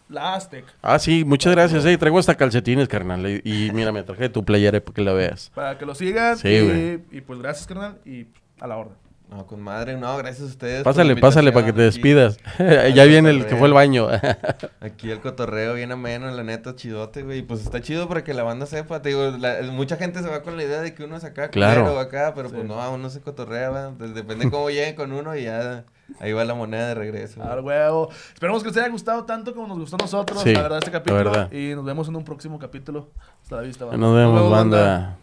la 0.09 0.35
Aztec. 0.35 0.65
Ah, 0.83 0.99
sí, 0.99 1.25
muchas 1.25 1.53
gracias. 1.55 1.85
eh. 1.87 1.97
Traigo 1.97 2.19
hasta 2.19 2.35
calcetines, 2.35 2.89
carnal. 2.89 3.25
Y, 3.27 3.41
y 3.45 3.71
mira, 3.73 3.93
me 3.93 4.03
traje 4.03 4.29
tu 4.29 4.45
playera 4.45 4.81
para 4.81 4.95
que 4.95 5.03
la 5.03 5.13
veas. 5.13 5.51
Para 5.55 5.79
que 5.79 5.87
lo 5.87 5.95
sigan. 5.95 6.37
Sí, 6.39 6.49
y, 6.49 7.19
y 7.19 7.21
pues 7.21 7.39
gracias, 7.39 7.67
carnal. 7.69 7.99
Y 8.05 8.27
a 8.61 8.67
la 8.67 8.77
orden. 8.79 8.95
No, 9.35 9.47
con 9.47 9.63
madre, 9.63 9.97
no, 9.97 10.15
gracias 10.19 10.43
a 10.43 10.51
ustedes. 10.51 10.83
Pásale, 10.83 11.17
pásale 11.17 11.53
para 11.53 11.65
que 11.65 11.73
te 11.73 11.81
despidas. 11.83 12.37
ya 12.59 13.05
viene 13.05 13.31
el 13.31 13.47
que 13.47 13.57
fue 13.57 13.67
al 13.69 13.73
baño. 13.73 14.09
Aquí, 14.81 15.11
el 15.11 15.21
cotorreo 15.21 15.73
bien 15.75 15.91
ameno, 15.91 16.31
la 16.31 16.43
neta, 16.43 16.77
chidote, 16.77 17.23
güey. 17.23 17.39
Y 17.39 17.43
pues 17.43 17.63
está 17.63 17.81
chido 17.81 18.09
para 18.09 18.25
que 18.25 18.35
la 18.35 18.43
banda 18.43 18.67
sepa. 18.67 19.01
Te 19.01 19.09
digo, 19.09 19.31
la- 19.39 19.63
mucha 19.73 19.97
gente 19.97 20.21
se 20.23 20.29
va 20.29 20.43
con 20.43 20.57
la 20.59 20.65
idea 20.65 20.83
de 20.83 20.95
que 20.95 21.05
uno 21.05 21.17
es 21.17 21.25
acá, 21.25 21.49
Claro. 21.49 21.83
culero, 21.85 21.99
acá, 22.01 22.33
pero 22.35 22.49
Sí. 22.51 22.57
pues 22.57 22.67
no, 22.69 22.93
uno 22.93 23.09
se 23.09 23.21
cotorrea, 23.23 23.71
¿verdad? 23.71 23.93
Pues, 23.97 24.15
depende 24.15 24.51
cómo 24.51 24.69
lleguen 24.69 24.95
con 24.97 25.13
uno 25.13 25.35
y 25.35 25.45
ya 25.45 25.85
ahí 26.21 26.33
va 26.35 26.45
la 26.45 26.55
moneda 26.55 26.89
de 26.89 26.95
regreso. 26.95 27.41
güey. 27.41 27.51
Al 27.53 27.61
huevo. 27.61 28.11
Esperemos 28.35 28.63
que 28.63 28.69
les 28.69 28.77
haya 28.79 28.89
gustado 28.91 29.25
tanto 29.25 29.55
como 29.55 29.67
nos 29.69 29.79
gustó 29.79 29.97
a 29.97 30.01
nosotros, 30.01 30.43
Sí, 30.43 30.53
la 30.53 30.61
verdad, 30.63 30.79
este 30.79 30.91
la 30.91 30.99
capítulo. 30.99 31.31
verdad. 31.31 31.53
Y 31.53 31.75
nos 31.75 31.87
vemos 31.87 32.07
en 32.09 32.17
un 32.17 32.25
próximo 32.25 32.59
capítulo. 32.59 33.09
Hasta 33.43 33.57
la 33.57 33.63
vista, 33.63 33.87
banda. 33.87 33.99
Nos 33.99 34.15
vemos, 34.15 34.51
banda. 34.51 35.17